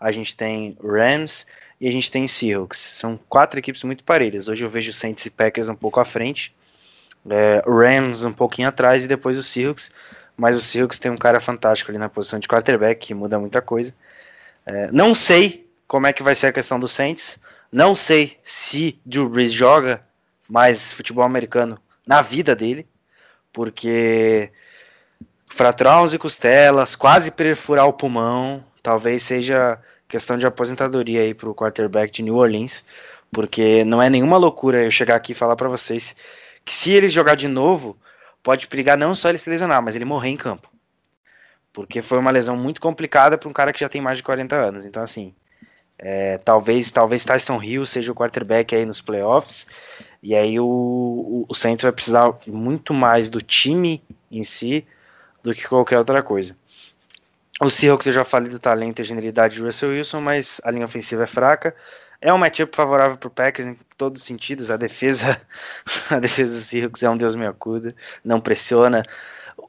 a 0.00 0.10
gente 0.10 0.34
tem 0.34 0.76
Rams 0.82 1.46
e 1.80 1.86
a 1.86 1.92
gente 1.92 2.10
tem 2.10 2.26
Seahawks. 2.26 2.78
São 2.78 3.18
quatro 3.28 3.58
equipes 3.58 3.84
muito 3.84 4.02
parelhas. 4.02 4.48
Hoje 4.48 4.64
eu 4.64 4.70
vejo 4.70 4.92
Saints 4.92 5.26
e 5.26 5.30
Packers 5.30 5.68
um 5.68 5.74
pouco 5.74 6.00
à 6.00 6.04
frente, 6.04 6.54
é, 7.28 7.62
Rams 7.66 8.24
um 8.24 8.32
pouquinho 8.32 8.68
atrás 8.68 9.04
e 9.04 9.08
depois 9.08 9.36
o 9.36 9.42
Seahawks. 9.42 9.92
Mas 10.36 10.58
o 10.58 10.62
Seahawks 10.62 10.98
tem 10.98 11.10
um 11.10 11.18
cara 11.18 11.38
fantástico 11.38 11.90
ali 11.90 11.98
na 11.98 12.08
posição 12.08 12.38
de 12.38 12.48
quarterback 12.48 13.06
que 13.06 13.14
muda 13.14 13.38
muita 13.38 13.60
coisa. 13.60 13.94
É, 14.64 14.90
não 14.90 15.14
sei 15.14 15.68
como 15.86 16.06
é 16.06 16.12
que 16.12 16.22
vai 16.22 16.34
ser 16.34 16.46
a 16.46 16.52
questão 16.52 16.80
do 16.80 16.88
Saints. 16.88 17.38
Não 17.70 17.94
sei 17.94 18.38
se 18.42 18.98
Drew 19.04 19.28
Brees 19.28 19.52
joga 19.52 20.02
mais 20.48 20.92
futebol 20.92 21.24
americano 21.24 21.78
na 22.06 22.22
vida 22.22 22.56
dele, 22.56 22.86
porque 23.52 24.50
fraturar 25.46 26.02
11 26.02 26.18
costelas, 26.18 26.96
quase 26.96 27.30
perfurar 27.30 27.86
o 27.86 27.92
pulmão, 27.92 28.64
talvez 28.82 29.22
seja 29.22 29.78
questão 30.08 30.36
de 30.36 30.46
aposentadoria 30.46 31.22
aí 31.22 31.34
para 31.34 31.48
o 31.48 31.54
quarterback 31.54 32.12
de 32.12 32.22
New 32.22 32.36
Orleans, 32.36 32.84
porque 33.32 33.84
não 33.84 34.02
é 34.02 34.10
nenhuma 34.10 34.36
loucura 34.36 34.84
eu 34.84 34.90
chegar 34.90 35.16
aqui 35.16 35.32
e 35.32 35.34
falar 35.34 35.56
para 35.56 35.68
vocês 35.68 36.16
que 36.64 36.74
se 36.74 36.92
ele 36.92 37.08
jogar 37.08 37.36
de 37.36 37.48
novo, 37.48 37.96
pode 38.42 38.66
perigar 38.66 38.98
não 38.98 39.14
só 39.14 39.28
ele 39.28 39.38
se 39.38 39.48
lesionar, 39.48 39.82
mas 39.82 39.94
ele 39.94 40.04
morrer 40.04 40.30
em 40.30 40.36
campo. 40.36 40.70
Porque 41.72 42.02
foi 42.02 42.18
uma 42.18 42.30
lesão 42.30 42.56
muito 42.56 42.80
complicada 42.80 43.38
para 43.38 43.48
um 43.48 43.52
cara 43.52 43.72
que 43.72 43.80
já 43.80 43.88
tem 43.88 44.00
mais 44.00 44.18
de 44.18 44.24
40 44.24 44.56
anos. 44.56 44.84
Então, 44.84 45.02
assim, 45.02 45.32
é, 45.98 46.38
talvez 46.38 46.90
talvez 46.90 47.24
Tyson 47.24 47.62
Hill 47.62 47.86
seja 47.86 48.10
o 48.10 48.14
quarterback 48.14 48.74
aí 48.74 48.84
nos 48.84 49.00
playoffs, 49.00 49.66
e 50.22 50.34
aí 50.34 50.58
o, 50.58 50.64
o, 50.64 51.46
o 51.48 51.54
Saints 51.54 51.82
vai 51.82 51.92
precisar 51.92 52.34
muito 52.46 52.92
mais 52.92 53.30
do 53.30 53.40
time 53.40 54.02
em 54.30 54.42
si 54.42 54.86
do 55.42 55.54
que 55.54 55.68
qualquer 55.68 55.98
outra 55.98 56.22
coisa. 56.22 56.56
O 57.60 57.68
Seahawks 57.68 58.06
eu 58.06 58.12
já 58.12 58.24
falei 58.24 58.50
do 58.50 58.58
talento 58.58 59.00
e 59.00 59.04
genialidade 59.04 59.54
de 59.56 59.62
Russell 59.62 59.90
Wilson, 59.90 60.20
mas 60.20 60.60
a 60.64 60.70
linha 60.70 60.84
ofensiva 60.84 61.24
é 61.24 61.26
fraca. 61.26 61.74
É 62.20 62.32
um 62.32 62.38
matchup 62.38 62.74
favorável 62.74 63.16
para 63.18 63.28
o 63.28 63.30
Packers 63.30 63.68
em 63.68 63.78
todos 63.96 64.20
os 64.22 64.26
sentidos. 64.26 64.70
A 64.70 64.76
defesa, 64.76 65.40
a 66.10 66.18
defesa 66.18 66.54
do 66.54 66.60
Seahawks 66.60 67.02
é 67.02 67.10
um 67.10 67.16
Deus 67.16 67.34
me 67.34 67.46
acuda, 67.46 67.94
não 68.24 68.40
pressiona. 68.40 69.02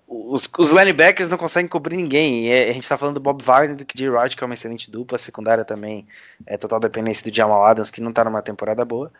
os, 0.07 0.49
os 0.57 0.71
linebackers 0.71 1.29
não 1.29 1.37
conseguem 1.37 1.67
cobrir 1.69 1.97
ninguém. 1.97 2.47
E 2.47 2.51
é- 2.51 2.69
a 2.69 2.73
gente 2.73 2.87
tá 2.87 2.97
falando 2.97 3.15
do 3.15 3.21
Bob 3.21 3.43
Wagner 3.43 3.75
do 3.75 3.85
KJ 3.85 4.09
Wright, 4.09 4.35
que 4.37 4.43
é 4.43 4.45
uma 4.45 4.53
excelente 4.53 4.89
dupla. 4.91 5.15
A 5.17 5.19
secundária 5.19 5.65
também 5.65 6.07
é 6.45 6.57
total 6.57 6.79
dependência 6.79 7.29
do 7.29 7.35
Jamal 7.35 7.65
Adams, 7.65 7.91
que 7.91 8.01
não 8.01 8.13
tá 8.13 8.23
numa 8.23 8.41
temporada 8.41 8.85
boa. 8.85 9.11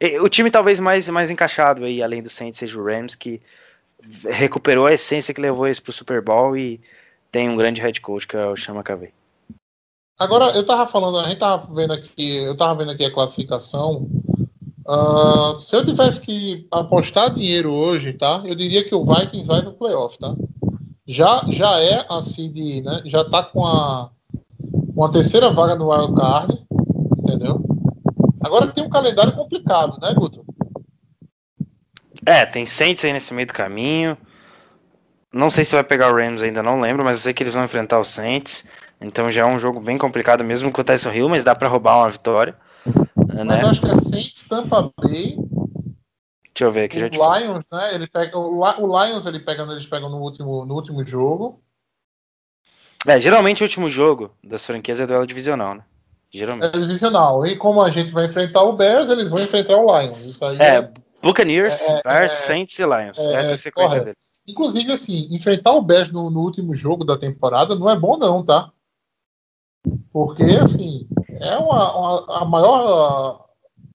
E 0.00 0.18
o 0.20 0.28
time 0.28 0.50
talvez 0.50 0.80
mais, 0.80 1.08
mais 1.08 1.30
encaixado 1.30 1.84
aí, 1.84 2.02
além 2.02 2.22
do 2.22 2.28
Saints, 2.30 2.58
seja 2.58 2.78
o 2.78 2.84
Rams, 2.84 3.14
que 3.16 3.40
recuperou 4.28 4.86
a 4.86 4.92
essência 4.92 5.32
que 5.34 5.40
levou 5.40 5.66
eles 5.66 5.80
pro 5.80 5.92
Super 5.92 6.20
Bowl 6.22 6.56
e 6.56 6.80
tem 7.30 7.48
um 7.48 7.56
grande 7.56 7.80
head 7.80 8.00
coach, 8.00 8.26
que 8.26 8.36
é 8.36 8.46
o 8.46 8.56
Chama 8.56 8.82
Cavei. 8.82 9.12
Agora, 10.18 10.46
eu 10.56 10.64
tava 10.64 10.86
falando, 10.86 11.18
a 11.18 11.28
gente 11.28 11.38
tava 11.38 11.74
vendo 11.74 11.92
aqui, 11.92 12.36
eu 12.36 12.56
tava 12.56 12.74
vendo 12.76 12.92
aqui 12.92 13.04
a 13.04 13.12
classificação. 13.12 14.08
Ah, 14.88 15.56
se 15.58 15.76
eu 15.76 15.84
tivesse 15.84 16.20
que 16.20 16.66
apostar 16.70 17.30
dinheiro 17.30 17.72
hoje, 17.72 18.12
tá? 18.12 18.42
Eu 18.46 18.54
diria 18.54 18.84
que 18.84 18.94
o 18.94 19.04
Vikings 19.04 19.46
vai 19.46 19.60
no 19.60 19.74
playoff, 19.74 20.18
tá? 20.18 20.34
Já, 21.06 21.44
já 21.48 21.80
é 21.80 22.06
a 22.08 22.20
seed, 22.20 22.84
né? 22.84 23.02
Já 23.04 23.24
tá 23.24 23.42
com 23.42 23.66
a, 23.66 24.10
com 24.94 25.04
a 25.04 25.10
terceira 25.10 25.50
vaga 25.50 25.74
no 25.74 25.90
Wild 25.90 26.14
Card, 26.14 26.64
entendeu? 27.18 27.62
Agora 28.40 28.68
tem 28.68 28.84
um 28.84 28.88
calendário 28.88 29.32
complicado, 29.32 29.98
né, 30.00 30.14
Guto? 30.14 30.44
É, 32.24 32.46
tem 32.46 32.64
Saints 32.64 33.04
aí 33.04 33.12
nesse 33.12 33.34
meio 33.34 33.46
do 33.46 33.54
caminho. 33.54 34.16
Não 35.32 35.50
sei 35.50 35.64
se 35.64 35.74
vai 35.74 35.84
pegar 35.84 36.10
o 36.12 36.16
Rams 36.16 36.42
ainda, 36.42 36.62
não 36.62 36.80
lembro, 36.80 37.04
mas 37.04 37.18
eu 37.18 37.22
sei 37.24 37.34
que 37.34 37.42
eles 37.42 37.54
vão 37.54 37.64
enfrentar 37.64 37.98
o 37.98 38.04
Saints. 38.04 38.66
Então 39.00 39.30
já 39.30 39.42
é 39.42 39.44
um 39.44 39.58
jogo 39.58 39.80
bem 39.80 39.98
complicado 39.98 40.42
mesmo 40.42 40.72
com 40.72 40.80
o 40.80 40.84
Tyson 40.84 41.12
Hill, 41.12 41.28
mas 41.28 41.44
dá 41.44 41.54
pra 41.54 41.68
roubar 41.68 41.98
uma 41.98 42.10
vitória. 42.10 42.56
Mas 43.16 43.44
Né? 43.46 43.62
eu 43.62 43.68
acho 43.68 43.80
que 43.80 43.90
é 43.90 43.94
Saints, 43.94 44.44
Tampa 44.48 44.90
Bay, 44.98 45.36
Deixa 46.54 46.64
eu 46.64 46.72
ver 46.72 46.84
aqui, 46.84 46.98
já 46.98 47.06
o 47.06 47.10
te 47.10 47.18
falo. 47.18 47.38
Lions, 47.38 47.64
né? 47.70 47.94
Ele 47.94 48.06
pega, 48.06 48.38
o, 48.38 48.66
Li- 48.66 48.74
o 48.78 49.04
Lions 49.04 49.26
ele 49.26 49.38
pega, 49.40 49.62
eles 49.64 49.84
pegam 49.84 50.08
no 50.08 50.16
último, 50.18 50.64
no 50.64 50.74
último 50.74 51.04
jogo. 51.04 51.62
É, 53.06 53.20
geralmente 53.20 53.62
o 53.62 53.66
último 53.66 53.90
jogo 53.90 54.30
das 54.42 54.64
franquias 54.64 54.98
é 54.98 55.06
duelo 55.06 55.26
divisional, 55.26 55.74
né? 55.74 55.84
Geralmente. 56.30 56.74
É 56.74 56.80
divisional. 56.80 57.44
E 57.46 57.56
como 57.56 57.82
a 57.82 57.90
gente 57.90 58.10
vai 58.10 58.24
enfrentar 58.24 58.62
o 58.62 58.72
Bears, 58.72 59.10
eles 59.10 59.28
vão 59.28 59.40
enfrentar 59.42 59.76
o 59.76 60.00
Lions. 60.00 60.24
Isso 60.24 60.42
aí 60.46 60.56
É, 60.58 60.76
é- 60.76 60.90
Buccaneers, 61.22 61.78
é, 61.82 62.02
Bears, 62.02 62.32
é, 62.32 62.36
Saints 62.36 62.78
e 62.78 62.82
Lions. 62.84 63.18
é, 63.18 63.34
Essa 63.34 63.50
é 63.50 63.52
a 63.52 63.56
sequência 63.58 63.88
correto. 64.00 64.04
deles. 64.06 64.35
Inclusive, 64.48 64.92
assim, 64.92 65.26
enfrentar 65.34 65.72
o 65.72 65.82
Bears 65.82 66.10
no, 66.12 66.30
no 66.30 66.40
último 66.40 66.74
jogo 66.74 67.04
da 67.04 67.16
temporada 67.16 67.74
não 67.74 67.88
é 67.90 67.98
bom, 67.98 68.16
não, 68.16 68.44
tá? 68.44 68.70
Porque, 70.12 70.42
assim, 70.44 71.06
é 71.40 71.56
uma, 71.58 71.96
uma- 71.96 72.38
a 72.38 72.44
maior 72.44 73.46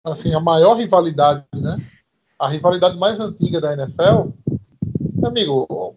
assim, 0.04 0.32
a 0.34 0.40
maior 0.40 0.74
rivalidade, 0.76 1.44
né? 1.56 1.76
A 2.38 2.48
rivalidade 2.48 2.98
mais 2.98 3.20
antiga 3.20 3.60
da 3.60 3.72
NFL. 3.74 4.30
Amigo, 5.24 5.94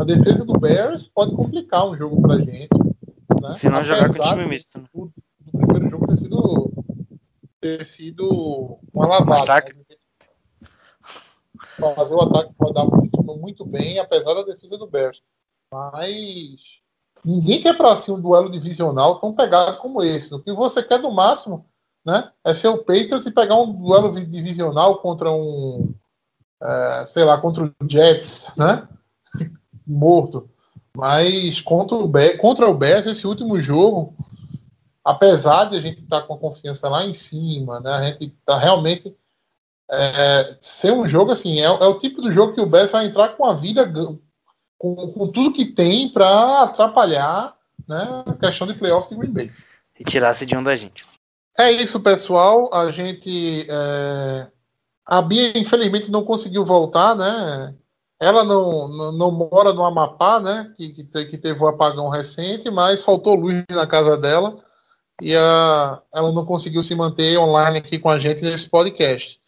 a 0.00 0.04
defesa 0.04 0.44
do 0.44 0.58
Bears 0.58 1.06
pode 1.08 1.34
complicar 1.34 1.86
um 1.86 1.94
jogo 1.96 2.20
pra 2.22 2.38
gente. 2.38 2.68
Né? 3.42 3.52
Se 3.52 3.68
não 3.68 3.84
jogar 3.84 4.06
com 4.06 4.14
Apesar 4.14 4.30
time 4.36 4.48
misto, 4.48 4.78
né? 4.78 4.84
do, 4.94 5.12
do 5.52 5.58
primeiro 5.58 5.90
jogo 5.90 6.06
ter 6.06 6.16
sido, 6.16 6.72
ter 7.60 7.84
sido 7.84 8.78
uma 8.92 9.06
lavada. 9.06 9.30
Massacre. 9.30 9.76
né? 9.76 9.91
Fazer 11.78 12.14
o 12.14 12.20
ataque 12.20 12.52
rodar 12.58 12.86
muito, 12.86 13.22
muito 13.22 13.64
bem, 13.64 13.98
apesar 13.98 14.34
da 14.34 14.42
defesa 14.42 14.76
do 14.76 14.86
Bears. 14.86 15.22
Mas 15.72 16.80
ninguém 17.24 17.60
quer 17.60 17.76
para 17.76 17.96
si 17.96 18.10
um 18.10 18.20
duelo 18.20 18.50
divisional 18.50 19.20
tão 19.20 19.34
pegado 19.34 19.78
como 19.78 20.02
esse. 20.02 20.34
O 20.34 20.40
que 20.40 20.52
você 20.52 20.82
quer 20.82 20.98
no 21.00 21.10
máximo 21.10 21.66
né, 22.04 22.30
é 22.44 22.52
ser 22.52 22.68
o 22.68 22.78
Patriots 22.78 23.26
e 23.26 23.30
pegar 23.30 23.56
um 23.56 23.72
duelo 23.72 24.12
divisional 24.26 24.98
contra 24.98 25.30
um, 25.30 25.94
é, 26.60 27.04
sei 27.06 27.24
lá, 27.24 27.38
contra 27.38 27.64
o 27.64 27.72
Jets, 27.88 28.52
né? 28.56 28.86
Morto. 29.86 30.48
Mas 30.96 31.60
contra 31.60 31.96
o, 31.96 32.06
Bears, 32.06 32.38
contra 32.38 32.68
o 32.68 32.74
Bears, 32.74 33.06
esse 33.06 33.26
último 33.26 33.58
jogo, 33.58 34.14
apesar 35.02 35.64
de 35.64 35.76
a 35.76 35.80
gente 35.80 36.02
estar 36.02 36.20
tá 36.20 36.26
com 36.26 36.34
a 36.34 36.38
confiança 36.38 36.88
lá 36.88 37.04
em 37.04 37.14
cima, 37.14 37.80
né, 37.80 37.90
a 37.90 38.02
gente 38.02 38.24
está 38.26 38.58
realmente 38.58 39.16
é, 39.92 40.56
ser 40.60 40.92
um 40.92 41.06
jogo 41.06 41.30
assim, 41.30 41.60
é, 41.60 41.64
é, 41.64 41.68
o 41.68 41.98
tipo 41.98 42.22
do 42.22 42.32
jogo 42.32 42.54
que 42.54 42.60
o 42.60 42.66
Bears 42.66 42.90
vai 42.90 43.06
entrar 43.06 43.36
com 43.36 43.44
a 43.44 43.52
vida, 43.52 43.90
com, 44.78 44.94
com 45.12 45.28
tudo 45.28 45.52
que 45.52 45.66
tem 45.66 46.08
para 46.08 46.62
atrapalhar 46.62 47.54
né, 47.86 48.24
a 48.26 48.32
questão 48.34 48.66
de 48.66 48.74
playoff 48.74 49.08
de 49.08 49.16
Green 49.16 49.32
Bay. 49.32 49.52
E 49.98 50.04
tirasse 50.04 50.46
de 50.46 50.56
um 50.56 50.62
da 50.62 50.74
gente. 50.74 51.04
É 51.58 51.70
isso, 51.70 52.00
pessoal. 52.00 52.72
A 52.74 52.90
gente. 52.90 53.66
É... 53.68 54.46
A 55.04 55.20
Bia, 55.20 55.56
infelizmente, 55.58 56.10
não 56.10 56.24
conseguiu 56.24 56.64
voltar, 56.64 57.14
né? 57.14 57.74
Ela 58.18 58.44
não, 58.44 58.88
não, 58.88 59.12
não 59.12 59.30
mora 59.30 59.72
no 59.72 59.84
Amapá, 59.84 60.40
né? 60.40 60.72
Que, 60.76 60.92
que, 60.92 61.24
que 61.26 61.38
teve 61.38 61.60
o 61.60 61.64
um 61.64 61.68
apagão 61.68 62.08
recente, 62.08 62.70
mas 62.70 63.04
faltou 63.04 63.34
luz 63.34 63.62
na 63.70 63.86
casa 63.86 64.16
dela 64.16 64.56
e 65.20 65.36
a, 65.36 66.00
ela 66.14 66.32
não 66.32 66.44
conseguiu 66.44 66.82
se 66.82 66.94
manter 66.94 67.38
online 67.38 67.78
aqui 67.78 67.98
com 67.98 68.08
a 68.08 68.18
gente 68.18 68.42
nesse 68.42 68.68
podcast. 68.68 69.41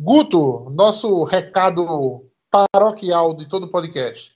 Guto, 0.00 0.70
nosso 0.70 1.24
recado 1.24 2.24
paroquial 2.70 3.34
de 3.34 3.48
todo 3.48 3.64
o 3.64 3.68
podcast. 3.68 4.32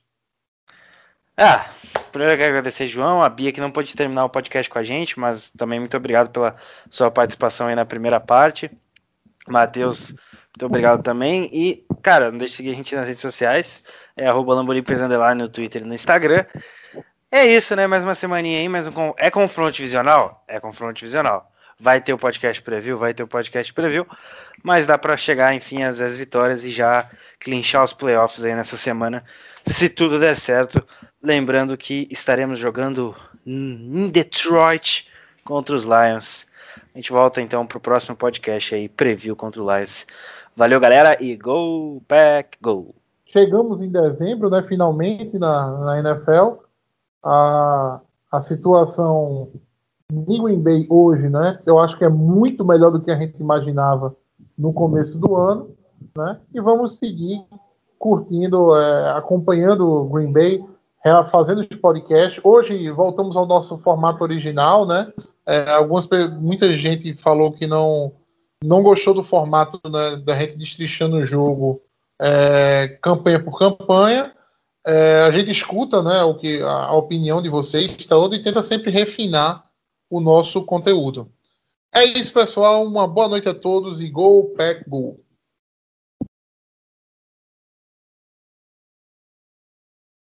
Ah, 1.36 1.70
primeiro 2.10 2.32
eu 2.34 2.36
quero 2.36 2.51
agradecer, 2.51 2.89
João, 2.89 3.22
a 3.22 3.28
Bia 3.28 3.52
que 3.52 3.60
não 3.60 3.70
pôde 3.70 3.94
terminar 3.94 4.24
o 4.24 4.28
podcast 4.28 4.68
com 4.68 4.78
a 4.78 4.82
gente, 4.82 5.20
mas 5.20 5.51
também 5.51 5.78
muito 5.78 5.97
obrigado 5.97 6.30
pela 6.30 6.56
sua 6.90 7.12
participação 7.12 7.68
aí 7.68 7.76
na 7.76 7.84
primeira 7.84 8.18
parte. 8.18 8.70
Matheus, 9.47 10.10
muito 10.10 10.66
obrigado 10.66 11.01
também. 11.01 11.48
E, 11.52 11.86
cara, 12.02 12.32
não 12.32 12.39
deixe 12.39 12.55
de 12.55 12.56
seguir 12.56 12.70
a 12.70 12.74
gente 12.74 12.97
nas 12.97 13.06
redes 13.06 13.22
sociais, 13.22 13.84
é 14.16 14.26
arroba 14.26 14.56
no 14.56 15.48
Twitter 15.48 15.82
e 15.82 15.84
no 15.84 15.94
Instagram. 15.94 16.44
É 17.30 17.47
isso, 17.47 17.76
né? 17.76 17.86
Mais 17.86 18.02
uma 18.02 18.16
semaninha 18.16 18.59
aí, 18.59 18.68
mais 18.68 18.89
um. 18.89 18.93
É 19.16 19.30
confronto 19.30 19.72
divisional? 19.72 20.43
É 20.48 20.59
confronto 20.59 20.94
divisional. 20.94 21.51
Vai 21.82 22.00
ter 22.00 22.12
o 22.12 22.16
podcast 22.16 22.62
preview, 22.62 22.96
vai 22.96 23.12
ter 23.12 23.24
o 23.24 23.26
podcast 23.26 23.72
preview, 23.74 24.06
mas 24.62 24.86
dá 24.86 24.96
para 24.96 25.16
chegar, 25.16 25.52
enfim, 25.52 25.82
às 25.82 25.98
10 25.98 26.16
vitórias 26.16 26.64
e 26.64 26.70
já 26.70 27.10
clinchar 27.40 27.82
os 27.82 27.92
playoffs 27.92 28.44
aí 28.44 28.54
nessa 28.54 28.76
semana, 28.76 29.24
se 29.66 29.88
tudo 29.88 30.20
der 30.20 30.36
certo. 30.36 30.80
Lembrando 31.20 31.76
que 31.76 32.06
estaremos 32.09 32.60
jogando 32.60 33.16
em 33.44 34.09
Detroit 34.09 35.09
contra 35.44 35.74
os 35.74 35.82
Lions. 35.82 36.46
A 36.94 36.98
gente 36.98 37.10
volta 37.10 37.40
então 37.40 37.66
para 37.66 37.78
o 37.78 37.80
próximo 37.80 38.14
podcast 38.14 38.76
aí, 38.76 38.88
preview 38.88 39.34
contra 39.34 39.60
o 39.60 39.76
Lions. 39.76 40.06
Valeu, 40.54 40.78
galera, 40.78 41.20
e 41.20 41.34
go, 41.36 42.00
pack, 42.06 42.59
go! 42.62 42.94
Chegamos 43.26 43.82
em 43.82 43.90
dezembro, 43.90 44.48
né? 44.48 44.62
Finalmente 44.68 45.36
na, 45.36 45.78
na 45.78 45.98
NFL. 45.98 46.62
A, 47.24 48.00
a 48.30 48.40
situação 48.40 49.50
Green 50.12 50.60
Bay 50.60 50.86
hoje, 50.90 51.28
né? 51.28 51.59
Eu 51.64 51.78
acho 51.78 51.97
que 51.97 52.05
é 52.05 52.09
muito 52.09 52.64
melhor 52.64 52.90
do 52.90 53.01
que 53.01 53.10
a 53.10 53.16
gente 53.16 53.40
imaginava 53.40 54.14
no 54.59 54.72
começo 54.72 55.18
do 55.18 55.36
ano, 55.36 55.74
né? 56.16 56.39
E 56.52 56.60
vamos 56.60 56.97
seguir 56.97 57.43
curtindo, 57.98 58.76
é, 58.76 59.10
acompanhando 59.12 59.89
o 59.89 60.05
Green 60.09 60.32
Bay, 60.32 60.64
fazendo 61.30 61.60
os 61.60 61.78
podcasts. 61.78 62.40
Hoje 62.44 62.90
voltamos 62.90 63.36
ao 63.36 63.47
nosso 63.47 63.78
formato 63.78 64.22
original, 64.22 64.86
né? 64.86 65.10
É, 65.47 65.70
algumas 65.70 66.09
muita 66.40 66.70
gente 66.72 67.14
falou 67.14 67.52
que 67.52 67.66
não 67.66 68.12
não 68.62 68.82
gostou 68.82 69.12
do 69.12 69.24
formato 69.24 69.80
né, 69.90 70.16
da 70.24 70.36
gente 70.36 70.56
destrichando 70.56 71.16
o 71.16 71.26
jogo 71.26 71.80
é, 72.20 72.97
campanha 73.02 73.43
por 73.43 73.59
campanha. 73.59 74.32
É, 74.86 75.22
a 75.22 75.30
gente 75.32 75.51
escuta, 75.51 76.02
né, 76.02 76.22
o 76.22 76.34
que 76.34 76.60
a, 76.62 76.93
opinião 76.93 77.40
de 77.43 77.48
vocês 77.48 77.90
toda 78.06 78.36
e 78.36 78.43
tenta 78.43 78.62
sempre 78.62 78.90
refinar 78.90 79.64
o 80.12 80.20
nosso 80.20 80.62
conteúdo. 80.62 81.32
É 81.90 82.05
isso, 82.05 82.34
pessoal. 82.34 82.86
Uma 82.86 83.09
boa 83.09 83.28
noite 83.28 83.48
a 83.48 83.55
todos 83.55 83.98
e 83.98 84.10
Go 84.10 84.51
Pack 84.55 84.84
Go! 84.86 85.22